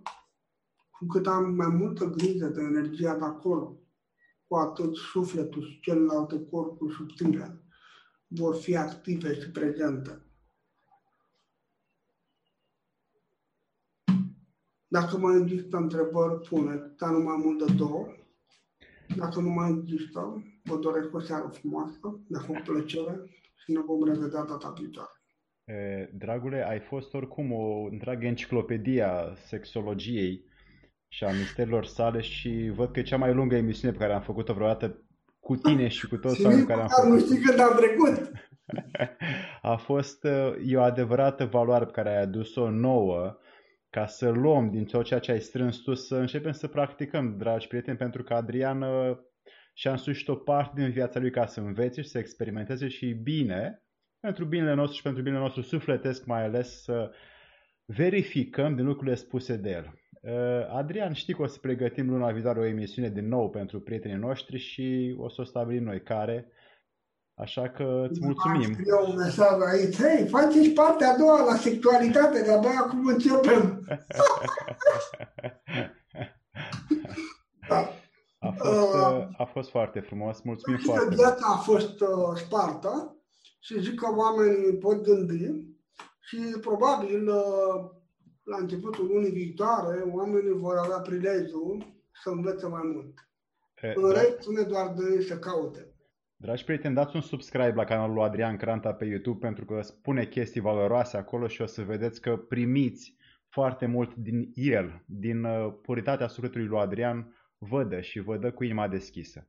cu 0.99 1.05
cât 1.05 1.27
am 1.27 1.53
mai 1.53 1.67
multă 1.67 2.05
grijă 2.05 2.47
de 2.47 2.61
energia 2.61 3.15
de 3.15 3.23
acolo, 3.23 3.80
cu 4.47 4.55
atât 4.55 4.95
sufletul 4.95 5.63
și 5.63 5.80
celelalte 5.80 6.45
corpuri 6.45 6.93
subtile 6.93 7.63
vor 8.27 8.55
fi 8.55 8.76
active 8.76 9.34
și 9.34 9.51
prezente. 9.51 10.23
Dacă 14.88 15.17
mai 15.17 15.41
există 15.41 15.77
întrebări, 15.77 16.47
pune, 16.47 16.93
dar 16.97 17.09
nu 17.09 17.19
mai 17.19 17.41
mult 17.43 17.65
de 17.67 17.73
două. 17.73 18.07
Dacă 19.15 19.39
nu 19.39 19.49
mai 19.49 19.69
există, 19.71 20.43
vă 20.63 20.77
doresc 20.77 21.13
o 21.13 21.19
seară 21.19 21.47
frumoasă, 21.47 22.23
ne-a 22.27 22.39
făcut 22.39 22.63
plăcere 22.63 23.30
și 23.55 23.71
ne 23.71 23.80
vom 23.80 24.03
revedea 24.03 24.43
data 24.43 24.73
viitoare. 24.77 25.09
Dragule, 26.13 26.67
ai 26.67 26.80
fost 26.80 27.13
oricum 27.13 27.51
o 27.51 27.88
întreagă 27.91 28.26
enciclopedie 28.26 29.01
a 29.01 29.35
sexologiei 29.35 30.48
și 31.10 31.23
a 31.23 31.31
misterilor 31.31 31.86
sale 31.86 32.22
și 32.22 32.72
văd 32.73 32.91
că 32.91 32.99
e 32.99 33.03
cea 33.03 33.18
mai 33.18 33.34
lungă 33.34 33.56
emisiune 33.56 33.94
pe 33.94 33.99
care 33.99 34.14
am 34.14 34.22
făcut-o 34.22 34.53
vreodată 34.53 35.03
cu 35.40 35.56
tine 35.56 35.88
și 35.88 36.07
cu 36.07 36.18
toți 36.18 36.45
oamenii 36.45 36.65
care 36.65 36.81
am 36.81 36.88
făcut. 36.88 37.10
Nu 37.10 37.19
știi 37.19 37.40
când 37.40 37.60
am 37.60 37.76
trecut. 37.76 38.31
A 39.72 39.76
fost 39.76 40.26
e 40.65 40.77
o 40.77 40.81
adevărată 40.81 41.45
valoare 41.45 41.86
pe 41.86 41.91
care 41.91 42.10
ai 42.10 42.22
adus-o 42.22 42.69
nouă 42.69 43.38
ca 43.90 44.06
să 44.06 44.30
luăm 44.30 44.69
din 44.69 44.86
tot 44.86 45.06
ceea 45.06 45.19
ce 45.19 45.31
ai 45.31 45.41
strâns 45.41 45.77
tu 45.77 45.94
să 45.94 46.15
începem 46.15 46.52
să 46.52 46.68
practicăm, 46.68 47.38
dragi 47.38 47.68
prieteni, 47.68 47.98
pentru 47.98 48.23
că 48.23 48.34
Adrian 48.34 48.86
și-a 49.73 49.91
însușit 49.91 50.27
o 50.27 50.36
parte 50.36 50.81
din 50.81 50.91
viața 50.91 51.19
lui 51.19 51.31
ca 51.31 51.45
să 51.45 51.60
învețe 51.60 52.02
și 52.02 52.10
să 52.10 52.18
experimenteze 52.18 52.88
și 52.88 53.14
bine, 53.14 53.84
pentru 54.19 54.45
binele 54.45 54.73
nostru 54.73 54.95
și 54.95 55.02
pentru 55.03 55.22
binele 55.22 55.41
nostru 55.41 55.61
sufletesc 55.61 56.26
mai 56.26 56.44
ales, 56.44 56.84
să 56.84 57.11
verificăm 57.86 58.76
din 58.76 58.86
lucrurile 58.86 59.15
spuse 59.15 59.56
de 59.56 59.69
el. 59.69 59.94
Uh, 60.21 60.67
Adrian, 60.69 61.13
știi 61.13 61.33
că 61.33 61.41
o 61.41 61.47
să 61.47 61.57
pregătim 61.61 62.09
luna 62.09 62.31
viitoare 62.31 62.59
o 62.59 62.65
emisiune 62.65 63.09
din 63.09 63.27
nou 63.27 63.49
pentru 63.49 63.79
prietenii 63.79 64.17
noștri 64.17 64.57
și 64.57 65.15
o 65.19 65.29
să 65.29 65.41
o 65.41 65.43
stabilim 65.43 65.83
noi 65.83 66.01
care. 66.01 66.51
Așa 67.33 67.69
că 67.69 68.07
îți 68.09 68.19
mulțumim. 68.23 68.77
Eu 68.85 69.05
un 69.09 69.15
mesaj 69.15 69.59
aici. 69.73 69.95
Hei, 69.95 70.27
faceți 70.27 70.69
partea 70.69 71.09
a 71.13 71.17
doua 71.17 71.43
la 71.43 71.55
sexualitate, 71.55 72.43
de 72.43 72.51
abia 72.51 72.69
acum 72.79 73.05
începem. 73.05 73.85
da. 77.69 77.89
A 78.41 78.51
fost, 78.51 78.93
uh, 78.93 79.27
a 79.37 79.45
fost 79.45 79.69
foarte 79.69 79.99
frumos, 79.99 80.41
mulțumim 80.41 80.79
foarte 80.79 81.05
mult. 81.05 81.15
Viața 81.15 81.45
a 81.47 81.57
fost 81.57 82.01
uh, 82.01 82.35
spartă 82.35 83.15
și 83.59 83.81
zic 83.81 83.99
că 83.99 84.07
oamenii 84.15 84.77
pot 84.77 85.03
gândi 85.03 85.67
și 86.19 86.37
probabil 86.61 87.27
uh, 87.27 87.98
la 88.49 88.57
începutul 88.57 89.07
lunii 89.07 89.31
viitoare 89.31 90.01
oamenii 90.01 90.53
vor 90.53 90.76
avea 90.77 90.99
prilejul 90.99 91.93
să 92.23 92.30
învețe 92.30 92.67
mai 92.67 92.81
mult. 92.84 93.30
E, 93.81 93.93
În 93.95 94.13
da. 94.13 94.21
rest, 94.21 94.41
spune 94.41 94.61
doar 94.61 94.93
de 94.93 95.21
să 95.21 95.39
caute. 95.39 95.93
Dragi 96.35 96.63
prieteni, 96.63 96.95
dați 96.95 97.15
un 97.15 97.21
subscribe 97.21 97.73
la 97.76 97.84
canalul 97.84 98.15
lui 98.15 98.23
Adrian 98.23 98.57
Cranta 98.57 98.93
pe 98.93 99.05
YouTube 99.05 99.39
pentru 99.39 99.65
că 99.65 99.81
spune 99.81 100.26
chestii 100.26 100.61
valoroase 100.61 101.17
acolo 101.17 101.47
și 101.47 101.61
o 101.61 101.65
să 101.65 101.81
vedeți 101.81 102.21
că 102.21 102.38
primiți 102.38 103.15
foarte 103.49 103.85
mult 103.85 104.15
din 104.15 104.51
el, 104.53 105.03
din 105.05 105.43
uh, 105.43 105.73
puritatea 105.81 106.27
sufletului 106.27 106.67
lui 106.67 106.80
Adrian, 106.80 107.35
vădă 107.57 108.01
și 108.01 108.19
vădă 108.19 108.51
cu 108.51 108.63
inima 108.63 108.88
deschisă. 108.88 109.47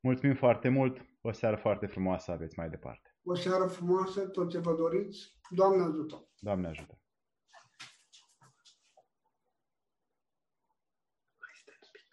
Mulțumim 0.00 0.34
foarte 0.34 0.68
mult, 0.68 1.06
o 1.20 1.32
seară 1.32 1.56
foarte 1.56 1.86
frumoasă 1.86 2.30
aveți 2.30 2.58
mai 2.58 2.68
departe. 2.68 3.16
O 3.24 3.34
seară 3.34 3.64
frumoasă, 3.64 4.20
tot 4.20 4.50
ce 4.50 4.58
vă 4.58 4.74
doriți. 4.78 5.38
Doamne 5.50 5.82
ajută! 5.82 6.28
Doamne 6.38 6.66
ajută! 6.66 6.98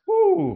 Uh! 0.08 0.56